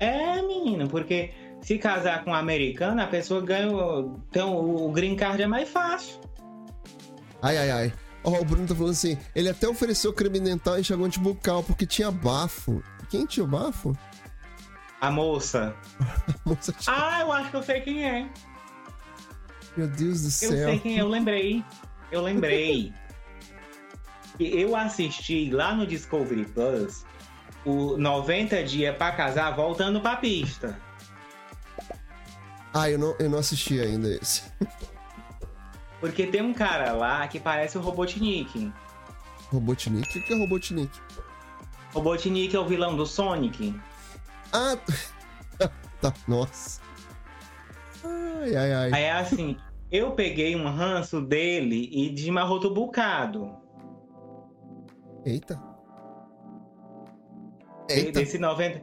É, 0.00 0.40
menino, 0.42 0.88
porque 0.88 1.30
se 1.60 1.76
casar 1.78 2.24
com 2.24 2.30
um 2.30 2.34
americano, 2.34 3.00
a 3.02 3.06
pessoa 3.06 3.40
ganha. 3.42 3.70
o- 3.70 4.18
Então, 4.30 4.58
o 4.58 4.90
green 4.90 5.14
card 5.14 5.42
é 5.42 5.46
mais 5.46 5.68
fácil. 5.68 6.18
Ai, 7.42 7.56
ai, 7.58 7.70
ai. 7.70 7.92
Ó, 8.24 8.38
o 8.40 8.44
Bruno 8.44 8.66
tá 8.66 8.74
falando 8.74 8.92
assim: 8.92 9.16
ele 9.34 9.48
até 9.48 9.68
ofereceu 9.68 10.12
creme 10.12 10.40
dental 10.40 10.76
e 10.76 10.80
enxaguante 10.80 11.18
bucal 11.20 11.62
porque 11.62 11.86
tinha 11.86 12.10
bafo. 12.10 12.82
Quem 13.08 13.26
tinha 13.26 13.44
o 13.44 13.46
bafo? 13.46 13.96
A 15.00 15.10
moça. 15.10 15.74
A 16.44 16.48
moça 16.48 16.72
tinha- 16.72 16.94
Ah, 16.96 17.20
eu 17.20 17.32
acho 17.32 17.50
que 17.50 17.56
eu 17.56 17.62
sei 17.62 17.80
quem 17.80 18.04
é. 18.04 18.28
Meu 19.76 19.86
Deus 19.86 20.20
do 20.22 20.26
Eu 20.26 20.30
céu. 20.30 20.68
sei 20.68 20.78
quem 20.80 20.98
é, 20.98 21.00
eu 21.02 21.08
lembrei. 21.08 21.62
Eu 22.10 22.22
lembrei. 22.22 22.92
Eu 24.38 24.74
assisti 24.74 25.50
lá 25.50 25.74
no 25.74 25.86
Discovery 25.86 26.46
Plus 26.46 27.04
o 27.64 27.96
90 27.96 28.62
dias 28.64 28.96
pra 28.96 29.12
casar 29.12 29.54
voltando 29.54 30.00
pra 30.00 30.16
pista. 30.16 30.78
Ah, 32.72 32.88
eu 32.88 32.98
não, 32.98 33.14
eu 33.18 33.28
não 33.28 33.38
assisti 33.38 33.80
ainda 33.80 34.08
esse. 34.08 34.44
Porque 36.00 36.26
tem 36.26 36.40
um 36.40 36.54
cara 36.54 36.92
lá 36.92 37.26
que 37.28 37.38
parece 37.38 37.76
o 37.76 37.80
Robotnik. 37.80 38.72
Robotnik? 39.50 40.18
O 40.18 40.22
que 40.22 40.32
é 40.32 40.38
Robotnik? 40.38 41.00
Robotnik 41.92 42.54
é 42.54 42.58
o 42.58 42.66
vilão 42.66 42.96
do 42.96 43.04
Sonic. 43.04 43.78
Ah! 44.52 44.76
tá, 46.00 46.14
nossa. 46.26 46.80
Ai, 48.04 48.56
ai, 48.56 48.72
ai. 48.72 48.92
Aí 48.92 49.02
é 49.02 49.12
assim, 49.12 49.56
eu 49.90 50.12
peguei 50.12 50.56
um 50.56 50.70
ranço 50.70 51.20
dele 51.20 51.90
e 51.92 52.08
de 52.08 52.30
Maroto 52.30 52.70
Bucado. 52.72 53.54
Eita. 55.26 55.69
Eita. 57.94 58.20
Desse 58.20 58.38
90, 58.38 58.82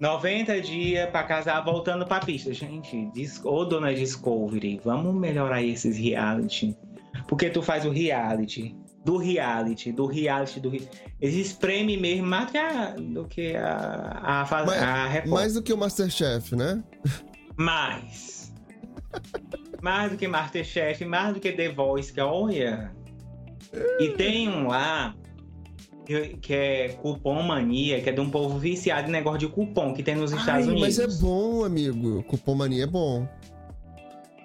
90 0.00 0.60
dias 0.60 1.08
pra 1.10 1.22
casar 1.24 1.60
voltando 1.64 2.06
pra 2.06 2.20
pista. 2.20 2.52
Gente, 2.52 3.10
ô 3.44 3.64
dona 3.64 3.92
Discovery, 3.94 4.80
vamos 4.84 5.14
melhorar 5.14 5.62
esses 5.62 5.96
reality. 5.96 6.76
Porque 7.28 7.48
tu 7.50 7.62
faz 7.62 7.84
o 7.86 7.90
reality 7.90 8.74
do 9.04 9.18
reality, 9.18 9.92
do 9.92 10.06
reality, 10.06 10.58
do 10.60 10.70
ri- 10.70 10.88
Eles 11.20 11.34
espremem 11.34 11.98
mesmo 12.00 12.26
mais 12.26 12.46
do 12.46 12.52
que 12.52 12.58
a, 12.58 12.90
do 12.96 13.24
que 13.26 13.54
a, 13.56 14.46
Mais- 14.66 14.82
a 14.82 15.06
Record. 15.08 15.30
Mais 15.30 15.54
do 15.54 15.62
que 15.62 15.72
o 15.72 15.76
Masterchef, 15.76 16.56
né? 16.56 16.82
Mais. 17.56 18.52
mais 19.82 20.10
do 20.10 20.16
que 20.16 20.26
Masterchef, 20.26 21.04
mais 21.04 21.34
do 21.34 21.40
que 21.40 21.52
The 21.52 21.68
Voice, 21.70 22.12
que 22.12 22.20
olha. 22.20 22.92
E 24.00 24.08
tem 24.10 24.48
um 24.48 24.68
lá 24.68 25.14
que, 26.04 26.36
que 26.36 26.52
é 26.54 26.88
Cupom 27.00 27.42
Mania, 27.42 28.00
que 28.00 28.08
é 28.10 28.12
de 28.12 28.20
um 28.20 28.30
povo 28.30 28.58
viciado 28.58 29.08
em 29.08 29.12
negócio 29.12 29.38
de 29.40 29.48
cupom 29.48 29.92
que 29.94 30.02
tem 30.02 30.14
nos 30.14 30.32
Estados 30.32 30.66
Ai, 30.66 30.72
Unidos. 30.74 30.80
mas 30.80 30.98
é 30.98 31.20
bom, 31.20 31.64
amigo. 31.64 32.22
Cupom 32.24 32.54
Mania 32.54 32.84
é 32.84 32.86
bom. 32.86 33.26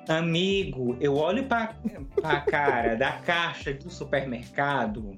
Amigo, 0.08 0.98
eu 1.00 1.16
olho 1.16 1.44
pra, 1.46 1.76
pra 2.16 2.42
cara 2.42 2.96
da 2.96 3.12
caixa 3.14 3.74
do 3.74 3.90
supermercado, 3.92 5.12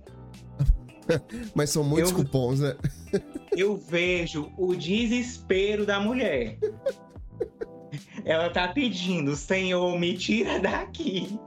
Mas 1.56 1.70
são 1.70 1.84
muitos 1.84 2.12
Eu- 2.12 2.18
cupons, 2.18 2.60
né? 2.60 2.76
eu 3.56 3.76
vejo 3.76 4.52
o 4.58 4.76
desespero 4.76 5.86
da 5.86 6.00
mulher. 6.00 6.58
Ela 8.24 8.50
tá 8.50 8.68
pedindo, 8.68 9.36
Senhor, 9.36 9.98
me 10.00 10.14
tira 10.18 10.60
daqui. 10.60 11.38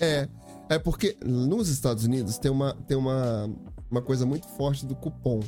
É. 0.00 0.28
É 0.68 0.78
porque 0.78 1.16
nos 1.24 1.68
Estados 1.68 2.04
Unidos 2.04 2.38
tem 2.38 2.50
uma, 2.50 2.74
tem 2.86 2.96
uma, 2.96 3.50
uma 3.90 4.02
coisa 4.02 4.24
muito 4.24 4.46
forte 4.48 4.86
do 4.86 4.94
cupom. 4.94 5.40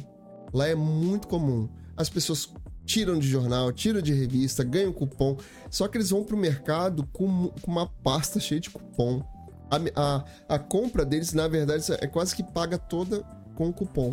Lá 0.52 0.68
é 0.68 0.74
muito 0.74 1.26
comum. 1.26 1.68
As 1.96 2.08
pessoas 2.08 2.52
tiram 2.84 3.18
de 3.18 3.26
jornal, 3.26 3.72
tiram 3.72 4.00
de 4.00 4.12
revista, 4.12 4.62
ganham 4.62 4.92
cupom. 4.92 5.36
Só 5.70 5.88
que 5.88 5.96
eles 5.98 6.10
vão 6.10 6.22
pro 6.22 6.36
mercado 6.36 7.06
com, 7.12 7.48
com 7.60 7.70
uma 7.70 7.86
pasta 7.86 8.38
cheia 8.38 8.60
de 8.60 8.70
cupom. 8.70 9.22
A, 9.70 9.76
a, 9.96 10.24
a 10.54 10.58
compra 10.58 11.04
deles, 11.04 11.32
na 11.32 11.48
verdade, 11.48 11.84
é 12.00 12.06
quase 12.06 12.34
que 12.34 12.42
paga 12.42 12.78
toda 12.78 13.22
com 13.54 13.72
cupom. 13.72 14.12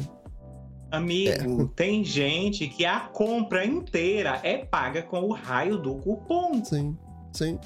Amigo, 0.90 1.64
É. 1.64 1.70
tem 1.76 2.04
gente 2.04 2.68
que 2.68 2.86
a 2.86 3.02
compra 3.02 3.66
inteira 3.66 4.40
é 4.44 4.58
paga 4.58 5.04
com 5.04 5.22
o 5.22 5.34
raio 5.34 5.78
do 5.78 5.96
cupom. 5.96 6.64
Sim, 6.64 6.98
sim. 7.32 7.60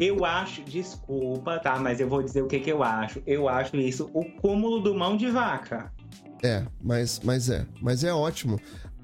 Eu 0.00 0.24
acho, 0.24 0.62
desculpa, 0.62 1.58
tá? 1.58 1.78
Mas 1.78 2.00
eu 2.00 2.08
vou 2.08 2.22
dizer 2.22 2.40
o 2.42 2.46
que, 2.46 2.58
que 2.58 2.72
eu 2.72 2.82
acho. 2.82 3.22
Eu 3.26 3.48
acho 3.48 3.76
isso 3.76 4.10
o 4.14 4.24
cúmulo 4.24 4.80
do 4.80 4.94
mão 4.94 5.14
de 5.14 5.30
vaca. 5.30 5.92
É, 6.42 6.64
mas, 6.82 7.20
mas 7.22 7.50
é. 7.50 7.66
Mas 7.82 8.02
é 8.02 8.12
ótimo. 8.12 8.58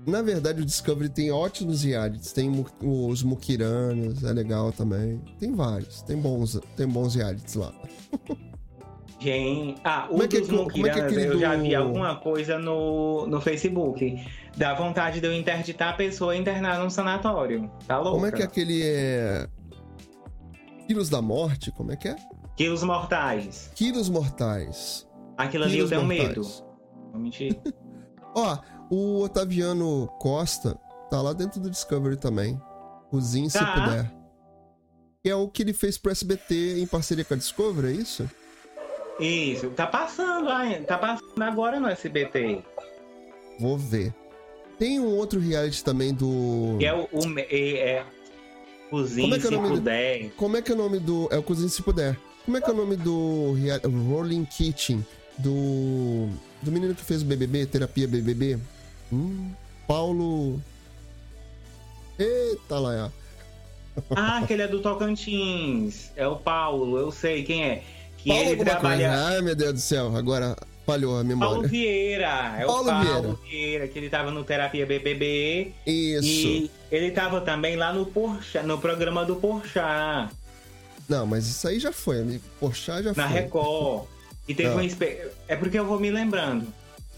Na 0.06 0.22
verdade, 0.22 0.62
o 0.62 0.64
Discovery 0.64 1.10
tem 1.10 1.30
ótimos 1.30 1.82
realities. 1.82 2.32
Tem 2.32 2.50
os 2.82 3.22
Mukiranos, 3.22 4.24
é 4.24 4.32
legal 4.32 4.72
também. 4.72 5.20
Tem 5.38 5.52
vários. 5.54 6.00
Tem 6.00 6.16
bons, 6.16 6.58
tem 6.76 6.88
bons 6.88 7.14
realities 7.14 7.54
lá. 7.56 7.74
Gente, 9.18 9.80
ah, 9.82 10.06
o 10.10 10.20
é 10.20 10.24
é 10.24 10.28
dos 10.28 10.48
é 10.50 10.88
é 10.88 10.90
aquele 10.90 11.26
eu 11.26 11.38
já 11.38 11.56
do- 11.56 11.62
vi 11.62 11.74
alguma 11.74 12.16
coisa 12.16 12.58
no, 12.58 13.26
no 13.26 13.40
Facebook. 13.40 14.22
Dá 14.56 14.74
vontade 14.74 15.20
de 15.20 15.26
eu 15.26 15.32
interditar 15.34 15.90
a 15.90 15.92
pessoa 15.94 16.36
e 16.36 16.38
internar 16.40 16.78
num 16.78 16.90
sanatório. 16.90 17.70
Tá 17.86 17.96
louco? 17.98 18.12
Como 18.12 18.26
é 18.26 18.32
que 18.32 18.42
aquele 18.42 18.82
é. 18.82 19.48
Quilos 20.86 21.08
da 21.08 21.20
Morte? 21.22 21.70
Como 21.72 21.92
é 21.92 21.96
que 21.96 22.08
é? 22.08 22.16
Quilos 22.56 22.82
mortais. 22.82 23.70
Quilos 23.74 24.08
Mortais. 24.08 25.06
Aquilo 25.36 25.64
ali 25.64 25.78
eu 25.78 25.86
Quilos 25.86 25.90
tenho 25.90 26.02
Mortais. 26.06 26.28
medo. 26.28 26.66
Vou 27.12 27.20
mentir. 27.20 27.60
Ó, 28.34 28.58
o 28.90 29.20
Otaviano 29.22 30.08
Costa 30.18 30.78
tá 31.10 31.20
lá 31.20 31.32
dentro 31.32 31.60
do 31.60 31.68
Discovery 31.70 32.16
também. 32.16 32.60
Cozinhe 33.10 33.50
se 33.50 33.58
Tá. 33.58 33.72
puder. 33.72 34.12
Que 35.22 35.30
é 35.30 35.34
o 35.34 35.48
que 35.48 35.62
ele 35.62 35.72
fez 35.72 35.98
pro 35.98 36.12
SBT 36.12 36.80
em 36.80 36.86
parceria 36.86 37.24
com 37.24 37.34
a 37.34 37.36
Discovery, 37.36 37.88
é 37.88 37.92
isso? 37.92 38.30
Isso, 39.18 39.70
tá 39.70 39.86
passando. 39.86 40.46
Tá 40.86 40.98
passando 40.98 41.42
agora 41.42 41.80
no 41.80 41.88
SBT. 41.88 42.62
Vou 43.58 43.76
ver. 43.76 44.14
Tem 44.78 45.00
um 45.00 45.16
outro 45.16 45.40
reality 45.40 45.82
também 45.82 46.12
do. 46.14 46.76
Que 46.78 46.86
é 46.86 46.94
o. 46.94 47.04
o 47.12 47.38
é, 47.38 48.04
cozinha 48.90 49.22
Como 49.28 49.34
é 49.34 49.38
que 49.38 49.44
é 49.46 49.48
o 49.48 49.50
se 49.50 49.56
nome 49.56 49.68
do- 49.68 49.74
puder. 49.76 50.30
Como 50.36 50.56
é 50.56 50.62
que 50.62 50.70
é 50.72 50.74
o 50.74 50.78
nome 50.78 50.98
do. 50.98 51.28
É 51.32 51.38
o 51.38 51.42
Cozinhe 51.42 51.68
se 51.70 51.82
puder. 51.82 52.16
Como 52.44 52.56
é 52.56 52.60
que 52.60 52.70
é 52.70 52.72
o 52.72 52.76
nome 52.76 52.96
do 52.96 53.54
Rolling 54.08 54.44
Kitchen? 54.44 55.04
Do. 55.38 56.28
Do 56.62 56.72
menino 56.72 56.94
que 56.94 57.02
fez 57.04 57.22
o 57.22 57.24
BBB, 57.24 57.66
Terapia 57.66 58.08
BBB? 58.08 58.58
Hum, 59.12 59.50
Paulo. 59.86 60.60
Eita 62.18 62.78
lá, 62.78 63.12
Ah, 64.14 64.38
aquele 64.38 64.62
é 64.62 64.68
do 64.68 64.80
Tocantins. 64.80 66.10
É 66.16 66.26
o 66.26 66.36
Paulo, 66.36 66.98
eu 66.98 67.10
sei 67.10 67.42
quem 67.44 67.64
é. 67.64 67.82
Que 68.18 68.28
Paulo 68.28 68.42
ele 68.50 68.56
trabalha. 68.64 69.08
coisa. 69.08 69.26
Ai, 69.28 69.42
meu 69.42 69.54
Deus 69.56 69.72
do 69.74 69.80
céu, 69.80 70.14
agora 70.16 70.54
falhou 70.84 71.12
a 71.12 71.14
Paulo 71.16 71.28
memória. 71.28 71.68
Vieira. 71.68 72.56
É 72.58 72.64
Paulo 72.66 72.82
o 72.82 72.84
Paulo 72.92 73.02
Vieira. 73.02 73.38
Vieira. 73.48 73.88
que 73.88 73.98
ele 73.98 74.10
tava 74.10 74.30
no 74.30 74.44
Terapia 74.44 74.84
BBB. 74.86 75.72
Isso. 75.86 76.26
E 76.28 76.70
ele 76.90 77.10
tava 77.10 77.40
também 77.40 77.76
lá 77.76 77.92
no 77.92 78.06
Porchat, 78.06 78.64
no 78.66 78.78
programa 78.78 79.24
do 79.24 79.36
Porchat, 79.36 80.30
Não, 81.08 81.26
mas 81.26 81.46
isso 81.46 81.66
aí 81.68 81.78
já 81.78 81.92
foi, 81.92 82.20
amigo. 82.20 82.42
Porchat 82.60 83.02
já 83.04 83.12
na 83.14 83.28
foi. 83.28 83.40
Record. 83.40 84.04
E 84.48 84.54
teve 84.54 84.70
Ah. 84.70 84.76
um. 84.76 84.80
espe- 84.80 85.28
É 85.48 85.56
porque 85.56 85.78
eu 85.78 85.84
vou 85.86 85.98
me 86.00 86.10
lembrando. 86.10 86.66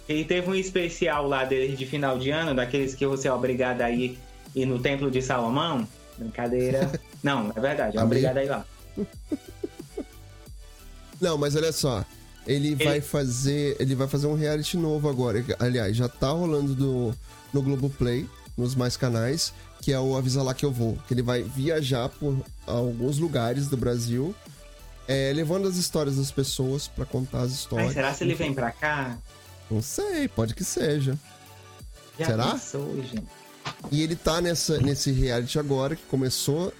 Ele 0.09 0.25
teve 0.25 0.49
um 0.51 0.55
especial 0.55 1.27
lá 1.29 1.45
deles 1.45 1.79
de 1.79 1.85
final 1.87 2.19
de 2.19 2.31
ano, 2.31 2.55
daqueles 2.55 2.95
que 2.95 3.07
você 3.07 3.29
é 3.29 3.33
obrigado 3.33 3.83
a 3.83 3.91
ir, 3.91 4.19
ir 4.55 4.65
no 4.67 4.79
Templo 4.79 5.11
de 5.11 5.21
Salomão. 5.21 5.87
Brincadeira. 6.17 6.91
Não, 7.23 7.53
é 7.55 7.61
verdade, 7.61 7.97
é 7.99 8.03
obrigado 8.03 8.37
a 8.39 8.45
ir 8.45 8.49
lá. 8.49 8.65
Não, 11.21 11.37
mas 11.37 11.55
olha 11.57 11.73
só. 11.73 12.05
Ele, 12.47 12.75
vai 12.75 13.01
fazer. 13.01 13.77
Ele 13.79 13.95
vai 13.95 14.09
fazer 14.09 14.27
um 14.27 14.35
reality 14.35 14.77
novo 14.77 15.09
agora. 15.09 15.45
Aliás, 15.59 15.97
já 15.97 16.09
tá 16.09 16.31
rolando 16.31 16.75
do, 16.75 17.15
no 17.53 17.61
Globoplay, 17.63 18.27
nos 18.59 18.75
mais 18.75 18.97
canais, 18.97 19.53
que 19.81 19.93
é 19.93 19.99
o 20.01 20.17
Avisa 20.17 20.43
Lá 20.43 20.53
Que 20.53 20.67
Eu 20.67 20.73
Vou. 20.73 20.99
Que 21.07 21.15
ele 21.15 21.23
vai 21.23 21.43
viajar 21.43 22.09
por 22.09 22.37
alguns 22.67 23.19
lugares 23.19 23.69
do 23.69 23.77
Brasil, 23.77 24.35
é, 25.07 25.33
levando 25.33 25.67
as 25.69 25.77
histórias 25.77 26.17
das 26.17 26.31
pessoas 26.31 26.89
pra 26.89 27.07
contar 27.07 27.43
as 27.43 27.53
histórias. 27.53 27.87
Mas 27.87 27.95
será 27.95 28.13
se 28.13 28.25
ele 28.25 28.35
vem 28.35 28.53
pra 28.53 28.71
cá? 28.73 29.17
Não 29.71 29.81
sei, 29.81 30.27
pode 30.29 30.55
que 30.55 30.65
seja. 30.65 31.17
Já 32.19 32.27
Será? 32.27 32.51
pensou, 32.53 32.97
gente? 32.97 33.23
E 33.93 34.03
ele 34.03 34.17
tá 34.17 34.41
nessa, 34.41 34.79
nesse 34.79 35.13
reality 35.13 35.59
agora, 35.59 35.95
que 35.95 36.03
começou, 36.07 36.73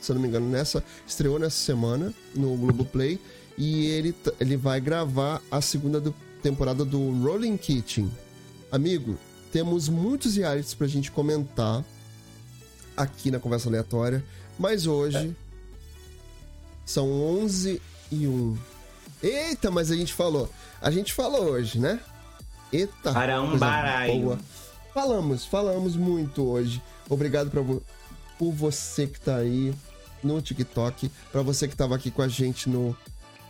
se 0.00 0.10
eu 0.10 0.14
não 0.14 0.22
me 0.22 0.28
engano, 0.28 0.48
nessa. 0.48 0.84
Estreou 1.06 1.38
nessa 1.38 1.56
semana 1.56 2.14
no 2.34 2.56
Globoplay. 2.56 3.18
E 3.56 3.86
ele, 3.86 4.14
ele 4.38 4.56
vai 4.56 4.80
gravar 4.80 5.42
a 5.50 5.60
segunda 5.60 6.00
do- 6.00 6.14
temporada 6.42 6.84
do 6.84 7.10
Rolling 7.24 7.56
Kitchen. 7.56 8.08
Amigo, 8.70 9.18
temos 9.52 9.88
muitos 9.88 10.36
realities 10.36 10.74
pra 10.74 10.86
gente 10.86 11.10
comentar 11.10 11.84
aqui 12.96 13.30
na 13.30 13.38
Conversa 13.38 13.68
Aleatória. 13.68 14.24
Mas 14.58 14.86
hoje 14.86 15.36
são 16.84 17.10
11 17.10 17.80
e 18.10 18.26
1. 18.26 18.56
Eita, 19.22 19.70
mas 19.70 19.90
a 19.90 19.96
gente 19.96 20.12
falou. 20.14 20.48
A 20.80 20.90
gente 20.90 21.12
falou 21.12 21.44
hoje, 21.50 21.78
né? 21.78 22.00
Eita. 22.72 23.12
Para 23.12 23.40
um 23.42 23.56
baralho. 23.58 24.20
boa. 24.22 24.38
Falamos, 24.94 25.44
falamos 25.44 25.96
muito 25.96 26.42
hoje. 26.48 26.82
Obrigado 27.08 27.50
pra 27.50 27.60
vo- 27.60 27.82
por 28.38 28.52
você 28.52 29.06
que 29.06 29.20
tá 29.20 29.36
aí 29.36 29.72
no 30.22 30.40
TikTok, 30.42 31.10
pra 31.30 31.42
você 31.42 31.68
que 31.68 31.76
tava 31.76 31.94
aqui 31.94 32.10
com 32.10 32.22
a 32.22 32.28
gente 32.28 32.68
no 32.68 32.96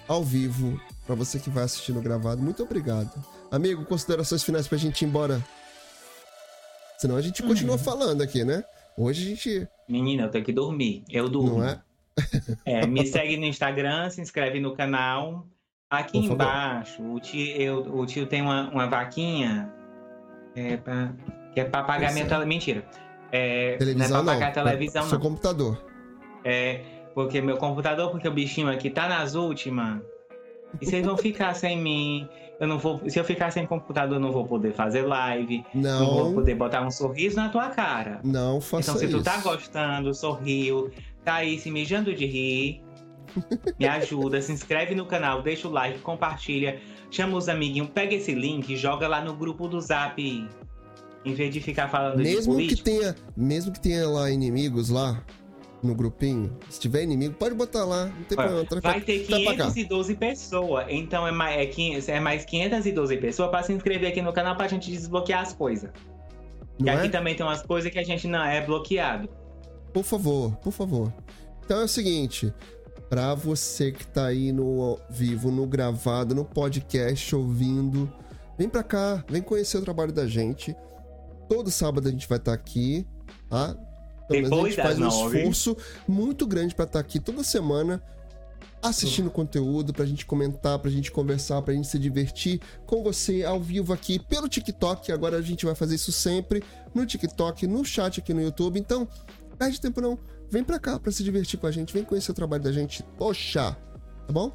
ao 0.06 0.24
vivo, 0.24 0.80
pra 1.06 1.14
você 1.14 1.38
que 1.38 1.50
vai 1.50 1.64
assistir 1.64 1.92
no 1.92 2.00
gravado. 2.00 2.42
Muito 2.42 2.62
obrigado. 2.62 3.10
Amigo, 3.50 3.84
considerações 3.84 4.42
finais 4.42 4.66
pra 4.68 4.76
gente 4.78 5.02
ir 5.02 5.06
embora. 5.06 5.42
Senão 6.98 7.16
a 7.16 7.20
gente 7.22 7.42
continua 7.42 7.76
Uhum. 7.76 7.78
falando 7.82 8.22
aqui, 8.22 8.44
né? 8.44 8.62
Hoje 8.96 9.24
a 9.24 9.28
gente 9.30 9.68
Menina, 9.88 10.24
eu 10.24 10.30
tenho 10.30 10.44
que 10.44 10.52
dormir. 10.52 11.04
Eu 11.08 11.28
durmo. 11.28 11.58
não 11.60 11.64
é 11.64 11.80
É, 12.64 12.84
me 12.86 13.06
segue 13.06 13.36
no 13.36 13.44
Instagram, 13.46 14.10
se 14.10 14.20
inscreve 14.20 14.58
no 14.60 14.74
canal. 14.74 15.46
Aqui 15.88 16.20
Por 16.20 16.22
favor. 16.28 16.34
embaixo, 16.34 17.02
o 17.02 17.18
tio, 17.20 17.56
eu- 17.56 17.96
o 17.96 18.04
tio 18.04 18.26
tem 18.26 18.42
uma, 18.42 18.68
uma 18.70 18.86
vaquinha 18.88 19.72
é, 20.54 20.76
pra- 20.76 21.12
que 21.54 21.60
é 21.60 21.64
pra 21.64 21.82
pagar 21.84 22.12
minha 22.12 22.24
é. 22.26 22.28
tele... 22.28 22.44
Mentira. 22.44 22.84
É, 23.32 23.76
televisão 23.76 24.08
não 24.10 24.16
é 24.16 24.18
não. 24.18 24.24
pra 24.24 24.34
pagar 24.34 24.48
a 24.48 24.64
televisão, 24.64 25.02
Seu 25.04 25.18
não. 25.18 25.24
computador. 25.24 25.82
É, 26.44 26.80
porque 27.14 27.40
meu 27.40 27.56
computador, 27.56 28.10
porque 28.10 28.26
o 28.28 28.32
bichinho 28.32 28.68
aqui 28.68 28.90
tá 28.90 29.08
nas 29.08 29.34
últimas. 29.34 30.02
E 30.80 30.84
vocês 30.86 31.06
vão 31.06 31.16
ficar 31.16 31.54
sem 31.54 31.80
mim. 31.80 32.28
Eu 32.60 32.66
não 32.66 32.78
vou. 32.78 33.00
Se 33.08 33.18
eu 33.18 33.24
ficar 33.24 33.50
sem 33.52 33.64
computador, 33.66 34.16
eu 34.16 34.20
não 34.20 34.32
vou 34.32 34.44
poder 34.44 34.72
fazer 34.72 35.02
live. 35.02 35.64
Não, 35.74 36.06
vou 36.14 36.24
Não, 36.26 36.34
poder 36.34 36.54
botar 36.56 36.84
um 36.84 36.90
sorriso 36.90 37.36
na 37.36 37.48
tua 37.48 37.68
cara. 37.68 38.20
não 38.24 38.60
faça 38.60 38.90
Então, 38.90 38.98
se 39.00 39.06
isso. 39.06 39.18
tu 39.18 39.22
tá 39.22 39.36
gostando, 39.38 40.12
sorriu, 40.14 40.90
tá 41.24 41.34
aí 41.34 41.58
se 41.58 41.70
mijando 41.70 42.12
de 42.12 42.26
rir, 42.26 42.82
me 43.78 43.86
ajuda, 43.86 44.42
se 44.42 44.50
inscreve 44.50 44.94
no 44.94 45.06
canal, 45.06 45.40
deixa 45.42 45.68
o 45.68 45.70
like, 45.70 46.00
compartilha, 46.00 46.80
chama 47.10 47.36
os 47.36 47.48
amiguinhos, 47.48 47.90
pega 47.90 48.14
esse 48.16 48.34
link 48.34 48.68
e 48.72 48.76
joga 48.76 49.06
lá 49.06 49.20
no 49.22 49.34
grupo 49.34 49.68
do 49.68 49.80
Zap. 49.80 50.20
Em 51.24 51.34
vez 51.34 51.52
de 51.52 51.60
ficar 51.60 51.88
falando 51.88 52.16
de 52.16 52.22
Mesmo 52.22 52.56
que 52.56 52.62
política. 52.64 52.84
tenha, 52.90 53.14
mesmo 53.36 53.72
que 53.72 53.80
tenha 53.80 54.08
lá 54.08 54.30
inimigos 54.30 54.88
lá, 54.88 55.22
no 55.82 55.94
grupinho. 55.94 56.56
Se 56.68 56.80
tiver 56.80 57.02
inimigo, 57.02 57.34
pode 57.34 57.54
botar 57.54 57.84
lá. 57.84 58.06
Não 58.06 58.24
tem 58.24 58.36
problema. 58.36 58.64
Tá- 58.64 58.80
Vai 58.80 59.00
ter 59.00 59.26
tá 59.26 59.36
pra 59.40 59.56
cá. 59.56 59.64
512 59.72 60.14
pessoas. 60.16 60.86
Então 60.88 61.26
é 61.26 61.30
mais, 61.32 61.56
é, 61.58 61.66
500 61.66 62.08
é 62.08 62.20
mais 62.20 62.44
512 62.44 63.16
pessoas 63.18 63.50
pra 63.50 63.62
se 63.62 63.72
inscrever 63.72 64.10
aqui 64.10 64.20
no 64.22 64.32
canal 64.32 64.56
pra 64.56 64.66
gente 64.68 64.90
desbloquear 64.90 65.42
as 65.42 65.52
coisas. 65.52 65.90
E 66.78 66.84
Não 66.84 66.92
aqui 66.92 67.06
é? 67.06 67.10
também 67.10 67.34
tem 67.34 67.44
umas 67.44 67.62
coisas 67.62 67.90
que 67.92 67.98
a 67.98 68.04
gente 68.04 68.26
não 68.28 68.42
é 68.44 68.64
bloqueado. 68.64 69.28
Por 69.92 70.04
favor, 70.04 70.54
por 70.56 70.72
favor. 70.72 71.12
Então 71.64 71.80
é 71.80 71.84
o 71.84 71.88
seguinte, 71.88 72.52
pra 73.08 73.34
você 73.34 73.90
que 73.92 74.06
tá 74.06 74.26
aí 74.26 74.52
no 74.52 74.98
vivo, 75.10 75.50
no 75.50 75.66
gravado, 75.66 76.34
no 76.34 76.44
podcast, 76.44 77.34
ouvindo, 77.34 78.12
vem 78.58 78.68
pra 78.68 78.82
cá, 78.82 79.24
vem 79.28 79.42
conhecer 79.42 79.78
o 79.78 79.82
trabalho 79.82 80.12
da 80.12 80.26
gente. 80.26 80.74
Todo 81.48 81.70
sábado 81.70 82.08
a 82.08 82.10
gente 82.10 82.28
vai 82.28 82.38
estar 82.38 82.52
aqui, 82.52 83.06
tá? 83.48 83.76
Pelo 84.28 84.42
menos 84.42 84.52
a 84.52 84.68
gente 84.68 84.76
faz 84.76 84.98
um 84.98 85.08
esforço 85.08 85.76
muito 86.06 86.46
grande 86.46 86.74
pra 86.74 86.84
estar 86.84 87.00
aqui 87.00 87.18
toda 87.18 87.42
semana 87.42 88.02
assistindo 88.82 89.30
conteúdo, 89.30 89.92
pra 89.92 90.04
gente 90.04 90.24
comentar, 90.24 90.78
pra 90.78 90.90
gente 90.90 91.10
conversar, 91.10 91.62
pra 91.62 91.74
gente 91.74 91.88
se 91.88 91.98
divertir 91.98 92.60
com 92.86 93.02
você 93.02 93.44
ao 93.44 93.60
vivo 93.60 93.92
aqui 93.92 94.18
pelo 94.18 94.48
TikTok. 94.48 95.10
Agora 95.10 95.36
a 95.36 95.42
gente 95.42 95.66
vai 95.66 95.74
fazer 95.74 95.96
isso 95.96 96.12
sempre 96.12 96.62
no 96.94 97.04
TikTok, 97.04 97.66
no 97.66 97.84
chat 97.84 98.20
aqui 98.20 98.32
no 98.32 98.40
YouTube. 98.40 98.78
Então, 98.78 99.08
perde 99.58 99.80
tempo 99.80 100.00
não. 100.00 100.18
Vem 100.50 100.64
pra 100.64 100.78
cá 100.78 100.98
pra 100.98 101.12
se 101.12 101.22
divertir 101.22 101.58
com 101.58 101.66
a 101.66 101.70
gente, 101.70 101.92
vem 101.92 102.04
conhecer 102.04 102.30
o 102.30 102.34
trabalho 102.34 102.62
da 102.62 102.72
gente. 102.72 103.02
Poxa, 103.16 103.76
tá 104.26 104.32
bom? 104.32 104.52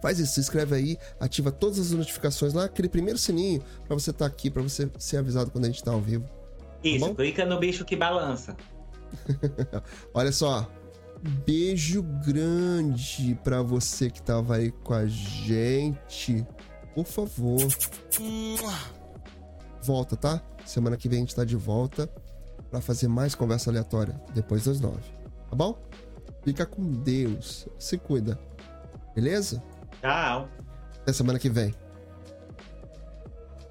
Faz 0.00 0.18
isso, 0.18 0.34
se 0.34 0.40
inscreve 0.40 0.74
aí, 0.74 0.98
ativa 1.20 1.52
todas 1.52 1.78
as 1.78 1.92
notificações 1.92 2.52
lá, 2.52 2.64
aquele 2.64 2.88
primeiro 2.88 3.18
sininho 3.18 3.62
pra 3.86 3.94
você 3.94 4.10
estar 4.10 4.26
aqui, 4.26 4.50
pra 4.50 4.62
você 4.62 4.90
ser 4.98 5.18
avisado 5.18 5.50
quando 5.50 5.64
a 5.64 5.68
gente 5.68 5.82
tá 5.82 5.92
ao 5.92 6.00
vivo. 6.00 6.28
Isso, 6.82 7.06
bom? 7.06 7.14
clica 7.14 7.44
no 7.44 7.58
bicho 7.60 7.84
que 7.84 7.94
balança. 7.94 8.56
Olha 10.14 10.32
só, 10.32 10.70
beijo 11.46 12.02
grande 12.24 13.38
pra 13.42 13.62
você 13.62 14.10
que 14.10 14.22
tava 14.22 14.56
aí 14.56 14.70
com 14.70 14.94
a 14.94 15.06
gente. 15.06 16.46
Por 16.94 17.06
favor. 17.06 17.60
Volta, 19.82 20.16
tá? 20.16 20.42
Semana 20.64 20.96
que 20.96 21.08
vem 21.08 21.18
a 21.18 21.20
gente 21.20 21.34
tá 21.34 21.44
de 21.44 21.56
volta 21.56 22.08
pra 22.70 22.80
fazer 22.80 23.08
mais 23.08 23.34
conversa 23.34 23.70
aleatória 23.70 24.20
depois 24.34 24.64
das 24.64 24.80
nove. 24.80 25.02
Tá 25.50 25.56
bom? 25.56 25.78
Fica 26.44 26.66
com 26.66 26.82
Deus. 26.82 27.68
Se 27.78 27.98
cuida. 27.98 28.38
Beleza? 29.14 29.62
Tchau. 30.00 30.48
Até 31.02 31.12
semana 31.12 31.38
que 31.38 31.48
vem. 31.48 31.74